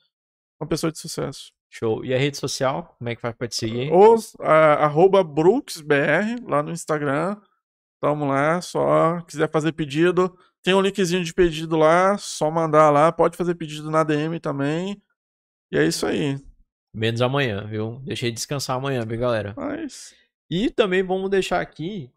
uma 0.62 0.68
pessoa 0.68 0.92
de 0.92 1.00
sucesso. 1.00 1.52
Show. 1.70 2.06
E 2.06 2.14
a 2.14 2.18
rede 2.18 2.38
social? 2.38 2.96
Como 3.00 3.10
é 3.10 3.16
que 3.16 3.22
faz 3.22 3.36
pra 3.36 3.48
te 3.48 3.56
seguir? 3.56 3.92
Ou 3.92 4.16
a- 4.42 4.86
arroba 4.86 5.24
BrooksBR 5.24 6.42
lá 6.48 6.62
no 6.62 6.72
Instagram. 6.72 7.36
Tamo 8.02 8.26
lá, 8.28 8.62
só 8.62 9.22
quiser 9.22 9.50
fazer 9.50 9.72
pedido. 9.72 10.38
Tem 10.62 10.74
um 10.74 10.82
linkzinho 10.82 11.24
de 11.24 11.34
pedido 11.34 11.76
lá, 11.78 12.18
só 12.18 12.52
mandar 12.52 12.90
lá. 12.90 13.12
Pode 13.12 13.36
fazer 13.36 13.56
pedido 13.56 13.90
na 13.90 14.04
DM 14.04 14.40
também. 14.40 15.02
E 15.72 15.78
é 15.78 15.86
isso 15.86 16.06
aí. 16.06 16.38
Menos 16.94 17.22
amanhã, 17.22 17.66
viu? 17.66 18.00
Deixei 18.06 18.32
descansar 18.32 18.76
amanhã, 18.78 19.04
viu, 19.06 19.20
galera? 19.20 19.54
Mas, 19.58 20.14
E 20.50 20.70
também 20.70 21.02
vamos 21.02 21.30
deixar 21.32 21.60
aqui. 21.60 22.12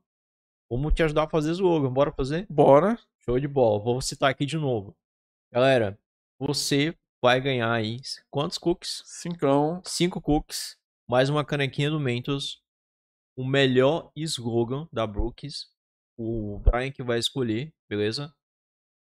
Vamos 0.71 0.93
te 0.93 1.03
ajudar 1.03 1.23
a 1.25 1.29
fazer 1.31 1.53
slogan. 1.53 1.91
Bora 1.91 2.13
fazer? 2.13 2.47
bora. 2.51 2.99
Show 3.29 3.41
de 3.41 3.49
bola. 3.49 3.83
Vou 3.83 4.01
citar 4.01 4.31
aqui 4.31 4.47
de 4.47 4.57
novo. 4.57 4.97
Galera, 5.53 5.99
você 6.39 6.97
vai 7.21 7.41
ganhar 7.41 7.73
aí 7.73 8.01
quantos 8.31 8.57
cookies? 8.57 9.03
Cincão. 9.05 9.83
Cinco 9.85 10.21
cookies, 10.21 10.77
mais 11.09 11.29
uma 11.29 11.45
canequinha 11.45 11.91
do 11.91 11.99
Mentos. 11.99 12.63
O 13.37 13.45
melhor 13.45 14.13
slogan 14.15 14.89
da 14.93 15.05
Brooks. 15.09 15.67
O 16.17 16.61
Brian 16.61 16.93
que 16.93 17.03
vai 17.03 17.19
escolher, 17.19 17.75
beleza? 17.91 18.33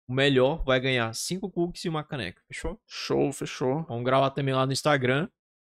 O 0.08 0.14
melhor 0.14 0.64
vai 0.64 0.80
ganhar 0.80 1.14
cinco 1.14 1.52
cookies 1.52 1.84
e 1.84 1.90
uma 1.90 2.04
caneca, 2.04 2.42
fechou? 2.48 2.80
Show, 2.88 3.30
fechou. 3.34 3.84
Vamos 3.84 4.06
gravar 4.06 4.32
também 4.32 4.54
lá 4.54 4.66
no 4.66 4.72
Instagram. 4.72 5.28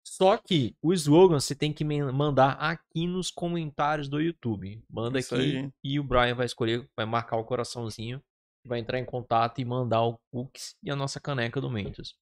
Só 0.06 0.38
que 0.38 0.74
o 0.82 0.94
slogan 0.94 1.42
você 1.42 1.54
tem 1.54 1.74
que 1.74 1.84
mandar 1.84 2.54
aqui 2.54 3.06
nos 3.08 3.30
comentários 3.30 4.08
do 4.08 4.22
YouTube. 4.22 4.82
Manda 4.90 5.20
Isso 5.20 5.36
aqui 5.36 5.58
aí. 5.58 5.72
e 5.84 6.00
o 6.00 6.04
Brian 6.04 6.34
vai 6.34 6.46
escolher, 6.46 6.90
vai 6.96 7.06
marcar 7.06 7.36
o 7.36 7.44
coraçãozinho, 7.44 8.24
vai 8.68 8.80
entrar 8.80 9.00
em 9.00 9.06
contato 9.06 9.60
e 9.60 9.66
mandar 9.66 10.04
o 10.04 10.20
cookies 10.32 10.76
e 10.84 10.92
a 10.92 10.96
nossa 10.96 11.20
caneca 11.20 11.60
do 11.60 11.70
Mentos. 11.70 12.16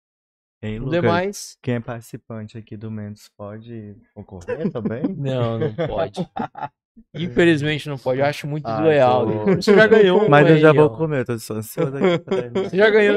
No 0.62 0.86
Lucas? 0.86 1.02
demais, 1.02 1.58
Quem 1.62 1.76
é 1.76 1.80
participante 1.80 2.58
aqui 2.58 2.76
do 2.76 2.90
Mentos 2.90 3.30
pode 3.38 3.96
concorrer 4.16 4.72
também? 4.72 5.04
não, 5.16 5.60
não 5.60 5.76
pode. 5.76 6.22
Infelizmente 7.14 7.90
não 7.90 7.98
pode. 7.98 8.20
Eu 8.20 8.26
acho 8.26 8.48
muito 8.48 8.66
Ai, 8.66 8.78
desleal. 8.78 9.28
pô. 9.28 9.46
Você 9.62 9.76
já 9.76 9.86
ganhou 9.86 10.24
um 10.24 10.30
Mas 10.30 10.50
eu 10.50 10.58
já 10.58 10.74
vou 10.74 10.90
comer, 10.90 11.20
eu 11.20 11.26
tô 11.26 11.34
ansioso 11.34 11.98
aqui. 11.98 12.24
Você 12.64 12.78
já 12.78 12.90
ganhou 12.90 13.14